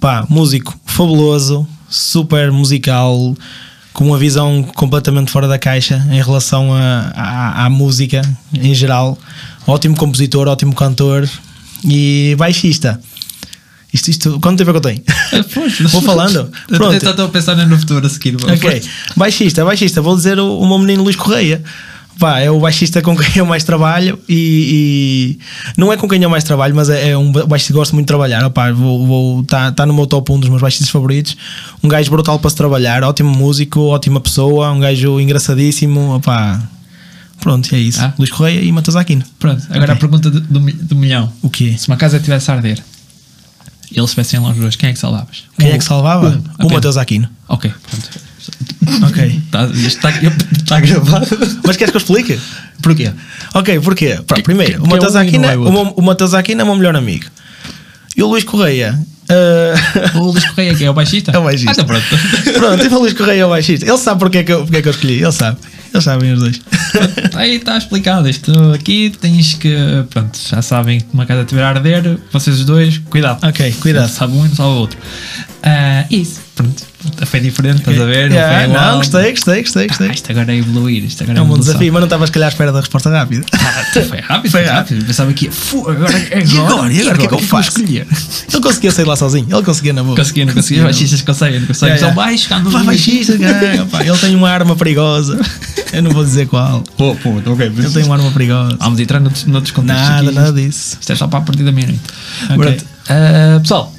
Pá, 0.01 0.25
músico 0.29 0.79
fabuloso, 0.87 1.67
super 1.89 2.51
musical, 2.53 3.37
com 3.93 4.05
uma 4.07 4.19
visão 4.19 4.63
completamente 4.75 5.31
fora 5.31 5.49
da 5.49 5.59
caixa 5.59 6.05
em 6.11 6.23
relação 6.23 6.73
a- 6.73 7.13
à- 7.15 7.65
à 7.67 7.71
música 7.71 8.23
em 8.55 8.75
geral. 8.75 9.19
Ótimo 9.67 9.97
compositor, 9.97 10.49
ótimo 10.49 10.75
cantor 10.75 11.29
e 11.85 12.35
baixista. 12.39 13.01
Isto, 13.93 14.09
isto, 14.11 14.41
quanto 14.41 14.59
tempo 14.59 14.71
é 14.71 14.73
que 14.73 14.77
eu 14.77 14.81
tenho? 14.81 15.03
Vou 15.91 16.01
falando. 16.03 16.51
Pronto. 16.69 16.93
Eu 17.05 17.11
estou 17.11 17.25
a 17.25 17.29
pensar 17.29 17.57
no 17.57 17.79
futuro 17.79 18.07
a 18.07 18.09
seguir. 18.09 18.37
Ok. 18.37 18.83
Baixista, 19.17 19.65
baixista, 19.65 20.01
vou 20.01 20.15
dizer 20.17 20.39
o, 20.39 20.59
o 20.61 20.69
meu 20.69 20.79
menino 20.79 21.03
Luís 21.03 21.17
Correia. 21.17 21.61
Pá, 22.21 22.39
é 22.39 22.51
o 22.51 22.61
baixista 22.61 23.01
com 23.01 23.17
quem 23.17 23.27
eu 23.37 23.47
mais 23.47 23.65
trabalho 23.65 24.19
e, 24.29 25.39
e 25.39 25.75
não 25.75 25.91
é 25.91 25.97
com 25.97 26.07
quem 26.07 26.23
eu 26.23 26.29
mais 26.29 26.45
trabalho, 26.45 26.77
mas 26.77 26.91
é, 26.91 27.11
é 27.11 27.17
um 27.19 27.33
baixista 27.33 27.73
que 27.73 27.79
gosto 27.79 27.93
muito 27.95 28.05
de 28.05 28.09
trabalhar. 28.09 28.45
Opá, 28.45 28.71
vou, 28.73 29.07
vou, 29.07 29.43
tá, 29.45 29.73
tá 29.73 29.87
no 29.87 29.95
meu 29.95 30.07
top 30.07 30.31
1 30.31 30.41
dos 30.41 30.49
meus 30.51 30.61
baixistas 30.61 30.91
favoritos. 30.91 31.35
Um 31.83 31.89
gajo 31.89 32.11
brutal 32.11 32.39
para 32.39 32.51
se 32.51 32.57
trabalhar, 32.57 33.03
ótimo 33.05 33.31
músico, 33.31 33.81
ótima 33.87 34.21
pessoa, 34.21 34.71
um 34.71 34.81
gajo 34.81 35.19
engraçadíssimo. 35.19 36.15
Opá, 36.17 36.63
pronto, 37.41 37.75
é 37.75 37.79
isso. 37.79 38.03
Ah. 38.03 38.13
Luís 38.19 38.31
Correia 38.31 38.61
e 38.61 38.71
Matheus 38.71 38.97
Aquino. 38.97 39.25
Pronto, 39.39 39.63
agora 39.71 39.85
Ok. 39.85 39.95
a 39.95 39.97
pergunta 39.97 40.31
do, 40.31 40.41
do, 40.41 40.61
do 40.61 40.97
milhão. 40.97 41.33
O 41.41 41.49
quê? 41.49 41.75
Se 41.79 41.89
uma 41.89 41.97
casa 41.97 42.21
tivesse 42.21 42.51
a 42.51 42.55
arder 42.55 42.79
e 43.91 43.99
eles 43.99 44.11
estivessem 44.11 44.39
lá 44.41 44.51
os 44.51 44.57
dois, 44.59 44.77
quem 44.77 44.91
é 44.91 44.93
que 44.93 44.99
salvavas? 44.99 45.45
Quem 45.59 45.71
Um- 45.71 45.75
é 45.75 45.79
que 45.79 45.85
salvava? 45.85 46.41
um, 46.61 46.67
o. 46.67 46.71
Matheus 46.71 46.99
Aquino. 46.99 47.29
Ok, 47.49 47.73
pronto. 47.91 48.11
Ok. 49.07 49.41
Tá, 49.51 49.65
isto 49.67 49.87
está, 49.87 50.11
está 50.11 50.81
gravado. 50.81 51.27
Mas 51.65 51.77
queres 51.77 51.91
que 51.91 51.97
eu 51.97 52.01
explique? 52.01 52.39
Porquê? 52.83 53.11
Ok, 53.55 53.81
porquê? 53.81 54.19
Pá, 54.27 54.37
primeiro, 54.43 54.83
que 54.83 54.89
é 54.95 55.21
Aquino 55.21 55.43
não 55.45 55.51
é 55.51 55.57
o, 55.57 55.73
meu- 55.73 55.95
é 56.63 56.65
melhor 56.77 56.97
amigo. 56.97 57.27
E 58.17 58.23
o 58.23 58.27
Luís 58.27 58.45
Correia. 58.45 58.99
uh, 60.15 60.19
O 60.19 60.31
Luís 60.33 60.45
Correia, 60.47 60.75
que 60.75 60.85
é 60.85 60.91
o 60.91 60.95
baixista? 60.95 61.31
É 61.33 61.39
o 61.39 61.45
baixista. 61.45 61.71
Ah, 61.71 61.75
então 61.75 61.85
pronto. 61.85 62.05
Pronto, 62.59 62.85
e 62.85 62.89
o 62.89 62.99
Luís 63.01 63.13
Correia 63.13 63.43
é 63.43 63.47
o 63.47 63.51
baixista. 63.51 63.87
Ele 63.87 63.99
sabe 63.99 64.19
porque 64.19 64.39
é, 64.39 64.43
que 64.45 64.53
eu, 64.53 64.63
porque 64.63 64.77
é 64.79 64.83
que 64.83 64.89
eu 64.89 64.93
escolhi. 64.93 65.23
Ele 65.23 65.33
sabe. 65.33 65.59
Eles 65.93 66.05
sabem 66.05 66.33
os 66.33 66.39
dois. 66.41 66.61
Aí 67.35 67.57
está 67.57 67.77
explicado. 67.77 68.29
Isto 68.29 68.53
aqui 68.73 69.13
tens 69.21 69.55
que. 69.55 69.75
Pronto, 70.11 70.39
já 70.49 70.63
sabem 70.63 71.01
que 71.01 71.07
uma 71.13 71.27
casa 71.27 71.43
estiver 71.43 71.63
a 71.65 71.69
arder, 71.69 72.17
vocês 72.33 72.61
os 72.61 72.65
dois, 72.65 72.99
cuidado. 73.11 73.45
Ok, 73.47 73.73
cuidado. 73.81 74.09
Sabe 74.09 74.35
um 74.37 74.47
e 74.47 74.49
não 74.49 74.55
sabe 74.55 74.69
o 74.69 74.73
outro. 74.77 74.99
Ah, 75.63 76.05
isso, 76.11 76.41
pronto. 76.57 76.91
Foi 77.27 77.41
diferente, 77.41 77.79
estás 77.79 77.99
a 78.01 78.05
ver? 78.05 78.31
Yeah, 78.31 78.59
foi 78.61 78.69
igual. 78.71 78.87
não, 78.93 78.97
gostei, 78.99 79.31
gostei, 79.31 79.63
gostei, 79.63 79.87
gostei. 79.89 80.09
Ah, 80.09 80.13
isto 80.13 80.31
agora 80.31 80.53
é 80.53 80.57
evoluir. 80.57 81.05
Isto 81.05 81.23
agora 81.23 81.39
É 81.39 81.43
um 81.43 81.45
bom 81.47 81.53
evolução. 81.55 81.73
desafio, 81.73 81.93
mas 81.93 82.01
não 82.01 82.07
estava 82.07 82.27
se 82.27 82.33
calhar 82.33 82.47
à 82.49 82.53
espera 82.53 82.73
da 82.73 82.81
resposta 82.81 83.11
rápida. 83.11 83.45
Ah, 83.53 83.85
foi 84.09 84.19
rápido, 84.21 84.51
Foi 84.51 84.65
rápido. 84.65 85.05
Pensava 85.07 85.33
que 85.33 85.47
ia. 85.47 85.53
"Fu, 85.53 85.81
agora, 85.89 86.15
agora, 86.17 86.45
E 86.45 86.59
agora? 86.59 86.93
E 86.93 87.01
agora? 87.01 87.15
O 87.17 87.19
que 87.19 87.25
é 87.25 87.29
que 87.29 87.35
eu 87.35 87.39
faço? 87.39 87.69
escolher? 87.71 88.07
Ele 88.53 88.63
conseguia 88.63 88.91
sair 88.91 89.05
lá 89.07 89.17
sozinho. 89.17 89.47
Ele 89.51 89.63
conseguia 89.63 89.93
na 89.93 90.03
boa. 90.03 90.17
Conseguia, 90.17 90.45
não 90.47 90.55
conseguia. 90.55 90.83
Baixistas 90.83 91.23
conseguem, 91.23 91.61
não 91.61 91.67
conseguem. 91.67 91.95
Yeah, 91.97 92.01
São 92.15 92.17
yeah. 92.17 92.31
baixos, 92.31 92.53
andam 92.53 92.73
Vai, 92.73 92.85
baixista, 92.85 93.33
Ele 93.35 94.19
tem 94.19 94.35
uma 94.35 94.51
arma 94.51 94.77
perigosa. 94.77 95.41
Eu 95.93 96.03
não 96.03 96.11
vou 96.11 96.25
dizer 96.25 96.47
qual. 96.49 96.83
Pô, 96.97 97.15
pô, 97.17 97.31
ok. 97.53 97.67
Ele 97.67 97.91
tem 97.91 98.05
uma 98.05 98.17
arma 98.17 98.31
perigosa. 98.31 98.77
Vamos 98.79 99.01
entrar 99.01 99.21
noutros, 99.21 99.45
noutros 99.47 99.73
contextos. 99.73 100.09
Nada, 100.09 100.27
aqui. 100.29 100.35
nada 100.35 100.53
disso. 100.53 100.97
Isto 101.01 101.13
é 101.13 101.17
só 101.17 101.27
para 101.27 101.39
a 101.39 101.43
partir 101.43 101.63
da 101.65 101.73
meia-noite. 101.73 102.03
Ok. 102.45 102.57
Pronto. 102.57 102.85
Ah, 103.09 103.59
pessoal, 103.61 103.95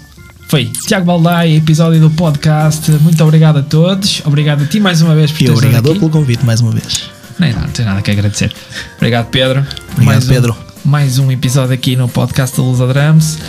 foi 0.51 0.65
Tiago 0.65 1.05
Baldai, 1.05 1.55
episódio 1.55 1.97
do 2.01 2.09
podcast. 2.09 2.91
Muito 2.91 3.23
obrigado 3.23 3.59
a 3.59 3.61
todos. 3.63 4.21
Obrigado 4.25 4.63
a 4.63 4.65
ti 4.65 4.81
mais 4.81 5.01
uma 5.01 5.15
vez 5.15 5.31
por 5.31 5.37
teres 5.37 5.53
obrigado 5.53 5.89
aqui. 5.89 5.99
pelo 5.99 6.11
convite 6.11 6.45
mais 6.45 6.59
uma 6.59 6.71
vez. 6.71 7.09
Nem 7.39 7.53
nada, 7.53 7.67
não 7.67 7.71
tem 7.71 7.85
nada 7.85 8.01
que 8.01 8.11
agradecer. 8.11 8.53
Obrigado, 8.97 9.27
Pedro. 9.27 9.59
Obrigado, 9.61 10.03
mais 10.03 10.25
um, 10.25 10.27
Pedro. 10.27 10.57
Mais 10.83 11.19
um 11.19 11.31
episódio 11.31 11.73
aqui 11.73 11.95
no 11.95 12.09
podcast 12.09 12.57
da 12.57 12.63
Lusa 12.63 12.85
Drums. 12.85 13.39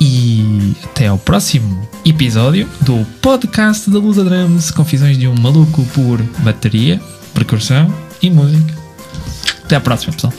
E 0.00 0.76
até 0.84 1.08
ao 1.08 1.18
próximo 1.18 1.88
episódio 2.04 2.68
do 2.82 3.04
podcast 3.20 3.90
da 3.90 3.98
Lusa 3.98 4.22
Drums. 4.22 4.70
Confissões 4.70 5.18
de 5.18 5.26
um 5.26 5.34
maluco 5.34 5.84
por 5.86 6.22
bateria, 6.44 7.00
percussão 7.34 7.92
e 8.22 8.30
música. 8.30 8.74
Até 9.64 9.74
à 9.74 9.80
próxima, 9.80 10.12
pessoal. 10.12 10.32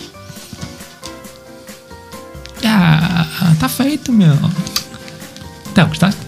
Ah, 2.63 3.53
tá 3.59 3.67
feito, 3.67 4.13
meu. 4.13 4.37
Então, 5.71 5.87
gostaste? 5.87 6.19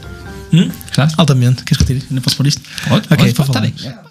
Hum? 0.54 0.70
Gostaste? 0.88 1.16
Altamente. 1.18 1.64
Queres 1.64 1.86
tire? 1.86 2.04
Não 2.12 2.22
posso 2.22 2.36
pôr 2.38 2.48
isto? 2.48 2.62
Pode, 2.88 3.06
Ok, 3.06 3.18
pode, 3.18 3.34
pode, 3.34 3.48
falar. 3.54 3.62
tá 3.62 3.66
aí. 3.66 4.11